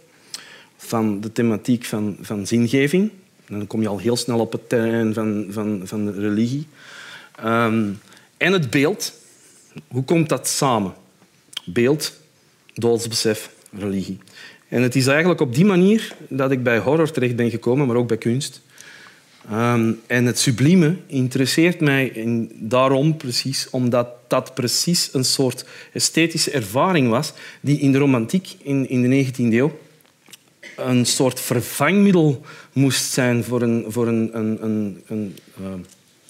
van 0.77 1.21
de 1.21 1.31
thematiek 1.31 1.85
van, 1.85 2.17
van 2.21 2.47
zingeving, 2.47 3.11
dan 3.47 3.67
kom 3.67 3.81
je 3.81 3.87
al 3.87 3.97
heel 3.97 4.15
snel 4.15 4.39
op 4.39 4.51
het 4.51 4.69
terrein 4.69 5.13
van, 5.13 5.45
van, 5.49 5.81
van 5.83 6.11
religie, 6.11 6.67
ehm, 7.43 7.91
en 8.37 8.53
het 8.53 8.69
beeld, 8.69 9.13
hoe 9.87 10.03
komt 10.03 10.29
dat 10.29 10.47
samen? 10.47 10.93
Beeld, 11.65 12.13
doodsbesef, 12.73 13.49
religie. 13.77 14.19
En 14.67 14.81
het 14.81 14.95
is 14.95 15.07
eigenlijk 15.07 15.41
op 15.41 15.55
die 15.55 15.65
manier 15.65 16.15
dat 16.29 16.51
ik 16.51 16.63
bij 16.63 16.79
horror 16.79 17.11
terecht 17.11 17.35
ben 17.35 17.49
gekomen, 17.49 17.87
maar 17.87 17.95
ook 17.95 18.07
bij 18.07 18.17
kunst. 18.17 18.61
Ehm, 19.49 19.91
en 20.07 20.25
het 20.25 20.39
sublieme 20.39 20.95
interesseert 21.05 21.79
mij 21.79 22.07
in, 22.07 22.51
daarom 22.53 23.17
precies, 23.17 23.69
omdat 23.69 24.07
dat 24.27 24.53
precies 24.53 25.09
een 25.13 25.25
soort 25.25 25.65
esthetische 25.93 26.51
ervaring 26.51 27.09
was 27.09 27.33
die 27.61 27.79
in 27.79 27.91
de 27.91 27.97
romantiek 27.97 28.55
in, 28.61 28.89
in 28.89 29.01
de 29.01 29.25
19e 29.25 29.53
eeuw 29.53 29.77
een 30.75 31.05
soort 31.05 31.39
vervangmiddel 31.39 32.41
moest 32.73 33.11
zijn 33.11 33.43
voor 33.43 33.61
een, 33.61 33.85
voor 33.87 34.07
een, 34.07 34.29
een, 34.33 34.63
een, 34.63 35.03
een, 35.07 35.35
eh, 35.55 35.63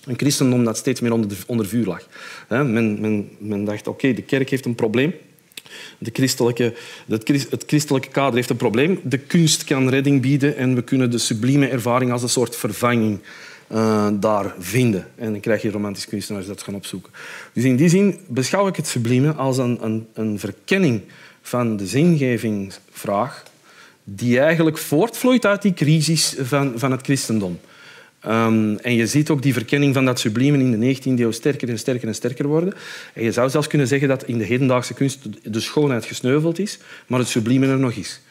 een 0.07 0.17
christendom 0.17 0.63
dat 0.63 0.77
steeds 0.77 1.01
meer 1.01 1.11
onder, 1.11 1.29
de- 1.29 1.35
onder 1.47 1.67
vuur 1.67 1.85
lag. 1.85 2.07
Men, 2.49 3.01
men, 3.01 3.29
men 3.37 3.63
dacht, 3.65 3.87
oké, 3.87 4.13
de 4.13 4.21
kerk 4.21 4.49
heeft 4.49 4.65
een 4.65 4.75
probleem. 4.75 5.13
De 5.97 6.09
christelijke, 6.13 6.73
het, 7.07 7.27
het 7.49 7.63
christelijke 7.67 8.09
kader 8.09 8.35
heeft 8.35 8.49
een 8.49 8.57
probleem. 8.57 8.99
De 9.03 9.17
kunst 9.17 9.63
kan 9.63 9.89
redding 9.89 10.21
bieden 10.21 10.55
en 10.55 10.75
we 10.75 10.81
kunnen 10.81 11.11
de 11.11 11.17
sublieme 11.17 11.67
ervaring 11.67 12.11
als 12.11 12.23
een 12.23 12.29
soort 12.29 12.55
vervanging 12.55 13.19
eh, 13.67 14.07
daar 14.13 14.55
vinden. 14.59 15.07
En 15.15 15.31
dan 15.31 15.39
krijg 15.39 15.61
je 15.61 15.71
romantische 15.71 16.09
kunstenaars 16.09 16.47
dat 16.47 16.61
gaan 16.61 16.75
opzoeken. 16.75 17.11
Dus 17.53 17.63
in 17.63 17.75
die 17.75 17.89
zin 17.89 18.19
beschouw 18.27 18.67
ik 18.67 18.75
het 18.75 18.87
sublieme 18.87 19.33
als 19.33 19.57
een, 19.57 19.77
een, 19.81 20.07
een 20.13 20.39
verkenning 20.39 21.01
van 21.41 21.77
de 21.77 21.87
zingevingsvraag 21.87 23.43
die 24.03 24.39
eigenlijk 24.39 24.77
voortvloeit 24.77 25.45
uit 25.45 25.61
die 25.61 25.73
crisis 25.73 26.35
van, 26.39 26.73
van 26.75 26.91
het 26.91 27.01
christendom. 27.01 27.59
Ehm, 28.27 28.75
en 28.81 28.95
je 28.95 29.07
ziet 29.07 29.29
ook 29.29 29.41
die 29.41 29.53
verkenning 29.53 29.93
van 29.93 30.05
dat 30.05 30.19
sublieme 30.19 30.57
in 30.57 30.71
de 30.71 30.77
19e 30.77 31.21
eeuw 31.21 31.31
sterker 31.31 31.69
en 31.69 31.79
sterker 31.79 32.07
en 32.07 32.15
sterker 32.15 32.47
worden. 32.47 32.73
En 33.13 33.23
je 33.23 33.31
zou 33.31 33.49
zelfs 33.49 33.67
kunnen 33.67 33.87
zeggen 33.87 34.07
dat 34.07 34.23
in 34.23 34.37
de 34.37 34.43
hedendaagse 34.43 34.93
kunst 34.93 35.19
de 35.53 35.59
schoonheid 35.59 36.05
gesneuveld 36.05 36.59
is, 36.59 36.79
maar 37.07 37.19
het 37.19 37.27
sublieme 37.27 37.67
er 37.67 37.79
nog 37.79 37.91
is. 37.91 38.21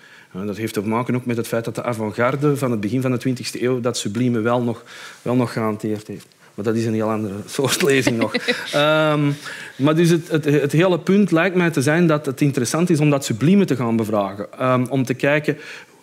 Dat 0.45 0.57
heeft 0.57 0.73
te 0.73 0.81
maken 0.81 1.15
ook 1.15 1.27
met 1.27 1.37
het 1.37 1.47
feit 1.47 1.65
dat 1.65 1.75
de 1.75 1.83
avant-garde 1.83 2.57
van 2.57 2.71
het 2.71 2.81
begin 2.81 3.01
van 3.01 3.11
de 3.11 3.29
20e 3.29 3.61
eeuw 3.61 3.81
dat 3.81 3.99
sublieme 3.99 4.41
wel 4.41 4.63
nog, 4.63 4.85
wel 5.23 5.35
nog 5.35 5.53
gehanteerd 5.53 6.07
heeft. 6.07 6.27
Maar 6.55 6.65
dat 6.65 6.75
is 6.75 6.87
een 6.87 6.95
heel 6.95 7.11
andere 7.11 7.35
soort 7.57 7.83
lezing 7.83 8.19
nog. 8.19 8.35
Ehm, 8.73 9.31
maar 9.77 9.95
dus 9.95 10.11
het, 10.11 10.29
het, 10.29 10.45
het 10.45 10.73
hele 10.73 10.99
punt 10.99 11.31
lijkt 11.31 11.57
mij 11.57 11.71
te 11.71 11.83
zijn 11.83 12.07
dat 12.07 12.27
het 12.27 12.41
interessant 12.41 12.91
is 12.91 13.01
om 13.01 13.11
dat 13.11 13.25
sublieme 13.25 13.65
te 13.65 13.77
gaan 13.77 13.97
bevragen. 13.97 14.47
Ehm, 14.59 14.85
om 14.89 15.05
te 15.05 15.15
kijken 15.15 15.57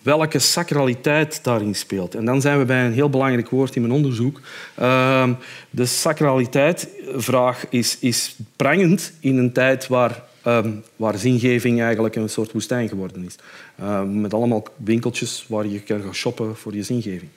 welke 0.04 0.38
sacraliteit 0.38 1.40
daarin 1.42 1.74
speelt. 1.74 2.14
En 2.14 2.24
dan 2.24 2.40
zijn 2.40 2.58
we 2.58 2.64
bij 2.64 2.86
een 2.86 2.92
heel 2.92 3.10
belangrijk 3.10 3.50
woord 3.50 3.76
in 3.76 3.82
mijn 3.82 3.94
onderzoek. 3.94 4.40
Ehm, 4.74 5.32
de 5.70 5.86
sacraliteitvraag 5.86 7.66
is, 7.68 7.96
is 8.00 8.36
prangend 8.56 9.12
in 9.20 9.36
een 9.36 9.52
tijd 9.52 9.86
waar, 9.86 10.22
ehm, 10.42 10.70
waar 10.96 11.18
zingeving 11.18 11.82
eigenlijk 11.82 12.16
een 12.16 12.28
soort 12.28 12.52
woestijn 12.52 12.88
geworden 12.88 13.24
is. 13.24 13.34
Ehm, 13.78 14.20
met 14.20 14.34
allemaal 14.34 14.66
winkeltjes 14.76 15.44
waar 15.48 15.66
je 15.66 15.80
kan 15.80 16.02
gaan 16.02 16.14
shoppen 16.14 16.56
voor 16.56 16.74
je 16.74 16.82
zingeving. 16.82 17.30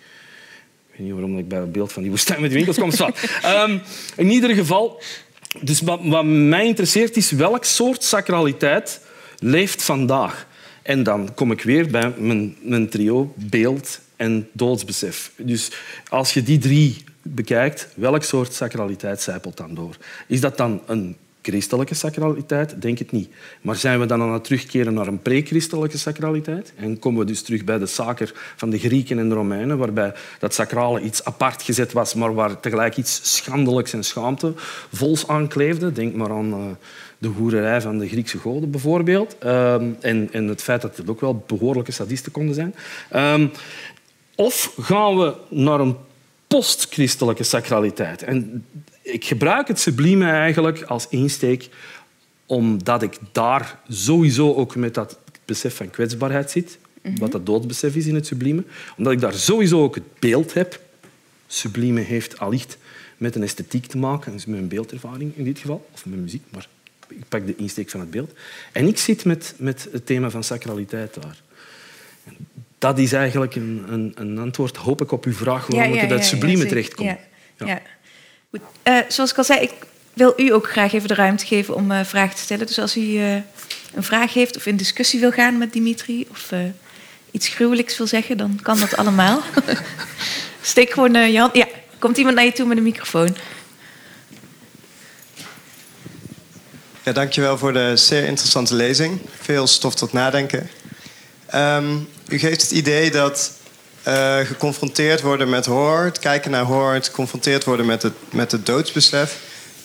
Ik 0.88 0.98
weet 0.98 0.99
niet 0.99 1.11
waarom 1.11 1.38
ik 1.38 1.48
bij 1.48 1.60
het 1.60 1.72
beeld 1.72 1.94
van 1.94 2.02
die 2.02 2.11
woestijn 2.11 2.41
met 2.41 2.49
die 2.49 2.57
winkels 2.57 2.80
kom 2.80 2.91
staan. 2.91 3.14
In 4.15 4.30
ieder 4.30 4.49
geval, 4.49 5.02
Dus 5.61 5.81
wat, 5.81 5.99
wat 6.03 6.26
mij 6.26 6.65
interesseert 6.65 7.18
is 7.18 7.31
welk 7.31 7.64
soort 7.64 8.03
sacraliteit 8.03 9.02
leeft 9.39 9.84
vandaag. 9.84 10.48
En 10.88 11.03
dan 11.03 11.34
kom 11.34 11.51
ik 11.51 11.61
weer 11.61 11.91
bij 11.91 12.14
mijn, 12.18 12.55
mijn 12.61 12.89
trio 12.89 13.34
beeld 13.35 13.99
en 14.15 14.49
doodsbesef. 14.51 15.31
Dus 15.38 15.72
als 16.07 16.34
je 16.34 16.43
die 16.43 16.57
drie 16.57 17.03
bekijkt, 17.22 17.88
welk 17.95 18.23
soort 18.23 18.53
sacraliteit 18.53 19.22
zijpelt 19.22 19.57
dan 19.57 19.73
door? 19.73 19.97
Is 20.27 20.41
dat 20.41 20.57
dan 20.57 20.81
een 20.85 21.15
christelijke 21.41 21.93
sacraliteit? 21.93 22.81
Denk 22.81 22.99
het 22.99 23.11
niet. 23.11 23.30
Maar 23.61 23.76
zijn 23.76 23.99
we 23.99 24.05
dan 24.05 24.22
aan 24.22 24.34
het 24.34 24.43
terugkeren 24.43 24.93
naar 24.93 25.07
een 25.07 25.22
pre-christelijke 25.22 25.97
sacraliteit? 25.97 26.73
En 26.76 26.99
komen 26.99 27.19
we 27.19 27.26
dus 27.26 27.41
terug 27.41 27.64
bij 27.64 27.77
de 27.77 27.85
saker 27.85 28.34
van 28.55 28.69
de 28.69 28.80
Grieken 28.80 29.19
en 29.19 29.30
de 29.30 29.35
Romeinen, 29.35 29.77
waarbij 29.77 30.14
dat 30.39 30.53
sacrale 30.53 31.01
iets 31.01 31.23
apart 31.23 31.61
gezet 31.61 31.91
was, 31.93 32.14
maar 32.14 32.34
waar 32.34 32.59
tegelijk 32.59 32.97
iets 32.97 33.35
schandelijks 33.35 33.93
en 33.93 34.03
schaamtevols 34.03 35.27
aan 35.27 35.47
kleefde? 35.47 35.91
Denk 35.91 36.15
maar 36.15 36.31
aan 36.31 36.49
uh, 36.49 36.65
de 37.18 37.27
hoererij 37.27 37.81
van 37.81 37.98
de 37.98 38.07
Griekse 38.07 38.38
goden 38.38 38.72
bijvoorbeeld. 38.72 39.35
Um, 39.44 39.98
en, 40.02 40.30
en, 40.31 40.48
het 40.48 40.64
feit 40.64 40.81
dat 40.81 40.98
het 40.98 41.10
ook 41.10 41.22
wel 41.22 41.44
behoorlijke 41.48 41.91
sadisten 41.91 42.31
konden 42.31 42.56
zijn. 42.56 42.76
Um, 43.15 43.52
of 44.35 44.73
gaan 44.80 45.18
we 45.18 45.34
naar 45.49 45.80
een 45.80 45.95
post-christelijke 46.48 47.44
sacraliteit? 47.44 48.23
En 48.23 48.65
ik 49.02 49.26
gebruik 49.26 49.68
het 49.68 49.80
sublieme 49.80 50.30
eigenlijk 50.30 50.81
als 50.81 51.07
insteek 51.10 51.69
omdat 52.45 53.02
ik 53.02 53.18
daar 53.31 53.80
sowieso 53.88 54.53
ook 54.53 54.76
met 54.76 54.94
dat 54.94 55.19
besef 55.45 55.76
van 55.76 55.89
kwetsbaarheid 55.89 56.52
zit, 56.52 56.77
mm-hmm. 57.02 57.19
wat 57.19 57.31
dat 57.31 57.45
doodsbesef 57.45 57.95
is 57.95 58.06
in 58.06 58.15
het 58.15 58.26
sublieme, 58.26 58.64
omdat 58.98 59.14
ik 59.14 59.19
daar 59.19 59.34
sowieso 59.34 59.84
ook 59.84 59.95
het 59.95 60.19
beeld 60.19 60.53
heb. 60.53 60.81
Sublieme 61.48 62.02
heeft 62.02 62.39
allicht 62.39 62.77
met 63.18 63.35
een 63.35 63.44
esthetiek 63.44 63.85
te 63.85 63.98
maken, 63.98 64.31
dus 64.31 64.45
met 64.45 64.60
een 64.60 64.68
beeldervaring 64.68 65.31
in 65.35 65.44
dit 65.44 65.60
geval, 65.60 65.88
of 65.94 66.06
met 66.06 66.19
muziek, 66.19 66.44
maar 66.49 66.68
ik 67.07 67.27
pak 67.27 67.47
de 67.47 67.55
insteek 67.55 67.89
van 67.89 67.99
het 67.99 68.11
beeld. 68.11 68.31
En 68.71 68.88
ik 68.88 68.97
zit 68.97 69.25
met, 69.25 69.53
met 69.57 69.88
het 69.91 70.05
thema 70.05 70.29
van 70.29 70.43
sacraliteit 70.43 71.13
daar. 71.21 71.41
Dat 72.77 72.97
is 72.97 73.13
eigenlijk 73.13 73.55
een, 73.55 73.85
een, 73.88 74.11
een 74.15 74.38
antwoord, 74.38 74.77
hoop 74.77 75.01
ik, 75.01 75.11
op 75.11 75.25
uw 75.25 75.34
vraag 75.34 75.67
waarom 75.67 75.89
ja, 75.89 75.95
ja, 75.95 76.01
ik 76.01 76.07
bij 76.07 76.17
het 76.17 76.25
sublieme 76.25 76.63
ja, 76.63 76.69
terechtkom. 76.69 77.17
Ja. 77.57 77.81
Uh, 78.84 78.97
zoals 79.07 79.31
ik 79.31 79.38
al 79.38 79.43
zei, 79.43 79.59
ik 79.59 79.73
wil 80.13 80.34
u 80.38 80.53
ook 80.53 80.69
graag 80.69 80.93
even 80.93 81.07
de 81.07 81.13
ruimte 81.13 81.45
geven 81.45 81.75
om 81.75 81.91
uh, 81.91 82.03
vragen 82.03 82.35
te 82.35 82.41
stellen. 82.41 82.67
Dus 82.67 82.79
als 82.79 82.97
u 82.97 83.01
uh, 83.01 83.34
een 83.93 84.03
vraag 84.03 84.34
heeft 84.34 84.55
of 84.57 84.65
in 84.65 84.77
discussie 84.77 85.19
wil 85.19 85.31
gaan 85.31 85.57
met 85.57 85.73
Dimitri 85.73 86.25
of 86.29 86.51
iets 87.31 87.47
gruwelijks 87.47 87.97
wil 87.97 88.07
zeggen, 88.07 88.38
dan 88.38 88.59
kan 88.61 88.79
dat 88.79 88.97
allemaal. 88.97 89.41
Steek 90.61 90.91
gewoon 90.91 91.31
je 91.31 91.39
hand. 91.39 91.55
Ja, 91.55 91.67
komt 91.99 92.17
iemand 92.17 92.35
naar 92.35 92.45
je 92.45 92.51
toe 92.51 92.65
met 92.65 92.77
een 92.77 92.84
microfoon. 92.84 93.35
Ja, 97.07 97.13
dankjewel 97.13 97.57
voor 97.57 97.73
de 97.73 97.91
zeer 97.95 98.23
interessante 98.23 98.75
lezing. 98.75 99.21
Veel 99.41 99.67
stof 99.67 99.95
tot 99.95 100.13
nadenken. 100.13 100.69
Um, 101.55 102.09
u 102.27 102.39
geeft 102.39 102.61
het 102.61 102.71
idee 102.71 103.11
dat 103.11 103.51
uh, 104.07 104.38
geconfronteerd 104.38 105.21
worden 105.21 105.49
met 105.49 105.65
horror, 105.65 106.05
het 106.05 106.19
kijken 106.19 106.51
naar 106.51 106.63
horror, 106.63 106.93
het 106.93 107.05
geconfronteerd 107.05 107.63
worden 107.63 107.85
met 107.85 108.01
het, 108.01 108.13
met 108.29 108.51
het 108.51 108.65
doodsbesef, 108.65 109.38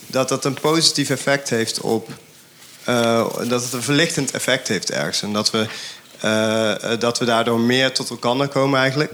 dat 0.06 0.28
dat 0.28 0.44
een 0.44 0.60
positief 0.60 1.10
effect 1.10 1.50
heeft 1.50 1.80
op. 1.80 2.08
Uh, 2.88 3.26
dat 3.48 3.62
het 3.62 3.72
een 3.72 3.82
verlichtend 3.82 4.30
effect 4.30 4.68
heeft 4.68 4.90
ergens. 4.90 5.22
En 5.22 5.32
dat 5.32 5.50
we, 5.50 5.66
uh, 6.24 6.98
dat 6.98 7.18
we 7.18 7.24
daardoor 7.24 7.60
meer 7.60 7.92
tot 7.92 8.10
elkaar 8.10 8.48
komen 8.48 8.80
eigenlijk. 8.80 9.12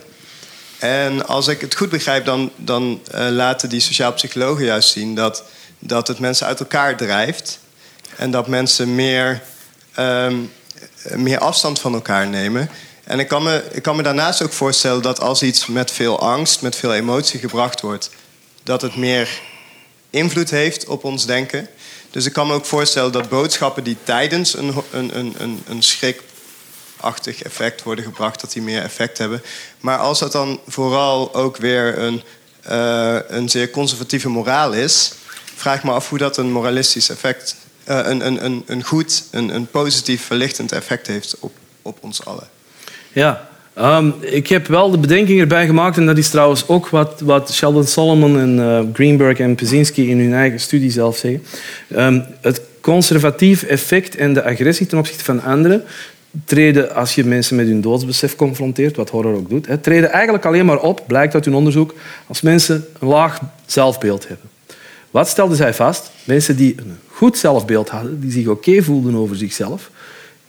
En 0.79 1.27
als 1.27 1.47
ik 1.47 1.61
het 1.61 1.75
goed 1.75 1.91
begrijp, 1.91 2.25
dan, 2.25 2.51
dan 2.57 3.01
laten 3.31 3.69
die 3.69 3.81
sociaal 3.81 4.13
psychologen 4.13 4.65
juist 4.65 4.91
zien 4.91 5.15
dat, 5.15 5.43
dat 5.79 6.09
het 6.09 6.19
mensen 6.19 6.47
uit 6.47 6.61
elkaar 6.61 6.97
drijft. 6.97 7.59
En 8.19 8.31
dat 8.31 8.47
mensen 8.47 8.95
meer, 8.95 9.43
um, 9.99 10.53
meer 11.15 11.39
afstand 11.39 11.81
van 11.81 11.95
elkaar 11.95 12.27
nemen. 12.27 12.71
En 13.05 13.19
ik 13.19 13.29
kan, 13.29 13.43
me, 13.43 13.65
ik 13.73 13.83
kan 13.83 13.97
me 13.97 14.03
daarnaast 14.03 14.43
ook 14.43 14.53
voorstellen 14.53 15.03
dat 15.03 15.21
als 15.21 15.43
iets 15.43 15.67
met 15.67 15.91
veel 15.91 16.21
angst, 16.21 16.63
met 16.63 16.77
veel 16.77 16.95
emotie 16.95 17.41
gebracht 17.41 17.81
wordt, 17.81 18.11
dat 18.63 18.83
het 18.83 18.97
meer 18.97 19.41
invloed 20.11 20.51
heeft 20.51 20.87
op 20.87 21.05
ons 21.05 21.27
denken. 21.27 21.69
Dus 22.11 22.27
ik 22.27 22.33
kan 22.33 22.47
me 22.47 22.55
ook 22.55 22.65
voorstellen 22.65 23.13
dat 23.13 23.29
boodschappen 23.29 23.85
die 23.85 23.97
tijdens 24.03 24.57
een, 24.57 24.75
een, 24.91 25.19
een, 25.19 25.63
een, 25.69 25.83
schrikachtig 25.83 27.43
effect 27.43 27.83
worden 27.83 28.05
gebracht, 28.05 28.41
dat 28.41 28.53
die 28.53 28.63
meer 28.63 28.83
effect 28.83 29.19
hebben. 29.19 29.43
Maar 29.81 29.99
als 29.99 30.19
dat 30.19 30.33
dan 30.33 30.61
vooral 30.67 31.35
ook 31.35 31.57
weer 31.57 31.99
een, 31.99 32.23
uh, 32.71 33.19
een 33.29 33.49
zeer 33.49 33.71
conservatieve 33.71 34.29
moraal 34.29 34.73
is, 34.73 35.13
vraag 35.55 35.77
ik 35.77 35.85
me 35.85 35.91
af 35.91 36.09
hoe 36.09 36.19
dat 36.19 36.37
een 36.37 36.53
moralistisch 36.53 37.09
effect, 37.09 37.57
een, 37.89 38.27
een, 38.27 38.45
een, 38.45 38.63
een 38.67 38.85
goed, 38.85 39.25
een, 39.31 39.55
een 39.55 39.67
positief 39.67 40.23
verlichtend 40.23 40.73
effect 40.73 41.07
heeft 41.07 41.37
op, 41.41 41.53
op 41.83 41.99
ons 42.01 42.25
allen. 42.25 42.49
Ja, 43.13 43.49
um, 43.79 44.15
ik 44.21 44.49
heb 44.49 44.67
wel 44.67 44.91
de 44.91 44.99
bedenking 44.99 45.41
erbij 45.41 45.67
gemaakt, 45.67 45.97
en 45.97 46.07
dat 46.07 46.19
is 46.19 46.31
trouwens 46.31 46.69
ook 46.69 46.89
wat, 46.89 47.21
wat 47.21 47.53
Sheldon 47.53 47.87
Solomon 47.87 48.39
en 48.39 48.59
uh, 48.59 48.81
Greenberg 48.93 49.39
en 49.39 49.55
Pezinski 49.55 50.11
in 50.11 50.19
hun 50.19 50.35
eigen 50.35 50.61
studie 50.61 50.91
zelf 50.91 51.17
zeggen. 51.17 51.43
Um, 51.97 52.25
het 52.41 52.61
conservatief 52.81 53.63
effect 53.63 54.17
en 54.17 54.35
de 54.35 54.45
agressie 54.45 54.87
ten 54.87 54.99
opzichte 54.99 55.25
van 55.25 55.43
anderen 55.43 55.85
treden, 56.45 56.95
als 56.95 57.15
je 57.15 57.25
mensen 57.25 57.57
met 57.57 57.67
hun 57.67 57.81
doodsbesef 57.81 58.37
confronteert, 58.37 58.97
wat 58.97 59.11
horror 59.11 59.35
ook 59.35 59.49
doet, 59.49 59.69
treden 59.81 60.11
eigenlijk 60.11 60.45
alleen 60.45 60.67
maar 60.67 60.81
op, 60.81 61.05
blijkt 61.07 61.35
uit 61.35 61.45
hun 61.45 61.55
onderzoek, 61.55 61.95
als 62.27 62.41
mensen 62.41 62.87
een 63.01 63.09
laag 63.09 63.41
zelfbeeld 63.67 64.29
hebben. 64.29 64.49
Wat 65.11 65.29
stelden 65.29 65.57
zij 65.57 65.75
vast? 65.75 66.11
Mensen 66.25 66.57
die 66.57 66.75
een 66.77 66.99
goed 67.07 67.39
zelfbeeld 67.39 67.89
hadden, 67.89 68.21
die 68.21 68.31
zich 68.31 68.47
oké 68.47 68.83
voelden 68.83 69.15
over 69.15 69.37
zichzelf, 69.37 69.91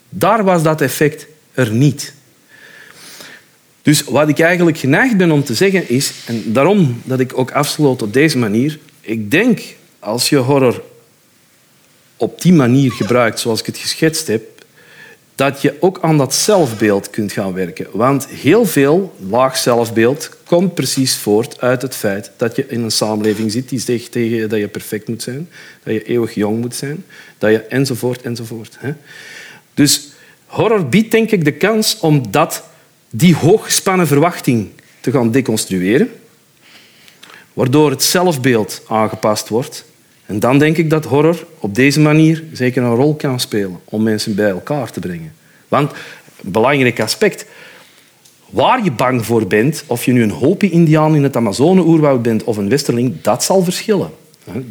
daar 0.09 0.43
was 0.43 0.63
dat 0.63 0.81
effect 0.81 1.27
er 1.53 1.71
niet. 1.71 2.13
Dus 3.81 4.03
wat 4.03 4.29
ik 4.29 4.39
eigenlijk 4.39 4.77
geneigd 4.77 5.17
ben 5.17 5.31
om 5.31 5.43
te 5.43 5.53
zeggen 5.53 5.89
is, 5.89 6.11
en 6.25 6.53
daarom 6.53 7.01
dat 7.03 7.19
ik 7.19 7.37
ook 7.37 7.51
afsloot 7.51 8.01
op 8.01 8.13
deze 8.13 8.37
manier, 8.37 8.79
ik 9.01 9.31
denk 9.31 9.61
als 9.99 10.29
je 10.29 10.37
horror 10.37 10.83
op 12.17 12.41
die 12.41 12.53
manier 12.53 12.91
gebruikt 12.91 13.39
zoals 13.39 13.59
ik 13.59 13.65
het 13.65 13.77
geschetst 13.77 14.27
heb, 14.27 14.58
dat 15.39 15.61
je 15.61 15.75
ook 15.79 15.99
aan 16.01 16.17
dat 16.17 16.33
zelfbeeld 16.33 17.09
kunt 17.09 17.31
gaan 17.31 17.53
werken. 17.53 17.87
Want 17.91 18.27
heel 18.27 18.65
veel 18.65 19.15
laag 19.29 19.57
zelfbeeld 19.57 20.29
komt 20.43 20.73
precies 20.73 21.17
voort 21.17 21.61
uit 21.61 21.81
het 21.81 21.95
feit 21.95 22.31
dat 22.37 22.55
je 22.55 22.65
in 22.67 22.83
een 22.83 22.91
samenleving 22.91 23.51
zit 23.51 23.69
die 23.69 23.79
zegt 23.79 24.11
tegen 24.11 24.37
je 24.37 24.47
dat 24.47 24.59
je 24.59 24.67
perfect 24.67 25.07
moet 25.07 25.21
zijn, 25.21 25.49
dat 25.83 25.93
je 25.93 26.03
eeuwig 26.03 26.33
jong 26.33 26.59
moet 26.59 26.75
zijn, 26.75 27.05
dat 27.37 27.51
je 27.51 27.59
enzovoort 27.59 28.21
enzovoort. 28.21 28.77
Dus 29.73 30.07
horror 30.45 30.85
biedt 30.85 31.11
denk 31.11 31.31
ik 31.31 31.45
de 31.45 31.53
kans 31.53 31.99
om 31.99 32.31
dat 32.31 32.63
die 33.09 33.35
hooggespannen 33.35 34.07
verwachting 34.07 34.69
te 34.99 35.11
gaan 35.11 35.31
deconstrueren, 35.31 36.11
waardoor 37.53 37.89
het 37.89 38.03
zelfbeeld 38.03 38.81
aangepast 38.87 39.49
wordt. 39.49 39.85
En 40.29 40.39
dan 40.39 40.57
denk 40.57 40.77
ik 40.77 40.89
dat 40.89 41.05
horror 41.05 41.45
op 41.59 41.75
deze 41.75 41.99
manier 41.99 42.43
zeker 42.53 42.83
een 42.83 42.95
rol 42.95 43.15
kan 43.15 43.39
spelen 43.39 43.79
om 43.83 44.03
mensen 44.03 44.35
bij 44.35 44.49
elkaar 44.49 44.91
te 44.91 44.99
brengen. 44.99 45.33
Want, 45.67 45.91
een 46.43 46.51
belangrijk 46.51 46.99
aspect, 46.99 47.45
waar 48.49 48.83
je 48.83 48.91
bang 48.91 49.25
voor 49.25 49.47
bent, 49.47 49.83
of 49.87 50.05
je 50.05 50.11
nu 50.11 50.23
een 50.23 50.29
Hopi-Indiaan 50.29 51.15
in 51.15 51.23
het 51.23 51.35
Amazone-oerwoud 51.35 52.21
bent 52.21 52.43
of 52.43 52.57
een 52.57 52.69
Westerling, 52.69 53.21
dat 53.21 53.43
zal 53.43 53.63
verschillen. 53.63 54.09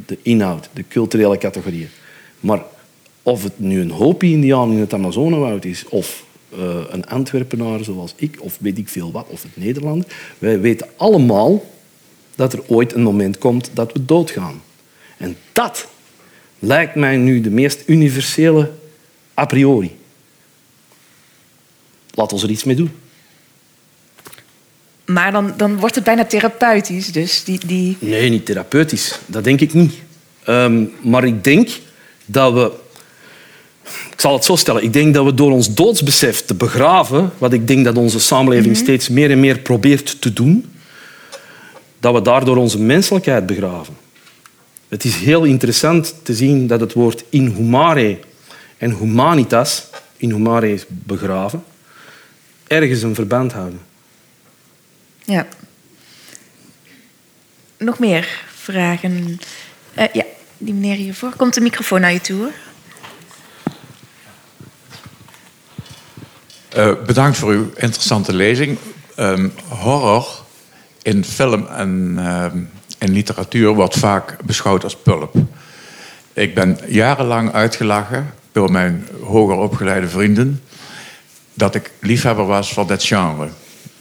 De 0.06 0.18
inhoud, 0.22 0.68
de 0.72 0.84
culturele 0.88 1.38
categorieën. 1.38 1.88
Maar 2.40 2.62
of 3.22 3.42
het 3.42 3.58
nu 3.58 3.80
een 3.80 3.90
Hopi-Indiaan 3.90 4.72
in 4.72 4.78
het 4.78 4.92
Amazonewoud 4.92 5.64
is 5.64 5.84
of 5.88 6.24
uh, 6.58 6.60
een 6.90 7.06
Antwerpenaar 7.06 7.84
zoals 7.84 8.14
ik, 8.16 8.36
of 8.40 8.56
weet 8.60 8.78
ik 8.78 8.88
veel 8.88 9.12
wat, 9.12 9.26
of 9.28 9.42
het 9.42 9.56
Nederlander. 9.56 10.06
Wij 10.38 10.60
weten 10.60 10.86
allemaal 10.96 11.64
dat 12.34 12.52
er 12.52 12.62
ooit 12.66 12.94
een 12.94 13.02
moment 13.02 13.38
komt 13.38 13.70
dat 13.74 13.92
we 13.92 14.04
doodgaan. 14.04 14.60
En 15.18 15.36
dat 15.52 15.86
lijkt 16.58 16.94
mij 16.94 17.16
nu 17.16 17.40
de 17.40 17.50
meest 17.50 17.82
universele 17.86 18.70
a 19.38 19.44
priori. 19.44 19.96
Laat 22.10 22.32
ons 22.32 22.42
er 22.42 22.50
iets 22.50 22.64
mee 22.64 22.76
doen. 22.76 22.90
Maar 25.04 25.32
dan, 25.32 25.54
dan 25.56 25.78
wordt 25.78 25.94
het 25.94 26.04
bijna 26.04 26.24
therapeutisch. 26.24 27.12
Dus 27.12 27.44
die, 27.44 27.60
die... 27.66 27.96
Nee, 28.00 28.30
niet 28.30 28.46
therapeutisch. 28.46 29.18
Dat 29.26 29.44
denk 29.44 29.60
ik 29.60 29.74
niet. 29.74 29.94
Um, 30.48 30.92
maar 31.00 31.24
ik 31.24 31.44
denk 31.44 31.68
dat 32.26 32.52
we 32.52 32.72
ik 34.12 34.20
zal 34.24 34.32
het 34.32 34.44
zo 34.44 34.56
stellen. 34.56 34.82
Ik 34.82 34.92
denk 34.92 35.14
dat 35.14 35.24
we 35.24 35.34
door 35.34 35.52
ons 35.52 35.74
doodsbesef 35.74 36.44
te 36.44 36.54
begraven, 36.54 37.32
wat 37.38 37.52
ik 37.52 37.66
denk 37.66 37.84
dat 37.84 37.96
onze 37.96 38.20
samenleving 38.20 38.74
mhm. 38.74 38.82
steeds 38.82 39.08
meer 39.08 39.30
en 39.30 39.40
meer 39.40 39.58
probeert 39.58 40.20
te 40.20 40.32
doen, 40.32 40.72
dat 42.00 42.14
we 42.14 42.22
daardoor 42.22 42.56
onze 42.56 42.80
menselijkheid 42.80 43.46
begraven. 43.46 43.96
Het 44.88 45.04
is 45.04 45.16
heel 45.16 45.44
interessant 45.44 46.14
te 46.22 46.34
zien 46.34 46.66
dat 46.66 46.80
het 46.80 46.92
woord 46.92 47.24
inhumare 47.28 48.18
en 48.78 48.96
humanitas, 48.96 49.86
inhumare 50.16 50.72
is 50.72 50.84
begraven, 50.88 51.64
ergens 52.66 53.02
een 53.02 53.14
verband 53.14 53.52
houden. 53.52 53.80
Ja. 55.24 55.46
Nog 57.76 57.98
meer 57.98 58.44
vragen? 58.54 59.40
Uh, 59.98 60.04
ja. 60.12 60.24
die 60.58 60.74
meneer 60.74 60.96
hiervoor. 60.96 61.36
Komt 61.36 61.54
de 61.54 61.60
microfoon 61.60 62.00
naar 62.00 62.12
je 62.12 62.20
toe 62.20 62.38
hoor. 62.38 62.52
Uh, 66.76 67.04
bedankt 67.06 67.36
voor 67.36 67.52
uw 67.52 67.70
interessante 67.74 68.34
lezing. 68.34 68.78
Um, 69.16 69.52
horror 69.68 70.44
in 71.02 71.24
film 71.24 71.66
en, 71.66 72.14
uh, 72.18 72.46
en 72.98 73.12
literatuur 73.12 73.74
wordt 73.74 73.98
vaak 73.98 74.36
beschouwd 74.44 74.84
als 74.84 74.96
pulp. 74.96 75.34
Ik 76.32 76.54
ben 76.54 76.78
jarenlang 76.86 77.52
uitgelachen 77.52 78.34
door 78.52 78.70
mijn 78.70 79.08
hoger 79.22 79.56
opgeleide 79.56 80.08
vrienden 80.08 80.62
dat 81.54 81.74
ik 81.74 81.92
liefhebber 82.00 82.46
was 82.46 82.72
van 82.72 82.86
dat 82.86 83.04
genre. 83.04 83.48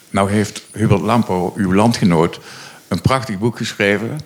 Nou 0.10 0.32
heeft 0.32 0.64
Hubert 0.72 1.02
Lampo, 1.02 1.54
uw 1.56 1.74
landgenoot, 1.74 2.40
een 2.88 3.02
prachtig 3.02 3.38
boek 3.38 3.58
geschreven. 3.58 4.20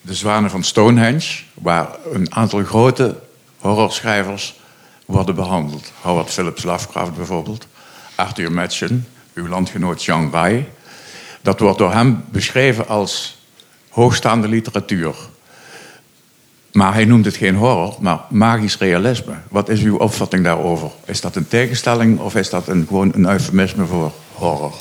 De 0.00 0.14
Zwanen 0.14 0.50
van 0.50 0.64
Stonehenge, 0.64 1.42
waar 1.54 1.88
een 2.12 2.34
aantal 2.34 2.64
grote 2.64 3.18
horrorschrijvers 3.58 4.60
worden 5.06 5.34
behandeld. 5.34 5.92
Howard 6.00 6.30
Phillips 6.30 6.62
Lovecraft 6.62 7.14
bijvoorbeeld. 7.14 7.66
Arthur 8.14 8.52
Machen, 8.52 9.06
uw 9.34 9.48
landgenoot 9.48 10.04
Jean 10.04 10.30
Rai. 10.32 10.68
Dat 11.42 11.60
wordt 11.60 11.78
door 11.78 11.92
hem 11.92 12.24
beschreven 12.30 12.88
als 12.88 13.38
hoogstaande 13.88 14.48
literatuur. 14.48 15.14
Maar 16.72 16.94
hij 16.94 17.04
noemt 17.04 17.24
het 17.24 17.36
geen 17.36 17.54
horror, 17.54 17.96
maar 18.00 18.20
magisch 18.28 18.78
realisme. 18.78 19.34
Wat 19.48 19.68
is 19.68 19.82
uw 19.82 19.96
opvatting 19.96 20.44
daarover? 20.44 20.90
Is 21.04 21.20
dat 21.20 21.36
een 21.36 21.48
tegenstelling 21.48 22.18
of 22.18 22.34
is 22.34 22.50
dat 22.50 22.68
een, 22.68 22.84
gewoon 22.88 23.12
een 23.14 23.28
eufemisme 23.28 23.86
voor 23.86 24.12
horror? 24.32 24.74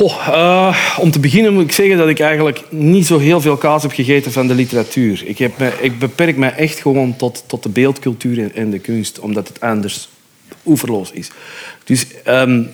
Uh, 0.00 0.76
om 0.98 1.10
te 1.10 1.20
beginnen 1.20 1.52
moet 1.52 1.62
ik 1.62 1.72
zeggen 1.72 1.96
dat 1.96 2.08
ik 2.08 2.20
eigenlijk 2.20 2.64
niet 2.70 3.06
zo 3.06 3.18
heel 3.18 3.40
veel 3.40 3.56
kaas 3.56 3.82
heb 3.82 3.92
gegeten 3.92 4.32
van 4.32 4.46
de 4.46 4.54
literatuur. 4.54 5.22
Ik, 5.26 5.38
heb 5.38 5.58
me, 5.58 5.72
ik 5.80 5.98
beperk 5.98 6.36
me 6.36 6.46
echt 6.46 6.80
gewoon 6.80 7.16
tot, 7.16 7.44
tot 7.46 7.62
de 7.62 7.68
beeldcultuur 7.68 8.54
en 8.54 8.70
de 8.70 8.78
kunst, 8.78 9.18
omdat 9.18 9.48
het 9.48 9.60
anders 9.60 10.08
oeverloos 10.66 11.10
is. 11.10 11.30
Dus 11.84 12.06
um, 12.26 12.70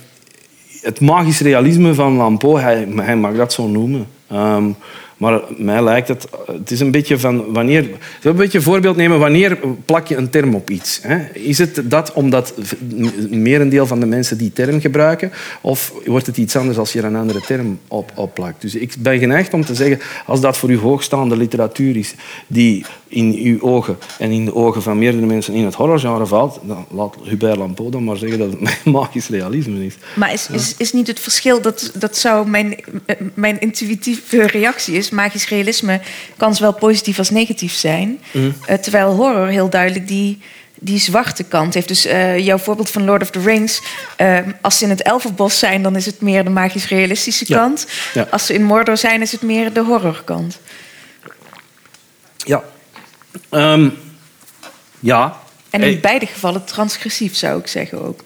het 0.85 1.01
magisch 1.01 1.41
realisme 1.41 1.95
van 1.95 2.17
Lampo, 2.17 2.59
hij, 2.59 2.89
hij 2.97 3.17
mag 3.17 3.35
dat 3.37 3.53
zo 3.53 3.67
noemen. 3.67 4.07
Um, 4.33 4.77
maar 5.17 5.41
mij 5.57 5.83
lijkt 5.83 6.09
het, 6.09 6.27
het 6.47 6.71
is 6.71 6.81
een 6.81 6.91
beetje 6.91 7.19
van 7.19 7.53
wanneer. 7.53 7.91
Een 8.23 8.37
beetje 8.37 8.61
voorbeeld 8.61 8.97
nemen, 8.97 9.19
wanneer 9.19 9.59
plak 9.85 10.07
je 10.07 10.17
een 10.17 10.31
term 10.31 10.55
op 10.55 10.71
iets? 10.71 11.01
Hè? 11.03 11.19
Is 11.33 11.59
het 11.59 11.83
dat 11.85 12.13
omdat 12.13 12.55
merendeel 13.31 13.87
van 13.87 14.01
de 14.01 14.07
mensen 14.07 14.39
die 14.39 14.53
term 14.53 14.81
gebruiken, 14.81 15.33
of 15.61 15.93
wordt 16.07 16.27
het 16.27 16.37
iets 16.37 16.57
anders 16.57 16.79
als 16.79 16.93
je 16.93 16.99
er 16.99 17.05
een 17.05 17.17
andere 17.17 17.41
term 17.41 17.79
op, 17.89 18.13
op 18.15 18.35
plakt? 18.35 18.61
Dus 18.61 18.75
ik 18.75 18.95
ben 18.99 19.19
geneigd 19.19 19.55
om 19.55 19.65
te 19.65 19.75
zeggen, 19.75 20.01
als 20.27 20.41
dat 20.41 20.57
voor 20.57 20.71
u 20.71 20.79
hoogstaande 20.79 21.37
literatuur 21.37 21.97
is, 21.97 22.15
die 22.47 22.85
in 23.15 23.35
uw 23.35 23.61
ogen 23.61 23.99
en 24.19 24.31
in 24.31 24.45
de 24.45 24.55
ogen 24.55 24.83
van 24.83 24.99
meerdere 24.99 25.27
mensen 25.27 25.55
in 25.55 25.65
het 25.65 25.75
horrorgenre 25.75 26.27
valt, 26.27 26.61
dan 26.63 26.87
laat 26.91 27.17
Hubert 27.23 27.57
Lampo 27.57 27.91
dan 27.91 28.05
maar 28.05 28.17
zeggen 28.17 28.39
dat 28.39 28.51
het 28.53 28.85
magisch 28.95 29.29
realisme 29.29 29.87
is. 29.87 29.95
Maar 30.15 30.33
is, 30.33 30.49
is, 30.51 30.75
is 30.77 30.93
niet 30.93 31.07
het 31.07 31.21
verschil, 31.21 31.61
dat, 31.61 31.91
dat 31.95 32.17
zou 32.17 32.49
mijn, 32.49 32.77
mijn 33.35 33.61
intuïtieve 33.61 34.47
reactie 34.47 34.95
is, 34.95 35.11
magisch 35.11 35.49
realisme 35.49 36.01
kan 36.37 36.55
zowel 36.55 36.75
positief 36.75 37.19
als 37.19 37.31
negatief 37.31 37.73
zijn. 37.73 38.19
Mm. 38.31 38.55
Uh, 38.71 38.77
terwijl 38.77 39.15
horror 39.15 39.47
heel 39.47 39.69
duidelijk 39.69 40.09
die, 40.09 40.39
die 40.75 40.99
zwarte 40.99 41.43
kant 41.43 41.75
heeft. 41.75 41.89
Dus 41.89 42.07
uh, 42.07 42.39
jouw 42.39 42.59
voorbeeld 42.59 42.91
van 42.91 43.05
Lord 43.05 43.23
of 43.23 43.31
the 43.31 43.41
Rings. 43.41 43.83
Uh, 44.21 44.39
als 44.61 44.79
ze 44.79 44.85
in 44.85 44.91
het 44.91 45.03
Elfenbos 45.03 45.59
zijn, 45.59 45.83
dan 45.83 45.97
is 45.97 46.07
het 46.07 46.21
meer 46.21 46.45
de 46.45 46.51
magisch 46.51 46.89
realistische 46.89 47.45
ja. 47.49 47.59
kant. 47.59 47.87
Ja. 48.15 48.27
Als 48.31 48.47
ze 48.47 48.55
in 48.55 48.65
Mordor 48.65 48.97
zijn, 48.97 49.23
is 49.23 49.33
het 49.33 49.43
meer 49.43 49.73
de 49.73 49.83
horrorkant. 49.83 50.59
Um, 53.51 53.93
ja. 55.01 55.39
En 55.71 55.83
in 55.83 56.01
beide 56.01 56.27
gevallen 56.27 56.65
transgressief, 56.65 57.37
zou 57.37 57.61
ik 57.61 57.67
zeggen 57.67 58.03
ook. 58.03 58.25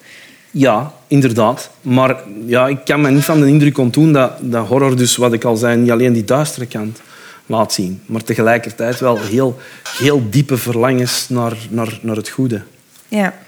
Ja, 0.50 0.94
inderdaad. 1.06 1.70
Maar 1.80 2.22
ja, 2.46 2.66
ik 2.66 2.84
kan 2.84 3.00
me 3.00 3.10
niet 3.10 3.24
van 3.24 3.40
de 3.40 3.46
indruk 3.46 3.78
ontdoen 3.78 4.12
dat, 4.12 4.32
dat 4.40 4.66
horror, 4.66 4.96
dus 4.96 5.16
wat 5.16 5.32
ik 5.32 5.44
al 5.44 5.56
zei, 5.56 5.76
niet 5.76 5.90
alleen 5.90 6.12
die 6.12 6.24
duistere 6.24 6.66
kant 6.66 7.00
laat 7.46 7.72
zien, 7.72 8.02
maar 8.06 8.22
tegelijkertijd 8.22 9.00
wel 9.00 9.20
heel, 9.20 9.58
heel 9.98 10.30
diepe 10.30 10.56
verlangens 10.56 11.28
naar, 11.28 11.56
naar, 11.70 11.98
naar 12.02 12.16
het 12.16 12.28
goede. 12.28 12.62
Ja. 13.08 13.38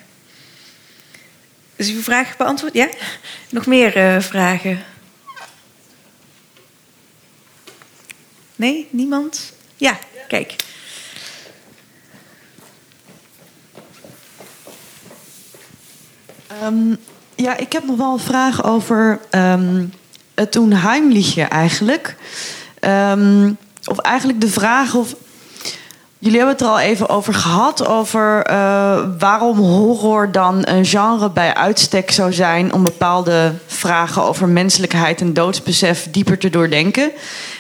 Is 1.77 1.93
uw 1.93 2.01
vraag 2.01 2.37
beantwoord? 2.37 2.75
Ja? 2.75 2.89
Nog 3.51 3.67
meer 3.67 3.97
uh, 3.97 4.21
vragen? 4.21 4.79
Nee? 8.57 8.89
Niemand? 8.91 9.53
Ja, 9.77 9.99
kijk. 10.29 10.55
Um, 16.65 16.97
ja, 17.35 17.57
ik 17.57 17.73
heb 17.73 17.85
nog 17.85 17.97
wel 17.97 18.13
een 18.13 18.19
vraag 18.19 18.65
over 18.65 19.21
um, 19.31 19.93
het 20.35 20.55
Unheimliche 20.55 21.43
eigenlijk. 21.43 22.17
Um, 22.81 23.57
of 23.85 23.99
eigenlijk 23.99 24.41
de 24.41 24.49
vraag 24.49 24.95
of... 24.95 25.15
Jullie 26.19 26.37
hebben 26.39 26.57
het 26.57 26.65
er 26.65 26.71
al 26.71 26.81
even 26.81 27.09
over 27.09 27.35
gehad, 27.35 27.87
over 27.87 28.51
uh, 28.51 29.01
waarom 29.19 29.59
horror 29.59 30.33
dan 30.33 30.63
een 30.69 30.85
genre 30.85 31.31
bij 31.31 31.55
uitstek 31.55 32.11
zou 32.11 32.33
zijn 32.33 32.73
om 32.73 32.85
bepaalde 32.85 33.53
vragen 33.67 34.23
over 34.23 34.49
menselijkheid 34.49 35.21
en 35.21 35.35
doodsbesef 35.35 36.09
dieper 36.11 36.39
te 36.39 36.51
doordenken. 36.51 37.11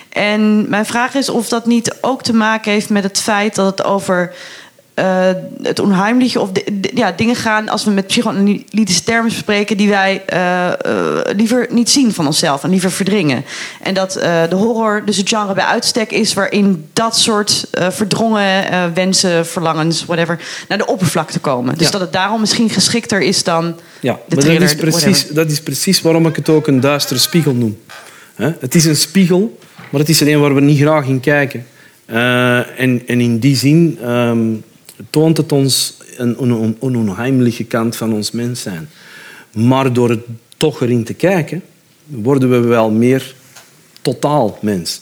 En 0.09 0.69
mijn 0.69 0.87
vraag 0.87 1.15
is 1.15 1.29
of 1.29 1.49
dat 1.49 1.67
niet 1.67 1.97
ook 2.01 2.23
te 2.23 2.35
maken 2.35 2.73
heeft 2.73 2.91
met 2.91 3.03
het 3.03 3.21
feit 3.21 3.55
dat 3.55 3.67
het 3.67 3.87
over 3.87 4.35
uh, 5.01 5.31
het 5.63 5.79
onheimliche 5.79 6.41
of 6.41 6.51
ja, 6.95 7.13
dingen 7.13 7.37
gaan 7.37 7.69
als 7.69 7.85
we 7.85 7.91
met 7.91 8.07
psychoanalytische 8.07 9.03
termen 9.03 9.31
spreken 9.31 9.77
die 9.77 9.89
wij 9.89 10.23
uh, 10.33 10.67
uh, 10.87 11.21
liever 11.37 11.67
niet 11.71 11.91
zien 11.91 12.13
van 12.13 12.27
onszelf 12.27 12.65
en 12.65 12.71
liever 12.71 12.91
verdringen. 12.91 13.45
En 13.83 13.95
dat 13.95 14.13
de 14.49 14.55
horror 14.57 15.03
dus 15.05 15.17
het 15.17 15.29
genre 15.29 15.55
bij 15.55 15.65
uitstek 15.65 16.11
is 16.11 16.35
waarin 16.35 16.89
dat 16.93 17.17
soort 17.17 17.67
verdrongen 17.73 18.95
wensen, 18.95 19.47
verlangens, 19.47 20.05
whatever, 20.05 20.41
naar 20.69 20.79
de 20.79 20.87
oppervlakte 20.87 21.39
komen. 21.39 21.75
Dus 21.75 21.87
ja. 21.87 21.93
dat 21.93 22.01
het 22.01 22.13
daarom 22.13 22.41
misschien 22.41 22.71
geschikter 22.71 23.21
is 23.21 23.45
dan 23.45 23.65
ja, 24.01 24.13
de 24.29 24.35
maar 24.35 24.45
trailer, 24.45 24.61
dat, 24.61 24.71
is 24.71 25.01
precies, 25.01 25.29
dat 25.29 25.51
is 25.51 25.61
precies 25.61 26.01
waarom 26.01 26.27
ik 26.27 26.37
het 26.37 26.49
ook 26.49 26.67
een 26.67 26.81
duistere 26.81 27.21
spiegel 27.21 27.55
noem. 27.55 27.79
He? 28.35 28.51
Het 28.61 28.75
is 28.75 28.85
een 28.85 28.97
spiegel, 28.97 29.59
maar 29.91 30.01
het 30.01 30.09
is 30.09 30.21
er 30.21 30.29
een 30.29 30.41
waar 30.41 30.55
we 30.55 30.61
niet 30.61 30.81
graag 30.81 31.07
in 31.07 31.21
kijken. 31.21 31.67
en, 32.07 33.03
en 33.07 33.21
in 33.21 33.39
die 33.39 33.57
zin. 33.57 33.99
Um, 34.05 34.65
toont 35.11 35.37
het 35.37 35.53
ons 35.53 35.97
een, 36.17 36.43
een, 36.81 37.67
kant 37.69 37.97
van 37.97 38.13
ons 38.13 38.31
mens 38.31 38.63
zijn. 38.63 38.89
Maar 39.53 39.93
door 39.93 40.11
het 40.11 40.25
toch 40.57 40.81
erin 40.81 41.05
te 41.05 41.15
kijken, 41.15 41.63
worden 42.07 42.51
we 42.51 42.59
wel 42.59 42.91
meer 42.91 43.35
totaal 44.03 44.59
mens. 44.61 45.01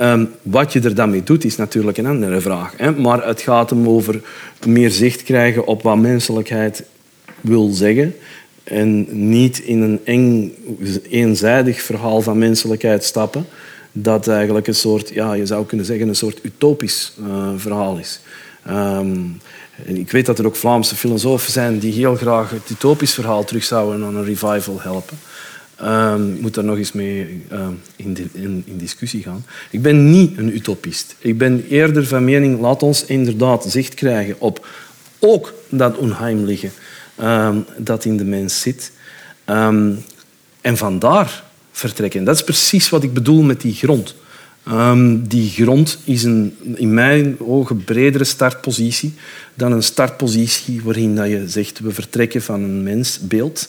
Um, 0.00 0.30
wat 0.42 0.72
je 0.72 0.80
er 0.80 0.94
dan 0.94 1.10
mee 1.10 1.22
doet, 1.22 1.44
is 1.44 1.56
natuurlijk 1.56 1.98
een 1.98 2.06
andere 2.06 2.40
vraag. 2.40 2.74
Hè? 2.76 2.92
Maar 2.92 3.26
het 3.26 3.40
gaat 3.40 3.70
hem 3.70 3.88
over 3.88 4.22
meer 4.66 4.90
zicht 4.90 5.22
krijgen 5.22 5.66
op 5.66 5.82
wat 5.82 5.96
menselijkheid 5.96 6.82
wil 7.40 7.68
zeggen. 7.68 8.14
En 8.64 9.06
niet 9.28 9.58
in 9.58 9.82
een 9.82 10.00
eng, 10.04 10.54
eenzijdig 11.10 11.82
verhaal 11.82 12.22
van 12.22 12.38
menselijkheid 12.38 13.04
stappen. 13.04 13.46
Dat 13.92 14.28
eigenlijk 14.28 14.66
een 14.66 14.74
soort, 14.74 15.08
ja, 15.08 15.32
je 15.32 15.46
zou 15.46 15.66
kunnen 15.66 15.86
zeggen, 15.86 16.08
een 16.08 16.14
soort 16.14 16.38
utopisch 16.42 17.12
uh, 17.20 17.48
verhaal 17.56 17.98
is. 17.98 18.20
Um, 18.68 19.40
en 19.86 19.96
ik 19.96 20.10
weet 20.10 20.26
dat 20.26 20.38
er 20.38 20.46
ook 20.46 20.56
Vlaamse 20.56 20.96
filosofen 20.96 21.52
zijn 21.52 21.78
die 21.78 21.92
heel 21.92 22.16
graag 22.16 22.50
het 22.50 22.70
utopisch 22.70 23.14
verhaal 23.14 23.44
terug 23.44 23.64
zouden 23.64 24.04
aan 24.04 24.16
een 24.16 24.24
revival 24.24 24.80
helpen. 24.80 25.18
Um, 25.82 26.34
ik 26.34 26.40
moet 26.40 26.54
daar 26.54 26.64
nog 26.64 26.76
eens 26.76 26.92
mee 26.92 27.44
um, 27.52 27.80
in, 27.96 28.14
de, 28.14 28.24
in, 28.32 28.62
in, 28.66 28.78
discussie 28.78 29.22
gaan. 29.22 29.44
Ik 29.70 29.82
ben 29.82 30.10
niet 30.10 30.38
een 30.38 30.54
utopist. 30.54 31.16
Ik 31.18 31.38
ben 31.38 31.64
eerder 31.68 32.06
van 32.06 32.24
mening, 32.24 32.60
laat 32.60 32.82
ons 32.82 33.04
inderdaad 33.04 33.64
zicht 33.68 33.94
krijgen 33.94 34.36
op 34.38 34.66
ook 35.18 35.54
dat 35.68 35.96
onheimliche 35.96 36.70
dat 37.76 38.04
in 38.04 38.16
de 38.16 38.24
mens 38.24 38.60
zit. 38.60 38.92
en 40.60 40.76
vandaar 40.76 41.42
vertrekken. 41.72 42.24
Dat 42.24 42.34
is 42.34 42.44
precies 42.44 42.88
wat 42.88 43.02
ik 43.02 43.12
bedoel 43.12 43.42
met 43.42 43.60
die 43.60 43.74
grond. 43.74 44.14
Um, 44.70 45.28
die 45.28 45.50
grond 45.50 45.98
is 46.04 46.22
een, 46.22 46.56
in 46.74 46.94
mijn 46.94 47.40
ogen 47.40 47.84
bredere 47.84 48.24
startpositie 48.24 49.14
dan 49.54 49.72
een 49.72 49.82
startpositie 49.82 50.82
waarin 50.82 51.16
dat 51.16 51.28
je 51.28 51.48
zegt 51.48 51.78
we 51.78 51.92
vertrekken 51.92 52.42
van 52.42 52.62
een 52.62 52.82
mensbeeld 52.82 53.68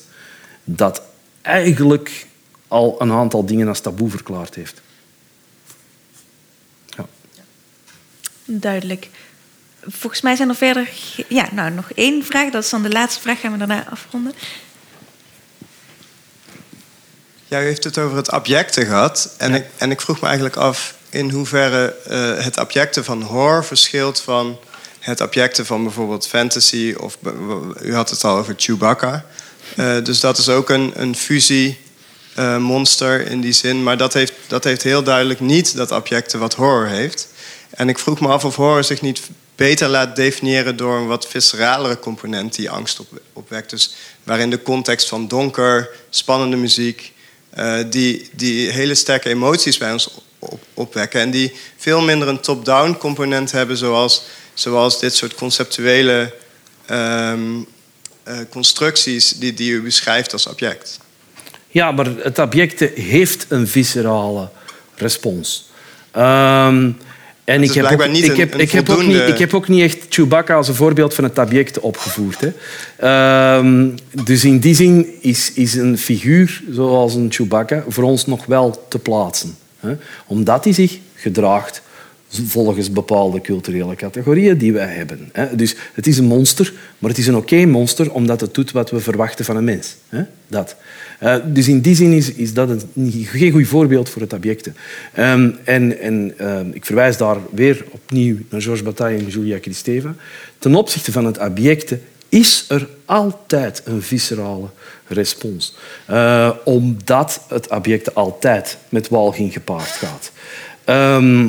dat 0.63 1.01
eigenlijk 1.41 2.27
al 2.67 3.01
een 3.01 3.11
aantal 3.11 3.45
dingen 3.45 3.67
als 3.67 3.79
taboe 3.79 4.09
verklaard 4.09 4.55
heeft. 4.55 4.81
Ja. 6.85 7.07
Duidelijk. 8.45 9.09
Volgens 9.81 10.21
mij 10.21 10.35
zijn 10.35 10.49
er 10.49 10.55
verder... 10.55 10.89
Ja, 11.27 11.49
nou, 11.51 11.71
nog 11.71 11.91
één 11.91 12.25
vraag. 12.25 12.51
Dat 12.51 12.63
is 12.63 12.69
dan 12.69 12.83
de 12.83 12.89
laatste 12.89 13.21
vraag. 13.21 13.39
Gaan 13.39 13.51
we 13.51 13.57
daarna 13.57 13.89
afronden. 13.89 14.33
Ja, 17.51 17.61
u 17.61 17.65
heeft 17.65 17.83
het 17.83 17.97
over 17.97 18.17
het 18.17 18.31
abjecte 18.31 18.85
gehad. 18.85 19.33
En, 19.37 19.53
ik, 19.53 19.65
en 19.77 19.91
ik 19.91 20.01
vroeg 20.01 20.19
me 20.19 20.25
eigenlijk 20.25 20.55
af... 20.55 20.95
in 21.09 21.29
hoeverre 21.29 21.95
eh, 22.07 22.43
het 22.43 22.59
objecten 22.59 23.03
van 23.03 23.21
horror 23.21 23.65
verschilt 23.65 24.21
van 24.21 24.59
het 24.99 25.21
objecten 25.21 25.65
van 25.65 25.83
bijvoorbeeld 25.83 26.27
fantasy. 26.27 26.95
Of 26.97 27.17
u 27.81 27.95
had 27.95 28.09
het 28.09 28.23
al 28.23 28.37
over 28.37 28.53
Chewbacca. 28.57 29.25
Eh, 29.75 30.03
dus 30.03 30.19
dat 30.19 30.37
is 30.37 30.49
ook 30.49 30.69
een, 30.69 30.91
een 30.95 31.15
fusie 31.15 31.79
eh, 32.35 32.57
monster 32.57 33.27
in 33.27 33.41
die 33.41 33.53
zin. 33.53 33.83
Maar 33.83 33.97
dat 33.97 34.13
heeft, 34.13 34.33
dat 34.47 34.63
heeft 34.63 34.83
heel 34.83 35.03
duidelijk 35.03 35.39
niet 35.39 35.75
dat 35.75 35.91
objecten 35.91 36.39
wat 36.39 36.53
horror 36.53 36.87
heeft. 36.87 37.27
En 37.69 37.89
ik 37.89 37.99
vroeg 37.99 38.19
me 38.19 38.27
af 38.27 38.45
of 38.45 38.55
horror 38.55 38.83
zich 38.83 39.01
niet 39.01 39.21
beter 39.55 39.87
laat 39.87 40.15
definiëren 40.15 40.77
door 40.77 40.97
een 40.97 41.07
wat 41.07 41.27
visceralere 41.27 41.99
component 41.99 42.55
die 42.55 42.69
angst 42.69 42.99
op, 42.99 43.07
opwekt. 43.33 43.69
Dus 43.69 43.95
waarin 44.23 44.49
de 44.49 44.61
context 44.61 45.07
van 45.07 45.27
donker, 45.27 45.89
spannende 46.09 46.57
muziek, 46.57 47.10
eh, 47.53 47.77
die, 47.89 48.29
die 48.31 48.69
hele 48.69 48.95
sterke 48.95 49.29
emoties 49.29 49.77
bij 49.77 49.91
ons 49.91 50.09
op- 50.39 50.63
opwekken. 50.73 51.21
En 51.21 51.31
die 51.31 51.53
veel 51.77 52.01
minder 52.01 52.27
een 52.27 52.39
top-down 52.39 52.97
component 52.99 53.51
hebben, 53.51 53.77
zoals, 53.77 54.23
zoals 54.53 54.99
dit 54.99 55.15
soort 55.15 55.35
conceptuele 55.35 56.33
ehm, 56.85 57.41
eh, 58.23 58.37
constructies 58.49 59.29
die, 59.29 59.53
die 59.53 59.71
u 59.71 59.81
beschrijft 59.81 60.33
als 60.33 60.47
object. 60.47 60.99
Ja, 61.67 61.91
maar 61.91 62.05
het 62.05 62.39
object 62.39 62.79
heeft 62.95 63.45
een 63.49 63.67
viscerale 63.67 64.49
respons. 64.95 65.69
Ehm, 66.11 66.91
en 67.43 67.63
ik 67.63 67.71
heb, 67.71 67.85
ook, 67.91 68.07
niet 68.07 68.27
ik, 68.27 68.37
heb, 68.37 68.53
een 68.53 68.59
ik, 68.59 68.71
heb 68.71 68.89
ook 68.89 69.05
niet, 69.05 69.27
ik 69.27 69.37
heb 69.37 69.53
ook 69.53 69.67
niet 69.67 69.81
echt 69.81 70.05
Chewbacca 70.09 70.55
als 70.55 70.67
een 70.67 70.75
voorbeeld 70.75 71.13
van 71.13 71.23
het 71.23 71.37
object 71.37 71.79
opgevoerd. 71.79 72.39
Hè. 72.41 72.51
Ehm, 72.97 73.89
dus 74.25 74.45
in 74.45 74.59
die 74.59 74.75
zin 74.75 75.07
is, 75.19 75.53
is 75.53 75.73
een 75.73 75.97
figuur 75.97 76.61
zoals 76.69 77.15
een 77.15 77.31
Chewbacca 77.31 77.83
voor 77.87 78.03
ons 78.03 78.25
nog 78.25 78.45
wel 78.45 78.85
te 78.87 78.99
plaatsen. 78.99 79.55
Hè. 79.79 79.93
Omdat 80.25 80.63
hij 80.63 80.73
zich 80.73 80.97
gedraagt 81.15 81.81
volgens 82.45 82.91
bepaalde 82.91 83.41
culturele 83.41 83.95
categorieën 83.95 84.57
die 84.57 84.73
wij 84.73 84.93
hebben. 84.93 85.29
hè. 85.31 85.55
Dus 85.55 85.75
het 85.93 86.07
is 86.07 86.17
een 86.17 86.25
monster, 86.25 86.73
maar 86.97 87.09
het 87.09 87.19
is 87.19 87.27
een 87.27 87.35
oké 87.35 87.65
monster 87.65 88.11
omdat 88.11 88.41
het 88.41 88.53
doet 88.53 88.71
wat 88.71 88.89
we 88.89 88.99
verwachten 88.99 89.45
van 89.45 89.55
een 89.55 89.63
mens. 89.63 89.95
hè. 90.09 90.21
Dat. 90.47 90.75
Eh, 91.21 91.35
dus 91.45 91.67
in 91.67 91.79
die 91.81 91.95
zin 91.95 92.11
is, 92.11 92.31
is 92.31 92.53
dat 92.53 92.69
een, 92.69 93.11
geen 93.11 93.51
goed 93.51 93.67
voorbeeld 93.67 94.09
voor 94.09 94.21
het 94.21 94.33
objecten. 94.33 94.75
Ehm, 95.13 95.49
en 95.63 95.99
en 95.99 96.33
ehm, 96.37 96.65
ik 96.73 96.85
verwijs 96.85 97.17
daar 97.17 97.37
weer 97.51 97.85
opnieuw 97.89 98.37
naar 98.49 98.61
Georges 98.61 98.83
Bataille 98.83 99.19
en 99.19 99.27
Julia 99.27 99.59
Kristeva. 99.59 100.15
Ten 100.59 100.75
opzichte 100.75 101.11
van 101.11 101.25
het 101.25 101.37
objecten 101.37 102.01
is 102.29 102.65
er 102.67 102.87
altijd 103.05 103.81
een 103.85 104.01
viscerale 104.01 104.67
respons. 105.07 105.75
Eh, 106.05 106.51
omdat 106.63 107.41
het 107.47 107.67
object 107.67 108.15
altijd 108.15 108.77
met 108.89 109.09
walging 109.09 109.53
gepaard 109.53 109.89
gaat. 109.89 110.31
Ehm, 110.83 111.47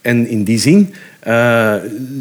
en 0.00 0.28
in 0.28 0.44
die 0.44 0.58
zin 0.58 0.94
eh, 1.20 1.74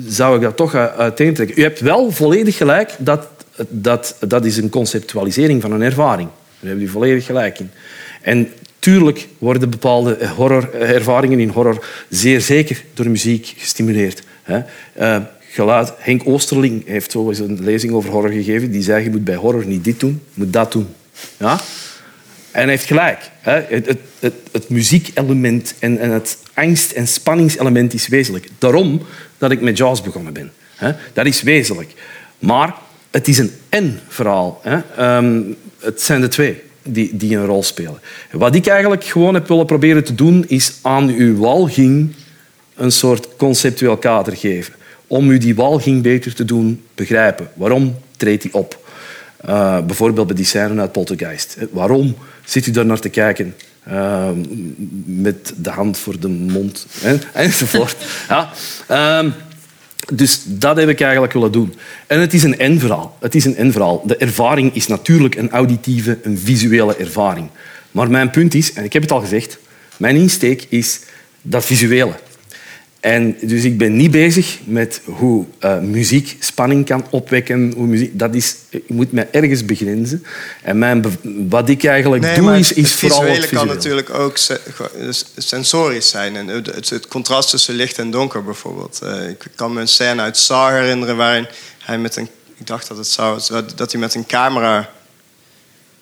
zou 0.07 0.35
ik 0.35 0.41
dat 0.41 0.57
toch 0.57 0.75
uiteentrekken. 0.75 1.59
U 1.59 1.63
hebt 1.63 1.79
wel 1.79 2.11
volledig 2.11 2.57
gelijk 2.57 2.95
dat 2.97 3.27
dat, 3.69 4.15
dat 4.27 4.45
is 4.45 4.57
een 4.57 4.69
conceptualisering 4.69 5.61
van 5.61 5.71
een 5.71 5.81
ervaring. 5.81 6.29
Daar 6.59 6.69
hebben 6.69 6.87
u 6.87 6.89
volledig 6.89 7.25
gelijk 7.25 7.59
in. 7.59 7.71
En 8.21 8.53
tuurlijk 8.79 9.27
worden 9.37 9.69
bepaalde 9.69 10.27
horror, 10.27 10.73
ervaringen 10.73 11.39
in 11.39 11.49
horror 11.49 11.85
zeer 12.09 12.41
zeker 12.41 12.83
door 12.93 13.09
muziek 13.09 13.53
gestimuleerd. 13.57 14.23
Hè. 14.43 14.61
Eh, 14.93 15.21
geluid. 15.51 15.93
Henk 15.97 16.21
Oosterling 16.25 16.87
heeft 16.87 17.11
zo 17.11 17.29
eens 17.29 17.39
een 17.39 17.63
lezing 17.63 17.93
over 17.93 18.09
horror 18.09 18.31
gegeven. 18.31 18.71
Die 18.71 18.81
zei, 18.81 19.03
je 19.03 19.09
moet 19.09 19.23
bij 19.23 19.35
horror 19.35 19.65
niet 19.65 19.83
dit 19.83 19.99
doen, 19.99 20.21
je 20.33 20.43
moet 20.43 20.53
dat 20.53 20.71
doen. 20.71 20.87
Ja? 21.37 21.59
En 22.51 22.61
hij 22.61 22.69
heeft 22.69 22.85
gelijk. 22.85 23.31
Hè. 23.39 23.61
Het, 23.67 23.85
het, 23.85 23.99
het, 24.19 24.33
het 24.51 24.69
muziekelement 24.69 25.73
en, 25.79 25.99
en 25.99 26.09
het 26.09 26.37
angst- 26.53 26.91
en 26.91 27.07
spanningselement 27.07 27.93
is 27.93 28.07
wezenlijk. 28.07 28.47
Daarom 28.57 29.01
dat 29.37 29.51
ik 29.51 29.61
met 29.61 29.77
jazz 29.77 30.01
begonnen 30.01 30.33
ben. 30.33 30.51
Hè. 30.75 30.91
Dat 31.13 31.25
is 31.25 31.41
wezenlijk. 31.41 31.93
Maar 32.39 32.73
het 33.11 33.27
is 33.27 33.37
een 33.37 33.51
en-verhaal. 33.69 34.61
Ehm, 34.95 35.41
het 35.79 36.01
zijn 36.01 36.21
de 36.21 36.27
twee 36.27 36.61
die, 36.83 37.17
die 37.17 37.37
een 37.37 37.45
rol 37.45 37.63
spelen. 37.63 37.99
Wat 38.31 38.55
ik 38.55 38.67
eigenlijk 38.67 39.03
gewoon 39.03 39.33
heb 39.33 39.47
willen 39.47 39.65
proberen 39.65 40.03
te 40.03 40.15
doen, 40.15 40.45
is 40.47 40.73
aan 40.81 41.09
uw 41.09 41.37
walging 41.37 42.15
een 42.75 42.91
soort 42.91 43.27
conceptueel 43.37 43.97
kader 43.97 44.37
geven. 44.37 44.73
Om 45.07 45.29
u 45.29 45.37
die 45.37 45.55
walging 45.55 46.01
beter 46.01 46.33
te 46.33 46.45
doen 46.45 46.83
begrijpen. 46.95 47.49
Waarom 47.53 47.95
treedt 48.17 48.41
die 48.41 48.53
op? 48.53 48.87
Uh, 49.45 49.79
bijvoorbeeld 49.85 50.27
bij 50.27 50.35
die 50.35 50.45
scène 50.45 50.81
uit 50.81 50.91
Poltergeist. 50.91 51.57
Waarom 51.71 52.15
zit 52.45 52.65
u 52.65 52.71
daar 52.71 52.85
naar 52.85 52.99
te 52.99 53.09
kijken? 53.09 53.55
Uh, 53.87 54.29
met 55.05 55.53
de 55.57 55.69
hand 55.69 55.97
voor 55.97 56.19
de 56.19 56.27
mond 56.27 56.85
hè? 56.99 57.17
enzovoort. 57.33 57.95
ja. 58.27 58.49
Um, 59.19 59.33
dus 60.13 60.41
dat 60.45 60.77
heb 60.77 60.89
ik 60.89 61.01
eigenlijk 61.01 61.33
willen 61.33 61.51
doen. 61.51 61.73
En 62.07 62.19
het 62.19 62.33
is 62.33 62.43
een 62.43 62.59
en-verhaal. 62.59 63.17
Het 63.19 63.35
is 63.35 63.45
een 63.45 63.55
en-verhaal. 63.55 64.03
De 64.05 64.17
ervaring 64.17 64.75
is 64.75 64.87
natuurlijk 64.87 65.35
een 65.35 65.49
auditieve, 65.49 66.17
een 66.23 66.37
visuele 66.37 66.95
ervaring. 66.95 67.49
Maar 67.91 68.09
mijn 68.09 68.29
punt 68.29 68.53
is, 68.53 68.73
en 68.73 68.83
ik 68.83 68.93
heb 68.93 69.01
het 69.01 69.11
al 69.11 69.19
gezegd, 69.19 69.57
mijn 69.97 70.15
insteek 70.15 70.65
is 70.69 70.99
dat 71.41 71.65
visuele. 71.65 72.13
En 72.99 73.37
dus 73.41 73.63
ik 73.63 73.77
ben 73.77 73.95
niet 73.95 74.11
bezig 74.11 74.59
met 74.63 75.01
hoe 75.05 75.45
uh, 75.59 75.79
muziek 75.79 76.37
spanning 76.39 76.85
kan 76.85 77.05
opwekken. 77.09 77.73
Hoe 77.75 77.87
muziek, 77.87 78.19
dat 78.19 78.35
is, 78.35 78.55
ik 78.69 78.89
moet 78.89 79.11
mij 79.11 79.27
ergens 79.31 79.65
begrenzen. 79.65 80.25
En 80.63 80.77
mijn, 80.77 81.05
wat 81.49 81.69
ik 81.69 81.83
eigenlijk 81.83 82.23
nee, 82.23 82.35
doe, 82.35 82.57
is, 82.57 82.73
is 82.73 82.93
vooral 82.93 83.21
het 83.21 83.31
visuele 83.31 83.55
kan 83.55 83.67
natuurlijk 83.67 84.09
ook 84.09 84.37
se 84.37 84.61
sensorisch 85.37 86.09
zijn. 86.09 86.35
En 86.35 86.47
het, 86.47 86.65
het, 86.65 86.89
het, 86.89 87.07
contrast 87.07 87.49
tussen 87.49 87.75
licht 87.75 87.97
en 87.97 88.11
donker 88.11 88.43
bijvoorbeeld. 88.43 88.99
Uh, 89.03 89.29
ik 89.29 89.47
kan 89.55 89.73
me 89.73 89.81
een 89.81 89.87
scène 89.87 90.21
uit 90.21 90.37
Saw 90.37 90.69
herinneren 90.69 91.17
waarin 91.17 91.47
hij 91.79 91.97
met 91.97 92.15
een... 92.15 92.29
Ik 92.57 92.67
dacht 92.67 92.87
dat 92.87 92.97
het 92.97 93.15
was, 93.15 93.47
dat 93.75 93.91
hij 93.91 94.01
met 94.01 94.15
een 94.15 94.25
camera 94.25 94.89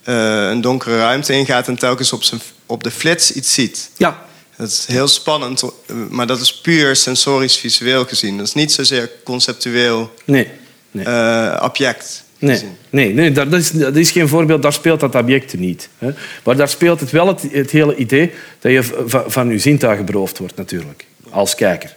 uh, 0.05 0.49
een 0.49 0.61
donkere 0.61 0.97
ruimte 0.97 1.33
ingaat... 1.33 1.67
en 1.67 1.77
telkens 1.77 2.13
op, 2.13 2.23
zijn, 2.23 2.41
op 2.65 2.83
de 2.83 2.91
flits 2.91 3.31
iets 3.31 3.53
ziet. 3.53 3.89
Ja, 3.97 4.25
dat 4.57 4.67
is 4.67 4.85
heel 4.85 5.07
spannend, 5.07 5.63
maar 6.09 6.27
dat 6.27 6.39
is 6.39 6.61
puur 6.61 6.95
sensorisch-visueel 6.95 8.05
gezien. 8.05 8.37
Dat 8.37 8.47
is 8.47 8.53
niet 8.53 8.71
zozeer 8.71 9.11
conceptueel 9.23 10.13
nee, 10.25 10.47
nee. 10.91 11.05
Uh, 11.05 11.61
object. 11.63 12.25
Nee, 12.39 12.63
nee, 12.89 13.13
nee 13.13 13.31
dat, 13.31 13.53
is, 13.53 13.71
dat 13.71 13.95
is 13.95 14.11
geen 14.11 14.27
voorbeeld. 14.27 14.61
Daar 14.61 14.73
speelt 14.73 14.99
dat 14.99 15.15
object 15.15 15.57
niet. 15.57 15.89
Hè. 15.97 16.11
Maar 16.43 16.55
daar 16.55 16.69
speelt 16.69 16.99
het 16.99 17.11
wel 17.11 17.27
het, 17.27 17.41
het 17.51 17.71
hele 17.71 17.95
idee 17.95 18.31
dat 18.59 18.71
je 18.71 18.83
van, 19.05 19.23
van 19.27 19.49
je 19.49 19.59
zintuigen 19.59 20.05
beroofd 20.05 20.37
wordt, 20.37 20.55
natuurlijk. 20.55 21.05
Als 21.29 21.55
kijker. 21.55 21.95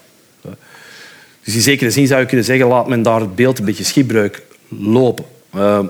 Dus 1.44 1.54
in 1.54 1.60
zekere 1.60 1.90
zin 1.90 2.06
zou 2.06 2.20
je 2.20 2.26
kunnen 2.26 2.46
zeggen, 2.46 2.66
laat 2.66 2.88
men 2.88 3.02
daar 3.02 3.20
het 3.20 3.34
beeld 3.34 3.58
een 3.58 3.64
beetje 3.64 3.84
schipbreuk 3.84 4.42
lopen. 4.68 5.24
Uh, 5.56 5.80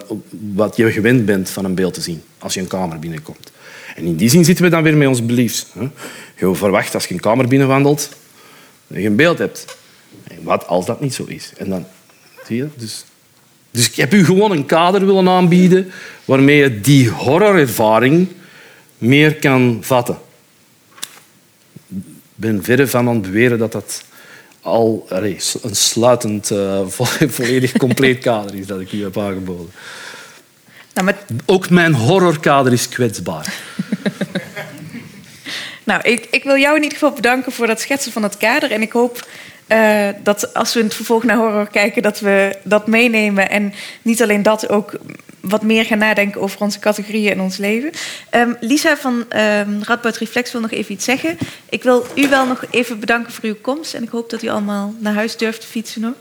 wat 0.54 0.76
je 0.76 0.92
gewend 0.92 1.26
bent 1.26 1.50
van 1.50 1.64
een 1.64 1.74
beeld 1.74 1.94
te 1.94 2.00
zien 2.00 2.22
als 2.38 2.54
je 2.54 2.60
een 2.60 2.66
kamer 2.66 2.98
binnenkomt. 2.98 3.49
En 4.00 4.06
in 4.06 4.16
die 4.16 4.28
zin 4.28 4.44
zitten 4.44 4.64
we 4.64 4.70
dan 4.70 4.82
weer 4.82 4.96
met 4.96 5.08
ons 5.08 5.26
beliefs. 5.26 5.66
Je 6.36 6.54
verwacht 6.54 6.94
als 6.94 7.06
je 7.06 7.14
een 7.14 7.20
kamer 7.20 7.48
binnenwandelt 7.48 8.08
dat 8.86 8.98
je 8.98 9.06
een 9.06 9.16
beeld 9.16 9.38
hebt. 9.38 9.64
En 10.24 10.38
wat 10.42 10.66
als 10.66 10.86
dat 10.86 11.00
niet 11.00 11.14
zo 11.14 11.24
is? 11.24 11.52
En 11.56 11.68
dan 11.68 11.86
zie 12.46 12.64
dus, 12.76 13.04
dus 13.70 13.88
ik 13.88 13.94
heb 13.94 14.14
u 14.14 14.24
gewoon 14.24 14.50
een 14.50 14.66
kader 14.66 15.06
willen 15.06 15.28
aanbieden 15.28 15.92
waarmee 16.24 16.56
je 16.56 16.80
die 16.80 17.10
horrorervaring 17.10 18.28
meer 18.98 19.36
kan 19.36 19.78
vatten. 19.80 20.18
Ik 21.88 22.02
ben 22.34 22.64
verre 22.64 22.86
van 22.86 23.08
aan 23.08 23.14
het 23.14 23.22
beweren 23.22 23.58
dat 23.58 23.72
dat 23.72 24.04
al 24.60 25.06
een 25.10 25.40
sluitend, 25.76 26.50
uh, 26.50 26.80
volledig 27.28 27.72
compleet 27.72 28.18
kader 28.18 28.54
is 28.54 28.66
dat 28.66 28.80
ik 28.80 28.92
u 28.92 29.02
heb 29.02 29.18
aangeboden. 29.18 29.70
Nou. 30.94 31.12
Ook 31.46 31.70
mijn 31.70 31.94
horrorkader 31.94 32.72
is 32.72 32.88
kwetsbaar. 32.88 33.52
nou, 35.84 36.00
ik, 36.02 36.26
ik, 36.30 36.44
wil 36.44 36.56
jou 36.56 36.76
in 36.76 36.82
ieder 36.82 36.98
geval 36.98 37.14
bedanken 37.14 37.52
voor 37.52 37.66
dat 37.66 37.80
schetsen 37.80 38.12
van 38.12 38.22
het 38.22 38.36
kader. 38.36 38.72
En 38.72 38.82
ik 38.82 38.92
hoop 38.92 39.26
uh, 39.68 40.08
dat 40.22 40.54
als 40.54 40.72
we 40.72 40.78
in 40.78 40.84
het 40.86 40.94
vervolg 40.94 41.24
naar 41.24 41.36
horror 41.36 41.68
kijken, 41.68 42.02
dat 42.02 42.20
we 42.20 42.58
dat 42.64 42.86
meenemen. 42.86 43.50
En 43.50 43.74
niet 44.02 44.22
alleen 44.22 44.42
dat, 44.42 44.68
ook 44.68 44.92
wat 45.40 45.62
meer 45.62 45.84
gaan 45.84 45.98
nadenken 45.98 46.40
over 46.40 46.60
onze 46.60 46.78
categorieën 46.78 47.32
en 47.32 47.40
ons 47.40 47.56
leven. 47.56 47.90
Um, 48.30 48.56
Lisa 48.60 48.96
van 48.96 49.12
um, 49.14 49.82
Radboud 49.82 50.16
Reflex 50.16 50.52
wil 50.52 50.60
nog 50.60 50.70
even 50.70 50.92
iets 50.92 51.04
zeggen. 51.04 51.38
Ik 51.68 51.82
wil 51.82 52.06
u 52.14 52.28
wel 52.28 52.46
nog 52.46 52.64
even 52.70 53.00
bedanken 53.00 53.32
voor 53.32 53.44
uw 53.44 53.60
komst. 53.60 53.94
En 53.94 54.02
ik 54.02 54.08
hoop 54.08 54.30
dat 54.30 54.42
u 54.42 54.48
allemaal 54.48 54.94
naar 54.98 55.14
huis 55.14 55.36
durft 55.36 55.60
te 55.60 55.66
fietsen 55.66 56.00
nog. 56.00 56.12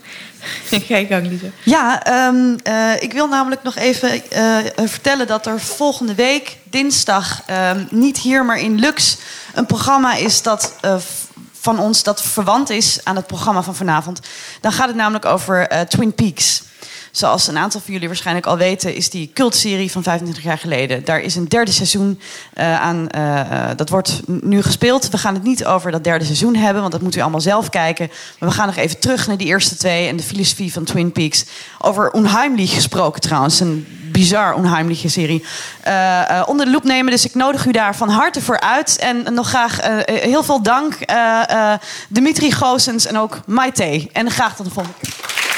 Ga 0.88 0.96
je 0.96 1.06
gang, 1.06 1.26
Lisa. 1.26 1.46
Ja, 1.62 2.06
um, 2.28 2.56
uh, 2.68 3.02
ik 3.02 3.12
wil 3.12 3.28
namelijk 3.28 3.62
nog 3.62 3.76
even 3.76 4.22
uh, 4.32 4.58
vertellen 4.76 5.26
dat 5.26 5.46
er 5.46 5.60
volgende 5.60 6.14
week, 6.14 6.56
dinsdag, 6.62 7.42
niet 7.90 8.18
hier, 8.18 8.44
maar 8.44 8.58
in 8.58 8.78
Lux, 8.78 9.18
een 9.54 9.66
programma 9.66 10.14
is 10.14 10.42
dat 10.42 10.76
uh, 10.84 10.94
van 11.60 11.78
ons 11.78 12.02
dat 12.02 12.22
verwant 12.22 12.70
is 12.70 13.00
aan 13.04 13.16
het 13.16 13.26
programma 13.26 13.62
van 13.62 13.74
vanavond. 13.74 14.20
Dan 14.60 14.72
gaat 14.72 14.86
het 14.86 14.96
namelijk 14.96 15.24
over 15.24 15.72
uh, 15.72 15.80
Twin 15.80 16.12
Peaks. 16.12 16.62
Zoals 17.10 17.48
een 17.48 17.58
aantal 17.58 17.80
van 17.80 17.92
jullie 17.92 18.08
waarschijnlijk 18.08 18.46
al 18.46 18.56
weten, 18.56 18.94
is 18.94 19.10
die 19.10 19.30
cultserie 19.34 19.90
van 19.90 20.02
25 20.02 20.44
jaar 20.44 20.58
geleden. 20.58 21.04
Daar 21.04 21.20
is 21.20 21.36
een 21.36 21.48
derde 21.48 21.70
seizoen 21.70 22.20
uh, 22.58 22.80
aan. 22.80 23.08
Uh, 23.16 23.68
dat 23.76 23.88
wordt 23.88 24.20
nu 24.26 24.62
gespeeld. 24.62 25.08
We 25.08 25.18
gaan 25.18 25.34
het 25.34 25.42
niet 25.42 25.64
over 25.64 25.90
dat 25.90 26.04
derde 26.04 26.24
seizoen 26.24 26.54
hebben, 26.54 26.80
want 26.80 26.92
dat 26.92 27.02
moet 27.02 27.16
u 27.16 27.20
allemaal 27.20 27.40
zelf 27.40 27.68
kijken. 27.68 28.10
Maar 28.38 28.48
we 28.48 28.54
gaan 28.54 28.66
nog 28.66 28.76
even 28.76 28.98
terug 28.98 29.26
naar 29.26 29.36
die 29.36 29.46
eerste 29.46 29.76
twee 29.76 30.08
en 30.08 30.16
de 30.16 30.22
filosofie 30.22 30.72
van 30.72 30.84
Twin 30.84 31.12
Peaks. 31.12 31.44
Over 31.78 32.16
Unheimlich 32.16 32.74
gesproken 32.74 33.20
trouwens. 33.20 33.60
Een 33.60 33.86
bizar 34.12 34.54
onheimliche 34.54 35.08
serie. 35.08 35.44
Onder 36.46 36.66
de 36.66 36.72
loep 36.72 36.84
nemen. 36.84 37.10
Dus 37.10 37.24
ik 37.24 37.34
nodig 37.34 37.66
u 37.66 37.72
daar 37.72 37.96
van 37.96 38.08
harte 38.08 38.40
voor 38.40 38.60
uit. 38.60 38.98
En 38.98 39.34
nog 39.34 39.48
graag 39.48 39.78
heel 40.06 40.42
veel 40.42 40.62
dank, 40.62 40.98
Dimitri 42.08 42.52
Goossens 42.52 43.06
en 43.06 43.18
ook 43.18 43.40
Maite. 43.46 44.08
En 44.12 44.30
graag 44.30 44.56
tot 44.56 44.66
de 44.66 44.72
volgende 44.72 44.98
keer. 45.00 45.49